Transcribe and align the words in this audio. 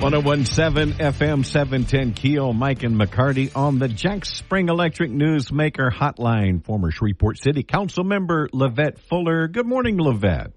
One 0.00 0.12
zero 0.12 0.22
one 0.22 0.46
seven 0.46 0.92
FM 0.94 1.44
seven 1.44 1.84
ten 1.84 2.14
Keel, 2.14 2.54
Mike 2.54 2.84
and 2.84 2.98
McCarty 2.98 3.54
on 3.54 3.78
the 3.78 3.86
Jack 3.86 4.24
Spring 4.24 4.70
Electric 4.70 5.10
Newsmaker 5.10 5.92
Hotline. 5.92 6.64
Former 6.64 6.90
Shreveport 6.90 7.36
City 7.36 7.62
Council 7.62 8.02
member 8.02 8.48
LeVette 8.48 8.98
Fuller. 8.98 9.46
Good 9.46 9.66
morning, 9.66 9.98
LeVette. 9.98 10.52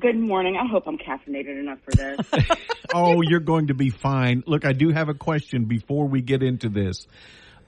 Good 0.00 0.18
morning. 0.18 0.56
I 0.56 0.66
hope 0.68 0.88
I'm 0.88 0.98
caffeinated 0.98 1.60
enough 1.60 1.78
for 1.84 1.92
this. 1.92 2.18
oh, 2.92 3.22
you're 3.22 3.38
going 3.38 3.68
to 3.68 3.74
be 3.74 3.90
fine. 3.90 4.42
Look, 4.48 4.64
I 4.64 4.72
do 4.72 4.90
have 4.90 5.08
a 5.08 5.14
question 5.14 5.66
before 5.66 6.08
we 6.08 6.20
get 6.20 6.42
into 6.42 6.68
this. 6.68 7.06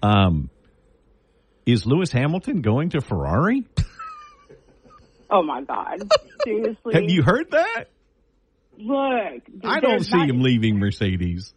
Um, 0.03 0.51
is 1.65 1.87
Lewis 1.87 2.11
Hamilton 2.11 2.61
going 2.61 2.91
to 2.91 3.01
Ferrari? 3.01 3.63
oh 5.31 5.45
my 5.45 5.63
God! 5.63 6.11
Seriously? 6.43 6.95
Have 6.95 7.05
you 7.09 7.23
heard 7.23 7.53
that? 7.53 7.85
Look, 8.79 9.43
I 9.65 9.81
don't 9.81 10.05
see 10.05 10.17
not, 10.17 10.31
him 10.31 10.41
leaving 10.41 10.79
Mercedes. 10.79 11.53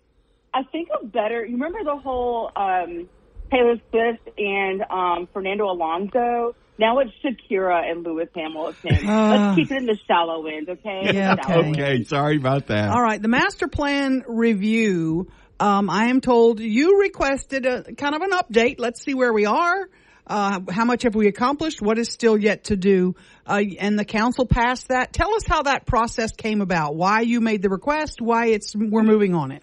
I 0.54 0.64
think 0.72 0.90
a 0.90 1.06
better. 1.06 1.46
You 1.46 1.54
remember 1.54 1.84
the 1.84 1.98
whole 1.98 2.52
um, 2.56 3.08
Taylor 3.52 3.76
Swift 3.90 4.38
and 4.38 4.82
um, 4.90 5.28
Fernando 5.32 5.66
Alonso? 5.66 6.56
Now 6.80 7.00
it's 7.00 7.12
Shakira 7.24 7.90
and 7.90 8.04
Lewis 8.04 8.30
Hamilton. 8.36 9.06
Let's 9.08 9.56
keep 9.56 9.72
it 9.72 9.78
in 9.78 9.86
the 9.86 9.98
shallow 10.08 10.48
end, 10.48 10.68
okay? 10.68 11.12
Yeah, 11.14 11.34
okay. 11.34 11.70
okay. 11.70 12.04
Sorry 12.04 12.38
about 12.38 12.68
that. 12.68 12.90
All 12.90 13.02
right. 13.02 13.22
The 13.22 13.28
master 13.28 13.68
plan 13.68 14.24
review. 14.28 15.28
Um, 15.60 15.92
I 15.92 16.06
am 16.06 16.22
told 16.22 16.60
you 16.60 17.02
requested 17.02 17.68
a 17.68 17.94
kind 17.94 18.16
of 18.16 18.24
an 18.24 18.32
update. 18.32 18.80
Let's 18.80 19.04
see 19.04 19.14
where 19.14 19.32
we 19.32 19.46
are. 19.46 19.88
Uh, 20.32 20.62
how 20.72 20.86
much 20.86 21.04
have 21.04 21.14
we 21.14 21.28
accomplished? 21.28 21.82
What 21.82 22.00
is 22.00 22.08
still 22.08 22.38
yet 22.38 22.64
to 22.66 22.78
do? 22.78 23.16
Uh, 23.46 23.64
and 23.80 24.00
the 24.00 24.06
council 24.06 24.46
passed 24.46 24.88
that. 24.88 25.12
Tell 25.12 25.36
us 25.36 25.46
how 25.46 25.64
that 25.64 25.86
process 25.86 26.32
came 26.32 26.62
about. 26.62 26.96
Why 26.96 27.20
you 27.20 27.42
made 27.42 27.62
the 27.62 27.68
request? 27.68 28.22
Why 28.22 28.46
it's 28.46 28.74
we're 28.74 29.04
moving 29.04 29.36
on 29.36 29.52
it. 29.52 29.62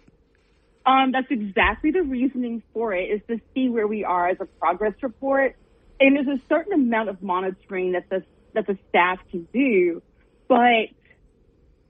Um, 0.85 1.13
that's 1.13 1.31
exactly 1.31 1.91
the 1.91 2.03
reasoning 2.03 2.63
for 2.75 2.93
it 2.93 3.05
is 3.05 3.23
to 3.29 3.41
see 3.55 3.71
where 3.71 3.87
we 3.87 4.05
are 4.05 4.29
as 4.29 4.37
a 4.41 4.45
progress 4.45 4.93
report. 5.01 5.57
And 6.01 6.17
there's 6.17 6.39
a 6.39 6.43
certain 6.51 6.75
amount 6.75 7.09
of 7.09 7.23
monitoring 7.23 7.93
that 7.93 8.11
the 8.11 8.23
that 8.53 8.67
the 8.67 8.77
staff 8.91 9.21
can 9.31 9.49
do, 9.55 10.03
but 10.49 10.89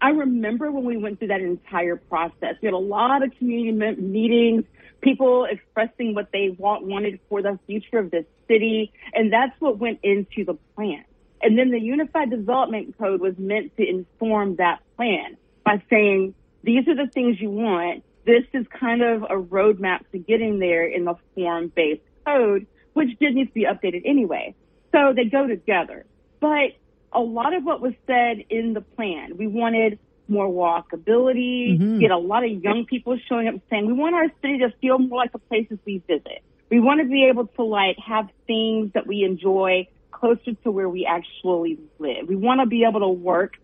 I 0.01 0.11
remember 0.11 0.71
when 0.71 0.85
we 0.85 0.97
went 0.97 1.19
through 1.19 1.29
that 1.29 1.41
entire 1.41 1.97
process. 1.97 2.55
We 2.63 2.67
had 2.67 2.75
a 2.75 2.79
lot 2.79 3.25
of 3.25 3.33
community 3.39 4.01
meetings, 4.01 4.65
people 5.01 5.45
expressing 5.45 6.15
what 6.15 6.31
they 6.33 6.51
want 6.59 6.85
wanted 6.85 7.21
for 7.29 7.43
the 7.43 7.59
future 7.67 7.99
of 7.99 8.11
this 8.11 8.25
city, 8.49 8.93
and 9.15 9.33
that's 9.33 9.59
what 9.61 9.79
went 9.79 10.01
into 10.03 10.45
the 10.45 10.55
plan. 10.75 11.05
And 11.41 11.59
then 11.59 11.71
the 11.71 11.81
Unified 11.81 12.31
Development 12.31 12.97
Code 12.99 13.21
was 13.21 13.35
meant 13.39 13.77
to 13.77 13.89
inform 13.89 14.57
that 14.57 14.81
plan 14.97 15.37
by 15.65 15.83
saying, 15.89 16.35
these 16.65 16.89
are 16.89 16.97
the 16.97 17.11
things 17.13 17.41
you 17.41 17.51
want. 17.51 18.03
This 18.25 18.45
is 18.53 18.67
kind 18.69 19.03
of 19.03 19.23
a 19.23 19.41
roadmap 19.41 20.01
to 20.13 20.19
getting 20.19 20.59
there 20.59 20.85
in 20.85 21.05
the 21.05 21.15
form-based 21.35 22.03
code, 22.27 22.67
which 22.95 23.17
did 23.21 23.35
need 23.35 23.47
to 23.47 23.53
be 23.53 23.65
updated 23.65 24.03
anyway. 24.05 24.55
So 24.93 25.13
they 25.15 25.27
go 25.27 25.47
together. 25.47 26.05
But 26.41 26.73
a 27.13 27.21
lot 27.21 27.55
of 27.55 27.65
what 27.65 27.81
was 27.81 27.95
said 28.07 28.45
in 28.51 28.75
the 28.75 28.81
plan, 28.81 29.37
we 29.37 29.47
wanted 29.47 29.99
more 30.29 30.49
walkability, 30.49 31.79
mm-hmm. 31.79 32.01
get 32.01 32.11
a 32.11 32.19
lot 32.19 32.45
of 32.45 32.51
young 32.63 32.85
people 32.87 33.19
showing 33.29 33.49
up 33.49 33.55
saying, 33.71 33.87
we 33.87 33.93
want 33.93 34.15
our 34.15 34.29
city 34.43 34.59
to 34.59 34.73
feel 34.81 34.99
more 34.99 35.19
like 35.19 35.33
the 35.33 35.39
places 35.39 35.79
we 35.85 36.03
visit. 36.07 36.43
We 36.71 36.81
want 36.81 37.01
to 37.01 37.07
be 37.07 37.27
able 37.27 37.47
to 37.47 37.63
like 37.63 37.97
have 37.99 38.29
things 38.47 38.93
that 38.93 39.07
we 39.07 39.25
enjoy 39.25 39.89
closer 40.11 40.53
to 40.65 40.71
where 40.71 40.89
we 40.89 41.07
actually 41.07 41.79
live. 41.99 42.29
We 42.29 42.37
want 42.37 42.61
to 42.61 42.67
be 42.67 42.85
able 42.85 43.01
to 43.01 43.09
work 43.09 43.55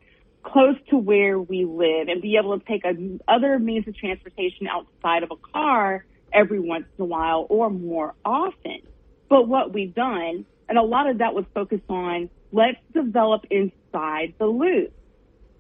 close 0.43 0.77
to 0.91 0.97
where 0.97 1.39
we 1.39 1.65
live 1.65 2.09
and 2.09 2.23
be 2.23 2.37
able 2.37 2.59
to 2.59 2.65
take 2.65 2.85
a, 2.85 2.95
other 3.27 3.59
means 3.59 3.89
of 3.89 3.97
transportation 3.97 4.67
outside 4.69 5.23
of 5.23 5.31
a 5.31 5.37
car 5.37 6.05
every 6.33 6.61
once 6.61 6.85
in 6.99 7.03
a 7.03 7.07
while 7.07 7.47
or 7.49 7.71
more 7.71 8.15
often. 8.25 8.81
But 9.29 9.49
what 9.49 9.73
we've 9.73 9.95
done, 9.95 10.45
and 10.69 10.79
a 10.79 10.83
lot 10.83 11.09
of 11.09 11.19
that 11.19 11.35
was 11.35 11.45
focused 11.55 11.89
on 11.89 12.31
let's 12.53 12.79
develop 12.93 13.47
inside 13.51 14.35
the 14.39 14.47
loop. 14.47 14.93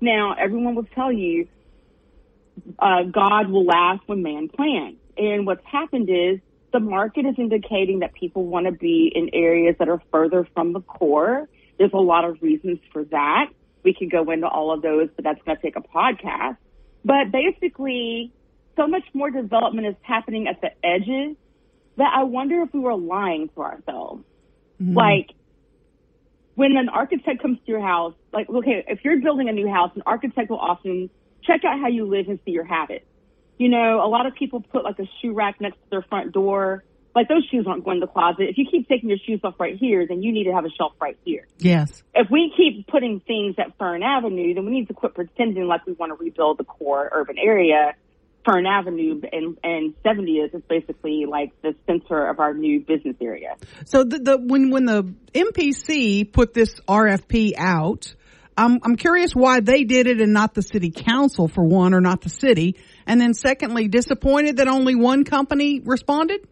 Now, 0.00 0.34
everyone 0.38 0.74
will 0.74 0.88
tell 0.94 1.12
you 1.12 1.48
uh, 2.78 3.02
God 3.04 3.50
will 3.50 3.64
last 3.64 4.02
when 4.06 4.22
man 4.22 4.48
plans. 4.48 4.96
And 5.16 5.46
what's 5.46 5.64
happened 5.64 6.08
is 6.10 6.40
the 6.72 6.80
market 6.80 7.24
is 7.24 7.34
indicating 7.38 8.00
that 8.00 8.14
people 8.14 8.44
want 8.44 8.66
to 8.66 8.72
be 8.72 9.10
in 9.14 9.30
areas 9.32 9.76
that 9.78 9.88
are 9.88 10.02
further 10.10 10.46
from 10.54 10.72
the 10.72 10.80
core. 10.80 11.48
There's 11.78 11.92
a 11.92 11.98
lot 11.98 12.24
of 12.24 12.42
reasons 12.42 12.78
for 12.92 13.04
that. 13.04 13.46
We 13.82 13.94
could 13.94 14.10
go 14.10 14.30
into 14.30 14.48
all 14.48 14.72
of 14.72 14.82
those, 14.82 15.08
but 15.14 15.24
that's 15.24 15.40
going 15.42 15.56
to 15.56 15.62
take 15.62 15.76
a 15.76 15.82
podcast. 15.82 16.56
But 17.04 17.30
basically, 17.30 18.32
so 18.76 18.86
much 18.86 19.04
more 19.12 19.30
development 19.30 19.86
is 19.86 19.94
happening 20.02 20.48
at 20.48 20.60
the 20.60 20.70
edges 20.84 21.36
that 21.96 22.12
I 22.12 22.24
wonder 22.24 22.62
if 22.62 22.72
we 22.72 22.80
were 22.80 22.96
lying 22.96 23.50
to 23.50 23.60
ourselves. 23.60 24.24
Mm-hmm. 24.82 24.94
Like, 24.94 25.30
when 26.54 26.76
an 26.76 26.88
architect 26.88 27.42
comes 27.42 27.58
to 27.58 27.70
your 27.70 27.80
house, 27.80 28.14
like, 28.32 28.48
okay, 28.48 28.84
if 28.88 29.04
you're 29.04 29.20
building 29.20 29.48
a 29.48 29.52
new 29.52 29.68
house, 29.68 29.90
an 29.94 30.02
architect 30.06 30.50
will 30.50 30.58
often 30.58 31.10
check 31.42 31.64
out 31.64 31.80
how 31.80 31.88
you 31.88 32.06
live 32.06 32.28
and 32.28 32.38
see 32.44 32.52
your 32.52 32.64
habits 32.64 33.04
you 33.58 33.68
know, 33.68 34.04
a 34.04 34.08
lot 34.08 34.26
of 34.26 34.34
people 34.34 34.60
put 34.60 34.84
like 34.84 34.98
a 34.98 35.08
shoe 35.20 35.32
rack 35.32 35.60
next 35.60 35.76
to 35.76 35.90
their 35.90 36.02
front 36.02 36.32
door. 36.32 36.84
Like 37.14 37.28
those 37.28 37.46
shoes 37.48 37.64
aren't 37.68 37.84
going 37.84 37.98
in 37.98 38.00
the 38.00 38.08
closet. 38.08 38.48
If 38.48 38.58
you 38.58 38.66
keep 38.68 38.88
taking 38.88 39.08
your 39.08 39.18
shoes 39.24 39.40
off 39.44 39.54
right 39.60 39.76
here, 39.76 40.04
then 40.06 40.22
you 40.22 40.32
need 40.32 40.44
to 40.44 40.52
have 40.52 40.64
a 40.64 40.70
shelf 40.70 40.94
right 41.00 41.16
here. 41.24 41.46
Yes. 41.58 42.02
If 42.12 42.28
we 42.28 42.52
keep 42.56 42.88
putting 42.88 43.20
things 43.20 43.54
at 43.58 43.78
Fern 43.78 44.02
Avenue, 44.02 44.54
then 44.54 44.64
we 44.64 44.72
need 44.72 44.88
to 44.88 44.94
quit 44.94 45.14
pretending 45.14 45.68
like 45.68 45.86
we 45.86 45.92
want 45.92 46.10
to 46.10 46.16
rebuild 46.16 46.58
the 46.58 46.64
core 46.64 47.08
urban 47.12 47.38
area. 47.38 47.94
Fern 48.44 48.66
Avenue 48.66 49.20
and, 49.32 49.56
and 49.62 49.94
70th 50.04 50.54
is 50.54 50.62
basically 50.68 51.24
like 51.28 51.50
the 51.62 51.74
center 51.86 52.28
of 52.28 52.40
our 52.40 52.52
new 52.54 52.80
business 52.80 53.16
area. 53.20 53.56
So 53.86 54.04
the, 54.04 54.18
the 54.18 54.38
when 54.38 54.70
when 54.70 54.84
the 54.84 55.14
MPC 55.32 56.30
put 56.30 56.52
this 56.52 56.74
RFP 56.86 57.52
out, 57.56 58.14
I'm 58.56 58.78
I'm 58.82 58.96
curious 58.96 59.32
why 59.34 59.60
they 59.60 59.84
did 59.84 60.06
it 60.06 60.20
and 60.20 60.32
not 60.32 60.54
the 60.54 60.62
city 60.62 60.90
council 60.90 61.48
for 61.48 61.64
one, 61.64 61.94
or 61.94 62.00
not 62.00 62.20
the 62.20 62.28
city. 62.28 62.76
And 63.06 63.20
then 63.20 63.34
secondly, 63.34 63.88
disappointed 63.88 64.58
that 64.58 64.68
only 64.68 64.94
one 64.94 65.24
company 65.24 65.80
responded? 65.80 66.46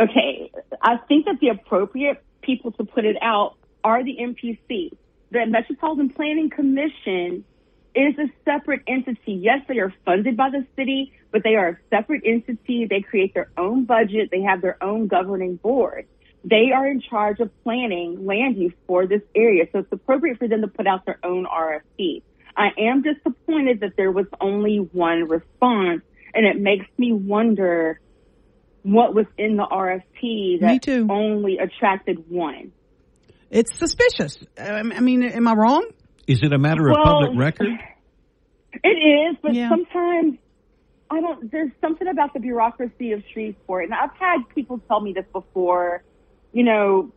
Okay. 0.00 0.52
I 0.80 0.96
think 1.08 1.26
that 1.26 1.38
the 1.40 1.48
appropriate 1.48 2.22
people 2.42 2.72
to 2.72 2.84
put 2.84 3.04
it 3.04 3.16
out 3.20 3.56
are 3.82 4.04
the 4.04 4.16
MPC. 4.20 4.96
The 5.30 5.44
Metropolitan 5.46 6.10
Planning 6.10 6.50
Commission 6.50 7.44
is 7.94 8.14
a 8.18 8.30
separate 8.44 8.82
entity. 8.86 9.32
Yes, 9.32 9.60
they 9.68 9.78
are 9.78 9.92
funded 10.04 10.36
by 10.36 10.50
the 10.50 10.66
city, 10.76 11.12
but 11.32 11.42
they 11.42 11.54
are 11.56 11.68
a 11.68 11.78
separate 11.90 12.22
entity. 12.24 12.86
They 12.88 13.00
create 13.00 13.34
their 13.34 13.50
own 13.56 13.84
budget. 13.84 14.30
They 14.30 14.42
have 14.42 14.62
their 14.62 14.82
own 14.82 15.08
governing 15.08 15.56
board. 15.56 16.06
They 16.44 16.70
are 16.74 16.86
in 16.86 17.00
charge 17.00 17.40
of 17.40 17.50
planning 17.64 18.24
land 18.24 18.56
use 18.56 18.72
for 18.86 19.06
this 19.06 19.22
area. 19.34 19.64
So 19.72 19.80
it's 19.80 19.92
appropriate 19.92 20.38
for 20.38 20.48
them 20.48 20.60
to 20.62 20.68
put 20.68 20.86
out 20.86 21.04
their 21.04 21.18
own 21.24 21.46
RFP. 21.46 22.22
I 22.56 22.68
am 22.78 23.02
disappointed 23.02 23.80
that 23.80 23.96
there 23.96 24.10
was 24.10 24.26
only 24.40 24.78
one 24.78 25.28
response, 25.28 26.02
and 26.34 26.46
it 26.46 26.60
makes 26.60 26.86
me 26.96 27.12
wonder 27.12 28.00
what 28.82 29.14
was 29.14 29.26
in 29.36 29.56
the 29.56 29.64
RFP 29.64 30.60
that 30.60 30.88
only 31.10 31.58
attracted 31.58 32.30
one. 32.30 32.72
It's 33.50 33.74
suspicious. 33.76 34.38
I 34.58 34.82
mean, 34.82 35.22
am 35.22 35.48
I 35.48 35.54
wrong? 35.54 35.88
Is 36.28 36.40
it 36.42 36.52
a 36.52 36.58
matter 36.58 36.88
of 36.88 36.96
well, 36.96 37.04
public 37.04 37.38
record? 37.38 37.68
It 38.84 38.88
is, 38.88 39.36
but 39.42 39.54
yeah. 39.54 39.70
sometimes 39.70 40.36
I 41.10 41.22
don't. 41.22 41.50
There's 41.50 41.72
something 41.80 42.06
about 42.06 42.34
the 42.34 42.38
bureaucracy 42.38 43.12
of 43.12 43.22
Shreveport, 43.32 43.86
and 43.86 43.94
I've 43.94 44.14
had 44.16 44.40
people 44.54 44.78
tell 44.86 45.00
me 45.00 45.14
this 45.14 45.24
before. 45.32 46.04
You 46.52 46.64
know, 46.64 47.12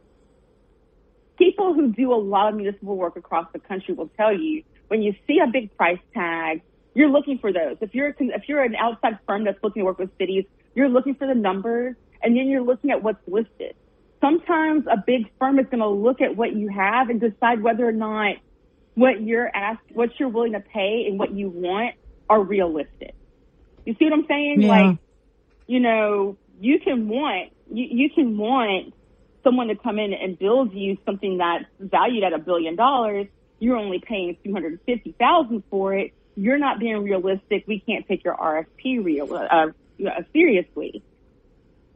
people 1.38 1.74
who 1.74 1.92
do 1.92 2.14
a 2.14 2.16
lot 2.16 2.50
of 2.50 2.56
municipal 2.56 2.96
work 2.96 3.18
across 3.18 3.48
the 3.52 3.60
country 3.60 3.94
will 3.94 4.10
tell 4.16 4.34
you 4.36 4.64
when 4.88 5.02
you 5.02 5.14
see 5.28 5.40
a 5.44 5.48
big 5.52 5.76
price 5.76 6.00
tag, 6.14 6.62
you're 6.96 7.10
looking 7.10 7.38
for 7.38 7.52
those. 7.52 7.76
If 7.82 7.94
you're 7.94 8.16
if 8.18 8.44
you're 8.48 8.64
an 8.64 8.76
outside 8.76 9.20
firm 9.28 9.44
that's 9.44 9.62
looking 9.62 9.82
to 9.82 9.86
work 9.86 10.00
with 10.00 10.18
cities, 10.18 10.46
you're 10.74 10.90
looking 10.90 11.16
for 11.16 11.28
the 11.28 11.36
numbers, 11.36 11.98
and 12.24 12.36
then 12.36 12.48
you're 12.48 12.64
looking 12.64 12.92
at 12.92 13.04
what's 13.04 13.22
listed. 13.28 13.76
Sometimes 14.22 14.86
a 14.90 15.04
big 15.06 15.30
firm 15.38 15.60
is 15.60 15.66
going 15.66 15.80
to 15.80 15.90
look 15.90 16.22
at 16.22 16.38
what 16.38 16.56
you 16.56 16.70
have 16.70 17.10
and 17.10 17.20
decide 17.20 17.62
whether 17.62 17.86
or 17.86 17.92
not 17.92 18.38
what 18.96 19.22
you're 19.22 19.50
asked, 19.54 19.84
what 19.94 20.20
you're 20.20 20.30
willing 20.30 20.54
to 20.54 20.60
pay, 20.60 21.06
and 21.08 21.18
what 21.18 21.32
you 21.32 21.50
want 21.50 21.96
are 22.30 22.42
realistic. 22.42 23.16
You 23.86 23.96
see 23.98 24.06
what 24.06 24.14
I'm 24.14 24.26
saying? 24.28 24.62
Yeah. 24.62 24.68
Like, 24.68 24.98
you 25.68 25.80
know, 25.80 26.38
you 26.60 26.80
can 26.80 27.08
want 27.08 27.52
you, 27.72 27.88
you 27.90 28.10
can 28.10 28.38
want 28.38 28.94
someone 29.44 29.68
to 29.68 29.76
come 29.76 29.98
in 30.00 30.14
and 30.14 30.38
build 30.38 30.74
you 30.74 30.98
something 31.06 31.38
that's 31.38 31.66
valued 31.80 32.24
at 32.24 32.34
a 32.34 32.38
billion 32.38 32.76
dollars, 32.76 33.28
you're 33.60 33.78
only 33.78 34.00
paying 34.00 34.38
250,000 34.44 35.64
for 35.70 35.94
it. 35.94 36.14
You're 36.36 36.58
not 36.58 36.80
being 36.80 37.04
realistic. 37.04 37.66
We 37.68 37.80
can't 37.80 38.08
take 38.08 38.24
your 38.24 38.36
RFP 38.36 39.04
real, 39.04 39.34
uh, 39.34 39.68
uh, 40.04 40.22
seriously. 40.34 41.04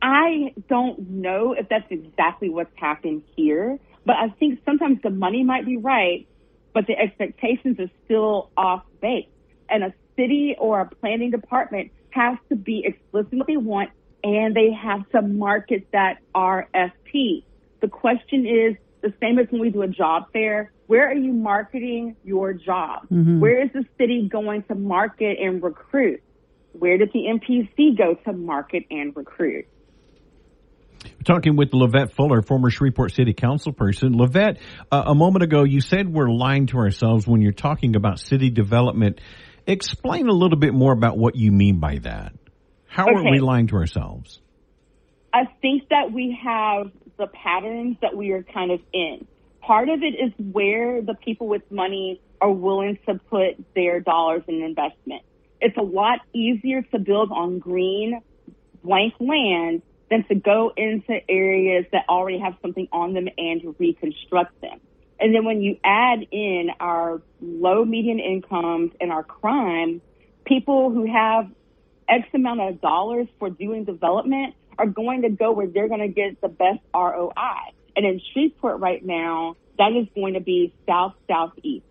I 0.02 0.54
don't 0.70 1.10
know 1.10 1.54
if 1.54 1.68
that's 1.70 1.90
exactly 1.90 2.50
what's 2.50 2.76
happened 2.76 3.24
here, 3.36 3.80
but 4.06 4.16
I 4.16 4.30
think 4.30 4.60
sometimes 4.66 5.02
the 5.02 5.10
money 5.10 5.44
might 5.44 5.66
be 5.66 5.78
right, 5.78 6.28
but 6.76 6.86
the 6.88 7.00
expectations 7.00 7.80
are 7.80 7.90
still 8.04 8.52
off 8.58 8.84
base. 9.02 9.30
And 9.70 9.82
a 9.84 9.94
city 10.18 10.56
or 10.60 10.82
a 10.82 10.86
planning 10.86 11.32
department 11.32 11.92
has 12.12 12.38
to 12.50 12.56
be 12.56 12.84
explicit 12.86 13.34
what 13.34 13.48
they 13.48 13.58
want 13.58 13.90
and 14.24 14.54
they 14.56 14.72
have 14.74 15.10
to 15.12 15.22
market 15.22 15.88
that 15.94 16.18
RFP. 16.36 17.44
The 17.80 17.88
question 17.88 18.46
is 18.46 18.76
the 19.02 19.14
same 19.22 19.40
as 19.40 19.48
when 19.50 19.62
we 19.62 19.70
do 19.70 19.84
a 19.84 19.88
job 19.88 20.26
fair. 20.34 20.72
Where 20.88 21.08
are 21.08 21.16
you 21.16 21.32
marketing 21.32 22.18
your 22.26 22.54
job? 22.54 23.04
Mm-hmm. 23.04 23.40
Where 23.40 23.64
is 23.64 23.72
the 23.74 23.86
city 23.98 24.28
going 24.28 24.64
to 24.64 24.76
market 24.76 25.38
and 25.40 25.64
recruit? 25.64 26.22
Where 26.74 26.98
did 26.98 27.12
the 27.14 27.22
MPC 27.22 27.98
go 27.98 28.16
to 28.26 28.34
market 28.34 28.84
and 28.92 29.16
recruit? 29.16 29.66
Talking 31.26 31.56
with 31.56 31.72
LeVette 31.72 32.14
Fuller, 32.14 32.44
former 32.44 32.70
Shreveport 32.70 33.12
City 33.12 33.34
Council 33.34 33.74
person. 33.74 34.14
LeVette, 34.14 34.60
uh, 34.92 35.06
a 35.08 35.16
moment 35.16 35.44
ago, 35.44 35.64
you 35.64 35.82
said 35.82 36.08
we're 36.08 36.30
lying 36.30 36.68
to 36.68 36.78
ourselves 36.78 37.26
when 37.26 37.42
you're 37.42 37.52
talking 37.52 37.96
about 37.96 38.20
city 38.20 38.52
development. 38.52 39.20
Explain 39.66 40.28
a 40.28 40.32
little 40.32 40.60
bit 40.60 40.76
more 40.76 40.94
about 40.94 41.18
what 41.18 41.36
you 41.36 41.52
mean 41.52 41.80
by 41.80 41.98
that. 42.04 42.34
How 42.86 43.06
okay. 43.06 43.16
are 43.16 43.32
we 43.32 43.40
lying 43.40 43.66
to 43.68 43.76
ourselves? 43.76 44.40
I 45.34 45.46
think 45.64 45.90
that 45.90 46.12
we 46.14 46.38
have 46.46 46.92
the 47.18 47.26
patterns 47.26 47.98
that 48.04 48.16
we 48.16 48.30
are 48.30 48.44
kind 48.44 48.70
of 48.70 48.80
in. 48.94 49.26
Part 49.62 49.90
of 49.90 50.04
it 50.04 50.14
is 50.14 50.32
where 50.38 51.02
the 51.02 51.16
people 51.16 51.48
with 51.48 51.64
money 51.72 52.22
are 52.40 52.52
willing 52.52 53.00
to 53.08 53.16
put 53.16 53.56
their 53.74 54.00
dollars 54.00 54.44
in 54.48 54.62
investment. 54.62 55.24
It's 55.60 55.76
a 55.76 55.82
lot 55.82 56.20
easier 56.34 56.84
to 56.84 57.00
build 57.00 57.32
on 57.32 57.58
green, 57.58 58.22
blank 58.84 59.16
land 59.20 59.82
than 60.16 60.28
to 60.28 60.36
go 60.36 60.72
into 60.76 61.20
areas 61.30 61.86
that 61.92 62.06
already 62.08 62.40
have 62.40 62.56
something 62.62 62.88
on 62.92 63.14
them 63.14 63.28
and 63.38 63.76
reconstruct 63.80 64.60
them. 64.62 64.80
And 65.20 65.34
then 65.34 65.46
when 65.46 65.62
you 65.62 65.78
add 65.84 66.28
in 66.32 66.70
our 66.80 67.22
low 67.42 67.86
median 67.86 68.20
incomes 68.20 68.92
and 69.00 69.12
our 69.12 69.24
crime, 69.24 70.02
people 70.46 70.92
who 70.92 71.12
have 71.12 71.50
X 72.08 72.28
amount 72.34 72.62
of 72.62 72.82
dollars 72.82 73.28
for 73.40 73.50
doing 73.50 73.86
development 73.86 74.56
are 74.78 74.86
going 74.86 75.22
to 75.22 75.30
go 75.30 75.52
where 75.52 75.68
they're 75.68 75.88
going 75.88 76.02
to 76.02 76.10
get 76.10 76.42
the 76.42 76.50
best 76.50 76.80
ROI. 76.94 77.32
And 77.96 78.06
in 78.06 78.22
Shreveport 78.34 78.80
right 78.80 79.04
now, 79.04 79.56
that 79.78 79.94
is 79.94 80.08
going 80.14 80.34
to 80.34 80.42
be 80.42 80.74
south 80.86 81.14
southeast. 81.28 81.86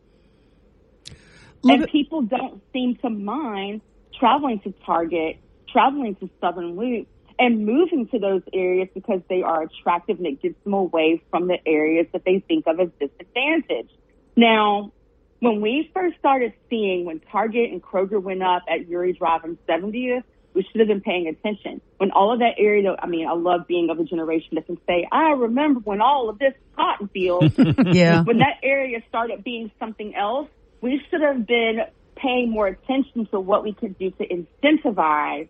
Love 1.62 1.76
and 1.76 1.84
it. 1.84 1.90
people 1.90 2.22
don't 2.22 2.62
seem 2.72 2.96
to 2.96 3.08
mind 3.08 3.80
traveling 4.18 4.60
to 4.60 4.74
Target, 4.84 5.38
traveling 5.72 6.14
to 6.16 6.28
Southern 6.40 6.76
Loop, 6.76 7.08
and 7.38 7.66
moving 7.66 8.06
to 8.08 8.18
those 8.18 8.42
areas 8.52 8.88
because 8.94 9.20
they 9.28 9.42
are 9.42 9.62
attractive 9.62 10.18
and 10.18 10.26
it 10.26 10.42
gets 10.42 10.54
them 10.64 10.74
away 10.74 11.22
from 11.30 11.48
the 11.48 11.58
areas 11.66 12.06
that 12.12 12.24
they 12.24 12.40
think 12.46 12.66
of 12.66 12.78
as 12.80 12.88
disadvantaged. 13.00 13.92
Now, 14.36 14.92
when 15.40 15.60
we 15.60 15.90
first 15.92 16.18
started 16.18 16.54
seeing 16.70 17.04
when 17.04 17.20
Target 17.20 17.70
and 17.70 17.82
Kroger 17.82 18.22
went 18.22 18.42
up 18.42 18.62
at 18.68 18.88
Youree 18.88 19.16
Drive 19.16 19.44
and 19.44 19.58
70th, 19.68 20.24
we 20.54 20.62
should 20.62 20.78
have 20.80 20.88
been 20.88 21.00
paying 21.00 21.26
attention. 21.26 21.80
When 21.98 22.12
all 22.12 22.32
of 22.32 22.38
that 22.38 22.54
area, 22.58 22.94
I 22.98 23.06
mean, 23.08 23.26
I 23.26 23.32
love 23.32 23.66
being 23.66 23.90
of 23.90 23.98
a 23.98 24.04
generation 24.04 24.50
that 24.54 24.66
can 24.66 24.78
say, 24.86 25.06
I 25.10 25.32
remember 25.32 25.80
when 25.80 26.00
all 26.00 26.30
of 26.30 26.38
this 26.38 26.54
cotton 26.76 27.08
field, 27.08 27.52
yeah. 27.92 28.22
when 28.22 28.38
that 28.38 28.60
area 28.62 29.00
started 29.08 29.42
being 29.42 29.70
something 29.80 30.14
else, 30.14 30.48
we 30.80 31.02
should 31.10 31.20
have 31.22 31.46
been 31.46 31.80
paying 32.14 32.50
more 32.50 32.68
attention 32.68 33.26
to 33.32 33.40
what 33.40 33.64
we 33.64 33.72
could 33.72 33.98
do 33.98 34.12
to 34.12 34.26
incentivize 34.28 35.48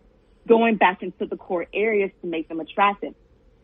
going 0.48 0.76
back 0.76 1.02
into 1.02 1.26
the 1.26 1.36
core 1.36 1.66
areas 1.72 2.10
to 2.20 2.26
make 2.26 2.48
them 2.48 2.60
attractive. 2.60 3.14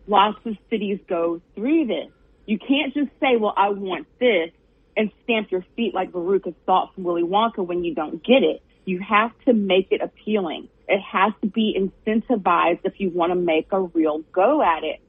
Lots 0.07 0.39
of 0.45 0.57
cities 0.71 0.99
go 1.09 1.41
through 1.55 1.87
this. 1.87 2.09
You 2.47 2.59
can't 2.59 2.93
just 2.95 3.11
say, 3.21 3.37
well, 3.37 3.55
I 3.57 3.69
want 3.71 4.07
this 4.19 4.51
and 4.97 5.11
stamp 5.25 5.51
your 5.51 5.65
feet 5.77 5.95
like 5.95 6.13
Veruca 6.13 6.55
Salt 6.67 6.95
from 6.95 7.05
Willy 7.05 7.23
Wonka 7.23 7.65
when 7.65 7.85
you 7.85 7.95
don't 7.95 8.25
get 8.25 8.43
it. 8.43 8.63
You 8.85 9.01
have 9.01 9.31
to 9.47 9.53
make 9.53 9.89
it 9.91 10.01
appealing. 10.01 10.69
It 10.89 11.01
has 11.01 11.33
to 11.43 11.47
be 11.47 11.77
incentivized 11.79 12.81
if 12.85 12.95
you 12.99 13.11
want 13.11 13.31
to 13.31 13.37
make 13.37 13.69
a 13.71 13.81
real 13.81 14.21
go 14.33 14.63
at 14.63 14.83
it. 14.83 15.01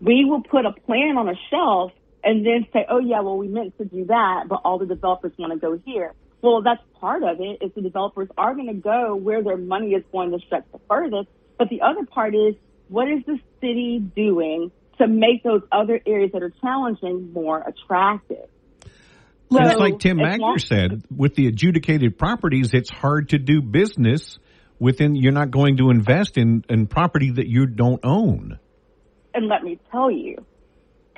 We 0.00 0.24
will 0.24 0.42
put 0.42 0.66
a 0.66 0.72
plan 0.72 1.16
on 1.16 1.28
a 1.28 1.34
shelf 1.50 1.92
and 2.22 2.44
then 2.44 2.66
say, 2.72 2.84
oh 2.88 2.98
yeah, 2.98 3.20
well 3.20 3.38
we 3.38 3.48
meant 3.48 3.78
to 3.78 3.84
do 3.84 4.04
that, 4.06 4.44
but 4.48 4.60
all 4.64 4.78
the 4.78 4.86
developers 4.86 5.32
want 5.38 5.52
to 5.52 5.58
go 5.58 5.80
here. 5.84 6.12
Well, 6.42 6.60
that's 6.62 6.82
part 7.00 7.22
of 7.22 7.40
it 7.40 7.64
is 7.64 7.70
the 7.74 7.82
developers 7.82 8.28
are 8.36 8.54
going 8.54 8.66
to 8.66 8.74
go 8.74 9.14
where 9.14 9.42
their 9.42 9.56
money 9.56 9.90
is 9.92 10.02
going 10.10 10.32
to 10.32 10.38
stretch 10.44 10.64
the 10.72 10.80
furthest. 10.88 11.28
But 11.56 11.68
the 11.68 11.82
other 11.82 12.04
part 12.04 12.34
is 12.34 12.56
what 12.88 13.08
is 13.08 13.24
the 13.26 13.38
city 13.60 14.00
doing 14.00 14.72
to 14.98 15.06
make 15.06 15.44
those 15.44 15.62
other 15.70 16.00
areas 16.04 16.32
that 16.32 16.42
are 16.42 16.52
challenging 16.60 17.32
more 17.32 17.60
attractive? 17.60 18.48
So, 19.52 19.58
Just 19.58 19.78
like 19.78 19.98
Tim 19.98 20.16
Magner 20.18 20.60
said, 20.60 21.04
with 21.14 21.34
the 21.34 21.46
adjudicated 21.46 22.18
properties, 22.18 22.70
it's 22.72 22.90
hard 22.90 23.28
to 23.30 23.38
do 23.38 23.60
business 23.60 24.38
within, 24.78 25.14
you're 25.14 25.32
not 25.32 25.50
going 25.50 25.76
to 25.76 25.90
invest 25.90 26.38
in, 26.38 26.64
in 26.68 26.86
property 26.86 27.30
that 27.30 27.46
you 27.46 27.66
don't 27.66 28.00
own. 28.02 28.58
And 29.34 29.48
let 29.48 29.62
me 29.62 29.78
tell 29.90 30.10
you, 30.10 30.44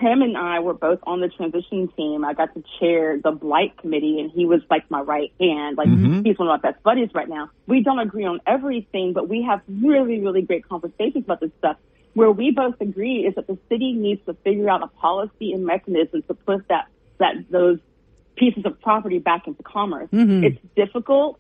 Tim 0.01 0.23
and 0.23 0.37
I 0.37 0.61
were 0.61 0.75
both 0.75 0.99
on 1.05 1.21
the 1.21 1.29
transition 1.29 1.89
team. 1.97 2.25
I 2.25 2.35
got 2.35 2.53
to 2.55 2.65
chair 2.79 3.19
the 3.23 3.31
blight 3.31 3.77
committee 3.79 4.19
and 4.21 4.31
he 4.31 4.47
was 4.47 4.61
like 4.71 4.91
my 4.91 5.01
right 5.01 5.33
hand. 5.41 5.77
Like 5.77 5.89
mm-hmm. 5.89 6.23
he's 6.25 6.39
one 6.39 6.49
of 6.49 6.63
my 6.63 6.71
best 6.71 6.83
buddies 6.83 7.11
right 7.15 7.29
now. 7.29 7.51
We 7.67 7.83
don't 7.83 8.01
agree 8.01 8.25
on 8.25 8.41
everything, 8.47 9.13
but 9.13 9.29
we 9.29 9.43
have 9.43 9.61
really, 9.69 10.21
really 10.21 10.43
great 10.43 10.69
conversations 10.69 11.25
about 11.25 11.41
this 11.41 11.51
stuff. 11.59 11.77
Where 12.15 12.31
we 12.31 12.51
both 12.51 12.81
agree 12.81 13.27
is 13.27 13.35
that 13.35 13.47
the 13.47 13.59
city 13.69 13.93
needs 13.93 14.25
to 14.27 14.35
figure 14.35 14.69
out 14.69 14.83
a 14.83 14.87
policy 14.87 15.53
and 15.53 15.65
mechanism 15.65 16.23
to 16.23 16.35
put 16.35 16.69
that, 16.69 16.87
that 17.19 17.35
those 17.51 17.79
pieces 18.37 18.65
of 18.65 18.81
property 18.81 19.19
back 19.19 19.47
into 19.47 19.63
commerce. 19.63 20.09
Mm-hmm. 20.13 20.45
It's 20.45 20.59
difficult. 20.77 21.39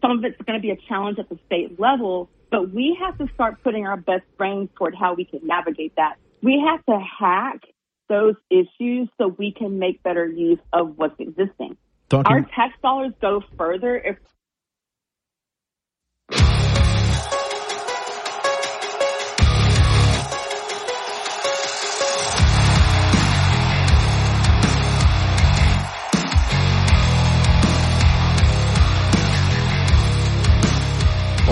Some 0.00 0.18
of 0.18 0.24
it's 0.24 0.40
going 0.42 0.58
to 0.58 0.62
be 0.62 0.70
a 0.70 0.76
challenge 0.88 1.18
at 1.18 1.28
the 1.28 1.38
state 1.46 1.78
level, 1.80 2.28
but 2.50 2.70
we 2.70 2.96
have 3.00 3.18
to 3.18 3.28
start 3.34 3.62
putting 3.62 3.86
our 3.86 3.96
best 3.96 4.24
brains 4.36 4.68
toward 4.76 4.94
how 4.94 5.14
we 5.14 5.24
can 5.24 5.40
navigate 5.44 5.94
that. 5.96 6.16
We 6.42 6.64
have 6.68 6.84
to 6.86 6.98
hack 7.00 7.62
those 8.08 8.34
issues 8.50 9.08
so 9.18 9.28
we 9.28 9.52
can 9.52 9.78
make 9.78 10.02
better 10.02 10.26
use 10.26 10.58
of 10.72 10.96
what's 10.98 11.18
existing. 11.18 11.76
Talking- 12.08 12.32
Our 12.32 12.42
tax 12.42 12.74
dollars 12.82 13.12
go 13.20 13.42
further 13.56 13.96
if 13.96 14.16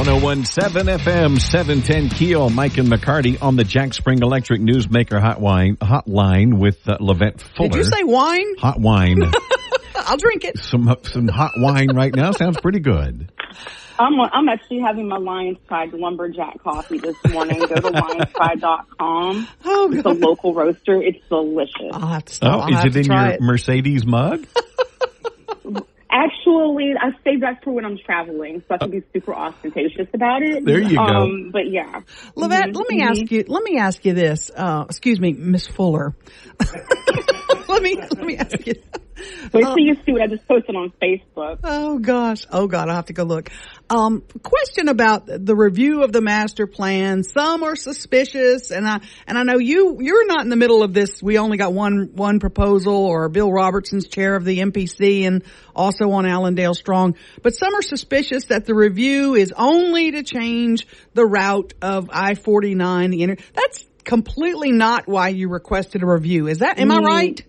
One 0.04 0.10
zero 0.10 0.20
oh 0.20 0.24
one 0.26 0.44
seven 0.44 0.86
FM 0.86 1.40
710 1.40 2.10
Keel, 2.10 2.50
Mike 2.50 2.76
and 2.76 2.88
McCarty 2.88 3.42
on 3.42 3.56
the 3.56 3.64
Jack 3.64 3.94
Spring 3.94 4.20
Electric 4.20 4.60
Newsmaker 4.60 5.18
Hotline, 5.18 5.78
hotline 5.78 6.58
with 6.58 6.86
uh, 6.86 6.98
LeVette 6.98 7.40
Fuller. 7.40 7.70
Did 7.70 7.78
you 7.78 7.84
say 7.84 8.04
wine? 8.04 8.54
Hot 8.58 8.78
wine. 8.78 9.22
I'll 9.94 10.18
drink 10.18 10.44
it. 10.44 10.58
Some, 10.58 10.94
some 11.04 11.26
hot 11.28 11.52
wine 11.56 11.96
right 11.96 12.14
now 12.14 12.32
sounds 12.32 12.60
pretty 12.60 12.80
good. 12.80 13.32
I'm, 13.98 14.20
I'm 14.20 14.46
actually 14.50 14.80
having 14.80 15.08
my 15.08 15.16
Lions 15.16 15.56
Pride 15.66 15.94
Lumberjack 15.94 16.62
coffee 16.62 16.98
this 16.98 17.16
morning. 17.30 17.60
Go 17.60 17.66
to 17.66 17.80
lionspride.com. 17.80 19.48
Oh, 19.64 19.88
God. 19.88 19.96
It's 19.96 20.04
a 20.06 20.10
local 20.10 20.52
roaster. 20.52 21.00
It's 21.02 21.26
delicious. 21.30 21.92
I'll 21.92 22.08
have 22.08 22.26
to 22.26 22.34
stop. 22.34 22.68
Oh, 22.70 22.76
is 22.76 22.84
it 22.84 23.06
in 23.06 23.06
your 23.10 23.26
it. 23.28 23.40
Mercedes 23.40 24.04
mug? 24.04 24.46
Actually, 26.16 26.92
I 26.96 27.10
save 27.24 27.40
that 27.40 27.64
for 27.64 27.72
when 27.72 27.84
I'm 27.84 27.98
traveling, 27.98 28.62
so 28.68 28.76
I 28.76 28.78
can 28.78 28.90
be 28.90 29.02
super 29.12 29.34
ostentatious 29.34 30.06
about 30.14 30.42
it. 30.42 30.64
There 30.64 30.80
you 30.80 30.96
um, 30.96 31.46
go. 31.46 31.50
But 31.50 31.68
yeah, 31.70 32.02
LeVette, 32.36 32.70
mm-hmm. 32.70 32.76
let 32.76 32.88
me 32.88 33.02
ask 33.02 33.30
you. 33.32 33.44
Let 33.48 33.64
me 33.64 33.78
ask 33.78 34.04
you 34.04 34.14
this. 34.14 34.48
Uh, 34.54 34.84
excuse 34.88 35.18
me, 35.18 35.32
Miss 35.32 35.66
Fuller. 35.66 36.14
let 37.68 37.82
me 37.82 37.96
let 37.96 38.24
me 38.24 38.36
ask 38.36 38.64
you. 38.64 38.74
Wait 39.52 39.62
till 39.64 39.78
you 39.78 39.94
see 40.04 40.12
what 40.12 40.22
I 40.22 40.26
just 40.26 40.46
posted 40.48 40.74
on 40.74 40.92
Facebook. 41.02 41.58
Oh 41.64 41.98
gosh. 41.98 42.44
Oh 42.50 42.66
God, 42.66 42.88
I'll 42.88 42.96
have 42.96 43.06
to 43.06 43.12
go 43.12 43.24
look. 43.24 43.50
Um, 43.90 44.22
question 44.42 44.88
about 44.88 45.26
the 45.26 45.54
review 45.54 46.02
of 46.02 46.12
the 46.12 46.20
master 46.20 46.66
plan. 46.66 47.22
Some 47.22 47.62
are 47.62 47.76
suspicious 47.76 48.70
and 48.70 48.88
I, 48.88 49.00
and 49.26 49.36
I 49.36 49.42
know 49.42 49.58
you, 49.58 49.98
you're 50.00 50.26
not 50.26 50.40
in 50.42 50.48
the 50.48 50.56
middle 50.56 50.82
of 50.82 50.94
this. 50.94 51.22
We 51.22 51.38
only 51.38 51.58
got 51.58 51.72
one, 51.72 52.10
one 52.14 52.40
proposal 52.40 52.94
or 52.96 53.28
Bill 53.28 53.52
Robertson's 53.52 54.08
chair 54.08 54.34
of 54.36 54.44
the 54.44 54.58
MPC 54.60 55.26
and 55.26 55.44
also 55.74 56.10
on 56.12 56.24
Allendale 56.26 56.74
Strong, 56.74 57.16
but 57.42 57.54
some 57.54 57.74
are 57.74 57.82
suspicious 57.82 58.46
that 58.46 58.64
the 58.64 58.74
review 58.74 59.34
is 59.34 59.52
only 59.56 60.12
to 60.12 60.22
change 60.22 60.86
the 61.14 61.26
route 61.26 61.74
of 61.82 62.08
I-49, 62.12 63.10
the 63.10 63.22
inter, 63.22 63.36
that's, 63.54 63.84
completely 64.04 64.70
not 64.70 65.06
why 65.08 65.28
you 65.30 65.48
requested 65.48 66.02
a 66.02 66.06
review. 66.06 66.46
Is 66.46 66.58
that, 66.58 66.78
am 66.78 66.90
I 66.90 66.98
Mm. 66.98 67.04
right? 67.06 67.42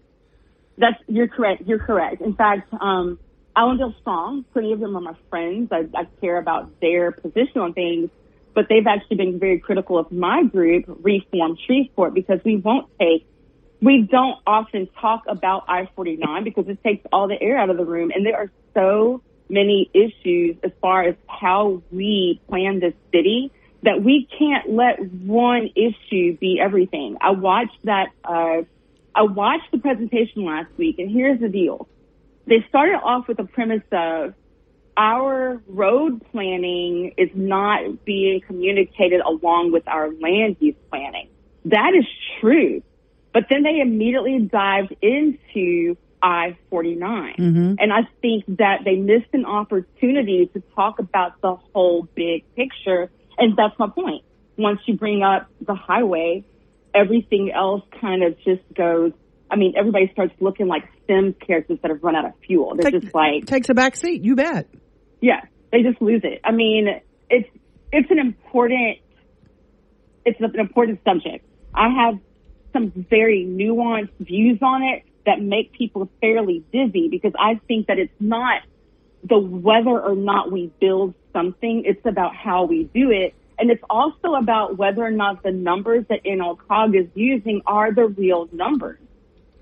That's 0.78 0.98
you're 1.08 1.28
correct. 1.28 1.64
You're 1.66 1.80
correct. 1.80 2.22
In 2.22 2.36
fact, 2.36 2.74
um, 2.74 3.20
Allendale 3.56 3.96
Strong, 4.02 4.46
plenty 4.52 4.74
of 4.74 4.80
them 4.80 4.96
are 4.98 5.02
my 5.02 5.16
friends. 5.30 5.70
I, 5.72 5.88
I 5.96 6.06
care 6.20 6.38
about 6.38 6.80
their 6.82 7.12
position 7.12 7.62
on 7.62 7.74
things, 7.74 8.10
but 8.54 8.66
they've 8.70 8.86
actually 8.86 9.18
been 9.18 9.40
very 9.40 9.60
critical 9.60 9.98
of 9.98 10.12
my 10.12 10.44
group, 10.44 10.86
Reform 10.88 11.58
Shreveport, 11.66 12.14
because 12.14 12.40
we 12.44 12.58
won't 12.58 12.90
take, 13.00 13.26
we 13.82 14.08
don't 14.10 14.38
often 14.46 14.90
talk 15.00 15.24
about 15.28 15.66
I-49 15.70 16.44
because 16.44 16.68
it 16.68 16.84
takes 16.84 17.06
all 17.14 17.28
the 17.28 17.42
air 17.42 17.58
out 17.58 17.70
of 17.70 17.78
the 17.78 17.86
room. 17.86 18.12
And 18.14 18.26
there 18.26 18.36
are 18.36 18.52
so 18.74 19.22
many 19.48 19.90
issues 19.94 20.58
as 20.64 20.72
far 20.82 21.04
as 21.04 21.16
how 21.28 21.82
we 21.92 22.42
plan 22.50 22.80
this 22.80 22.94
city 23.14 23.52
that 23.84 24.04
we 24.04 24.28
can't 24.38 24.72
let 24.72 25.00
one 25.14 25.70
issue 25.76 26.36
be 26.38 26.60
everything. 26.60 27.18
I 27.22 27.32
watched 27.32 27.78
that, 27.84 28.08
uh, 28.24 28.64
I 29.16 29.24
watched 29.24 29.72
the 29.72 29.78
presentation 29.78 30.44
last 30.44 30.70
week 30.78 31.00
and 31.00 31.10
here's 31.10 31.40
the 31.40 31.50
deal. 31.50 31.88
They 32.46 32.66
started 32.70 32.98
off 32.98 33.28
with 33.28 33.38
the 33.38 33.46
premise 33.46 33.82
of 33.92 34.34
our 34.98 35.62
road 35.68 36.22
planning 36.32 37.14
is 37.18 37.30
not 37.34 38.06
being 38.06 38.42
communicated 38.42 39.22
along 39.22 39.72
with 39.72 39.88
our 39.88 40.12
land 40.14 40.58
use 40.60 40.76
planning. 40.90 41.30
That 41.66 41.94
is 41.98 42.06
true. 42.40 42.84
But 43.34 43.48
then 43.50 43.64
they 43.64 43.82
immediately 43.82 44.40
dived 44.40 44.96
into 45.02 45.98
I-49. 46.22 47.38
Mm-hmm. 47.38 47.74
And 47.80 47.94
I 47.94 48.08
think 48.22 48.46
that 48.58 48.82
they 48.86 48.96
missed 48.96 49.34
an 49.34 49.46
opportunity 49.46 50.50
to 50.54 50.62
talk 50.76 51.00
about 51.00 51.42
the 51.42 51.56
whole 51.56 52.08
big 52.16 52.44
picture. 52.56 53.12
And 53.38 53.58
that's 53.58 53.78
my 53.78 53.90
point. 53.90 54.24
Once 54.58 54.80
you 54.86 54.96
bring 54.96 55.22
up 55.22 55.50
the 55.60 55.76
highway, 55.76 56.46
everything 56.96 57.52
else 57.52 57.84
kind 58.00 58.24
of 58.24 58.38
just 58.40 58.62
goes. 58.76 59.12
I 59.50 59.56
mean, 59.58 59.74
everybody 59.78 60.10
starts 60.14 60.34
looking 60.40 60.68
like 60.68 60.84
Sims 61.08 61.36
characters 61.46 61.78
that 61.82 61.92
have 61.92 62.04
run 62.04 62.16
out 62.16 62.26
of 62.26 62.32
fuel. 62.46 62.76
They're 62.76 62.92
Take- 62.92 63.02
just 63.04 63.14
like, 63.14 63.46
Takes 63.46 63.70
a 63.70 63.74
back 63.74 63.96
seat. 63.96 64.24
You 64.24 64.36
bet. 64.36 64.68
yeah, 65.22 65.42
they 65.72 65.84
just 65.84 66.02
lose 66.02 66.22
it. 66.24 66.42
I 66.44 66.52
mean, 66.52 66.88
it's 67.30 67.50
it's 67.92 68.10
an 68.12 68.20
important 68.20 68.98
it's 70.26 70.40
an 70.40 70.60
important 70.60 71.00
subject. 71.06 71.46
I 71.74 71.90
have 71.90 72.20
some 72.74 72.92
very 73.10 73.46
nuanced 73.48 74.18
views 74.20 74.60
on 74.62 74.82
it 74.84 75.04
that 75.26 75.42
make 75.42 75.72
people 75.74 76.10
fairly 76.22 76.64
dizzy 76.74 77.08
because 77.10 77.34
I 77.40 77.60
think 77.68 77.88
that 77.88 78.00
it's 78.00 78.14
not 78.20 78.62
the 79.24 79.38
whether 79.40 80.00
or 80.00 80.16
not 80.16 80.52
we 80.52 80.72
build 80.80 81.14
something, 81.34 81.84
it's 81.86 82.06
about 82.06 82.36
how 82.36 82.66
we 82.66 82.84
do 82.94 83.12
it. 83.12 83.34
And 83.58 83.72
it's 83.72 83.84
also 83.90 84.36
about 84.36 84.78
whether 84.78 85.04
or 85.04 85.12
not 85.12 85.44
the 85.44 85.52
numbers 85.52 86.06
that 86.10 86.24
NLCOG 86.24 87.00
is 87.00 87.08
using 87.16 87.62
are 87.66 87.94
the 87.94 88.06
real 88.06 88.50
numbers. 88.52 89.00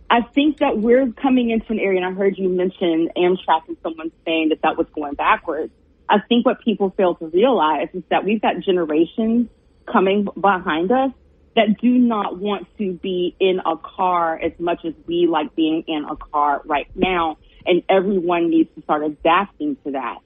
I 0.09 0.21
think 0.21 0.59
that 0.59 0.77
we're 0.77 1.11
coming 1.11 1.49
into 1.49 1.71
an 1.71 1.79
area, 1.79 2.03
and 2.03 2.05
I 2.05 2.17
heard 2.17 2.37
you 2.37 2.49
mention 2.49 3.09
Amtrak 3.17 3.67
and 3.67 3.77
someone 3.81 4.11
saying 4.25 4.49
that 4.49 4.61
that 4.61 4.77
was 4.77 4.87
going 4.93 5.15
backwards. 5.15 5.71
I 6.09 6.19
think 6.19 6.45
what 6.45 6.61
people 6.61 6.91
fail 6.91 7.15
to 7.15 7.27
realize 7.27 7.87
is 7.93 8.03
that 8.09 8.23
we've 8.23 8.41
got 8.41 8.59
generations 8.59 9.49
coming 9.91 10.27
behind 10.39 10.91
us 10.91 11.11
that 11.55 11.79
do 11.81 11.89
not 11.89 12.37
want 12.37 12.67
to 12.77 12.93
be 12.93 13.35
in 13.39 13.59
a 13.65 13.77
car 13.77 14.39
as 14.39 14.51
much 14.59 14.85
as 14.85 14.93
we 15.07 15.27
like 15.27 15.55
being 15.55 15.83
in 15.87 16.05
a 16.09 16.15
car 16.15 16.61
right 16.65 16.87
now. 16.95 17.37
And 17.65 17.83
everyone 17.89 18.49
needs 18.49 18.69
to 18.75 18.81
start 18.81 19.03
adapting 19.03 19.77
to 19.85 19.91
that. 19.91 20.19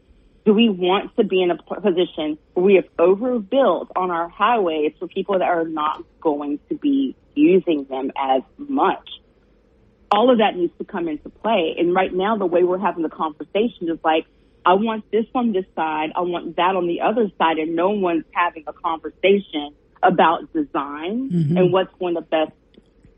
Do 0.47 0.53
we 0.53 0.69
want 0.69 1.13
to 1.17 1.25
be 1.25 1.43
in 1.43 1.51
a 1.51 1.57
position 1.57 2.37
where 2.53 2.65
we 2.65 2.75
have 2.75 2.85
overbuilt 2.97 3.91
on 3.97 4.11
our 4.11 4.29
highways 4.29 4.93
for 4.97 5.07
people 5.07 5.37
that 5.39 5.47
are 5.47 5.67
not 5.67 6.05
going 6.21 6.59
to 6.69 6.75
be 6.75 7.15
using 7.35 7.85
them 7.89 8.11
as 8.17 8.41
much? 8.57 9.07
all 10.11 10.31
of 10.31 10.37
that 10.39 10.55
needs 10.55 10.73
to 10.77 10.85
come 10.85 11.07
into 11.07 11.29
play. 11.29 11.75
And 11.77 11.93
right 11.93 12.13
now, 12.13 12.37
the 12.37 12.45
way 12.45 12.63
we're 12.63 12.79
having 12.79 13.03
the 13.03 13.09
conversation 13.09 13.89
is 13.89 13.99
like, 14.03 14.25
I 14.65 14.73
want 14.73 15.09
this 15.11 15.25
on 15.33 15.53
this 15.53 15.65
side, 15.75 16.09
I 16.15 16.21
want 16.21 16.57
that 16.57 16.75
on 16.75 16.87
the 16.87 17.01
other 17.01 17.31
side, 17.37 17.57
and 17.57 17.75
no 17.75 17.91
one's 17.91 18.25
having 18.31 18.65
a 18.67 18.73
conversation 18.73 19.73
about 20.03 20.51
design 20.53 21.29
mm-hmm. 21.29 21.57
and 21.57 21.71
what's 21.71 21.93
going 21.99 22.15
to 22.15 22.21
best 22.21 22.51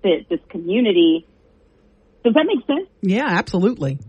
fit 0.02 0.30
this 0.30 0.40
community. 0.50 1.26
Does 2.24 2.34
that 2.34 2.46
make 2.46 2.66
sense? 2.68 2.88
Yeah, 3.02 3.28
absolutely. 3.28 4.00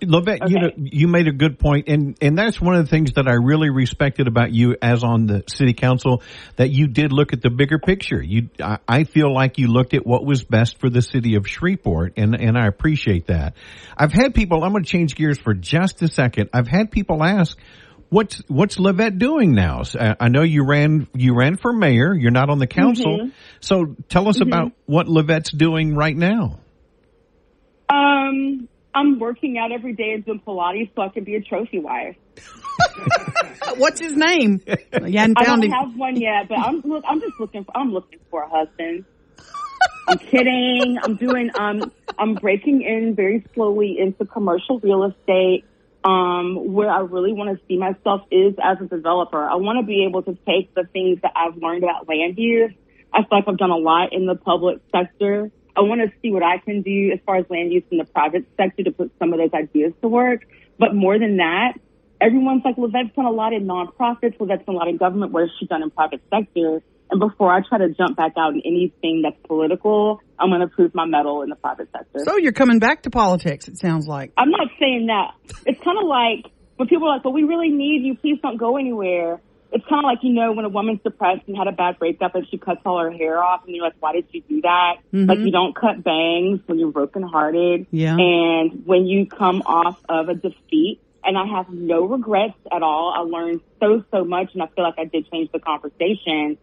LeVette, 0.00 0.48
you 0.48 0.60
know, 0.60 0.70
you 0.76 1.08
made 1.08 1.28
a 1.28 1.32
good 1.32 1.58
point, 1.58 1.88
and 1.88 2.16
and 2.20 2.38
that's 2.38 2.60
one 2.60 2.76
of 2.76 2.84
the 2.84 2.90
things 2.90 3.12
that 3.14 3.26
I 3.26 3.34
really 3.34 3.70
respected 3.70 4.28
about 4.28 4.52
you 4.52 4.76
as 4.80 5.02
on 5.02 5.26
the 5.26 5.44
city 5.48 5.72
council 5.72 6.22
that 6.56 6.70
you 6.70 6.86
did 6.86 7.12
look 7.12 7.32
at 7.32 7.42
the 7.42 7.50
bigger 7.50 7.78
picture. 7.78 8.22
You, 8.22 8.50
I, 8.62 8.78
I 8.86 9.04
feel 9.04 9.32
like 9.32 9.58
you 9.58 9.68
looked 9.68 9.94
at 9.94 10.06
what 10.06 10.24
was 10.24 10.44
best 10.44 10.78
for 10.78 10.88
the 10.88 11.02
city 11.02 11.34
of 11.34 11.48
Shreveport, 11.48 12.14
and 12.16 12.34
and 12.34 12.56
I 12.56 12.66
appreciate 12.66 13.26
that. 13.26 13.54
I've 13.96 14.12
had 14.12 14.34
people. 14.34 14.62
I'm 14.62 14.72
going 14.72 14.84
to 14.84 14.90
change 14.90 15.14
gears 15.14 15.38
for 15.38 15.54
just 15.54 16.00
a 16.02 16.08
second. 16.08 16.50
I've 16.52 16.68
had 16.68 16.90
people 16.90 17.22
ask. 17.22 17.58
What's 18.10 18.42
what's 18.48 18.78
LeVette 18.78 19.18
doing 19.18 19.52
now? 19.54 19.82
I 19.98 20.28
know 20.28 20.42
you 20.42 20.64
ran 20.64 21.08
you 21.12 21.34
ran 21.36 21.58
for 21.58 21.74
mayor. 21.74 22.14
You're 22.14 22.30
not 22.30 22.48
on 22.48 22.58
the 22.58 22.66
council, 22.66 23.30
so 23.60 23.96
tell 24.08 24.28
us 24.28 24.40
about 24.40 24.72
what 24.86 25.08
LeVette's 25.08 25.52
doing 25.52 25.94
right 25.94 26.16
now. 26.16 26.58
Um, 27.90 28.68
I'm 28.94 29.18
working 29.18 29.58
out 29.58 29.72
every 29.72 29.94
day 29.94 30.12
and 30.12 30.24
doing 30.24 30.40
Pilates 30.46 30.90
so 30.94 31.02
I 31.02 31.08
can 31.08 31.24
be 31.24 31.36
a 31.36 31.42
trophy 31.42 31.78
wife. 31.78 32.16
What's 33.76 34.00
his 34.00 34.16
name? 34.16 34.60
You 34.66 35.18
hadn't 35.18 35.38
I 35.38 35.44
don't 35.44 35.62
him. 35.62 35.70
have 35.70 35.94
one 35.96 36.16
yet, 36.16 36.48
but 36.48 36.58
I'm 36.58 36.80
look. 36.80 37.04
I'm 37.06 37.20
just 37.20 37.38
looking 37.38 37.64
for. 37.64 37.76
I'm 37.76 37.92
looking 37.92 38.18
for 38.30 38.42
a 38.42 38.48
husband. 38.48 39.04
I'm 40.08 40.18
kidding. 40.18 40.98
I'm 41.02 41.16
doing. 41.16 41.50
Um, 41.58 41.92
I'm 42.18 42.34
breaking 42.34 42.82
in 42.82 43.14
very 43.14 43.44
slowly 43.54 43.96
into 43.98 44.24
commercial 44.24 44.80
real 44.80 45.04
estate. 45.04 45.64
Um, 46.04 46.72
where 46.72 46.88
I 46.88 47.00
really 47.00 47.32
want 47.32 47.58
to 47.58 47.64
see 47.66 47.76
myself 47.76 48.22
is 48.30 48.54
as 48.62 48.78
a 48.80 48.86
developer. 48.86 49.44
I 49.44 49.56
want 49.56 49.80
to 49.80 49.86
be 49.86 50.06
able 50.08 50.22
to 50.22 50.38
take 50.46 50.72
the 50.74 50.84
things 50.92 51.18
that 51.22 51.32
I've 51.34 51.56
learned 51.56 51.82
about 51.82 52.08
land 52.08 52.38
use. 52.38 52.72
I 53.12 53.18
feel 53.18 53.28
like 53.32 53.44
I've 53.48 53.58
done 53.58 53.70
a 53.70 53.76
lot 53.76 54.12
in 54.12 54.26
the 54.26 54.36
public 54.36 54.78
sector. 54.92 55.50
I 55.78 55.82
want 55.82 56.00
to 56.00 56.10
see 56.20 56.32
what 56.32 56.42
I 56.42 56.58
can 56.58 56.82
do 56.82 57.12
as 57.14 57.20
far 57.24 57.36
as 57.36 57.46
land 57.48 57.72
use 57.72 57.84
in 57.92 57.98
the 57.98 58.04
private 58.04 58.44
sector 58.56 58.82
to 58.82 58.90
put 58.90 59.12
some 59.20 59.32
of 59.32 59.38
those 59.38 59.52
ideas 59.54 59.92
to 60.02 60.08
work. 60.08 60.40
But 60.76 60.92
more 60.92 61.18
than 61.20 61.36
that, 61.36 61.74
everyone's 62.20 62.62
like, 62.64 62.76
LeVette's 62.76 63.14
done 63.14 63.26
a 63.26 63.30
lot 63.30 63.52
in 63.52 63.64
nonprofits. 63.66 64.36
LeVette's 64.40 64.66
done 64.66 64.74
a 64.74 64.78
lot 64.78 64.88
in 64.88 64.96
government. 64.96 65.30
What 65.30 65.42
has 65.42 65.50
she 65.60 65.66
done 65.66 65.84
in 65.84 65.90
private 65.90 66.20
sector? 66.30 66.82
And 67.10 67.20
before 67.20 67.54
I 67.54 67.60
try 67.66 67.78
to 67.78 67.90
jump 67.90 68.16
back 68.16 68.32
out 68.36 68.54
in 68.54 68.62
anything 68.66 69.22
that's 69.22 69.38
political, 69.46 70.20
I'm 70.36 70.50
going 70.50 70.60
to 70.62 70.66
prove 70.66 70.94
my 70.96 71.06
mettle 71.06 71.42
in 71.42 71.48
the 71.48 71.56
private 71.56 71.88
sector. 71.92 72.24
So 72.24 72.36
you're 72.38 72.52
coming 72.52 72.80
back 72.80 73.04
to 73.04 73.10
politics, 73.10 73.68
it 73.68 73.78
sounds 73.78 74.08
like. 74.08 74.32
I'm 74.36 74.50
not 74.50 74.66
saying 74.80 75.06
that. 75.06 75.34
It's 75.64 75.80
kind 75.82 75.96
of 75.96 76.08
like 76.08 76.52
when 76.76 76.88
people 76.88 77.08
are 77.08 77.16
like, 77.16 77.24
"Well, 77.24 77.32
we 77.32 77.44
really 77.44 77.70
need 77.70 78.02
you. 78.04 78.16
Please 78.16 78.38
don't 78.42 78.56
go 78.56 78.76
anywhere." 78.76 79.40
It's 79.70 79.84
kind 79.86 80.00
of 80.00 80.04
like 80.04 80.18
you 80.22 80.32
know 80.32 80.52
when 80.52 80.64
a 80.64 80.68
woman's 80.68 81.00
depressed 81.02 81.42
and 81.46 81.56
had 81.56 81.66
a 81.66 81.72
bad 81.72 81.98
breakup 81.98 82.34
and 82.34 82.46
she 82.48 82.56
cuts 82.56 82.80
all 82.86 82.98
her 82.98 83.10
hair 83.10 83.42
off, 83.42 83.64
and 83.66 83.74
you're 83.74 83.84
like, 83.84 83.96
"Why 84.00 84.12
did 84.12 84.26
you 84.30 84.42
do 84.48 84.60
that?" 84.62 84.96
Mm-hmm. 85.12 85.28
Like 85.28 85.38
you 85.40 85.50
don't 85.50 85.74
cut 85.74 86.02
bangs 86.02 86.60
when 86.66 86.78
you're 86.78 86.92
brokenhearted. 86.92 87.86
Yeah. 87.90 88.16
And 88.16 88.86
when 88.86 89.06
you 89.06 89.26
come 89.26 89.62
off 89.66 89.98
of 90.08 90.28
a 90.28 90.34
defeat, 90.34 91.00
and 91.24 91.36
I 91.36 91.46
have 91.46 91.68
no 91.68 92.06
regrets 92.06 92.58
at 92.72 92.82
all. 92.82 93.12
I 93.14 93.20
learned 93.20 93.60
so 93.80 94.04
so 94.10 94.24
much, 94.24 94.50
and 94.54 94.62
I 94.62 94.66
feel 94.68 94.84
like 94.84 94.98
I 94.98 95.04
did 95.04 95.30
change 95.30 95.50
the 95.52 95.58
conversation. 95.58 96.56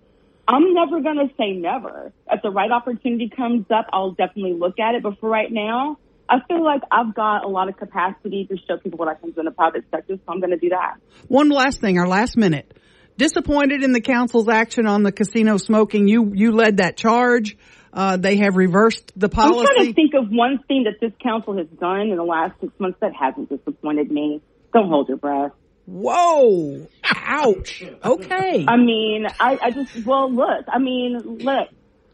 I'm 0.47 0.73
never 0.73 1.01
going 1.01 1.17
to 1.17 1.33
say 1.37 1.53
never. 1.53 2.11
If 2.31 2.41
the 2.41 2.51
right 2.51 2.71
opportunity 2.71 3.29
comes 3.29 3.65
up, 3.71 3.87
I'll 3.91 4.11
definitely 4.11 4.53
look 4.53 4.79
at 4.79 4.95
it. 4.95 5.03
But 5.03 5.19
for 5.19 5.29
right 5.29 5.51
now, 5.51 5.97
I 6.29 6.37
feel 6.47 6.63
like 6.63 6.81
I've 6.91 7.13
got 7.15 7.45
a 7.45 7.47
lot 7.47 7.69
of 7.69 7.77
capacity 7.77 8.45
to 8.45 8.57
show 8.67 8.77
people 8.77 8.97
what 8.97 9.07
I 9.07 9.15
can 9.15 9.31
do 9.31 9.39
in 9.39 9.45
the 9.45 9.51
private 9.51 9.85
sector, 9.91 10.15
so 10.15 10.31
I'm 10.31 10.39
going 10.39 10.51
to 10.51 10.57
do 10.57 10.69
that. 10.69 10.95
One 11.27 11.49
last 11.49 11.81
thing, 11.81 11.97
our 11.97 12.07
last 12.07 12.37
minute. 12.37 12.75
Disappointed 13.17 13.83
in 13.83 13.93
the 13.93 14.01
council's 14.01 14.49
action 14.49 14.87
on 14.87 15.03
the 15.03 15.11
casino 15.11 15.57
smoking. 15.57 16.07
You 16.07 16.31
you 16.33 16.51
led 16.51 16.77
that 16.77 16.97
charge. 16.97 17.57
Uh, 17.93 18.17
they 18.17 18.37
have 18.37 18.57
reversed 18.57 19.13
the 19.15 19.29
policy. 19.29 19.59
I'm 19.59 19.75
trying 19.75 19.87
to 19.87 19.93
think 19.93 20.13
of 20.15 20.29
one 20.29 20.59
thing 20.67 20.83
that 20.83 20.99
this 20.99 21.13
council 21.23 21.57
has 21.57 21.67
done 21.79 22.09
in 22.09 22.17
the 22.17 22.23
last 22.23 22.59
six 22.59 22.73
months 22.77 22.97
that 22.99 23.13
hasn't 23.13 23.49
disappointed 23.49 24.11
me. 24.11 24.41
Don't 24.73 24.89
hold 24.89 25.07
your 25.07 25.17
breath. 25.17 25.53
Whoa! 25.85 26.87
Ouch! 27.03 27.83
Okay. 28.03 28.65
I 28.67 28.75
mean, 28.75 29.27
I, 29.39 29.57
I 29.61 29.71
just, 29.71 30.05
well, 30.05 30.29
look, 30.29 30.65
I 30.67 30.79
mean, 30.79 31.19
look, 31.39 31.69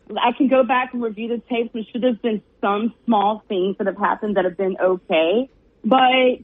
I 0.10 0.34
can 0.38 0.50
go 0.50 0.64
back 0.64 0.94
and 0.94 1.02
review 1.02 1.30
the 1.30 1.42
tapes. 1.50 1.72
I'm 1.74 1.86
sure 1.92 2.02
there's 2.02 2.18
been 2.18 2.44
some 2.60 2.94
small 3.06 3.44
things 3.48 3.78
that 3.78 3.88
have 3.88 3.98
happened 3.98 4.36
that 4.36 4.46
have 4.46 4.58
been 4.58 4.76
okay, 4.80 5.50
but 5.84 6.44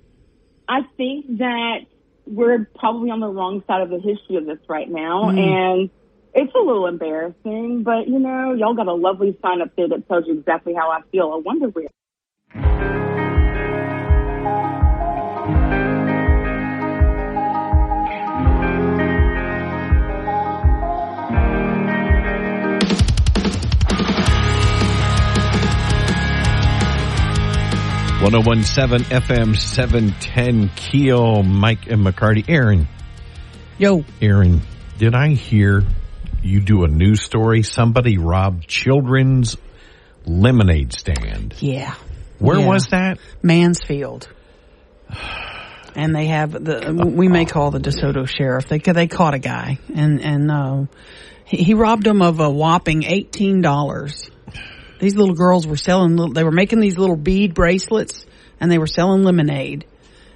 I 0.67 0.81
think 0.95 1.37
that 1.37 1.81
we're 2.27 2.69
probably 2.75 3.09
on 3.09 3.19
the 3.19 3.27
wrong 3.27 3.63
side 3.67 3.81
of 3.81 3.89
the 3.89 3.99
history 3.99 4.35
of 4.35 4.45
this 4.45 4.59
right 4.67 4.89
now, 4.89 5.29
hmm. 5.31 5.37
and 5.37 5.89
it's 6.33 6.53
a 6.53 6.59
little 6.59 6.87
embarrassing, 6.87 7.83
but 7.83 8.07
you 8.07 8.19
know, 8.19 8.53
y'all 8.53 8.75
got 8.75 8.87
a 8.87 8.93
lovely 8.93 9.37
sign 9.41 9.61
up 9.61 9.75
there 9.75 9.87
that 9.89 10.07
tells 10.07 10.27
you 10.27 10.37
exactly 10.37 10.73
how 10.73 10.91
I 10.91 11.01
feel. 11.11 11.31
I 11.33 11.37
wonder 11.37 11.67
where. 11.67 11.87
1017 28.21 29.05
FM 29.21 29.55
710 29.55 30.69
Keel, 30.75 31.43
Mike 31.43 31.85
and 31.87 32.03
McCarty. 32.03 32.43
Aaron, 32.49 32.87
Yo, 33.77 34.03
Aaron, 34.21 34.61
did 34.97 35.13
I 35.13 35.29
hear 35.35 35.83
you 36.41 36.59
do 36.61 36.83
a 36.83 36.87
news 36.87 37.21
story? 37.21 37.61
Somebody 37.61 38.17
robbed 38.17 38.67
children's 38.67 39.55
lemonade 40.25 40.93
stand. 40.93 41.53
yeah. 41.59 41.93
Where 42.39 42.59
Yeah. 42.59 42.67
was 42.67 42.87
that? 42.87 43.19
Mansfield. 43.43 44.27
And 45.95 46.15
they 46.15 46.25
have 46.27 46.51
the, 46.51 46.93
we 47.15 47.27
may 47.27 47.45
call 47.45 47.69
the 47.71 47.79
DeSoto 47.79 48.27
sheriff. 48.27 48.67
They, 48.67 48.79
they 48.79 49.07
caught 49.07 49.35
a 49.35 49.39
guy 49.39 49.77
and, 49.95 50.21
and, 50.21 50.51
uh, 50.51 50.85
he, 51.45 51.57
he 51.57 51.73
robbed 51.75 52.03
them 52.03 52.21
of 52.23 52.39
a 52.39 52.49
whopping 52.49 53.01
$18. 53.03 54.29
These 54.99 55.15
little 55.15 55.35
girls 55.35 55.67
were 55.67 55.77
selling, 55.77 56.15
little, 56.15 56.33
they 56.33 56.43
were 56.43 56.51
making 56.51 56.79
these 56.79 56.97
little 56.97 57.15
bead 57.15 57.53
bracelets 57.53 58.25
and 58.59 58.71
they 58.71 58.77
were 58.77 58.87
selling 58.87 59.23
lemonade. 59.23 59.85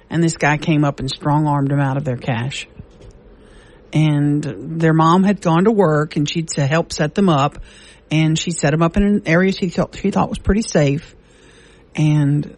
And 0.08 0.22
this 0.22 0.36
guy 0.36 0.58
came 0.58 0.84
up 0.84 1.00
and 1.00 1.10
strong 1.10 1.46
armed 1.46 1.70
them 1.70 1.80
out 1.80 1.96
of 1.96 2.04
their 2.04 2.16
cash. 2.16 2.68
And 3.92 4.42
their 4.80 4.92
mom 4.92 5.24
had 5.24 5.40
gone 5.40 5.64
to 5.64 5.72
work 5.72 6.16
and 6.16 6.28
she'd 6.28 6.48
to 6.50 6.66
help 6.66 6.92
set 6.92 7.14
them 7.14 7.28
up. 7.28 7.58
And 8.10 8.38
she 8.38 8.50
set 8.50 8.72
them 8.72 8.82
up 8.82 8.96
in 8.96 9.04
an 9.04 9.22
area 9.26 9.52
she 9.52 9.70
thought, 9.70 9.96
she 9.96 10.10
thought 10.10 10.28
was 10.28 10.38
pretty 10.38 10.62
safe. 10.62 11.14
And 11.94 12.56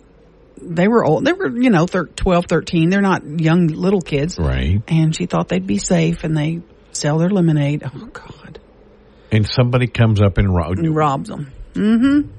they 0.61 0.89
were 0.89 1.05
old. 1.05 1.25
They 1.25 1.33
were, 1.33 1.49
you 1.49 1.71
know, 1.71 1.87
thir- 1.87 2.07
12, 2.07 2.47
13. 2.47 2.91
They're 2.91 3.01
not 3.01 3.41
young 3.41 3.69
little 3.69 4.01
kids. 4.01 4.39
Right. 4.39 4.83
And 4.89 5.15
she 5.15 5.27
thought 5.27 5.49
they'd 5.49 5.67
be 5.67 5.79
safe 5.79 6.25
and 6.25 6.37
they 6.37 6.63
sell 6.93 7.19
their 7.19 7.31
lemonade. 7.31 7.83
Oh 7.85 8.07
God. 8.07 8.59
And 9.31 9.49
somebody 9.49 9.87
comes 9.87 10.21
up 10.21 10.39
and. 10.39 10.49
And 10.79 10.95
robs 10.95 11.29
them. 11.29 11.53
Mm-hmm. 11.75 12.31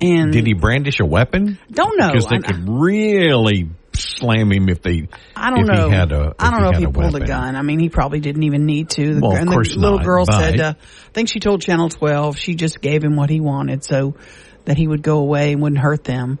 And 0.00 0.32
Did 0.32 0.46
he 0.46 0.54
brandish 0.54 1.00
a 1.00 1.06
weapon? 1.06 1.58
don't 1.72 1.98
know. 1.98 2.08
Because 2.08 2.26
they 2.26 2.38
could 2.38 2.68
really 2.68 3.70
slam 3.94 4.52
him 4.52 4.68
if 4.68 4.82
they. 4.82 5.08
I 5.36 5.50
don't 5.50 5.60
if 5.60 5.66
know. 5.68 5.88
He 5.88 5.94
had 5.94 6.12
a, 6.12 6.34
I 6.38 6.50
don't 6.50 6.62
know 6.62 6.70
if 6.70 6.78
he 6.78 6.84
a 6.84 6.90
pulled 6.90 7.14
weapon. 7.14 7.22
a 7.22 7.26
gun. 7.26 7.56
I 7.56 7.62
mean, 7.62 7.78
he 7.78 7.88
probably 7.88 8.20
didn't 8.20 8.42
even 8.42 8.66
need 8.66 8.90
to. 8.90 9.14
The, 9.14 9.20
Well, 9.20 9.32
of 9.32 9.38
and 9.38 9.48
course 9.48 9.72
the 9.72 9.78
little 9.80 9.98
not, 9.98 10.04
girl 10.04 10.26
said, 10.26 10.60
uh, 10.60 10.74
I 10.78 11.10
think 11.12 11.28
she 11.28 11.38
told 11.40 11.62
Channel 11.62 11.88
12 11.90 12.36
she 12.36 12.54
just 12.54 12.80
gave 12.80 13.02
him 13.02 13.16
what 13.16 13.30
he 13.30 13.40
wanted 13.40 13.84
so 13.84 14.16
that 14.64 14.76
he 14.76 14.86
would 14.86 15.02
go 15.02 15.18
away 15.18 15.52
and 15.52 15.62
wouldn't 15.62 15.80
hurt 15.80 16.04
them. 16.04 16.38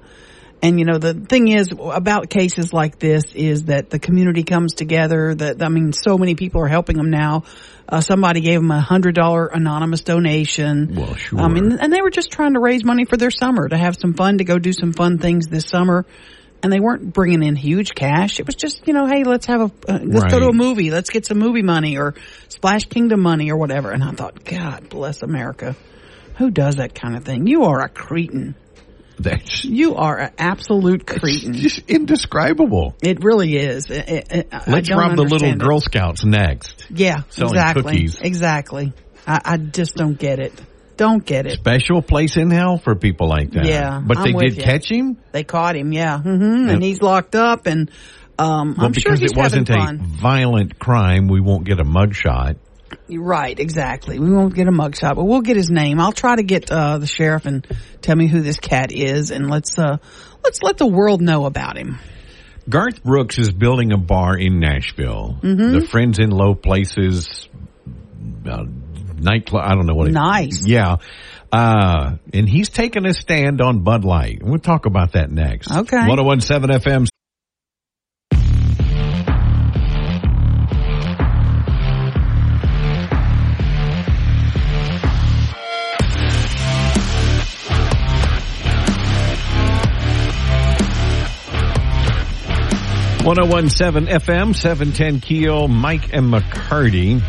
And 0.62 0.78
you 0.78 0.86
know, 0.86 0.96
the 0.96 1.12
thing 1.12 1.48
is 1.48 1.68
about 1.72 2.30
cases 2.30 2.72
like 2.72 2.98
this 2.98 3.24
is 3.34 3.64
that 3.64 3.90
the 3.90 3.98
community 3.98 4.44
comes 4.44 4.72
together 4.74 5.34
that, 5.34 5.62
I 5.62 5.68
mean, 5.68 5.92
so 5.92 6.16
many 6.16 6.34
people 6.36 6.62
are 6.62 6.68
helping 6.68 6.96
them 6.96 7.10
now. 7.10 7.44
Uh, 7.86 8.00
somebody 8.00 8.40
gave 8.40 8.60
them 8.60 8.70
a 8.70 8.80
hundred 8.80 9.14
dollar 9.14 9.46
anonymous 9.46 10.02
donation. 10.02 10.94
Well, 10.94 11.14
sure. 11.16 11.40
I 11.40 11.48
mean, 11.48 11.72
and 11.72 11.92
they 11.92 12.00
were 12.00 12.10
just 12.10 12.30
trying 12.30 12.54
to 12.54 12.60
raise 12.60 12.82
money 12.82 13.04
for 13.04 13.18
their 13.18 13.30
summer 13.30 13.68
to 13.68 13.76
have 13.76 13.96
some 13.96 14.14
fun, 14.14 14.38
to 14.38 14.44
go 14.44 14.58
do 14.58 14.72
some 14.72 14.94
fun 14.94 15.18
things 15.18 15.48
this 15.48 15.66
summer. 15.66 16.06
And 16.62 16.72
they 16.72 16.80
weren't 16.80 17.12
bringing 17.12 17.42
in 17.42 17.56
huge 17.56 17.94
cash. 17.94 18.40
It 18.40 18.46
was 18.46 18.54
just, 18.54 18.86
you 18.88 18.94
know, 18.94 19.04
hey, 19.04 19.24
let's 19.24 19.44
have 19.44 19.60
a, 19.60 19.70
uh, 19.86 19.98
let's 20.02 20.32
go 20.32 20.40
to 20.40 20.48
a 20.48 20.52
movie. 20.54 20.90
Let's 20.90 21.10
get 21.10 21.26
some 21.26 21.38
movie 21.38 21.60
money 21.60 21.98
or 21.98 22.14
Splash 22.48 22.86
Kingdom 22.86 23.20
money 23.20 23.50
or 23.50 23.58
whatever. 23.58 23.90
And 23.90 24.02
I 24.02 24.12
thought, 24.12 24.44
God 24.44 24.88
bless 24.88 25.22
America. 25.22 25.76
Who 26.38 26.50
does 26.50 26.76
that 26.76 26.94
kind 26.94 27.16
of 27.16 27.24
thing? 27.24 27.46
You 27.46 27.64
are 27.64 27.82
a 27.82 27.90
cretin. 27.90 28.54
That's 29.18 29.64
You 29.74 29.96
are 29.96 30.18
an 30.18 30.32
absolute 30.38 31.06
cretin. 31.06 31.54
just 31.54 31.88
indescribable. 31.88 32.94
It 33.02 33.22
really 33.22 33.56
is. 33.56 33.90
It, 33.90 34.26
it, 34.30 34.48
Let's 34.66 34.90
rob 34.90 35.16
the 35.16 35.22
little 35.22 35.50
it. 35.50 35.58
Girl 35.58 35.80
Scouts 35.80 36.24
next. 36.24 36.86
Yeah, 36.90 37.22
selling 37.30 37.54
exactly. 37.54 37.82
cookies. 37.82 38.18
Exactly. 38.20 38.92
I, 39.26 39.40
I 39.44 39.56
just 39.56 39.94
don't 39.94 40.18
get 40.18 40.38
it. 40.38 40.52
Don't 40.96 41.24
get 41.24 41.46
it. 41.46 41.54
Special 41.54 42.02
place 42.02 42.36
in 42.36 42.50
hell 42.50 42.78
for 42.78 42.94
people 42.94 43.28
like 43.28 43.50
that. 43.52 43.64
Yeah, 43.66 44.00
but 44.04 44.18
I'm 44.18 44.24
they 44.24 44.32
did 44.32 44.56
you. 44.58 44.62
catch 44.62 44.90
him. 44.90 45.18
They 45.32 45.42
caught 45.42 45.76
him. 45.76 45.92
Yeah, 45.92 46.18
mm-hmm. 46.18 46.68
And 46.68 46.82
he's 46.82 47.02
locked 47.02 47.34
up. 47.34 47.66
And 47.66 47.90
um, 48.38 48.74
Well, 48.76 48.86
I'm 48.86 48.92
sure 48.92 49.12
because 49.12 49.20
he's 49.20 49.32
it 49.32 49.36
wasn't 49.36 49.70
a 49.70 49.98
violent 50.00 50.78
crime, 50.78 51.28
we 51.28 51.40
won't 51.40 51.64
get 51.64 51.80
a 51.80 51.84
mugshot. 51.84 52.56
Right, 53.08 53.58
exactly. 53.58 54.18
We 54.18 54.30
won't 54.30 54.54
get 54.54 54.68
a 54.68 54.72
mugshot, 54.72 55.16
but 55.16 55.24
we'll 55.24 55.42
get 55.42 55.56
his 55.56 55.70
name. 55.70 56.00
I'll 56.00 56.12
try 56.12 56.36
to 56.36 56.42
get 56.42 56.70
uh, 56.70 56.98
the 56.98 57.06
sheriff 57.06 57.46
and 57.46 57.66
tell 58.02 58.16
me 58.16 58.26
who 58.26 58.40
this 58.40 58.58
cat 58.58 58.92
is, 58.92 59.30
and 59.30 59.50
let's 59.50 59.78
uh, 59.78 59.98
let's 60.42 60.62
let 60.62 60.78
the 60.78 60.86
world 60.86 61.20
know 61.20 61.46
about 61.46 61.76
him. 61.76 61.98
Garth 62.68 63.02
Brooks 63.02 63.38
is 63.38 63.52
building 63.52 63.92
a 63.92 63.98
bar 63.98 64.36
in 64.38 64.58
Nashville. 64.58 65.38
Mm-hmm. 65.42 65.72
The 65.72 65.86
Friends 65.86 66.18
in 66.18 66.30
Low 66.30 66.54
Places 66.54 67.48
uh, 68.48 68.64
nightclub. 69.16 69.62
I 69.64 69.74
don't 69.74 69.86
know 69.86 69.94
what. 69.94 70.08
It, 70.08 70.12
Nice. 70.12 70.66
Yeah. 70.66 70.96
Uh, 71.52 72.16
and 72.32 72.48
he's 72.48 72.68
taking 72.68 73.06
a 73.06 73.14
stand 73.14 73.60
on 73.60 73.84
Bud 73.84 74.04
Light. 74.04 74.42
We'll 74.42 74.58
talk 74.58 74.86
about 74.86 75.12
that 75.12 75.30
next. 75.30 75.70
Okay. 75.70 75.96
1017 75.96 76.80
FM. 76.80 77.06
One 93.24 93.36
zero 93.36 93.46
one 93.48 93.70
seven 93.70 94.06
FM 94.06 94.54
seven 94.54 94.92
ten 94.92 95.18
Keel 95.20 95.66
Mike 95.66 96.12
and 96.12 96.30
McCarty. 96.32 97.22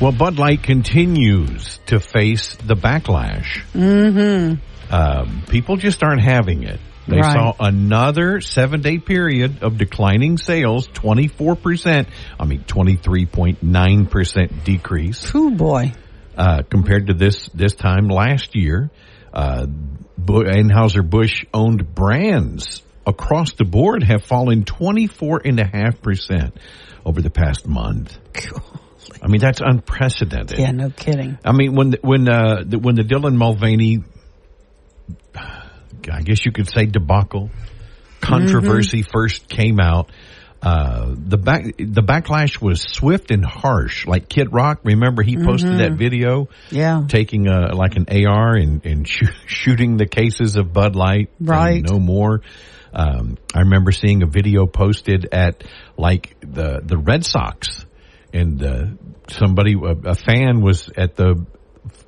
Well, 0.00 0.12
Bud 0.12 0.38
Light 0.38 0.62
continues 0.62 1.78
to 1.86 2.00
face 2.00 2.56
the 2.56 2.74
backlash. 2.74 3.62
Mm-hmm. 3.74 4.94
Um, 4.94 5.42
people 5.50 5.76
just 5.76 6.02
aren't 6.02 6.22
having 6.22 6.62
it. 6.62 6.80
They 7.06 7.18
Right. 7.18 7.32
saw 7.34 7.52
another 7.60 8.40
seven 8.40 8.80
day 8.80 8.96
period 8.98 9.62
of 9.62 9.76
declining 9.76 10.38
sales, 10.38 10.88
24%, 10.88 12.06
I 12.40 12.44
mean 12.46 12.64
23.9% 12.64 14.64
decrease 14.64 15.30
Oh 15.34 15.50
boy. 15.50 15.92
uh, 16.38 16.62
compared 16.70 17.08
to 17.08 17.14
this 17.14 17.48
this 17.54 17.74
time 17.74 18.08
last 18.08 18.56
year. 18.56 18.88
Uh, 19.32 19.66
Bu- 20.16 20.44
Anheuser-Busch 20.44 21.44
owned 21.52 21.94
brands 21.94 22.82
across 23.08 23.54
the 23.54 23.64
board 23.64 24.02
have 24.04 24.22
fallen 24.24 24.64
24.5% 24.64 26.52
over 27.04 27.20
the 27.22 27.30
past 27.30 27.66
month. 27.66 28.16
I 29.22 29.26
mean, 29.28 29.40
that's 29.40 29.60
unprecedented. 29.64 30.58
Yeah, 30.58 30.70
no 30.72 30.90
kidding. 30.90 31.38
I 31.44 31.52
mean, 31.52 31.74
when 31.74 31.90
the, 31.90 31.98
when 32.02 32.28
uh, 32.28 32.62
the, 32.64 32.78
when 32.78 32.94
the 32.94 33.02
Dylan 33.02 33.34
Mulvaney, 33.36 34.04
I 35.34 36.22
guess 36.22 36.44
you 36.44 36.52
could 36.52 36.68
say 36.68 36.86
debacle, 36.86 37.50
controversy 38.20 39.02
first 39.02 39.48
came 39.48 39.80
out, 39.80 40.10
uh, 40.60 41.14
the 41.16 41.38
back 41.38 41.64
the 41.78 42.02
backlash 42.02 42.60
was 42.60 42.82
swift 42.82 43.30
and 43.30 43.44
harsh. 43.44 44.06
Like 44.06 44.28
Kid 44.28 44.52
Rock, 44.52 44.80
remember 44.84 45.22
he 45.22 45.36
posted 45.36 45.78
that 45.78 45.92
video 45.92 46.48
Yeah. 46.70 47.04
taking 47.08 47.46
a 47.46 47.74
like 47.74 47.94
an 47.96 48.06
AR 48.10 48.56
and 48.56 48.84
and 48.84 49.08
shoo- 49.08 49.28
shooting 49.46 49.96
the 49.96 50.06
cases 50.06 50.56
of 50.56 50.72
Bud 50.72 50.96
Light, 50.96 51.30
Right. 51.40 51.82
No 51.88 51.98
more. 52.00 52.42
Um, 52.98 53.38
I 53.54 53.60
remember 53.60 53.92
seeing 53.92 54.24
a 54.24 54.26
video 54.26 54.66
posted 54.66 55.28
at 55.32 55.62
like 55.96 56.36
the 56.40 56.80
the 56.84 56.98
Red 56.98 57.24
Sox, 57.24 57.86
and 58.34 58.60
uh, 58.62 58.86
somebody 59.30 59.74
a, 59.74 60.10
a 60.10 60.14
fan 60.16 60.60
was 60.60 60.90
at 60.96 61.14
the 61.14 61.46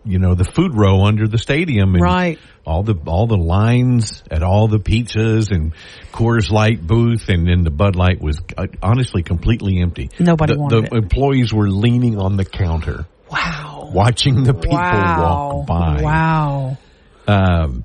you 0.05 0.19
know 0.19 0.35
the 0.35 0.45
food 0.45 0.75
row 0.75 1.05
under 1.05 1.29
the 1.29 1.39
stadium, 1.39 1.95
and 1.95 2.03
Right. 2.03 2.39
All 2.67 2.83
the 2.83 2.95
all 3.07 3.27
the 3.29 3.37
lines 3.37 4.23
at 4.31 4.43
all 4.43 4.67
the 4.69 4.79
pizzas 4.79 5.51
and 5.51 5.73
Coors 6.13 6.51
Light 6.51 6.85
booth, 6.85 7.29
and 7.29 7.47
then 7.47 7.63
the 7.63 7.71
Bud 7.71 7.95
Light 7.95 8.21
was 8.21 8.41
uh, 8.59 8.67
honestly 8.83 9.23
completely 9.23 9.81
empty. 9.81 10.11
Nobody 10.19 10.55
the, 10.55 10.59
wanted 10.61 10.91
the 10.91 10.97
it. 10.97 11.03
employees 11.05 11.55
were 11.55 11.71
leaning 11.71 12.19
on 12.19 12.37
the 12.37 12.45
counter 12.45 13.07
Wow. 13.31 13.91
watching 13.95 14.43
the 14.43 14.55
people 14.55 14.77
wow. 14.77 15.55
walk 15.55 15.67
by. 15.67 16.03
Wow. 16.03 16.79
Um, 17.29 17.85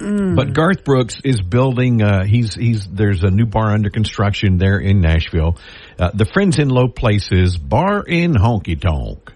But 0.00 0.54
Garth 0.54 0.82
Brooks 0.84 1.20
is 1.24 1.40
building. 1.42 2.02
Uh, 2.02 2.24
he's 2.24 2.54
he's 2.54 2.86
there's 2.88 3.22
a 3.22 3.30
new 3.30 3.46
bar 3.46 3.70
under 3.72 3.90
construction 3.90 4.56
there 4.58 4.78
in 4.78 5.00
Nashville. 5.00 5.58
Uh, 5.98 6.10
the 6.14 6.24
Friends 6.24 6.58
in 6.58 6.68
Low 6.70 6.88
Places 6.88 7.58
Bar 7.58 8.02
in 8.04 8.32
Honky 8.32 8.80
Tonk, 8.80 9.30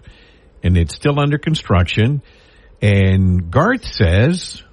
and 0.63 0.75
it's 0.77 0.95
still 0.95 1.19
under 1.19 1.37
construction. 1.37 2.21
And 2.81 3.51
Garth 3.51 3.85
says 3.85 4.63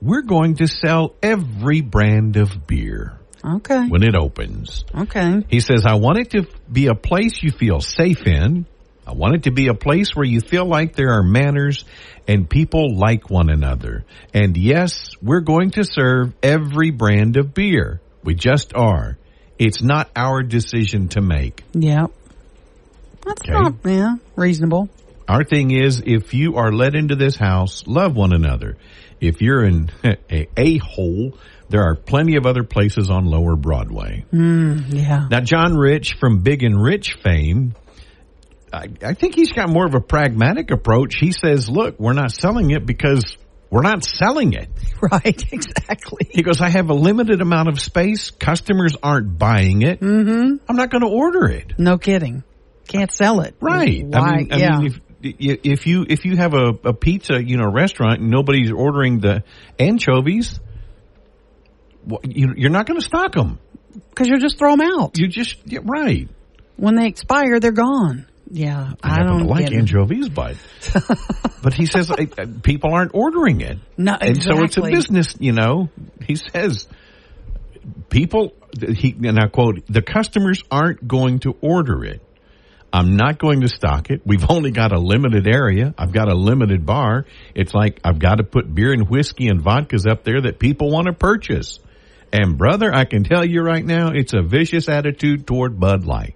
we're 0.00 0.22
going 0.22 0.56
to 0.56 0.66
sell 0.66 1.14
every 1.22 1.80
brand 1.80 2.36
of 2.36 2.66
beer 2.66 3.18
Okay. 3.44 3.86
when 3.88 4.02
it 4.02 4.14
opens. 4.14 4.84
Okay. 4.94 5.44
He 5.48 5.60
says, 5.60 5.84
I 5.86 5.94
want 5.94 6.18
it 6.18 6.30
to 6.30 6.46
be 6.70 6.86
a 6.86 6.94
place 6.94 7.42
you 7.42 7.50
feel 7.50 7.80
safe 7.80 8.26
in. 8.26 8.66
I 9.06 9.12
want 9.12 9.36
it 9.36 9.42
to 9.44 9.50
be 9.50 9.68
a 9.68 9.74
place 9.74 10.14
where 10.14 10.26
you 10.26 10.40
feel 10.40 10.66
like 10.66 10.94
there 10.94 11.12
are 11.14 11.22
manners 11.22 11.84
and 12.28 12.48
people 12.48 12.94
like 12.94 13.30
one 13.30 13.48
another. 13.50 14.04
And 14.34 14.56
yes, 14.56 15.10
we're 15.22 15.40
going 15.40 15.70
to 15.72 15.84
serve 15.84 16.34
every 16.42 16.90
brand 16.90 17.36
of 17.36 17.54
beer. 17.54 18.00
We 18.22 18.34
just 18.34 18.74
are. 18.76 19.16
It's 19.58 19.82
not 19.82 20.08
our 20.14 20.42
decision 20.42 21.08
to 21.08 21.20
make. 21.20 21.64
Yeah. 21.72 22.06
That's 23.24 23.40
Okay. 23.42 23.52
not, 23.52 23.74
yeah, 23.84 24.14
reasonable. 24.36 24.88
Our 25.26 25.44
thing 25.44 25.70
is, 25.72 26.02
if 26.06 26.32
you 26.32 26.56
are 26.56 26.72
let 26.72 26.94
into 26.94 27.16
this 27.16 27.36
house, 27.36 27.84
love 27.86 28.14
one 28.14 28.32
another. 28.32 28.76
if 29.20 29.40
you're 29.42 29.64
in 29.64 29.90
a, 30.04 30.46
a 30.56 30.78
hole, 30.78 31.36
there 31.70 31.82
are 31.82 31.96
plenty 31.96 32.36
of 32.36 32.46
other 32.46 32.62
places 32.62 33.10
on 33.10 33.26
Lower 33.26 33.56
Broadway. 33.56 34.24
Mm, 34.32 34.94
yeah. 34.94 35.26
Now, 35.30 35.40
John 35.40 35.76
Rich 35.76 36.14
from 36.20 36.38
Big 36.42 36.62
and 36.62 36.80
Rich 36.80 37.14
fame, 37.22 37.74
I, 38.72 38.88
I 39.02 39.14
think 39.14 39.34
he's 39.34 39.52
got 39.52 39.68
more 39.68 39.86
of 39.86 39.94
a 39.94 40.00
pragmatic 40.00 40.70
approach. 40.70 41.16
He 41.16 41.32
says, 41.32 41.68
look, 41.68 41.98
we're 41.98 42.12
not 42.12 42.32
selling 42.32 42.70
it 42.70 42.84
because 42.86 43.36
we're 43.70 43.82
not 43.82 44.04
selling 44.04 44.52
it. 44.52 44.68
Right. 45.00 45.44
Exactly. 45.52 46.26
He 46.28 46.42
goes, 46.42 46.60
I 46.60 46.70
have 46.70 46.90
a 46.90 46.94
limited 46.94 47.40
amount 47.40 47.68
of 47.68 47.80
space. 47.80 48.32
Customers 48.32 48.96
aren't 49.00 49.38
buying 49.38 49.82
it. 49.82 50.00
Mm-hmm. 50.00 50.56
I'm 50.68 50.76
not 50.76 50.90
going 50.90 51.02
to 51.02 51.08
order 51.08 51.46
it. 51.46 51.78
No 51.78 51.98
kidding. 51.98 52.42
Can't 52.88 53.12
sell 53.12 53.42
it. 53.42 53.54
Right. 53.60 54.04
Why? 54.04 54.18
I 54.18 54.36
mean, 54.38 54.52
I 54.52 54.56
yeah. 54.56 54.78
mean, 54.80 55.00
if, 55.22 55.58
if 55.62 55.86
you 55.86 56.04
if 56.08 56.24
you 56.24 56.36
have 56.36 56.54
a, 56.54 56.72
a 56.82 56.92
pizza, 56.92 57.40
you 57.40 57.58
know, 57.58 57.70
restaurant 57.70 58.20
and 58.20 58.28
nobody's 58.28 58.72
ordering 58.72 59.20
the 59.20 59.44
anchovies, 59.78 60.58
you, 62.24 62.54
you're 62.56 62.70
not 62.70 62.86
going 62.86 62.98
to 62.98 63.04
stock 63.04 63.34
them. 63.34 63.60
Because 64.10 64.26
you 64.26 64.38
just 64.40 64.58
throw 64.58 64.76
them 64.76 64.80
out. 64.80 65.16
You 65.16 65.28
just 65.28 65.58
yeah, 65.64 65.80
right. 65.84 66.28
When 66.76 66.96
they 66.96 67.06
expire, 67.06 67.60
they're 67.60 67.72
gone. 67.72 68.26
Yeah. 68.50 68.92
I, 69.02 69.08
happen 69.08 69.26
don't 69.26 69.46
like 69.46 69.72
anchovies, 69.72 70.28
but 70.28 70.56
but 71.62 71.74
he 71.74 71.86
says 71.86 72.10
uh, 72.10 72.16
uh, 72.16 72.46
people 72.62 72.94
aren't 72.94 73.12
ordering 73.14 73.60
it. 73.60 73.78
No, 73.96 74.16
and 74.18 74.42
so 74.42 74.62
it's 74.62 74.76
a 74.76 74.82
business. 74.82 75.36
You 75.38 75.52
know, 75.52 75.90
he 76.24 76.36
says 76.36 76.86
people. 78.08 78.54
He 78.78 79.14
and 79.24 79.38
I 79.38 79.48
quote: 79.48 79.84
"The 79.88 80.02
customers 80.02 80.62
aren't 80.70 81.06
going 81.06 81.40
to 81.40 81.56
order 81.60 82.04
it. 82.04 82.22
I'm 82.90 83.16
not 83.16 83.38
going 83.38 83.60
to 83.60 83.68
stock 83.68 84.10
it. 84.10 84.22
We've 84.24 84.50
only 84.50 84.70
got 84.70 84.92
a 84.92 84.98
limited 84.98 85.46
area. 85.46 85.94
I've 85.98 86.12
got 86.12 86.28
a 86.28 86.34
limited 86.34 86.86
bar. 86.86 87.26
It's 87.54 87.74
like 87.74 88.00
I've 88.02 88.18
got 88.18 88.36
to 88.36 88.44
put 88.44 88.74
beer 88.74 88.92
and 88.92 89.10
whiskey 89.10 89.48
and 89.48 89.60
vodkas 89.60 90.10
up 90.10 90.24
there 90.24 90.40
that 90.42 90.58
people 90.58 90.90
want 90.90 91.06
to 91.06 91.12
purchase." 91.12 91.80
And 92.30 92.58
brother, 92.58 92.94
I 92.94 93.06
can 93.06 93.24
tell 93.24 93.42
you 93.42 93.62
right 93.62 93.82
now, 93.82 94.10
it's 94.10 94.34
a 94.34 94.42
vicious 94.42 94.90
attitude 94.90 95.46
toward 95.46 95.80
Bud 95.80 96.04
Light. 96.04 96.34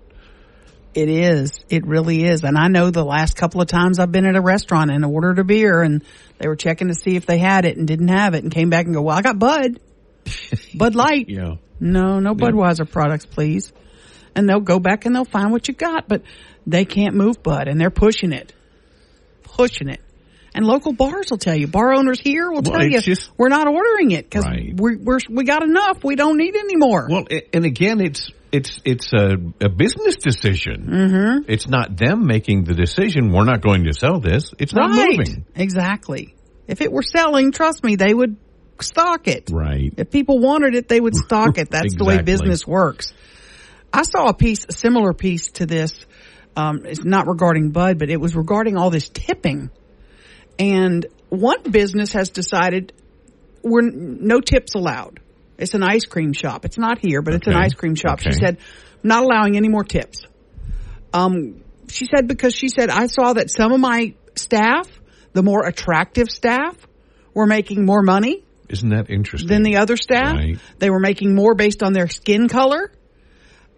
It 0.95 1.09
is. 1.09 1.59
It 1.71 1.87
really 1.87 2.25
is. 2.25 2.45
And 2.45 2.59
I 2.59 2.69
know 2.69 2.91
the 2.91 3.05
last 3.05 3.35
couple 3.37 3.61
of 3.63 3.67
times 3.69 3.99
I've 3.99 4.13
been 4.13 4.27
at 4.27 4.37
a 4.37 4.41
restaurant 4.43 4.91
and 4.91 5.05
ordered 5.05 5.39
a 5.39 5.45
beer 5.45 5.81
and 5.83 6.05
they 6.39 6.47
were 6.49 6.57
checking 6.57 6.89
to 6.89 6.95
see 6.95 7.17
if 7.17 7.25
they 7.25 7.39
had 7.39 7.65
it 7.65 7.77
and 7.79 7.87
didn't 7.89 8.09
have 8.09 8.35
it 8.35 8.43
and 8.43 8.53
came 8.53 8.69
back 8.69 8.85
and 8.85 8.95
go, 8.95 9.01
well, 9.03 9.17
I 9.17 9.23
got 9.23 9.39
Bud. 9.39 9.81
Bud 10.75 10.95
Light. 10.95 11.29
Yeah. 11.29 11.55
No, 11.81 12.21
no 12.21 12.35
Budweiser 12.35 12.89
products, 12.91 13.25
please. 13.27 13.73
And 14.35 14.49
they'll 14.49 14.61
go 14.61 14.79
back 14.79 15.07
and 15.07 15.15
they'll 15.15 15.25
find 15.25 15.51
what 15.51 15.67
you 15.69 15.75
got, 15.75 16.09
but 16.09 16.23
they 16.67 16.85
can't 16.85 17.15
move 17.15 17.43
Bud 17.43 17.69
and 17.69 17.81
they're 17.81 17.91
pushing 17.91 18.33
it. 18.33 18.53
Pushing 19.45 19.89
it. 19.89 20.01
And 20.55 20.67
local 20.67 20.93
bars 20.93 21.31
will 21.31 21.39
tell 21.39 21.57
you. 21.57 21.67
Bar 21.67 21.95
owners 21.95 22.21
here 22.21 22.49
will 22.51 22.61
Well, 22.63 22.79
tell 22.79 22.85
you 22.87 23.01
just- 23.01 23.31
we're 23.39 23.49
not 23.49 23.67
ordering 23.67 24.11
it 24.11 24.29
because 24.29 24.45
Right. 24.45 24.75
we're, 24.77 24.99
we're 24.99 25.19
we 25.31 25.45
got 25.45 25.63
enough. 25.63 26.05
We 26.05 26.15
don't 26.17 26.37
need 26.37 26.55
any 26.55 26.77
more. 26.77 27.09
Well, 27.11 27.25
and 27.55 27.65
again, 27.65 28.01
it's 28.03 28.31
it's 28.53 28.81
it's 28.85 29.13
a, 29.13 29.37
a 29.65 29.69
business 29.71 30.17
decision. 30.17 30.87
Mm-hmm. 30.87 31.51
It's 31.51 31.67
not 31.67 31.97
them 31.97 32.27
making 32.27 32.65
the 32.65 32.75
decision. 32.75 33.33
We're 33.33 33.45
not 33.45 33.63
going 33.63 33.85
to 33.85 33.95
sell 33.95 34.21
this. 34.21 34.53
It's 34.59 34.75
not 34.75 34.91
right. 34.91 35.19
moving. 35.19 35.47
Exactly. 35.57 36.35
If 36.69 36.81
it 36.81 36.93
were 36.93 37.03
selling, 37.03 37.51
trust 37.51 37.83
me, 37.83 37.97
they 37.97 38.13
would 38.13 38.37
stock 38.81 39.27
it. 39.27 39.51
Right. 39.51 39.93
If 39.97 40.11
people 40.11 40.39
wanted 40.39 40.75
it, 40.75 40.89
they 40.89 41.01
would 41.01 41.17
stock 41.17 41.59
it. 41.59 41.71
That's 41.71 41.95
the 41.97 42.05
way 42.05 42.23
business 42.23 42.67
works. 42.67 43.13
I 43.93 44.03
saw 44.03 44.29
a 44.29 44.35
piece, 44.35 44.65
a 44.69 44.73
similar 44.73 45.13
piece 45.13 45.51
to 45.53 45.67
this. 45.67 46.07
Um, 46.55 46.85
it's 46.85 47.05
not 47.05 47.27
regarding 47.27 47.71
Bud, 47.71 47.99
but 47.99 48.11
it 48.11 48.21
was 48.21 48.37
regarding 48.37 48.77
all 48.77 48.91
this 48.91 49.09
tipping. 49.09 49.71
And 50.59 51.07
one 51.31 51.63
business 51.63 52.13
has 52.13 52.29
decided 52.29 52.93
we're 53.63 53.91
no 53.91 54.41
tips 54.41 54.75
allowed. 54.75 55.21
It's 55.63 55.75
an 55.75 55.83
ice 55.83 56.05
cream 56.05 56.33
shop. 56.33 56.65
It's 56.65 56.79
not 56.79 56.99
here, 56.99 57.23
but 57.23 57.35
it's 57.35 57.47
an 57.47 57.55
ice 57.55 57.75
cream 57.75 57.95
shop. 57.95 58.21
She 58.21 58.33
said, 58.33 58.59
not 59.03 59.23
allowing 59.23 59.57
any 59.57 59.69
more 59.69 59.85
tips. 59.85 60.27
Um, 61.13 61.63
she 61.89 62.07
said 62.07 62.27
because 62.27 62.55
she 62.55 62.69
said 62.69 62.91
I 62.91 63.07
saw 63.07 63.35
that 63.35 63.51
some 63.51 63.73
of 63.73 63.81
my 63.81 64.15
staff, 64.35 64.89
the 65.33 65.43
more 65.43 65.67
attractive 65.67 66.29
staff, 66.31 66.77
were 67.35 67.47
making 67.47 67.85
more 67.85 68.03
money 68.03 68.45
Isn't 68.69 68.91
that 68.91 69.11
interesting? 69.11 69.49
than 69.49 69.63
the 69.63 69.77
other 69.77 69.97
staff. 69.97 70.35
Right. 70.35 70.59
They 70.79 70.91
were 70.91 71.01
making 71.01 71.35
more 71.35 71.55
based 71.55 71.83
on 71.83 71.93
their 71.93 72.09
skin 72.09 72.49
color. 72.49 72.93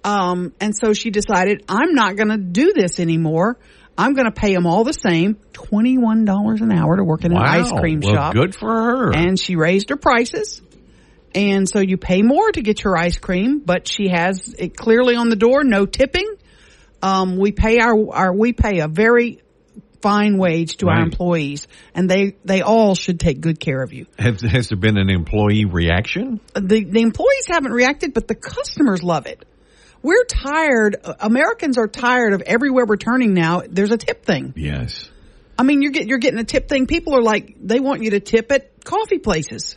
Um, 0.04 0.52
and 0.60 0.76
so 0.76 0.92
she 0.92 1.10
decided, 1.10 1.64
I'm 1.68 1.94
not 1.94 2.16
going 2.16 2.28
to 2.28 2.36
do 2.36 2.72
this 2.74 3.00
anymore. 3.00 3.58
I'm 3.96 4.12
going 4.12 4.26
to 4.26 4.32
pay 4.32 4.52
them 4.52 4.66
all 4.66 4.84
the 4.84 4.92
same, 4.92 5.36
$21 5.52 6.60
an 6.60 6.72
hour 6.72 6.96
to 6.96 7.04
work 7.04 7.24
in 7.24 7.32
wow. 7.32 7.42
an 7.42 7.46
ice 7.46 7.72
cream 7.72 8.00
well, 8.02 8.14
shop. 8.14 8.34
Good 8.34 8.54
for 8.54 8.68
her. 8.68 9.14
And 9.14 9.38
she 9.38 9.56
raised 9.56 9.90
her 9.90 9.96
prices. 9.96 10.60
And 11.34 11.68
so 11.68 11.80
you 11.80 11.96
pay 11.96 12.22
more 12.22 12.52
to 12.52 12.62
get 12.62 12.84
your 12.84 12.96
ice 12.96 13.18
cream, 13.18 13.58
but 13.60 13.88
she 13.88 14.08
has 14.08 14.54
it 14.56 14.76
clearly 14.76 15.16
on 15.16 15.30
the 15.30 15.36
door, 15.36 15.64
no 15.64 15.84
tipping. 15.84 16.32
Um, 17.02 17.36
we 17.36 17.52
pay 17.52 17.80
our, 17.80 17.94
our, 18.12 18.34
we 18.34 18.52
pay 18.52 18.80
a 18.80 18.88
very 18.88 19.40
fine 20.00 20.36
wage 20.36 20.76
to 20.76 20.88
our 20.88 21.00
employees 21.00 21.66
and 21.94 22.10
they, 22.10 22.36
they 22.44 22.60
all 22.60 22.94
should 22.94 23.18
take 23.18 23.40
good 23.40 23.58
care 23.58 23.82
of 23.82 23.92
you. 23.92 24.06
has, 24.18 24.42
has 24.42 24.68
there 24.68 24.78
been 24.78 24.98
an 24.98 25.08
employee 25.08 25.64
reaction? 25.64 26.40
the 26.54 26.84
the 26.84 27.00
employees 27.00 27.46
haven't 27.48 27.72
reacted, 27.72 28.12
but 28.12 28.28
the 28.28 28.34
customers 28.34 29.02
love 29.02 29.26
it. 29.26 29.44
We're 30.02 30.24
tired. 30.24 30.96
uh, 31.02 31.14
Americans 31.20 31.78
are 31.78 31.88
tired 31.88 32.34
of 32.34 32.42
everywhere 32.42 32.84
we're 32.84 32.98
turning 32.98 33.32
now. 33.32 33.62
There's 33.66 33.90
a 33.90 33.96
tip 33.96 34.26
thing. 34.26 34.52
Yes. 34.56 35.08
I 35.58 35.62
mean, 35.62 35.80
you're 35.80 35.92
get, 35.92 36.06
you're 36.06 36.18
getting 36.18 36.38
a 36.38 36.44
tip 36.44 36.68
thing. 36.68 36.86
People 36.86 37.16
are 37.16 37.22
like, 37.22 37.56
they 37.62 37.80
want 37.80 38.02
you 38.02 38.10
to 38.10 38.20
tip 38.20 38.52
at 38.52 38.84
coffee 38.84 39.18
places 39.18 39.76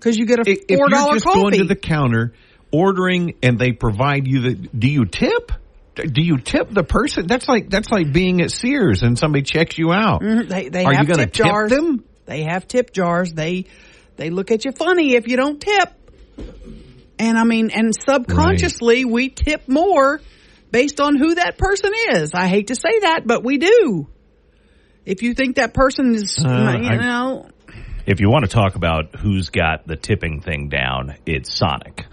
because 0.00 0.16
you 0.16 0.24
get 0.26 0.38
a 0.38 0.50
If 0.50 0.58
if 0.68 0.78
four 0.78 0.88
you're 0.88 0.88
dollar 0.88 1.14
just 1.14 1.26
going 1.26 1.58
to 1.58 1.64
the 1.64 1.76
counter, 1.76 2.32
ordering, 2.72 3.34
and 3.42 3.58
they 3.58 3.72
provide 3.72 4.26
you 4.26 4.40
the, 4.40 4.54
do 4.54 4.88
you 4.88 5.04
tip? 5.04 5.52
Do 5.94 6.22
you 6.22 6.38
tip 6.38 6.70
the 6.70 6.84
person? 6.84 7.26
That's 7.26 7.46
like 7.46 7.68
that's 7.68 7.90
like 7.90 8.12
being 8.12 8.40
at 8.40 8.50
Sears 8.50 9.02
and 9.02 9.18
somebody 9.18 9.42
checks 9.42 9.76
you 9.76 9.92
out. 9.92 10.22
Mhm, 10.22 10.48
they 10.48 10.68
they 10.70 10.84
Are 10.84 10.92
you 10.92 10.98
have 10.98 11.06
gonna 11.06 11.26
tip 11.26 11.32
jars. 11.34 11.70
them? 11.70 12.02
They 12.26 12.44
have 12.44 12.66
tip 12.66 12.92
jars. 12.92 13.32
They 13.32 13.66
they 14.16 14.30
look 14.30 14.50
at 14.50 14.64
you 14.64 14.72
funny 14.72 15.14
if 15.14 15.28
you 15.28 15.36
don't 15.36 15.60
tip. 15.60 15.90
And 17.18 17.36
I 17.36 17.44
mean, 17.44 17.70
and 17.70 17.92
subconsciously 17.94 19.04
we 19.04 19.28
tip 19.28 19.68
more 19.68 20.20
based 20.70 21.00
on 21.00 21.16
who 21.16 21.34
that 21.34 21.58
person 21.58 21.92
is. 22.12 22.30
I 22.32 22.46
hate 22.48 22.68
to 22.68 22.74
say 22.74 23.00
that, 23.00 23.22
but 23.26 23.44
we 23.44 23.58
do. 23.58 24.08
If 25.04 25.22
you 25.22 25.34
think 25.34 25.56
that 25.56 25.74
person 25.74 26.14
is, 26.14 26.38
Uh, 26.38 26.48
you 26.48 26.88
I- 26.88 26.96
know, 26.96 27.48
If 28.10 28.18
you 28.18 28.28
want 28.28 28.44
to 28.44 28.50
talk 28.50 28.74
about 28.74 29.14
who's 29.14 29.50
got 29.50 29.86
the 29.86 29.94
tipping 29.94 30.40
thing 30.40 30.68
down, 30.68 31.14
it's 31.26 31.56
Sonic. 31.56 32.06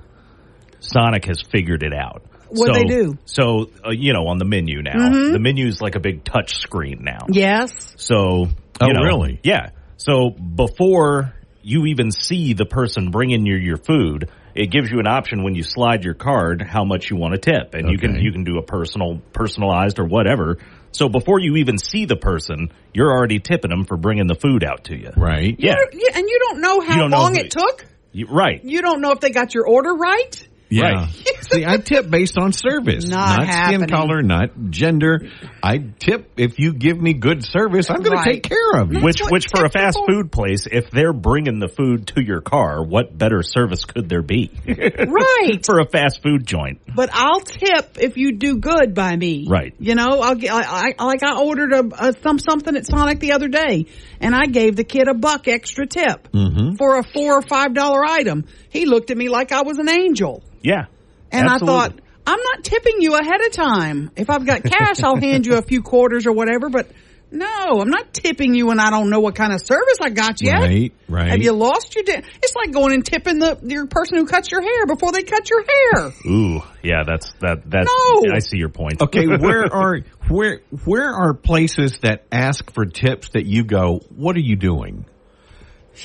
Sonic 0.80 1.26
has 1.26 1.42
figured 1.42 1.82
it 1.82 1.92
out. 1.92 2.22
What'd 2.50 2.76
so, 2.76 2.80
they 2.82 2.88
do? 2.88 3.18
So, 3.26 3.72
uh, 3.84 3.90
you 3.90 4.14
know, 4.14 4.28
on 4.28 4.38
the 4.38 4.46
menu 4.46 4.84
now, 4.84 4.94
Mm-hmm. 4.94 5.34
the 5.34 5.40
menu 5.40 5.66
is 5.66 5.82
like 5.82 5.96
a 5.96 6.00
big 6.00 6.24
touch 6.24 6.58
screen 6.58 7.00
now. 7.02 7.26
yes, 7.30 7.96
So, 7.98 8.46
you 8.46 8.50
Oh, 8.80 8.88
know, 8.90 9.02
really? 9.02 9.40
Yeah. 9.42 9.72
So 9.98 10.30
before 10.30 11.34
you 11.64 11.88
even 11.88 12.12
see 12.12 12.54
the 12.54 12.68
person 12.68 13.10
bringing 13.10 13.48
you 13.48 13.56
your 13.56 13.78
food, 13.78 14.30
it 14.54 14.68
gives 14.70 14.92
you 14.92 15.00
an 15.00 15.08
option 15.08 15.44
when 15.44 15.56
you 15.56 15.64
slide 15.64 16.04
your 16.04 16.14
card 16.14 16.62
how 16.62 16.84
much 16.84 17.10
you 17.10 17.18
want 17.18 17.34
to 17.34 17.40
tip, 17.40 17.74
and 17.74 17.90
you 17.90 17.98
can 17.98 18.20
you 18.22 18.32
can 18.32 18.44
do 18.44 18.60
a 18.60 18.64
personal, 18.64 19.20
personalized 19.34 19.98
or 19.98 20.06
whatever. 20.06 20.60
So 20.98 21.10
before 21.10 21.40
you 21.40 21.58
even 21.58 21.78
see 21.78 22.06
the 22.06 22.16
person, 22.16 22.72
you're 22.92 23.12
already 23.12 23.38
tipping 23.40 23.70
them 23.70 23.86
for 23.86 23.98
bringing 23.98 24.26
the 24.26 24.34
food 24.34 24.64
out 24.64 24.86
to 24.86 24.96
you. 24.98 25.12
Right. 25.16 25.56
Yeah. 25.60 25.76
You- 25.94 26.00
you- 26.00 26.10
and 26.16 26.28
you 26.28 26.40
don't 26.40 26.60
know 26.60 26.80
how 26.82 26.98
don't 26.98 27.12
know 27.12 27.18
long 27.20 27.36
who- 27.36 27.42
it 27.42 27.52
took. 27.52 27.86
You- 28.14 28.26
right. 28.26 28.60
You 28.64 28.82
don't 28.82 29.00
know 29.00 29.12
if 29.12 29.20
they 29.20 29.30
got 29.30 29.54
your 29.54 29.68
order 29.68 29.94
right. 29.94 30.48
Yeah. 30.70 30.84
Right. 31.06 31.10
See, 31.50 31.66
I 31.66 31.78
tip 31.78 32.10
based 32.10 32.38
on 32.38 32.52
service, 32.52 33.06
Not 33.08 33.48
skin 33.68 33.88
color, 33.88 34.22
not 34.22 34.50
gender. 34.70 35.22
I 35.64 35.78
tip 35.78 36.32
if 36.36 36.60
you 36.60 36.74
give 36.74 37.00
me 37.02 37.14
good 37.14 37.42
service. 37.42 37.90
I'm 37.90 38.02
going 38.02 38.18
Right. 38.18 38.24
to 38.26 38.32
take 38.34 38.44
care 38.44 38.82
of 38.82 38.92
you. 38.92 39.00
Which, 39.00 39.22
which 39.30 39.46
for 39.56 39.64
a 39.64 39.70
fast 39.70 39.96
people- 39.98 40.08
food 40.24 40.32
place, 40.32 40.68
if 40.70 40.92
they're 40.92 41.14
bringing 41.14 41.60
the 41.60 41.70
food 41.70 42.08
to 42.16 42.22
your 42.22 42.42
car, 42.42 42.84
what 42.84 43.18
better 43.18 43.42
service 43.44 43.86
could 43.86 44.10
there 44.10 44.22
be 44.22 44.52
Right. 44.68 45.66
for 45.66 45.80
a 45.80 45.86
fast 45.88 46.22
food 46.22 46.46
joint? 46.46 46.82
But 46.94 47.12
I'll 47.14 47.40
tip 47.40 47.98
if 48.00 48.18
you 48.18 48.34
do 48.34 48.58
good 48.58 48.94
by 48.94 49.16
me. 49.16 49.46
Right. 49.48 49.74
You 49.80 49.96
know, 49.96 50.20
I'll 50.22 50.36
get, 50.36 50.52
I, 50.52 50.94
I, 51.00 51.06
like 51.06 51.24
I 51.24 51.40
ordered 51.40 51.72
a, 51.72 52.08
a 52.10 52.14
some 52.22 52.40
something 52.40 52.76
at 52.76 52.86
Sonic 52.86 53.20
the 53.20 53.32
other 53.34 53.48
day 53.48 53.86
and 54.20 54.36
I 54.36 54.48
gave 54.48 54.76
the 54.76 54.84
kid 54.84 55.08
a 55.08 55.14
buck 55.14 55.48
extra 55.48 55.86
tip 55.88 56.28
Mm-hmm. 56.34 56.76
for 56.76 56.98
a 56.98 57.04
four 57.04 57.36
or 57.38 57.42
five 57.42 57.74
dollar 57.74 58.04
item. 58.06 58.46
He 58.78 58.86
looked 58.86 59.12
at 59.12 59.18
me 59.18 59.30
like 59.30 59.52
I 59.52 59.62
was 59.64 59.78
an 59.78 59.90
angel. 59.90 60.44
Yeah. 60.62 60.86
And 61.32 61.48
Absolutely. 61.48 61.76
I 61.76 61.80
thought, 61.80 62.00
I'm 62.26 62.40
not 62.40 62.64
tipping 62.64 62.96
you 63.00 63.16
ahead 63.16 63.42
of 63.42 63.52
time. 63.52 64.12
If 64.16 64.30
I've 64.30 64.46
got 64.46 64.64
cash, 64.64 65.02
I'll 65.04 65.20
hand 65.20 65.46
you 65.46 65.58
a 65.58 65.62
few 65.62 65.82
quarters 65.82 66.28
or 66.28 66.34
whatever, 66.34 66.70
but 66.70 66.88
no, 67.30 67.82
I'm 67.82 67.90
not 67.90 68.14
tipping 68.14 68.56
you 68.56 68.68
when 68.68 68.80
I 68.80 68.90
don't 68.90 69.10
know 69.10 69.20
what 69.20 69.36
kind 69.36 69.54
of 69.54 69.62
service 69.62 69.98
I 70.02 70.10
got 70.10 70.42
yet. 70.42 70.62
Right, 70.62 70.94
right. 71.10 71.30
Have 71.30 71.42
you 71.42 71.52
lost 71.52 71.94
your 71.96 72.06
day? 72.06 72.24
It's 72.42 72.56
like 72.56 72.72
going 72.72 72.94
and 72.94 73.06
tipping 73.06 73.40
the 73.40 73.60
your 73.64 73.88
person 73.88 74.18
who 74.18 74.26
cuts 74.26 74.50
your 74.50 74.62
hair 74.62 74.86
before 74.86 75.12
they 75.12 75.24
cut 75.24 75.50
your 75.50 75.64
hair. 75.64 76.14
Ooh, 76.26 76.62
yeah, 76.84 77.04
that's 77.06 77.34
that. 77.42 77.70
That's 77.70 77.90
No. 77.90 78.34
I 78.34 78.40
see 78.40 78.58
your 78.58 78.70
point. 78.70 79.02
Okay, 79.02 79.28
where 79.40 79.66
are 79.74 80.00
where 80.30 80.62
where 80.86 81.14
are 81.14 81.34
places 81.34 82.00
that 82.00 82.24
ask 82.32 82.72
for 82.74 82.86
tips 82.86 83.30
that 83.30 83.46
you 83.46 83.66
go? 83.66 84.00
What 84.16 84.38
are 84.38 84.42
you 84.42 84.56
doing? 84.56 85.06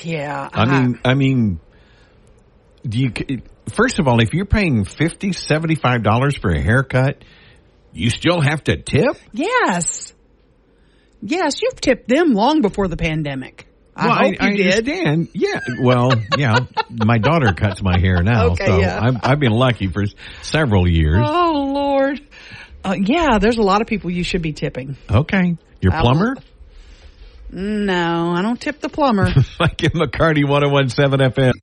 Yeah. 0.01 0.49
I 0.51 0.65
mean, 0.65 0.99
I 1.05 1.13
mean, 1.13 1.59
do 2.87 2.99
you? 2.99 3.11
First 3.73 3.99
of 3.99 4.07
all, 4.07 4.19
if 4.21 4.33
you're 4.33 4.45
paying 4.45 4.85
fifty, 4.85 5.33
seventy-five 5.33 6.03
dollars 6.03 6.37
for 6.37 6.51
a 6.51 6.61
haircut, 6.61 7.23
you 7.93 8.09
still 8.09 8.41
have 8.41 8.63
to 8.65 8.77
tip. 8.77 9.15
yes. 9.31 10.13
Yes, 11.25 11.61
you've 11.61 11.79
tipped 11.79 12.09
them 12.09 12.33
long 12.33 12.61
before 12.61 12.89
the 12.89 12.97
pandemic. 12.97 13.65
I 13.95 14.07
well, 14.07 14.15
hope 14.15 14.33
I, 14.41 14.49
you 14.49 14.57
did. 14.57 14.89
understand. 14.89 15.29
Yeah. 15.33 15.59
Well, 15.81 16.11
yeah. 16.37 16.55
My 16.89 17.17
daughter 17.17 17.53
cuts 17.53 17.81
my 17.81 17.97
hair 17.99 18.21
now, 18.23 18.47
Okay, 18.51 18.65
so 18.65 18.79
yeah. 18.79 18.99
I've, 19.01 19.15
I've 19.23 19.39
been 19.39 19.51
lucky 19.53 19.87
for 19.87 20.03
several 20.41 20.85
years. 20.89 21.21
Oh 21.23 21.71
Lord. 21.73 22.19
Uh, 22.83 22.95
yeah, 22.99 23.37
there's 23.39 23.57
a 23.57 23.61
lot 23.61 23.81
of 23.81 23.87
people 23.87 24.09
you 24.09 24.23
should 24.25 24.41
be 24.41 24.51
tipping. 24.51 24.97
Okay. 25.09 25.55
Your 25.79 25.93
I 25.93 26.01
plumber, 26.01 26.35
No, 27.51 28.31
I 28.35 28.41
don't 28.41 28.59
tip 28.59 28.81
the 28.81 28.89
plumber. 28.89 29.29
Mike 29.59 29.83
and 29.83 29.93
McCarty, 29.93 30.45
one 30.47 30.61
zero 30.61 30.71
one 30.73 30.89
seven 30.89 31.19
FM. 31.21 31.53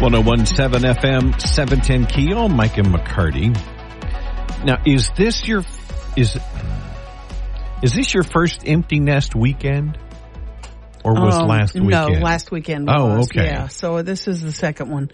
One 0.00 0.12
zero 0.12 0.22
one 0.22 0.46
seven 0.46 0.82
FM 0.82 1.40
seven 1.40 1.80
ten 1.80 2.06
Keel, 2.06 2.48
Mike 2.48 2.78
and 2.78 2.86
McCarty. 2.86 3.52
Now, 4.64 4.80
is 4.86 5.10
this 5.16 5.46
your 5.48 5.64
is 6.16 6.38
is 7.82 7.94
this 7.94 8.14
your 8.14 8.22
first 8.22 8.62
empty 8.64 9.00
nest 9.00 9.34
weekend, 9.34 9.98
or 11.04 11.14
was 11.14 11.34
Um, 11.34 11.48
last 11.48 11.74
weekend? 11.74 11.90
No, 11.90 12.20
last 12.20 12.52
weekend. 12.52 12.88
Oh, 12.88 13.16
was, 13.16 13.26
okay. 13.26 13.46
Yeah, 13.46 13.66
so 13.66 14.02
this 14.02 14.28
is 14.28 14.40
the 14.40 14.52
second 14.52 14.88
one. 14.88 15.10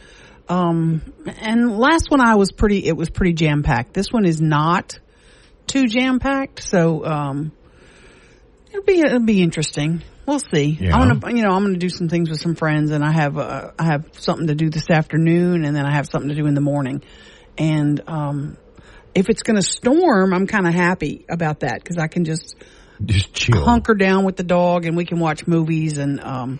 Um, 0.51 1.01
and 1.40 1.79
last 1.79 2.11
one 2.11 2.20
I 2.20 2.35
was 2.35 2.53
pretty. 2.53 2.85
It 2.87 2.94
was 2.94 3.09
pretty 3.09 3.33
jam 3.33 3.62
packed. 3.62 3.94
This 3.94 4.12
one 4.12 4.27
is 4.27 4.42
not 4.42 4.99
too 5.66 5.87
jam 5.87 6.18
packed. 6.18 6.62
So 6.62 7.07
um, 7.07 7.53
it'll 8.70 8.85
be 8.85 9.01
it'll 9.01 9.20
be 9.20 9.42
interesting. 9.42 10.03
We'll 10.27 10.39
see. 10.39 10.79
Yeah. 10.81 10.97
I'm 10.97 11.21
gonna 11.21 11.37
you 11.37 11.43
know 11.43 11.51
I'm 11.53 11.65
gonna 11.65 11.77
do 11.77 11.91
some 11.91 12.09
things 12.09 12.31
with 12.31 12.41
some 12.41 12.55
friends, 12.55 12.91
and 12.91 13.05
I 13.05 13.13
have 13.13 13.37
uh, 13.37 13.73
I 13.79 13.85
have 13.85 14.09
something 14.13 14.47
to 14.47 14.55
do 14.55 14.71
this 14.71 14.89
afternoon, 14.91 15.65
and 15.65 15.77
then 15.77 15.85
I 15.85 15.95
have 15.95 16.07
something 16.07 16.29
to 16.31 16.35
do 16.35 16.47
in 16.47 16.55
the 16.55 16.61
morning, 16.63 17.03
and 17.59 18.01
um. 18.07 18.57
If 19.17 19.29
it's 19.29 19.45
going 19.45 19.55
to 19.55 19.63
storm, 19.63 20.35
I'm 20.35 20.49
kind 20.49 20.67
of 20.67 20.75
happy 20.75 21.25
about 21.29 21.61
that 21.61 21.75
because 21.75 21.99
I 21.99 22.09
can 22.09 22.25
just 22.25 22.57
Just 23.05 23.33
chill. 23.33 23.65
hunker 23.65 23.95
down 23.95 24.25
with 24.25 24.35
the 24.35 24.43
dog 24.43 24.87
and 24.87 24.97
we 24.97 25.05
can 25.05 25.21
watch 25.21 25.47
movies 25.47 25.99
and 25.99 26.21
um 26.21 26.59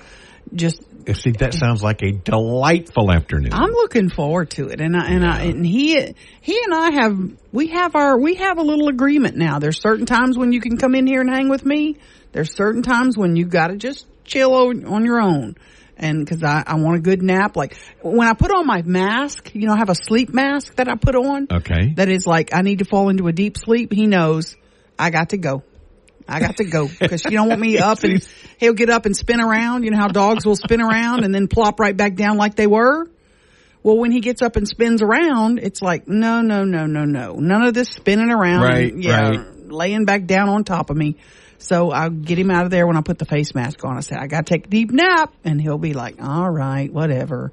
just 0.55 0.81
See, 1.13 1.33
that 1.33 1.55
sounds 1.55 1.83
like 1.83 2.03
a 2.03 2.13
delightful 2.13 3.11
afternoon. 3.11 3.53
I'm 3.53 3.71
looking 3.71 4.09
forward 4.09 4.51
to 4.53 4.69
it 4.69 4.81
and 4.81 4.97
I, 4.97 5.07
and 5.11 5.25
I 5.25 5.43
and 5.43 5.67
he 5.67 6.15
he 6.41 6.63
and 6.65 6.75
I 6.75 6.91
have 6.93 7.19
we 7.53 7.69
have 7.69 7.95
our 7.95 8.19
we 8.19 8.37
have 8.37 8.59
a 8.59 8.63
little 8.63 8.89
agreement 8.89 9.37
now. 9.37 9.59
There's 9.59 9.81
certain 9.81 10.07
times 10.07 10.39
when 10.39 10.53
you 10.53 10.61
can 10.61 10.77
come 10.77 10.95
in 10.95 11.07
here 11.07 11.21
and 11.21 11.29
hang 11.29 11.49
with 11.49 11.65
me. 11.65 11.97
There's 12.33 12.55
certain 12.55 12.83
times 12.83 13.17
when 13.17 13.37
you 13.37 13.45
got 13.45 13.69
to 13.69 13.77
just 13.77 14.07
chill 14.25 14.55
on, 14.55 14.85
on 14.87 15.05
your 15.05 15.21
own. 15.21 15.57
And 15.97 16.27
cause 16.27 16.43
I, 16.43 16.65
I 16.67 16.75
want 16.77 16.97
a 16.97 17.01
good 17.01 17.23
nap. 17.23 17.57
Like 17.57 17.77
when 18.03 18.27
I 18.27 18.33
put 18.33 18.51
on 18.51 18.67
my 18.67 18.83
mask, 18.83 19.55
you 19.55 19.69
know, 19.69 19.75
I 19.75 19.79
have 19.79 19.91
a 19.91 19.95
sleep 19.95 20.35
mask 20.35 20.75
that 20.77 20.89
I 20.89 20.97
put 20.97 21.15
on. 21.15 21.47
okay. 21.53 21.93
That 21.95 22.09
is 22.09 22.27
like, 22.27 22.53
I 22.53 22.63
need 22.63 22.81
to 22.81 22.85
fall 22.85 23.11
into 23.11 23.29
a 23.29 23.33
deep 23.33 23.57
sleep. 23.57 23.93
He 23.93 24.07
knows 24.07 24.57
I 24.99 25.11
got 25.11 25.29
to 25.29 25.37
go. 25.37 25.63
I 26.27 26.41
got 26.41 26.57
to 26.57 26.65
go 26.65 26.89
because 26.89 27.25
you 27.25 27.33
don't 27.33 27.49
want 27.49 27.61
me 27.61 27.79
up 27.79 28.03
and 28.03 28.27
he'll 28.59 28.73
get 28.73 28.91
up 28.91 29.07
and 29.07 29.17
spin 29.17 29.41
around. 29.41 29.85
You 29.85 29.91
know 29.91 29.99
how 29.99 30.09
dogs 30.09 30.47
will 30.47 30.57
spin 30.57 30.81
around 30.81 31.25
and 31.25 31.35
then 31.35 31.49
plop 31.49 31.79
right 31.79 31.97
back 31.97 32.15
down 32.15 32.37
like 32.37 32.55
they 32.55 32.67
were? 32.67 33.07
Well, 33.83 33.99
when 33.99 34.13
he 34.13 34.21
gets 34.21 34.41
up 34.41 34.57
and 34.57 34.67
spins 34.67 35.03
around, 35.03 35.59
it's 35.59 35.83
like, 35.83 36.09
no, 36.09 36.41
no, 36.41 36.65
no, 36.65 36.87
no, 36.87 37.05
no. 37.05 37.35
None 37.35 37.63
of 37.63 37.75
this 37.75 37.91
spinning 37.91 38.31
around. 38.31 38.63
Right, 38.63 38.97
yeah, 38.97 39.29
right. 39.29 39.69
Laying 39.69 40.07
back 40.07 40.25
down 40.25 40.49
on 40.49 40.65
top 40.65 40.89
of 40.89 40.97
me. 40.97 41.17
So 41.59 41.91
I'll 41.91 42.09
get 42.11 42.39
him 42.39 42.51
out 42.51 42.65
of 42.65 42.71
there 42.71 42.87
when 42.87 42.97
I 42.97 43.03
put 43.03 43.19
the 43.19 43.27
face 43.27 43.55
mask 43.55 43.85
on. 43.85 43.99
I 43.99 44.01
said, 44.01 44.19
I 44.19 44.27
got 44.27 44.47
to 44.47 44.55
take 44.55 44.67
a 44.67 44.71
deep 44.71 44.91
nap. 44.91 45.35
And 45.45 45.61
he'll 45.61 45.79
be 45.79 45.93
like, 45.93 46.23
all 46.23 46.51
right, 46.51 46.91
whatever. 46.91 47.53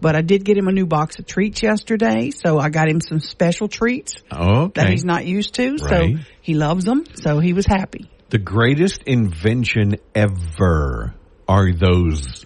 But 0.00 0.16
I 0.16 0.22
did 0.22 0.44
get 0.44 0.56
him 0.58 0.68
a 0.68 0.72
new 0.72 0.86
box 0.86 1.18
of 1.18 1.26
treats 1.26 1.62
yesterday. 1.62 2.30
So 2.30 2.58
I 2.58 2.68
got 2.68 2.88
him 2.88 3.00
some 3.00 3.20
special 3.20 3.68
treats 3.68 4.16
Okay. 4.32 4.72
that 4.82 4.90
he's 4.90 5.04
not 5.04 5.24
used 5.24 5.54
to. 5.54 5.70
Right. 5.76 5.80
So 5.80 6.24
he 6.42 6.54
loves 6.54 6.84
them. 6.84 7.04
So 7.14 7.38
he 7.38 7.52
was 7.52 7.66
happy. 7.66 8.10
the 8.30 8.38
greatest 8.38 9.02
invention 9.04 9.96
ever 10.14 11.14
are 11.48 11.72
those 11.72 12.44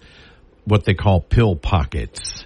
what 0.64 0.84
they 0.84 0.94
call 0.94 1.20
pill 1.20 1.56
pockets. 1.56 2.44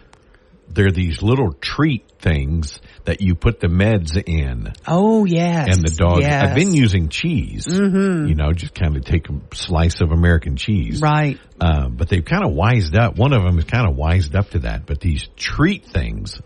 They're 0.68 0.92
these 0.92 1.22
little 1.22 1.52
treat 1.52 2.04
things 2.18 2.78
that 3.04 3.20
you 3.20 3.34
put 3.34 3.60
the 3.60 3.66
meds 3.66 4.16
in. 4.24 4.72
Oh, 4.86 5.24
yes. 5.24 5.68
and 5.76 5.84
the 5.84 5.90
dog. 5.90 6.20
Yes. 6.22 6.48
I've 6.50 6.54
been 6.54 6.72
using 6.72 7.08
cheese. 7.08 7.66
Mm-hmm. 7.66 8.26
You 8.28 8.34
know, 8.34 8.52
just 8.52 8.74
kind 8.74 8.96
of 8.96 9.04
take 9.04 9.28
a 9.28 9.34
slice 9.54 10.00
of 10.00 10.12
American 10.12 10.56
cheese. 10.56 11.00
Right. 11.00 11.38
Uh, 11.60 11.88
but 11.88 12.08
they've 12.08 12.24
kind 12.24 12.44
of 12.44 12.52
wised 12.52 12.96
up. 12.96 13.16
One 13.16 13.32
of 13.32 13.42
them 13.42 13.58
is 13.58 13.64
kind 13.64 13.88
of 13.88 13.96
wised 13.96 14.34
up 14.36 14.50
to 14.50 14.60
that. 14.60 14.86
But 14.86 15.00
these 15.00 15.26
treat 15.36 15.84
things, 15.86 16.40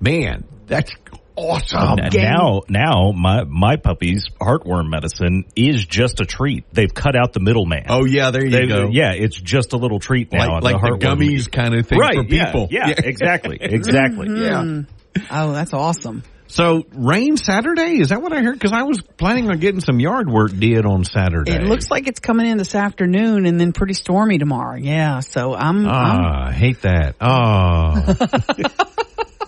man, 0.00 0.44
that's 0.66 0.92
awesome. 1.36 1.98
And 2.00 2.12
game. 2.12 2.24
now, 2.24 2.60
now 2.68 3.12
my 3.12 3.44
my 3.44 3.76
puppy's 3.76 4.26
heartworm 4.40 4.88
medicine 4.90 5.44
is 5.56 5.84
just 5.86 6.20
a 6.20 6.24
treat. 6.26 6.64
They've 6.72 6.92
cut 6.92 7.16
out 7.16 7.32
the 7.32 7.40
middleman. 7.40 7.86
Oh 7.88 8.04
yeah, 8.04 8.30
there 8.30 8.44
you 8.44 8.50
They- 8.50 8.66
go. 8.66 8.88
Yeah, 8.90 9.12
it's 9.12 9.40
just 9.40 9.72
a 9.72 9.76
little 9.76 9.98
treat 10.00 10.32
now. 10.32 10.54
like, 10.60 10.62
like 10.64 10.74
the, 10.74 10.88
heartworm- 10.88 11.18
gummies 11.18 11.50
kind 11.50 11.74
of 11.74 11.86
thing 11.86 11.98
right? 11.98 12.14
for 12.16 12.24
people. 12.24 12.68
Yeah, 12.70 12.88
yeah, 12.88 12.94
exactly, 12.98 13.58
exactly. 13.60 14.28
Yeah. 14.28 14.82
Oh, 15.30 15.52
that's 15.52 15.72
awesome. 15.72 16.22
So 16.46 16.84
rain 16.92 17.36
Saturday 17.36 18.00
is 18.00 18.08
that 18.08 18.20
what 18.22 18.32
I 18.32 18.42
heard? 18.42 18.54
Because 18.54 18.72
I 18.72 18.82
was 18.82 19.00
planning 19.00 19.48
on 19.50 19.60
getting 19.60 19.80
some 19.80 20.00
yard 20.00 20.28
work 20.28 20.50
did 20.50 20.84
on 20.84 21.04
Saturday. 21.04 21.52
It 21.52 21.62
looks 21.62 21.90
like 21.90 22.08
it's 22.08 22.18
coming 22.18 22.46
in 22.48 22.58
this 22.58 22.74
afternoon 22.74 23.46
and 23.46 23.60
then 23.60 23.72
pretty 23.72 23.94
stormy 23.94 24.38
tomorrow. 24.38 24.76
Yeah. 24.76 25.20
So 25.20 25.54
I'm, 25.54 25.86
Ah, 25.86 26.48
I 26.48 26.52
hate 26.52 26.82
that. 26.82 27.14
Oh. 27.20 28.14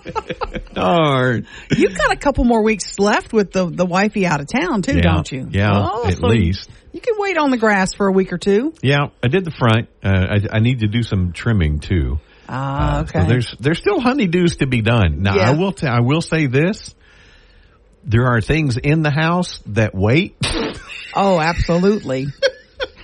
Darn. 0.75 1.47
you've 1.77 1.97
got 1.97 2.13
a 2.13 2.17
couple 2.17 2.45
more 2.45 2.63
weeks 2.63 2.99
left 2.99 3.33
with 3.33 3.53
the, 3.53 3.67
the 3.67 3.85
wifey 3.87 4.27
out 4.27 4.41
of 4.41 4.47
town 4.47 4.83
too, 4.83 4.97
Yeah. 4.97 5.03
don't 5.03 5.31
you? 5.31 5.49
Yeah, 5.51 5.71
Oh, 5.75 6.09
at 6.09 6.21
least. 6.21 6.69
You 6.93 7.01
can 7.01 7.15
wait 7.19 7.37
on 7.39 7.51
the 7.51 7.57
grass 7.57 7.95
for 7.95 8.07
a 8.07 8.13
week 8.13 8.33
or 8.33 8.39
two. 8.39 8.75
Yeah, 8.83 9.09
I 9.23 9.29
did 9.29 9.45
the 9.45 9.51
front. 9.51 9.89
Uh, 10.05 10.09
I, 10.53 10.57
I 10.57 10.61
need 10.61 10.81
to 10.81 10.89
do 10.89 11.03
some 11.03 11.33
trimming 11.33 11.81
too. 11.81 12.19
Ah, 12.55 12.99
Uh, 12.99 13.03
okay. 13.03 13.21
So 13.21 13.27
there's 13.27 13.57
there's 13.61 13.79
still 13.79 13.99
honeydews 13.99 14.59
to 14.59 14.67
be 14.67 14.83
done. 14.83 15.23
Now 15.23 15.37
Yeah. 15.37 15.51
I 15.51 15.55
will 15.55 15.73
t- 15.73 15.87
I 15.87 16.01
will 16.01 16.21
say 16.21 16.47
this: 16.47 16.95
there 18.05 18.27
are 18.27 18.41
things 18.43 18.77
in 18.77 19.03
the 19.03 19.11
house 19.11 19.61
that 19.67 19.95
wait. 19.95 20.37
oh, 21.15 21.41
absolutely. 21.41 22.27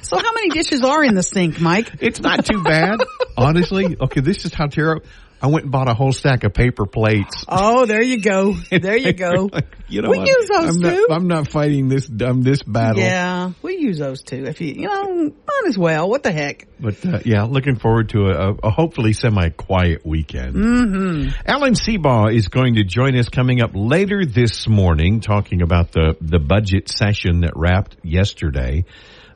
so 0.03 0.19
how 0.19 0.33
many 0.35 0.51
dishes 0.51 0.83
are 0.85 1.03
in 1.03 1.15
the 1.15 1.23
sink, 1.23 1.61
Mike? 1.61 1.91
It's 2.01 2.21
not 2.21 2.45
too 2.45 2.63
bad, 2.63 3.01
honestly. 3.37 3.97
Okay, 3.99 4.21
this 4.21 4.45
is 4.45 4.53
how 4.53 4.67
terrible. 4.67 5.07
I 5.41 5.47
went 5.47 5.65
and 5.65 5.73
bought 5.73 5.89
a 5.89 5.95
whole 5.95 6.13
stack 6.13 6.43
of 6.45 6.53
paper 6.53 6.85
plates. 6.87 7.45
Oh, 7.49 7.87
there 7.87 8.03
you 8.03 8.21
go. 8.21 8.55
There 8.71 8.97
you 8.97 9.13
go. 9.13 9.51
you 9.89 10.03
know, 10.03 10.11
We 10.11 10.19
I'm- 10.19 10.27
use 10.27 10.49
those 10.49 10.77
I'm 10.77 10.83
too. 10.83 11.07
Not, 11.09 11.17
I'm 11.17 11.29
not 11.29 11.49
fighting 11.49 11.89
this 11.89 12.11
um, 12.25 12.43
this 12.43 12.63
battle. 12.63 13.03
Yeah, 13.03 13.53
we 13.63 13.77
use 13.79 13.99
those 13.99 14.23
too. 14.23 14.45
If 14.47 14.61
you, 14.61 14.73
you 14.75 14.89
know, 14.89 15.05
might 15.25 15.65
as 15.69 15.79
well. 15.79 16.09
What 16.09 16.23
the 16.25 16.33
heck? 16.33 16.67
But 16.81 17.05
uh, 17.07 17.21
yeah, 17.25 17.45
looking 17.45 17.79
forward 17.79 18.09
to 18.11 18.27
a, 18.27 18.55
a 18.65 18.71
hopefully 18.71 19.13
semi-quiet 19.13 20.05
weekend. 20.05 20.55
Mm-hmm. 20.55 21.29
Alan 21.47 21.75
Seabaugh 21.75 22.35
is 22.35 22.49
going 22.49 22.75
to 22.75 22.85
join 22.85 23.17
us 23.17 23.29
coming 23.29 23.61
up 23.63 23.71
later 23.75 24.25
this 24.25 24.69
morning, 24.69 25.21
talking 25.21 25.63
about 25.63 25.93
the 25.93 26.17
the 26.21 26.39
budget 26.39 26.89
session 26.89 27.41
that 27.41 27.53
wrapped 27.55 27.97
yesterday. 28.03 28.85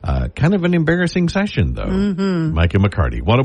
Uh, 0.03 0.27
kind 0.35 0.53
of 0.53 0.65
an 0.65 0.73
embarrassing 0.73 1.29
session, 1.29 1.73
though. 1.75 1.85
Mm-hmm. 1.85 2.53
Mike 2.53 2.73
and 2.73 2.83
McCarty, 2.83 3.21
one 3.21 3.39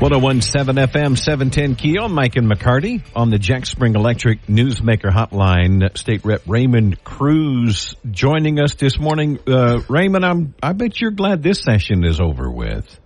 oh 0.00 0.06
one 0.06 0.10
seven. 0.10 0.10
One 0.10 0.12
oh 0.12 0.18
one 0.18 0.40
seven 0.40 0.76
FM 0.76 1.18
seven 1.18 1.50
ten 1.50 1.74
Keel, 1.74 2.08
Mike 2.08 2.36
and 2.36 2.50
McCarty 2.50 3.02
on 3.14 3.30
the 3.30 3.38
Jack 3.38 3.66
Spring 3.66 3.94
Electric 3.94 4.46
Newsmaker 4.46 5.10
Hotline. 5.10 5.96
State 5.96 6.24
Rep 6.24 6.42
Raymond 6.46 7.02
Crews 7.04 7.94
joining 8.10 8.60
us 8.60 8.74
this 8.74 8.98
morning. 8.98 9.38
Uh, 9.46 9.80
Raymond, 9.88 10.24
I'm 10.24 10.54
I 10.62 10.72
bet 10.72 11.00
you're 11.00 11.10
glad 11.10 11.42
this 11.42 11.62
session 11.62 12.04
is 12.04 12.20
over 12.20 12.50
with. 12.50 12.98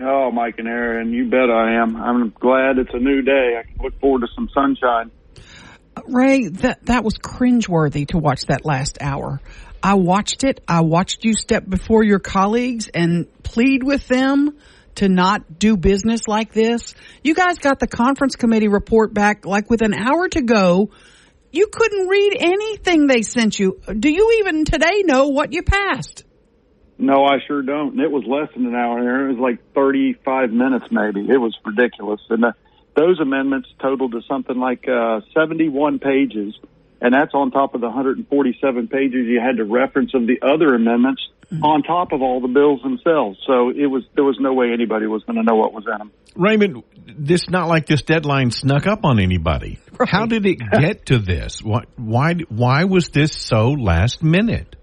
Oh, 0.00 0.30
Mike 0.30 0.56
and 0.58 0.68
Aaron, 0.68 1.12
you 1.12 1.30
bet 1.30 1.50
I 1.50 1.82
am. 1.82 1.96
I'm 1.96 2.30
glad 2.30 2.78
it's 2.78 2.92
a 2.92 2.98
new 2.98 3.22
day. 3.22 3.58
I 3.58 3.62
can 3.62 3.82
look 3.82 3.98
forward 4.00 4.20
to 4.20 4.28
some 4.34 4.48
sunshine. 4.52 5.10
Ray, 6.06 6.48
that 6.48 6.84
that 6.86 7.04
was 7.04 7.18
cringeworthy 7.18 8.08
to 8.08 8.18
watch 8.18 8.46
that 8.46 8.64
last 8.64 8.98
hour. 9.00 9.40
I 9.82 9.94
watched 9.94 10.44
it. 10.44 10.62
I 10.68 10.80
watched 10.80 11.24
you 11.24 11.34
step 11.34 11.68
before 11.68 12.02
your 12.02 12.18
colleagues 12.18 12.88
and 12.88 13.26
plead 13.42 13.82
with 13.82 14.06
them 14.08 14.58
to 14.96 15.08
not 15.08 15.58
do 15.58 15.76
business 15.76 16.28
like 16.28 16.52
this? 16.52 16.94
You 17.22 17.34
guys 17.34 17.58
got 17.58 17.80
the 17.80 17.86
conference 17.86 18.36
committee 18.36 18.68
report 18.68 19.14
back 19.14 19.46
like 19.46 19.70
with 19.70 19.82
an 19.82 19.94
hour 19.94 20.28
to 20.28 20.42
go. 20.42 20.90
You 21.52 21.68
couldn't 21.72 22.08
read 22.08 22.36
anything 22.38 23.06
they 23.06 23.22
sent 23.22 23.58
you. 23.58 23.80
Do 23.98 24.10
you 24.10 24.40
even 24.40 24.64
today 24.64 25.02
know 25.04 25.28
what 25.28 25.52
you 25.52 25.62
passed? 25.62 26.24
No, 26.98 27.24
I 27.24 27.38
sure 27.46 27.62
don't. 27.62 27.92
And 27.92 28.00
it 28.00 28.10
was 28.10 28.24
less 28.26 28.48
than 28.54 28.66
an 28.66 28.74
hour. 28.74 29.28
It 29.28 29.34
was 29.34 29.38
like 29.38 29.74
35 29.74 30.50
minutes 30.50 30.86
maybe. 30.90 31.20
It 31.20 31.38
was 31.38 31.56
ridiculous. 31.64 32.20
And 32.30 32.44
uh, 32.44 32.52
those 32.96 33.20
amendments 33.20 33.68
totaled 33.80 34.12
to 34.12 34.22
something 34.28 34.56
like 34.56 34.86
uh, 34.88 35.20
71 35.34 35.98
pages. 35.98 36.54
And 37.00 37.12
that's 37.12 37.34
on 37.34 37.50
top 37.50 37.74
of 37.74 37.80
the 37.80 37.88
147 37.88 38.88
pages 38.88 39.26
you 39.26 39.40
had 39.40 39.58
to 39.58 39.64
reference 39.64 40.14
of 40.14 40.26
the 40.26 40.40
other 40.42 40.74
amendments 40.74 41.22
mm-hmm. 41.50 41.62
on 41.62 41.82
top 41.82 42.12
of 42.12 42.22
all 42.22 42.40
the 42.40 42.48
bills 42.48 42.82
themselves. 42.82 43.38
So 43.46 43.70
it 43.70 43.86
was 43.86 44.04
there 44.14 44.24
was 44.24 44.38
no 44.40 44.52
way 44.54 44.72
anybody 44.72 45.06
was 45.06 45.22
going 45.24 45.36
to 45.36 45.42
know 45.42 45.56
what 45.56 45.72
was 45.72 45.84
in 45.84 45.98
them. 45.98 46.12
Raymond, 46.34 46.82
this 47.06 47.48
not 47.50 47.68
like 47.68 47.86
this 47.86 48.02
deadline 48.02 48.50
snuck 48.50 48.86
up 48.86 49.04
on 49.04 49.18
anybody. 49.20 49.78
Right. 49.96 50.10
How 50.10 50.26
did 50.26 50.44
it 50.44 50.58
get 50.58 51.06
to 51.06 51.18
this? 51.18 51.62
Why 51.62 51.84
why 51.96 52.34
why 52.50 52.84
was 52.84 53.08
this 53.08 53.32
so 53.32 53.70
last 53.70 54.22
minute? 54.22 54.76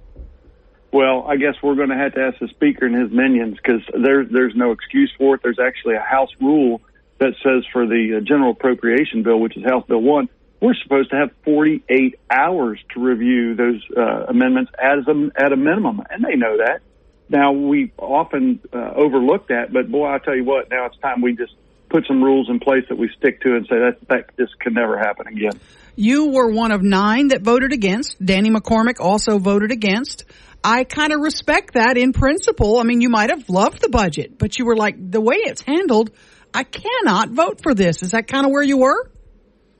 Well, 0.92 1.28
I 1.30 1.36
guess 1.38 1.54
we're 1.62 1.76
going 1.76 1.90
to 1.90 1.96
have 1.96 2.16
to 2.16 2.22
ask 2.22 2.40
the 2.40 2.48
speaker 2.48 2.88
and 2.88 2.96
his 2.96 3.12
minions 3.12 3.58
because 3.62 3.82
there's 3.94 4.28
there's 4.32 4.54
no 4.56 4.72
excuse 4.72 5.14
for 5.16 5.36
it. 5.36 5.42
There's 5.44 5.60
actually 5.64 5.98
a 5.98 6.02
House 6.02 6.32
rule 6.42 6.82
that 7.20 7.34
says 7.44 7.64
for 7.72 7.86
the 7.86 8.18
uh, 8.18 8.22
general 8.22 8.54
appropriation 8.54 9.22
bill, 9.22 9.40
which 9.40 9.56
is 9.56 9.64
House 9.64 9.86
Bill 9.88 10.02
One, 10.02 10.30
we're 10.64 10.76
supposed 10.82 11.10
to 11.10 11.18
have 11.18 11.30
48 11.44 12.16
hours 12.32 12.80
to 12.94 13.02
review 13.02 13.54
those 13.54 13.84
uh, 13.98 14.28
amendments 14.30 14.72
as 14.82 15.06
a, 15.10 15.30
at 15.36 15.52
a 15.52 15.58
minimum, 15.58 16.02
and 16.10 16.24
they 16.24 16.38
know 16.38 16.56
that. 16.56 16.80
Now 17.28 17.52
we 17.52 17.92
often 17.98 18.62
uh, 18.72 18.94
overlook 18.96 19.50
that, 19.50 19.74
but 19.74 19.92
boy, 19.92 20.08
I 20.08 20.20
tell 20.20 20.38
you 20.38 20.46
what, 20.46 20.70
now 20.70 20.86
it's 20.86 20.98
time 21.00 21.22
we 21.22 21.36
just 21.36 21.54
put 21.90 22.08
some 22.08 22.24
rules 22.24 22.50
in 22.50 22.62
place 22.62 22.86
that 22.88 22.98
we 22.98 23.10
stick 23.18 23.42
to 23.42 23.56
and 23.58 23.68
say 23.70 23.76
that 23.76 24.08
that 24.08 24.38
just 24.38 24.58
can 24.60 24.74
never 24.74 24.98
happen 24.98 25.28
again. 25.28 25.52
You 25.98 26.32
were 26.32 26.50
one 26.50 26.72
of 26.72 26.82
nine 26.82 27.28
that 27.28 27.42
voted 27.42 27.74
against. 27.74 28.24
Danny 28.24 28.50
McCormick 28.50 29.02
also 29.02 29.40
voted 29.40 29.72
against. 29.72 30.24
I 30.64 30.86
kind 30.86 31.12
of 31.12 31.20
respect 31.20 31.74
that 31.74 31.98
in 31.98 32.14
principle. 32.14 32.78
I 32.78 32.84
mean, 32.84 33.02
you 33.02 33.10
might 33.10 33.32
have 33.32 33.50
loved 33.50 33.82
the 33.82 33.90
budget, 33.90 34.38
but 34.38 34.58
you 34.58 34.66
were 34.66 34.78
like, 34.78 34.96
the 35.12 35.20
way 35.20 35.36
it's 35.36 35.62
handled, 35.62 36.12
I 36.54 36.64
cannot 36.64 37.32
vote 37.32 37.62
for 37.62 37.74
this. 37.74 38.02
Is 38.02 38.12
that 38.12 38.30
kind 38.30 38.46
of 38.46 38.54
where 38.54 38.64
you 38.64 38.78
were? 38.78 39.10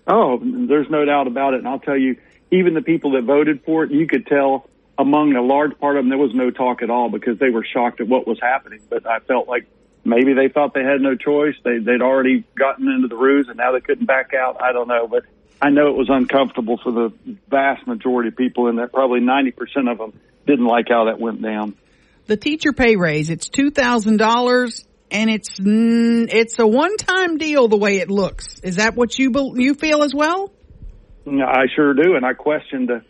Oh, 0.08 0.40
there's 0.42 0.90
no 0.90 1.06
doubt 1.06 1.28
about 1.28 1.54
it. 1.54 1.60
And 1.60 1.68
I'll 1.68 1.80
tell 1.80 1.98
you, 1.98 2.18
even 2.52 2.74
the 2.74 2.82
people 2.82 3.12
that 3.12 3.24
voted 3.24 3.64
for 3.64 3.84
it, 3.84 3.92
you 3.92 4.08
could 4.08 4.28
tell 4.28 4.70
among 4.98 5.36
a 5.36 5.42
large 5.42 5.78
part 5.80 5.98
of 5.98 6.04
them, 6.04 6.10
there 6.10 6.18
was 6.18 6.34
no 6.34 6.52
talk 6.52 6.82
at 6.82 6.90
all 6.90 7.10
because 7.10 7.40
they 7.40 7.50
were 7.50 7.66
shocked 7.66 8.02
at 8.02 8.08
what 8.08 8.28
was 8.28 8.40
happening. 8.42 8.80
But 8.90 9.08
I 9.08 9.20
felt 9.20 9.48
like 9.48 9.68
maybe 10.04 10.34
they 10.34 10.50
thought 10.50 10.74
they 10.74 10.84
had 10.84 11.02
no 11.02 11.16
choice. 11.16 11.56
They, 11.64 11.80
they'd 11.80 12.02
already 12.02 12.44
gotten 12.56 12.88
into 12.90 13.08
the 13.08 13.16
ruse 13.16 13.48
and 13.48 13.58
now 13.58 13.72
they 13.72 13.82
couldn't 13.82 14.06
back 14.06 14.34
out. 14.34 14.62
I 14.62 14.72
don't 14.72 14.88
know. 14.88 15.08
But 15.08 15.24
I 15.62 15.70
know 15.70 15.88
it 15.88 15.96
was 15.96 16.10
uncomfortable 16.10 16.78
for 16.84 16.92
the 16.92 17.14
vast 17.50 17.88
majority 17.88 18.30
of 18.30 18.36
people 18.36 18.68
in 18.68 18.76
that 18.78 18.92
probably 18.92 19.22
90% 19.22 19.92
of 19.92 19.98
them 19.98 20.20
didn't 20.46 20.66
like 20.66 20.88
how 20.90 21.06
that 21.06 21.20
went 21.20 21.42
down. 21.42 21.76
The 22.26 22.38
teacher 22.38 22.72
pay 22.72 22.96
raise, 22.96 23.30
it's 23.30 23.50
$2,000 23.50 24.86
and 25.12 25.30
it's, 25.30 25.60
it's 25.60 26.60
a 26.60 26.68
one-time 26.68 27.38
deal 27.38 27.68
the 27.68 27.78
way 27.78 27.98
it 27.98 28.10
looks. 28.10 28.60
Is 28.62 28.78
that 28.78 28.96
what 28.96 29.18
you, 29.18 29.32
you 29.56 29.76
feel 29.76 30.04
as 30.04 30.14
well? 30.14 30.52
I 31.26 31.66
sure 31.76 31.94
do. 31.94 32.16
And 32.16 32.26
I 32.26 32.34
questioned 32.34 32.90
the, 32.90 33.04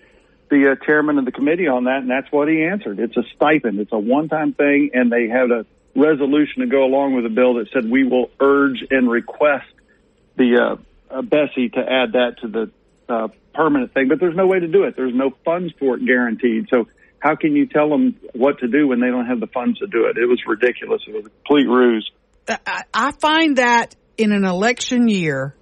the 0.49 0.71
uh, 0.71 0.86
chairman 0.86 1.17
of 1.17 1.25
the 1.25 1.32
committee 1.32 1.67
on 1.67 1.86
that 1.86 1.99
and 1.99 2.10
that's 2.10 2.32
what 2.32 2.47
he 2.47 2.63
answered. 2.63 2.99
It's 2.99 3.17
a 3.17 3.23
stipend. 3.36 3.79
It's 3.79 3.93
a 3.93 3.99
one-time 3.99 4.53
thing 4.53 4.91
and 4.93 5.12
they 5.12 5.27
had 5.27 5.51
a 5.51 5.65
resolution 5.95 6.62
to 6.62 6.67
go 6.67 6.84
along 6.84 7.13
with 7.15 7.23
the 7.23 7.29
bill 7.29 7.56
that 7.56 7.69
said 7.73 7.89
we 7.89 8.03
will 8.03 8.29
urge 8.39 8.84
and 8.89 9.10
request 9.10 9.67
the, 10.36 10.58
uh, 10.58 10.75
uh, 11.13 11.21
BESE 11.21 11.71
to 11.73 11.79
add 11.79 12.13
that 12.13 12.38
to 12.41 12.47
the 12.47 12.71
uh, 13.08 13.27
permanent 13.53 13.93
thing, 13.93 14.08
but 14.08 14.19
there's 14.19 14.36
no 14.36 14.47
way 14.47 14.60
to 14.60 14.67
do 14.67 14.84
it. 14.84 14.95
There's 14.95 15.13
no 15.13 15.32
funds 15.45 15.73
for 15.79 15.95
it 15.95 16.06
guaranteed. 16.06 16.67
So 16.69 16.88
how 17.23 17.38
can 17.38 17.55
you 17.55 17.65
tell 17.65 17.89
them 17.89 18.19
what 18.33 18.59
to 18.59 18.67
do 18.67 18.89
when 18.89 18.99
they 18.99 19.07
don't 19.07 19.25
have 19.25 19.39
the 19.39 19.47
funds 19.47 19.79
to 19.79 19.88
do 19.88 20.07
it? 20.07 20.17
It 20.17 20.27
was 20.27 20.41
ridiculous. 20.45 21.01
It 21.07 21.15
was 21.15 21.25
a 21.25 21.29
complete 21.29 21.69
ruse. 21.69 22.12
I 22.93 23.13
find 23.13 23.57
that 23.59 23.95
in 24.17 24.33
an 24.33 24.43
election 24.43 25.07
year, 25.07 25.55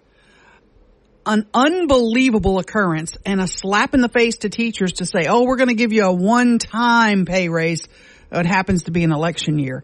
an 1.24 1.46
unbelievable 1.54 2.58
occurrence 2.58 3.16
and 3.28 3.40
a 3.40 3.46
slap 3.46 3.94
in 3.94 4.02
the 4.02 4.10
face 4.10 4.38
to 4.38 4.50
teachers 4.50 4.94
to 4.94 5.06
say, 5.06 5.28
oh, 5.30 5.44
we're 5.44 5.58
going 5.58 5.70
to 5.70 5.76
give 5.76 5.94
you 5.94 6.06
a 6.06 6.12
one-time 6.12 7.26
pay 7.26 7.48
raise. 7.48 7.88
It 8.32 8.48
happens 8.48 8.84
to 8.84 8.92
be 8.92 9.04
an 9.04 9.12
election 9.12 9.60
year. 9.60 9.84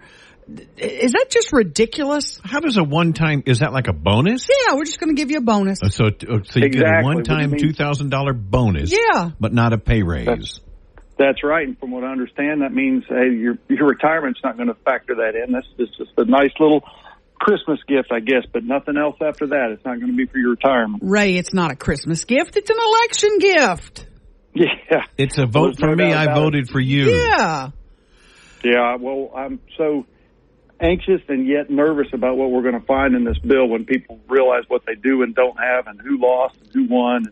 Is 0.78 1.12
that 1.12 1.28
just 1.30 1.54
ridiculous? 1.54 2.42
How 2.44 2.60
does 2.60 2.78
a 2.78 2.84
one-time, 2.84 3.44
is 3.46 3.60
that 3.60 3.72
like 3.72 3.88
a 3.88 3.94
bonus? 3.94 4.48
Yeah, 4.50 4.74
we're 4.74 4.86
just 4.86 5.00
going 5.00 5.16
to 5.16 5.22
give 5.22 5.30
you 5.30 5.38
a 5.38 5.42
bonus. 5.42 5.78
Uh, 5.84 5.90
so, 5.90 6.06
uh, 6.06 6.10
so 6.44 6.60
you 6.60 6.66
exactly. 6.66 6.72
get 6.72 7.02
a 7.02 7.04
one-time 7.04 7.52
$2,000 7.52 8.50
bonus. 8.50 8.92
Yeah. 8.92 9.30
But 9.40 9.54
not 9.54 9.74
a 9.74 9.78
pay 9.78 10.02
raise. 10.02 10.26
That's, 10.26 10.60
that's 11.18 11.44
right. 11.44 11.68
And 11.68 11.78
from 11.80 11.92
what 11.92 12.04
I 12.04 12.12
understand, 12.12 12.62
that 12.62 12.74
means 12.74 13.04
hey, 13.08 13.34
your 13.34 13.58
your 13.70 13.88
retirement's 13.88 14.40
not 14.44 14.56
going 14.58 14.70
to 14.70 14.76
factor 14.86 15.16
that 15.16 15.34
in. 15.36 15.52
That's 15.52 15.68
just, 15.78 15.98
just 15.98 16.12
a 16.18 16.26
nice 16.26 16.52
little 16.60 16.82
Christmas 17.40 17.80
gift, 17.88 18.12
I 18.12 18.20
guess, 18.20 18.44
but 18.52 18.64
nothing 18.64 18.98
else 18.98 19.18
after 19.22 19.48
that. 19.48 19.70
It's 19.72 19.86
not 19.86 20.00
going 20.00 20.12
to 20.12 20.18
be 20.18 20.26
for 20.26 20.38
your 20.38 20.52
retirement. 20.52 21.04
Ray, 21.06 21.36
it's 21.38 21.54
not 21.54 21.72
a 21.72 21.76
Christmas 21.76 22.26
gift. 22.26 22.58
It's 22.58 22.70
an 22.70 22.78
election 22.80 23.40
gift. 23.40 24.08
Yeah. 24.60 25.04
It's 25.20 25.38
a 25.38 25.46
vote 25.46 25.78
for 25.78 25.86
no 25.86 25.96
me. 25.96 26.12
I 26.12 26.34
voted 26.34 26.66
it. 26.66 26.72
for 26.72 26.80
you. 26.80 27.12
Yeah. 27.12 27.70
Yeah. 28.64 28.96
Well, 29.00 29.30
I'm 29.36 29.60
so 29.78 30.08
anxious 30.80 31.22
and 31.28 31.48
yet 31.48 31.70
nervous 31.70 32.08
about 32.12 32.38
what 32.38 32.50
we're 32.50 32.64
going 32.64 32.80
to 32.80 32.86
find 32.88 33.16
in 33.16 33.24
this 33.24 33.38
bill 33.38 33.68
when 33.68 33.86
people 33.86 34.20
realize 34.28 34.64
what 34.68 34.84
they 34.88 34.96
do 34.96 35.22
and 35.22 35.36
don't 35.36 35.58
have 35.58 35.86
and 35.86 36.02
who 36.02 36.20
lost 36.20 36.58
and 36.60 36.72
who 36.74 36.88
won. 36.92 37.26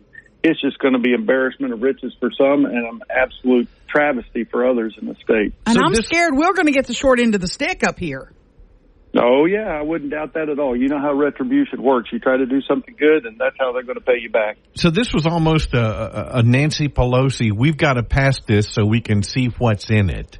It's 0.46 0.60
just 0.60 0.78
going 0.78 0.94
to 0.94 1.00
be 1.00 1.12
embarrassment 1.12 1.72
of 1.72 1.82
riches 1.82 2.14
for 2.20 2.30
some 2.30 2.66
and 2.66 2.86
an 2.86 3.00
absolute 3.10 3.68
travesty 3.88 4.44
for 4.44 4.64
others 4.68 4.94
in 5.00 5.08
the 5.08 5.16
state. 5.16 5.54
And 5.66 5.76
so 5.76 5.82
I'm 5.82 5.92
this, 5.92 6.06
scared 6.06 6.34
we're 6.36 6.54
going 6.54 6.66
to 6.66 6.72
get 6.72 6.86
the 6.86 6.94
short 6.94 7.18
end 7.18 7.34
of 7.34 7.40
the 7.40 7.48
stick 7.48 7.82
up 7.82 7.98
here. 7.98 8.32
Oh 9.18 9.46
yeah, 9.46 9.66
I 9.66 9.82
wouldn't 9.82 10.12
doubt 10.12 10.34
that 10.34 10.48
at 10.48 10.60
all. 10.60 10.76
You 10.76 10.88
know 10.88 11.00
how 11.00 11.14
retribution 11.14 11.82
works. 11.82 12.10
You 12.12 12.20
try 12.20 12.36
to 12.36 12.46
do 12.46 12.60
something 12.60 12.94
good, 12.96 13.24
and 13.24 13.40
that's 13.40 13.56
how 13.58 13.72
they're 13.72 13.82
going 13.82 13.98
to 13.98 14.04
pay 14.04 14.20
you 14.20 14.30
back. 14.30 14.58
So 14.74 14.90
this 14.90 15.12
was 15.12 15.26
almost 15.26 15.74
a, 15.74 16.38
a 16.38 16.42
Nancy 16.42 16.88
Pelosi. 16.88 17.50
We've 17.50 17.76
got 17.76 17.94
to 17.94 18.02
pass 18.04 18.40
this 18.46 18.68
so 18.68 18.84
we 18.84 19.00
can 19.00 19.22
see 19.22 19.46
what's 19.58 19.90
in 19.90 20.10
it. 20.10 20.38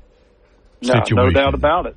No, 0.82 0.94
no 1.10 1.30
doubt 1.30 1.54
about 1.54 1.86
it. 1.86 1.96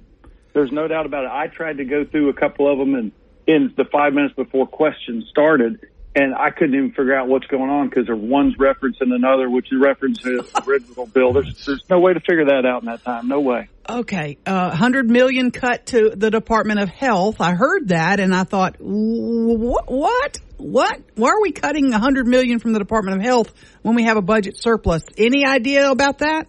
There's 0.53 0.71
no 0.71 0.87
doubt 0.87 1.05
about 1.05 1.25
it. 1.25 1.31
I 1.31 1.47
tried 1.47 1.77
to 1.77 1.85
go 1.85 2.05
through 2.09 2.29
a 2.29 2.33
couple 2.33 2.71
of 2.71 2.79
them, 2.79 2.95
and 2.95 3.11
in 3.45 3.73
the 3.75 3.85
five 3.91 4.13
minutes 4.13 4.35
before 4.35 4.65
questions 4.65 5.25
started, 5.29 5.85
and 6.15 6.33
I 6.33 6.49
couldn't 6.49 6.73
even 6.73 6.89
figure 6.89 7.15
out 7.15 7.27
what's 7.27 7.45
going 7.47 7.69
on 7.69 7.89
because 7.89 8.05
one's 8.09 8.55
referencing 8.57 9.13
another, 9.13 9.49
which 9.49 9.67
is 9.71 9.79
referencing 9.79 10.23
the 10.23 10.63
original 10.67 11.05
bill. 11.05 11.33
There's, 11.33 11.65
there's 11.65 11.83
no 11.89 11.99
way 11.99 12.13
to 12.13 12.19
figure 12.19 12.45
that 12.45 12.65
out 12.65 12.81
in 12.81 12.87
that 12.87 13.03
time. 13.03 13.27
No 13.27 13.41
way. 13.41 13.69
Okay, 13.87 14.37
uh, 14.45 14.75
hundred 14.75 15.09
million 15.09 15.51
cut 15.51 15.87
to 15.87 16.11
the 16.15 16.29
Department 16.29 16.79
of 16.79 16.89
Health. 16.89 17.39
I 17.39 17.53
heard 17.53 17.89
that, 17.89 18.19
and 18.19 18.35
I 18.35 18.43
thought, 18.43 18.75
what? 18.79 19.91
What? 19.91 20.37
What? 20.57 21.01
Why 21.15 21.29
are 21.29 21.41
we 21.41 21.51
cutting 21.51 21.93
a 21.93 21.99
hundred 21.99 22.27
million 22.27 22.59
from 22.59 22.73
the 22.73 22.79
Department 22.79 23.17
of 23.17 23.23
Health 23.23 23.53
when 23.81 23.95
we 23.95 24.03
have 24.03 24.17
a 24.17 24.21
budget 24.21 24.57
surplus? 24.57 25.03
Any 25.17 25.45
idea 25.45 25.89
about 25.89 26.19
that? 26.19 26.47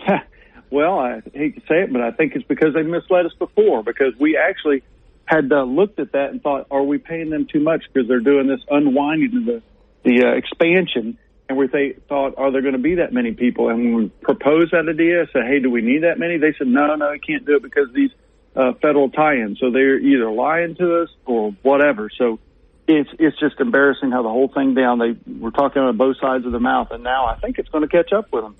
well, 0.70 0.98
I 0.98 1.20
hate 1.32 1.56
to 1.56 1.60
say 1.62 1.82
it, 1.82 1.92
but 1.92 2.02
I 2.02 2.10
think 2.12 2.34
it's 2.36 2.46
because 2.46 2.74
they 2.74 2.82
misled 2.82 3.26
us 3.26 3.34
before. 3.38 3.82
Because 3.82 4.14
we 4.18 4.38
actually 4.38 4.82
had 5.26 5.52
uh, 5.52 5.62
looked 5.62 5.98
at 5.98 6.12
that 6.12 6.30
and 6.30 6.42
thought, 6.42 6.66
are 6.70 6.82
we 6.82 6.98
paying 6.98 7.30
them 7.30 7.46
too 7.50 7.60
much 7.60 7.84
because 7.92 8.08
they're 8.08 8.20
doing 8.20 8.46
this 8.46 8.60
unwinding 8.70 9.36
of 9.36 9.44
the 9.46 9.62
the 10.04 10.26
uh, 10.26 10.32
expansion? 10.32 11.18
And 11.48 11.58
we 11.58 11.68
th- 11.68 11.98
thought, 12.08 12.34
are 12.38 12.50
there 12.50 12.62
going 12.62 12.74
to 12.74 12.78
be 12.78 12.96
that 12.96 13.12
many 13.12 13.32
people? 13.32 13.68
And 13.68 13.94
we 13.94 14.08
proposed 14.22 14.72
that 14.72 14.88
idea, 14.88 15.26
said, 15.32 15.42
hey, 15.46 15.60
do 15.60 15.70
we 15.70 15.82
need 15.82 16.02
that 16.02 16.18
many? 16.18 16.38
They 16.38 16.54
said, 16.56 16.66
no, 16.66 16.94
no, 16.94 17.12
you 17.12 17.20
can't 17.20 17.44
do 17.44 17.56
it 17.56 17.62
because 17.62 17.88
these 17.92 18.10
uh, 18.56 18.72
federal 18.80 19.10
tie-ins. 19.10 19.60
So 19.60 19.70
they're 19.70 19.98
either 19.98 20.30
lying 20.30 20.74
to 20.76 21.02
us 21.02 21.10
or 21.26 21.50
whatever. 21.62 22.08
So 22.16 22.38
it's 22.86 23.10
it's 23.18 23.38
just 23.38 23.60
embarrassing 23.60 24.10
how 24.10 24.22
the 24.22 24.28
whole 24.28 24.48
thing 24.48 24.74
down. 24.74 24.98
They 24.98 25.16
were 25.38 25.50
talking 25.50 25.82
on 25.82 25.96
both 25.96 26.18
sides 26.20 26.44
of 26.44 26.52
the 26.52 26.60
mouth, 26.60 26.88
and 26.90 27.02
now 27.02 27.26
I 27.26 27.36
think 27.36 27.58
it's 27.58 27.68
going 27.68 27.82
to 27.82 27.88
catch 27.88 28.12
up 28.12 28.32
with 28.32 28.44
them 28.44 28.56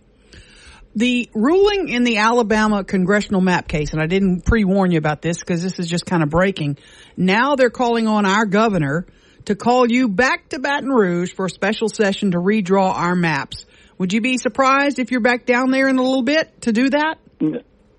the 0.95 1.29
ruling 1.35 1.89
in 1.89 2.05
the 2.05 2.19
Alabama 2.19 2.85
congressional 2.85 3.41
map 3.41 3.67
case, 3.67 3.93
and 3.93 4.01
I 4.01 4.07
didn't 4.07 4.45
pre-warn 4.45 4.93
you 4.93 4.99
about 4.99 5.23
this 5.23 5.39
because 5.39 5.63
this 5.63 5.79
is 5.79 5.89
just 5.89 6.07
kind 6.07 6.23
of 6.23 6.31
breaking. 6.31 6.79
Now 7.17 7.57
they're 7.57 7.71
calling 7.71 8.07
on 8.07 8.27
our 8.27 8.47
governor 8.47 9.07
to 9.47 9.55
call 9.55 9.91
you 9.91 10.09
back 10.09 10.49
to 10.51 10.59
Baton 10.59 10.91
Rouge 10.91 11.33
for 11.33 11.47
a 11.47 11.51
special 11.51 11.89
session 11.89 12.31
to 12.31 12.39
redraw 12.39 12.95
our 12.95 13.15
maps. 13.15 13.67
Would 13.99 14.13
you 14.13 14.21
be 14.21 14.39
surprised 14.39 14.99
if 14.99 15.11
you're 15.11 15.21
back 15.21 15.47
down 15.47 15.71
there 15.71 15.89
in 15.89 15.99
a 15.99 16.03
little 16.03 16.23
bit 16.23 16.63
to 16.63 16.73
do 16.73 16.91
that? 16.91 17.19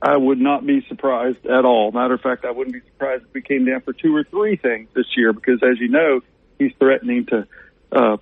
I 0.02 0.18
would 0.18 0.40
not 0.40 0.66
be 0.66 0.86
surprised 0.88 1.46
at 1.46 1.66
all. 1.66 1.92
Matter 1.92 2.16
of 2.16 2.22
fact, 2.22 2.46
I 2.46 2.52
wouldn't 2.52 2.74
be 2.74 2.82
surprised 2.92 3.24
if 3.24 3.34
we 3.34 3.42
came 3.42 3.66
down 3.66 3.82
for 3.82 3.94
two 3.94 4.16
or 4.16 4.24
three 4.24 4.56
things 4.56 4.90
this 4.94 5.06
year 5.16 5.34
because, 5.34 5.62
as 5.64 5.80
you 5.80 5.90
know, 5.90 6.22
he's 6.60 6.74
threatening 6.80 7.26
to 7.28 7.48
uh, 7.92 8.18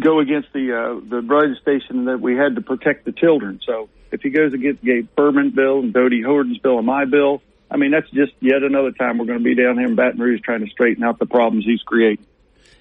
go 0.00 0.20
against 0.20 0.52
the 0.52 0.72
uh, 0.74 1.08
the 1.08 1.22
legislation 1.22 2.06
that 2.06 2.20
we 2.20 2.36
had 2.36 2.56
to 2.56 2.62
protect 2.62 3.04
the 3.04 3.12
children. 3.12 3.60
So 3.64 3.88
if 4.12 4.22
he 4.22 4.30
goes 4.30 4.52
against 4.52 4.82
Gabe 4.82 5.08
Firment's 5.16 5.54
bill 5.54 5.80
and 5.80 5.92
Dodie 5.92 6.22
Horton's 6.22 6.58
bill 6.58 6.78
and 6.78 6.86
my 6.86 7.04
bill, 7.04 7.42
I 7.70 7.76
mean, 7.76 7.92
that's 7.92 8.10
just 8.10 8.32
yet 8.40 8.62
another 8.62 8.90
time 8.90 9.18
we're 9.18 9.26
going 9.26 9.38
to 9.38 9.44
be 9.44 9.54
down 9.54 9.78
here 9.78 9.86
in 9.86 9.94
Baton 9.94 10.20
Rouge 10.20 10.40
trying 10.42 10.64
to 10.64 10.70
straighten 10.70 11.04
out 11.04 11.18
the 11.18 11.26
problems 11.26 11.64
he's 11.64 11.82
creating. 11.82 12.26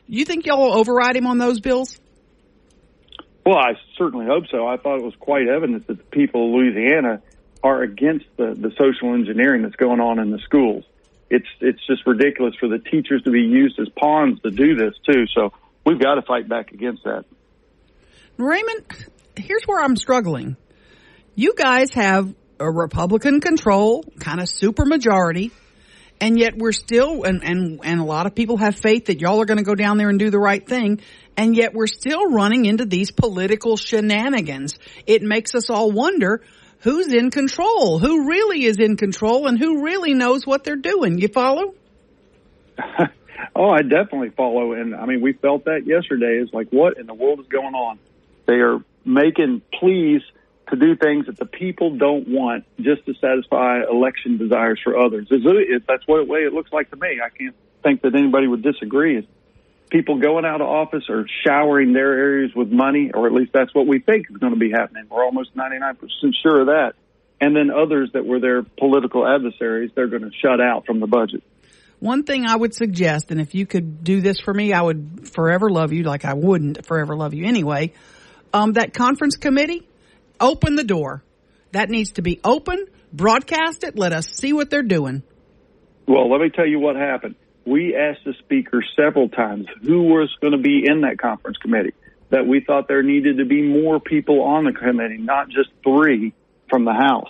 You 0.07 0.25
think 0.25 0.47
y'all 0.47 0.59
will 0.59 0.73
override 0.73 1.15
him 1.15 1.27
on 1.27 1.37
those 1.37 1.59
bills? 1.59 1.99
Well, 3.45 3.57
I 3.57 3.73
certainly 3.97 4.25
hope 4.25 4.45
so. 4.51 4.67
I 4.67 4.77
thought 4.77 4.97
it 4.97 5.03
was 5.03 5.15
quite 5.19 5.47
evident 5.47 5.87
that 5.87 5.97
the 5.97 6.03
people 6.03 6.47
of 6.47 6.53
Louisiana 6.55 7.21
are 7.63 7.83
against 7.83 8.25
the, 8.37 8.55
the 8.55 8.71
social 8.71 9.13
engineering 9.13 9.61
that's 9.63 9.75
going 9.75 9.99
on 9.99 10.19
in 10.19 10.31
the 10.31 10.39
schools. 10.39 10.83
It's 11.29 11.47
it's 11.59 11.85
just 11.85 12.07
ridiculous 12.07 12.55
for 12.59 12.67
the 12.67 12.79
teachers 12.79 13.21
to 13.23 13.31
be 13.31 13.41
used 13.41 13.79
as 13.79 13.87
pawns 13.89 14.41
to 14.41 14.49
do 14.49 14.75
this 14.75 14.95
too. 15.05 15.25
So 15.35 15.53
we've 15.85 15.99
got 15.99 16.15
to 16.15 16.23
fight 16.23 16.49
back 16.49 16.71
against 16.71 17.03
that. 17.03 17.25
Raymond, 18.37 18.85
here's 19.35 19.63
where 19.65 19.83
I'm 19.83 19.95
struggling. 19.95 20.57
You 21.39 21.53
guys 21.55 21.93
have 21.93 22.35
a 22.59 22.69
Republican 22.69 23.39
control, 23.39 24.03
kind 24.19 24.41
of 24.41 24.49
super 24.49 24.83
majority, 24.83 25.51
and 26.19 26.37
yet 26.37 26.57
we're 26.57 26.73
still, 26.73 27.23
and, 27.23 27.41
and, 27.45 27.79
and 27.81 28.01
a 28.01 28.03
lot 28.03 28.25
of 28.25 28.35
people 28.35 28.57
have 28.57 28.75
faith 28.75 29.05
that 29.05 29.21
y'all 29.21 29.39
are 29.39 29.45
going 29.45 29.57
to 29.57 29.63
go 29.63 29.73
down 29.73 29.97
there 29.97 30.09
and 30.09 30.19
do 30.19 30.29
the 30.31 30.37
right 30.37 30.67
thing, 30.67 30.99
and 31.37 31.55
yet 31.55 31.73
we're 31.73 31.87
still 31.87 32.29
running 32.29 32.65
into 32.65 32.83
these 32.83 33.11
political 33.11 33.77
shenanigans. 33.77 34.79
It 35.07 35.21
makes 35.21 35.55
us 35.55 35.69
all 35.69 35.93
wonder 35.93 36.41
who's 36.79 37.13
in 37.13 37.31
control, 37.31 37.99
who 37.99 38.27
really 38.27 38.65
is 38.65 38.75
in 38.77 38.97
control, 38.97 39.47
and 39.47 39.57
who 39.57 39.81
really 39.81 40.13
knows 40.13 40.45
what 40.45 40.65
they're 40.65 40.75
doing. 40.75 41.19
You 41.19 41.29
follow? 41.29 41.73
oh, 43.55 43.69
I 43.69 43.83
definitely 43.83 44.31
follow. 44.35 44.73
And 44.73 44.93
I 44.93 45.05
mean, 45.05 45.21
we 45.21 45.31
felt 45.31 45.63
that 45.63 45.83
yesterday. 45.85 46.41
It's 46.43 46.53
like, 46.53 46.67
what 46.71 46.97
in 46.97 47.05
the 47.05 47.13
world 47.13 47.39
is 47.39 47.47
going 47.47 47.75
on? 47.75 47.97
They 48.45 48.55
are 48.55 48.79
making 49.05 49.61
pleas 49.79 50.21
to 50.69 50.75
do 50.75 50.95
things 50.95 51.25
that 51.25 51.37
the 51.37 51.45
people 51.45 51.97
don't 51.97 52.27
want 52.27 52.65
just 52.79 53.05
to 53.05 53.13
satisfy 53.15 53.81
election 53.89 54.37
desires 54.37 54.79
for 54.83 54.97
others. 54.97 55.27
That's 55.29 56.07
what 56.07 56.27
way 56.27 56.39
it 56.39 56.53
looks 56.53 56.71
like 56.71 56.89
to 56.91 56.95
me. 56.95 57.19
I 57.23 57.29
can't 57.29 57.55
think 57.83 58.01
that 58.01 58.15
anybody 58.15 58.47
would 58.47 58.61
disagree. 58.61 59.27
People 59.89 60.19
going 60.19 60.45
out 60.45 60.61
of 60.61 60.67
office 60.67 61.09
are 61.09 61.25
showering 61.45 61.93
their 61.93 62.13
areas 62.13 62.51
with 62.55 62.69
money, 62.71 63.11
or 63.13 63.25
at 63.25 63.33
least 63.33 63.51
that's 63.53 63.73
what 63.73 63.87
we 63.87 63.99
think 63.99 64.27
is 64.29 64.37
going 64.37 64.53
to 64.53 64.59
be 64.59 64.71
happening. 64.71 65.05
We're 65.09 65.25
almost 65.25 65.55
99% 65.55 65.97
sure 66.43 66.61
of 66.61 66.67
that. 66.67 66.93
And 67.41 67.55
then 67.55 67.71
others 67.71 68.11
that 68.13 68.25
were 68.25 68.39
their 68.39 68.63
political 68.63 69.27
adversaries, 69.27 69.91
they're 69.95 70.07
going 70.07 70.23
to 70.23 70.31
shut 70.41 70.61
out 70.61 70.85
from 70.85 70.99
the 70.99 71.07
budget. 71.07 71.41
One 71.99 72.23
thing 72.23 72.45
I 72.45 72.55
would 72.55 72.73
suggest, 72.73 73.31
and 73.31 73.41
if 73.41 73.55
you 73.55 73.65
could 73.65 74.03
do 74.03 74.21
this 74.21 74.39
for 74.39 74.53
me, 74.53 74.71
I 74.71 74.81
would 74.81 75.29
forever 75.29 75.69
love 75.69 75.91
you, 75.91 76.03
like 76.03 76.23
I 76.23 76.33
wouldn't 76.33 76.85
forever 76.85 77.15
love 77.15 77.33
you 77.33 77.45
anyway. 77.45 77.93
Um, 78.53 78.73
that 78.73 78.93
conference 78.93 79.35
committee, 79.35 79.87
open 80.39 80.75
the 80.75 80.83
door. 80.83 81.23
That 81.71 81.89
needs 81.89 82.13
to 82.13 82.21
be 82.21 82.39
open, 82.43 82.87
broadcast 83.13 83.83
it, 83.83 83.97
let 83.97 84.13
us 84.13 84.27
see 84.27 84.53
what 84.53 84.69
they're 84.69 84.81
doing. 84.81 85.23
Well, 86.07 86.29
let 86.31 86.41
me 86.41 86.49
tell 86.49 86.65
you 86.65 86.79
what 86.79 86.95
happened. 86.95 87.35
We 87.65 87.95
asked 87.95 88.25
the 88.25 88.33
speaker 88.39 88.83
several 88.95 89.29
times 89.29 89.67
who 89.83 90.03
was 90.03 90.35
going 90.41 90.53
to 90.53 90.59
be 90.59 90.83
in 90.85 91.01
that 91.01 91.19
conference 91.19 91.57
committee, 91.57 91.93
that 92.31 92.47
we 92.47 92.61
thought 92.61 92.87
there 92.87 93.03
needed 93.03 93.37
to 93.37 93.45
be 93.45 93.61
more 93.61 93.99
people 93.99 94.41
on 94.41 94.63
the 94.65 94.71
committee, 94.71 95.17
not 95.17 95.49
just 95.49 95.69
three 95.83 96.33
from 96.69 96.85
the 96.85 96.93
House. 96.93 97.29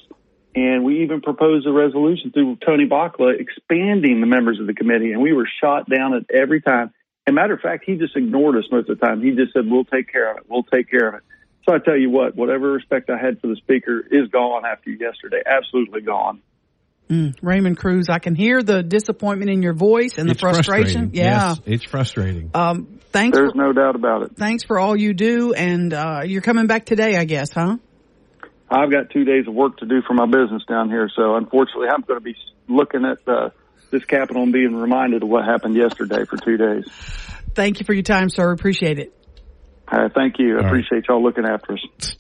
And 0.56 0.84
we 0.84 1.04
even 1.04 1.22
proposed 1.22 1.68
a 1.68 1.72
resolution 1.72 2.32
through 2.32 2.58
Tony 2.66 2.88
Bacala 2.88 3.40
expanding 3.40 4.22
the 4.22 4.28
members 4.28 4.60
of 4.60 4.68
the 4.68 4.74
committee, 4.74 5.12
and 5.12 5.22
we 5.22 5.34
were 5.34 5.48
shot 5.62 5.90
down 5.90 6.14
at 6.14 6.24
every 6.34 6.62
time. 6.62 6.94
As 7.28 7.32
a 7.32 7.34
matter 7.34 7.54
of 7.54 7.60
fact, 7.60 7.84
he 7.86 7.96
just 7.98 8.16
ignored 8.16 8.56
us 8.56 8.64
most 8.72 8.90
of 8.90 8.98
the 8.98 9.06
time. 9.06 9.22
He 9.22 9.32
just 9.32 9.54
said, 9.54 9.64
We'll 9.68 9.86
take 9.86 10.12
care 10.12 10.32
of 10.32 10.38
it. 10.38 10.44
We'll 10.50 10.64
take 10.64 10.90
care 10.90 11.10
of 11.10 11.16
it. 11.16 11.22
So 11.70 11.76
I 11.76 11.78
tell 11.78 11.98
you 11.98 12.10
what, 12.10 12.36
whatever 12.36 12.72
respect 12.72 13.12
I 13.12 13.18
had 13.24 13.40
for 13.42 13.48
the 13.48 13.56
speaker 13.56 14.00
is 14.00 14.28
gone 14.30 14.66
after 14.66 14.90
yesterday. 14.90 15.44
Absolutely 15.46 16.02
gone. 16.02 16.42
Mm, 17.12 17.36
Raymond 17.44 17.78
Crews, 17.78 18.10
I 18.10 18.18
can 18.18 18.34
hear 18.34 18.64
the 18.64 18.82
disappointment 18.82 19.52
in 19.52 19.62
your 19.62 19.74
voice 19.74 20.18
and 20.18 20.28
the 20.28 20.32
it's 20.32 20.42
frustration. 20.42 21.12
Yeah, 21.14 21.50
yes, 21.50 21.62
it's 21.68 21.84
frustrating. 21.84 22.50
Um, 22.56 23.00
thanks. 23.12 23.38
There's 23.38 23.52
for, 23.52 23.58
no 23.58 23.72
doubt 23.72 23.94
about 23.96 24.24
it. 24.24 24.36
Thanks 24.36 24.64
for 24.64 24.80
all 24.80 24.96
you 24.96 25.14
do, 25.14 25.54
and 25.54 25.94
uh, 25.94 26.22
you're 26.26 26.42
coming 26.42 26.66
back 26.66 26.86
today, 26.86 27.18
I 27.18 27.26
guess, 27.26 27.52
huh? 27.54 27.78
I've 28.68 28.92
got 28.92 29.12
two 29.12 29.24
days 29.24 29.48
of 29.48 29.54
work 29.54 29.78
to 29.78 29.86
do 29.86 30.02
for 30.08 30.16
my 30.16 30.26
business 30.26 30.64
down 30.68 30.90
here, 30.90 31.08
so 31.16 31.36
unfortunately, 31.36 31.90
I'm 31.94 32.02
going 32.02 32.20
to 32.20 32.24
be 32.24 32.36
looking 32.68 33.06
at 33.06 33.20
uh, 33.32 33.50
this 33.92 34.06
capital 34.06 34.42
and 34.42 34.52
being 34.52 34.76
reminded 34.76 35.22
of 35.22 35.30
what 35.30 35.46
happened 35.46 35.76
yesterday 35.76 36.26
for 36.26 36.38
two 36.38 36.58
days. 36.58 36.86
Thank 37.54 37.80
you 37.80 37.86
for 37.86 37.94
your 37.94 38.04
time, 38.04 38.32
sir. 38.32 38.52
Appreciate 38.52 38.98
it. 38.98 39.19
Uh, 39.92 40.10
thank 40.14 40.38
you. 40.40 40.60
I 40.60 40.68
appreciate 40.68 40.98
right. 40.98 41.06
y'all 41.10 41.24
looking 41.24 41.46
after 41.46 41.74
us. 41.74 42.16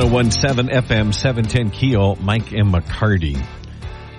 1017 0.00 0.74
FM 0.74 1.12
710 1.12 1.70
Keel, 1.70 2.16
Mike 2.16 2.52
and 2.52 2.72
McCarty. 2.72 3.34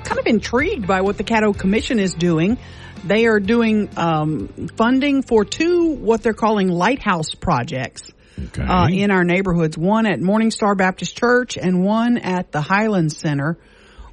Kind 0.04 0.20
of 0.20 0.28
intrigued 0.28 0.86
by 0.86 1.02
what 1.02 1.18
the 1.18 1.24
Caddo 1.24 1.58
Commission 1.58 1.98
is 1.98 2.14
doing. 2.14 2.60
They 3.04 3.26
are 3.26 3.40
doing 3.40 3.90
um, 3.98 4.70
funding 4.76 5.24
for 5.24 5.44
two 5.44 5.96
what 5.96 6.22
they're 6.22 6.34
calling 6.34 6.68
lighthouse 6.68 7.34
projects 7.34 8.14
okay. 8.40 8.62
uh, 8.62 8.88
in 8.88 9.10
our 9.10 9.24
neighborhoods. 9.24 9.76
One 9.76 10.06
at 10.06 10.22
Morning 10.22 10.52
Star 10.52 10.76
Baptist 10.76 11.18
Church 11.18 11.58
and 11.58 11.84
one 11.84 12.20
at 12.20 12.52
the 12.52 12.62
Highland 12.62 13.12
Center, 13.12 13.58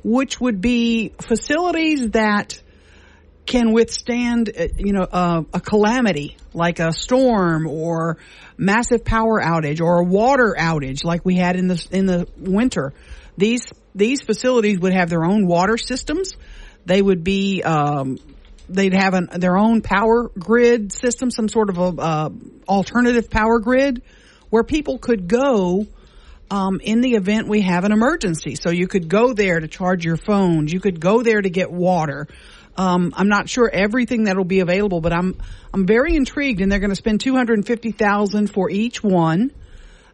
which 0.02 0.40
would 0.40 0.62
be 0.62 1.12
facilities 1.20 2.11
that 2.12 2.58
can 3.47 3.72
withstand, 3.72 4.51
uh, 4.57 4.68
you 4.76 4.93
know, 4.93 5.03
uh, 5.03 5.43
a 5.53 5.61
calamity 5.61 6.36
like 6.53 6.78
a 6.78 6.93
storm 6.93 7.66
or 7.66 8.18
massive 8.57 9.05
power 9.05 9.41
outage 9.41 9.80
or 9.80 10.01
a 10.01 10.05
water 10.05 10.55
outage 10.59 11.05
like 11.05 11.24
we 11.24 11.36
had 11.36 11.57
in 11.57 11.68
the 11.68 11.86
in 11.91 12.07
the 12.07 12.28
winter. 12.38 12.93
These 13.36 13.72
these 13.95 14.22
facilities 14.22 14.78
would 14.80 14.93
have 14.93 15.09
their 15.09 15.24
own 15.24 15.47
water 15.47 15.76
systems. 15.76 16.36
They 16.86 17.01
would 17.01 17.24
be 17.24 17.62
um, 17.62 18.18
they'd 18.68 18.95
have 18.95 19.14
an, 19.14 19.28
their 19.34 19.57
own 19.57 19.82
power 19.82 20.28
grid 20.38 20.93
system, 20.93 21.30
some 21.30 21.49
sort 21.49 21.70
of 21.70 21.78
a 21.78 22.01
uh, 22.01 22.30
alternative 22.68 23.30
power 23.30 23.59
grid 23.59 24.03
where 24.51 24.64
people 24.64 24.99
could 24.99 25.28
go 25.28 25.86
um, 26.51 26.80
in 26.82 27.01
the 27.01 27.12
event 27.14 27.49
we 27.49 27.62
have 27.62 27.84
an 27.84 27.93
emergency. 27.93 28.57
So 28.57 28.70
you 28.70 28.88
could 28.88 29.09
go 29.09 29.32
there 29.32 29.61
to 29.61 29.68
charge 29.68 30.05
your 30.05 30.16
phones. 30.16 30.72
You 30.72 30.80
could 30.80 31.01
go 31.01 31.22
there 31.22 31.41
to 31.41 31.51
get 31.51 31.70
water. 31.70 32.26
Um, 32.80 33.12
I'm 33.14 33.28
not 33.28 33.46
sure 33.50 33.68
everything 33.70 34.24
that'll 34.24 34.42
be 34.42 34.60
available, 34.60 35.02
but 35.02 35.12
I'm 35.12 35.36
I'm 35.74 35.86
very 35.86 36.16
intrigued, 36.16 36.62
and 36.62 36.72
they're 36.72 36.78
going 36.78 36.96
to 36.96 36.96
spend 36.96 37.20
two 37.20 37.34
hundred 37.34 37.66
fifty 37.66 37.92
thousand 37.92 38.46
for 38.46 38.70
each 38.70 39.04
one, 39.04 39.52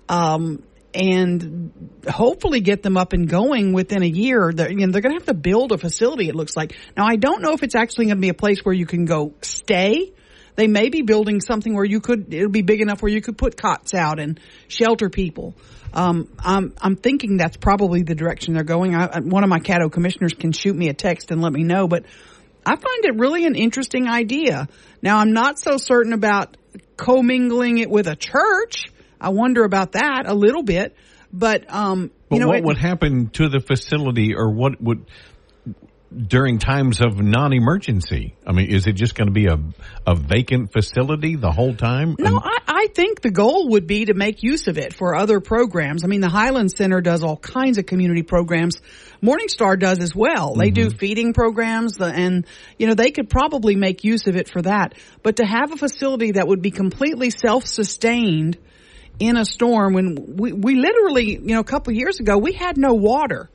um, 0.08 0.64
and 0.92 2.00
hopefully 2.08 2.58
get 2.58 2.82
them 2.82 2.96
up 2.96 3.12
and 3.12 3.28
going 3.28 3.72
within 3.72 4.02
a 4.02 4.08
year. 4.08 4.50
They're, 4.52 4.68
you 4.68 4.84
know, 4.84 4.90
they're 4.90 5.00
going 5.00 5.14
to 5.14 5.20
have 5.20 5.26
to 5.26 5.34
build 5.34 5.70
a 5.70 5.78
facility. 5.78 6.28
It 6.28 6.34
looks 6.34 6.56
like 6.56 6.74
now. 6.96 7.06
I 7.06 7.14
don't 7.14 7.40
know 7.40 7.52
if 7.52 7.62
it's 7.62 7.76
actually 7.76 8.06
going 8.06 8.16
to 8.16 8.20
be 8.20 8.30
a 8.30 8.34
place 8.34 8.64
where 8.64 8.74
you 8.74 8.86
can 8.86 9.04
go 9.04 9.34
stay. 9.42 10.12
They 10.56 10.66
may 10.66 10.88
be 10.88 11.02
building 11.02 11.40
something 11.40 11.72
where 11.72 11.84
you 11.84 12.00
could. 12.00 12.34
It'll 12.34 12.50
be 12.50 12.62
big 12.62 12.80
enough 12.80 13.00
where 13.00 13.12
you 13.12 13.20
could 13.20 13.38
put 13.38 13.56
cots 13.56 13.94
out 13.94 14.18
and 14.18 14.40
shelter 14.66 15.08
people. 15.08 15.54
Um, 15.94 16.28
I'm, 16.40 16.74
I'm 16.80 16.96
thinking 16.96 17.36
that's 17.36 17.56
probably 17.56 18.02
the 18.02 18.14
direction 18.14 18.54
they're 18.54 18.64
going. 18.64 18.94
I, 18.94 19.20
one 19.20 19.44
of 19.44 19.50
my 19.50 19.60
Caddo 19.60 19.90
commissioners 19.90 20.34
can 20.34 20.50
shoot 20.52 20.74
me 20.74 20.88
a 20.88 20.94
text 20.94 21.30
and 21.30 21.40
let 21.40 21.52
me 21.52 21.62
know, 21.62 21.86
but 21.86 22.04
I 22.66 22.74
find 22.74 23.04
it 23.04 23.14
really 23.14 23.46
an 23.46 23.54
interesting 23.54 24.08
idea. 24.08 24.68
Now, 25.00 25.18
I'm 25.18 25.32
not 25.32 25.60
so 25.60 25.76
certain 25.76 26.12
about 26.12 26.56
commingling 26.96 27.78
it 27.78 27.88
with 27.88 28.08
a 28.08 28.16
church. 28.16 28.86
I 29.20 29.28
wonder 29.28 29.62
about 29.62 29.92
that 29.92 30.24
a 30.26 30.34
little 30.34 30.64
bit, 30.64 30.96
but 31.32 31.72
um, 31.72 32.10
but 32.28 32.34
you 32.34 32.40
know, 32.40 32.48
what 32.48 32.58
it, 32.58 32.64
would 32.64 32.78
happen 32.78 33.30
to 33.34 33.48
the 33.48 33.60
facility, 33.60 34.34
or 34.34 34.50
what 34.50 34.82
would 34.82 35.06
during 36.14 36.58
times 36.58 37.00
of 37.00 37.20
non-emergency? 37.20 38.34
I 38.46 38.52
mean, 38.52 38.70
is 38.70 38.86
it 38.86 38.92
just 38.92 39.14
going 39.14 39.26
to 39.26 39.32
be 39.32 39.46
a 39.46 39.58
a 40.06 40.14
vacant 40.14 40.72
facility 40.72 41.36
the 41.36 41.50
whole 41.50 41.74
time? 41.74 42.16
No, 42.18 42.40
I, 42.42 42.58
I 42.66 42.86
think 42.94 43.20
the 43.20 43.30
goal 43.30 43.70
would 43.70 43.86
be 43.86 44.04
to 44.06 44.14
make 44.14 44.42
use 44.42 44.68
of 44.68 44.78
it 44.78 44.94
for 44.94 45.16
other 45.16 45.40
programs. 45.40 46.04
I 46.04 46.06
mean, 46.06 46.20
the 46.20 46.28
Highland 46.28 46.70
Center 46.70 47.00
does 47.00 47.24
all 47.24 47.36
kinds 47.36 47.78
of 47.78 47.86
community 47.86 48.22
programs. 48.22 48.80
Morningstar 49.22 49.78
does 49.78 49.98
as 49.98 50.14
well. 50.14 50.54
They 50.54 50.70
mm-hmm. 50.70 50.88
do 50.88 50.96
feeding 50.96 51.32
programs, 51.32 52.00
and 52.00 52.46
you 52.78 52.86
know 52.86 52.94
they 52.94 53.10
could 53.10 53.28
probably 53.28 53.74
make 53.74 54.04
use 54.04 54.26
of 54.26 54.36
it 54.36 54.48
for 54.48 54.62
that. 54.62 54.94
But 55.22 55.36
to 55.36 55.44
have 55.44 55.72
a 55.72 55.76
facility 55.76 56.32
that 56.32 56.46
would 56.46 56.62
be 56.62 56.70
completely 56.70 57.30
self-sustained 57.30 58.58
in 59.18 59.36
a 59.36 59.44
storm 59.44 59.94
when 59.94 60.36
we, 60.36 60.52
we 60.52 60.74
literally, 60.76 61.32
you 61.32 61.54
know, 61.54 61.60
a 61.60 61.64
couple 61.64 61.92
years 61.92 62.20
ago 62.20 62.36
we 62.38 62.52
had 62.52 62.76
no 62.76 62.94
water 62.94 63.50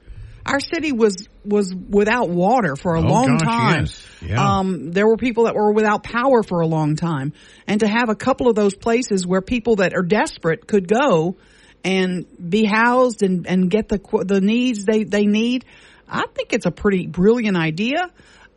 our 0.45 0.59
city 0.59 0.91
was 0.91 1.27
was 1.43 1.73
without 1.73 2.29
water 2.29 2.75
for 2.75 2.95
a 2.95 2.99
Oh, 3.01 3.07
long 3.07 3.37
gosh, 3.37 3.41
time. 3.47 3.79
yes. 3.85 4.07
Yeah. 4.21 4.57
Um, 4.59 4.91
there 4.91 5.07
were 5.07 5.17
people 5.17 5.45
that 5.45 5.55
were 5.55 5.71
without 5.71 6.03
power 6.03 6.43
for 6.43 6.61
a 6.61 6.67
long 6.67 6.95
time, 6.95 7.33
and 7.67 7.79
to 7.81 7.87
have 7.87 8.09
a 8.09 8.15
couple 8.15 8.47
of 8.49 8.55
those 8.55 8.75
places 8.75 9.25
where 9.25 9.41
people 9.41 9.77
that 9.77 9.93
are 9.95 10.03
desperate 10.03 10.67
could 10.67 10.87
go 10.87 11.37
and 11.83 12.25
be 12.49 12.63
housed 12.63 13.23
and 13.23 13.47
and 13.47 13.69
get 13.71 13.89
the 13.89 13.99
the 14.25 14.39
needs 14.41 14.85
they 14.85 15.03
they 15.03 15.25
need, 15.25 15.65
I 16.07 16.25
think 16.35 16.53
it's 16.53 16.65
a 16.65 16.71
pretty 16.71 17.07
brilliant 17.07 17.57
idea. 17.57 18.09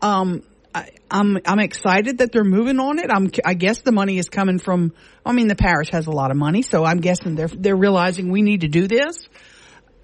Um, 0.02 0.42
I, 0.74 0.90
I'm 1.10 1.38
I'm 1.46 1.60
excited 1.60 2.18
that 2.18 2.32
they're 2.32 2.44
moving 2.44 2.80
on 2.80 2.98
it. 2.98 3.06
I'm 3.10 3.30
I 3.44 3.54
guess 3.54 3.80
the 3.80 3.92
money 3.92 4.18
is 4.18 4.28
coming 4.28 4.58
from. 4.58 4.92
I 5.24 5.32
mean, 5.32 5.48
the 5.48 5.54
parish 5.54 5.88
has 5.90 6.06
a 6.06 6.10
lot 6.10 6.30
of 6.30 6.36
money, 6.36 6.60
so 6.62 6.84
I'm 6.84 6.98
guessing 7.00 7.34
they're 7.36 7.48
they're 7.48 7.76
realizing 7.76 8.30
we 8.30 8.42
need 8.42 8.62
to 8.62 8.68
do 8.68 8.86
this. 8.88 9.28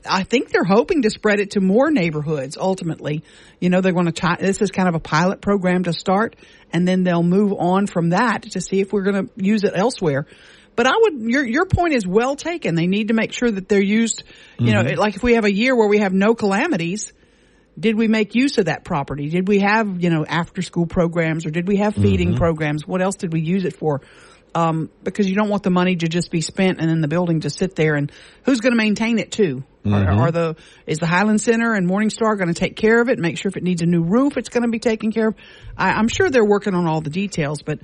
I 0.08 0.22
think 0.22 0.50
they're 0.50 0.64
hoping 0.64 1.02
to 1.02 1.10
spread 1.10 1.40
it 1.40 1.52
to 1.52 1.60
more 1.60 1.90
neighborhoods 1.90 2.56
ultimately. 2.56 3.22
You 3.60 3.70
know, 3.70 3.80
they're 3.80 3.92
going 3.92 4.06
to 4.06 4.12
try, 4.12 4.36
this 4.36 4.62
is 4.62 4.70
kind 4.70 4.88
of 4.88 4.94
a 4.94 5.00
pilot 5.00 5.40
program 5.40 5.84
to 5.84 5.92
start 5.92 6.36
and 6.72 6.86
then 6.86 7.04
they'll 7.04 7.22
move 7.22 7.52
on 7.52 7.86
from 7.86 8.10
that 8.10 8.42
to 8.52 8.60
see 8.60 8.80
if 8.80 8.92
we're 8.92 9.02
going 9.02 9.26
to 9.26 9.32
use 9.36 9.64
it 9.64 9.72
elsewhere. 9.74 10.26
But 10.76 10.86
I 10.86 10.92
would, 10.96 11.20
your, 11.22 11.46
your 11.46 11.66
point 11.66 11.92
is 11.94 12.06
well 12.06 12.36
taken. 12.36 12.74
They 12.74 12.86
need 12.86 13.08
to 13.08 13.14
make 13.14 13.32
sure 13.32 13.50
that 13.50 13.68
they're 13.68 13.82
used, 13.82 14.22
you 14.58 14.72
know, 14.72 14.82
like 14.96 15.16
if 15.16 15.22
we 15.22 15.34
have 15.34 15.44
a 15.44 15.52
year 15.52 15.76
where 15.76 15.88
we 15.88 15.98
have 15.98 16.12
no 16.12 16.34
calamities, 16.34 17.12
did 17.78 17.96
we 17.96 18.08
make 18.08 18.34
use 18.34 18.58
of 18.58 18.66
that 18.66 18.84
property? 18.84 19.28
Did 19.28 19.48
we 19.48 19.60
have, 19.60 20.02
you 20.02 20.10
know, 20.10 20.24
after 20.24 20.62
school 20.62 20.86
programs 20.86 21.44
or 21.46 21.50
did 21.50 21.66
we 21.66 21.76
have 21.76 21.94
feeding 21.94 22.36
programs? 22.36 22.86
What 22.86 23.02
else 23.02 23.16
did 23.16 23.32
we 23.32 23.40
use 23.40 23.64
it 23.64 23.76
for? 23.76 24.00
Um, 24.54 24.90
because 25.04 25.28
you 25.28 25.36
don't 25.36 25.48
want 25.48 25.62
the 25.62 25.70
money 25.70 25.96
to 25.96 26.08
just 26.08 26.30
be 26.30 26.40
spent 26.40 26.80
and 26.80 26.88
then 26.88 27.00
the 27.00 27.08
building 27.08 27.40
to 27.40 27.50
sit 27.50 27.76
there 27.76 27.94
and 27.94 28.10
who's 28.44 28.60
going 28.60 28.72
to 28.72 28.76
maintain 28.76 29.18
it 29.18 29.30
too? 29.30 29.64
Are, 29.86 30.10
are 30.10 30.30
the, 30.30 30.56
is 30.86 30.98
the 30.98 31.06
Highland 31.06 31.40
Center 31.40 31.72
and 31.72 31.88
Morningstar 31.88 32.36
going 32.36 32.52
to 32.52 32.54
take 32.54 32.76
care 32.76 33.00
of 33.00 33.08
it? 33.08 33.18
Make 33.18 33.38
sure 33.38 33.48
if 33.48 33.56
it 33.56 33.62
needs 33.62 33.82
a 33.82 33.86
new 33.86 34.02
roof, 34.02 34.36
it's 34.36 34.50
going 34.50 34.64
to 34.64 34.68
be 34.68 34.78
taken 34.78 35.10
care 35.10 35.28
of. 35.28 35.34
I, 35.76 35.92
I'm 35.92 36.08
sure 36.08 36.28
they're 36.28 36.44
working 36.44 36.74
on 36.74 36.86
all 36.86 37.00
the 37.00 37.10
details, 37.10 37.62
but 37.62 37.78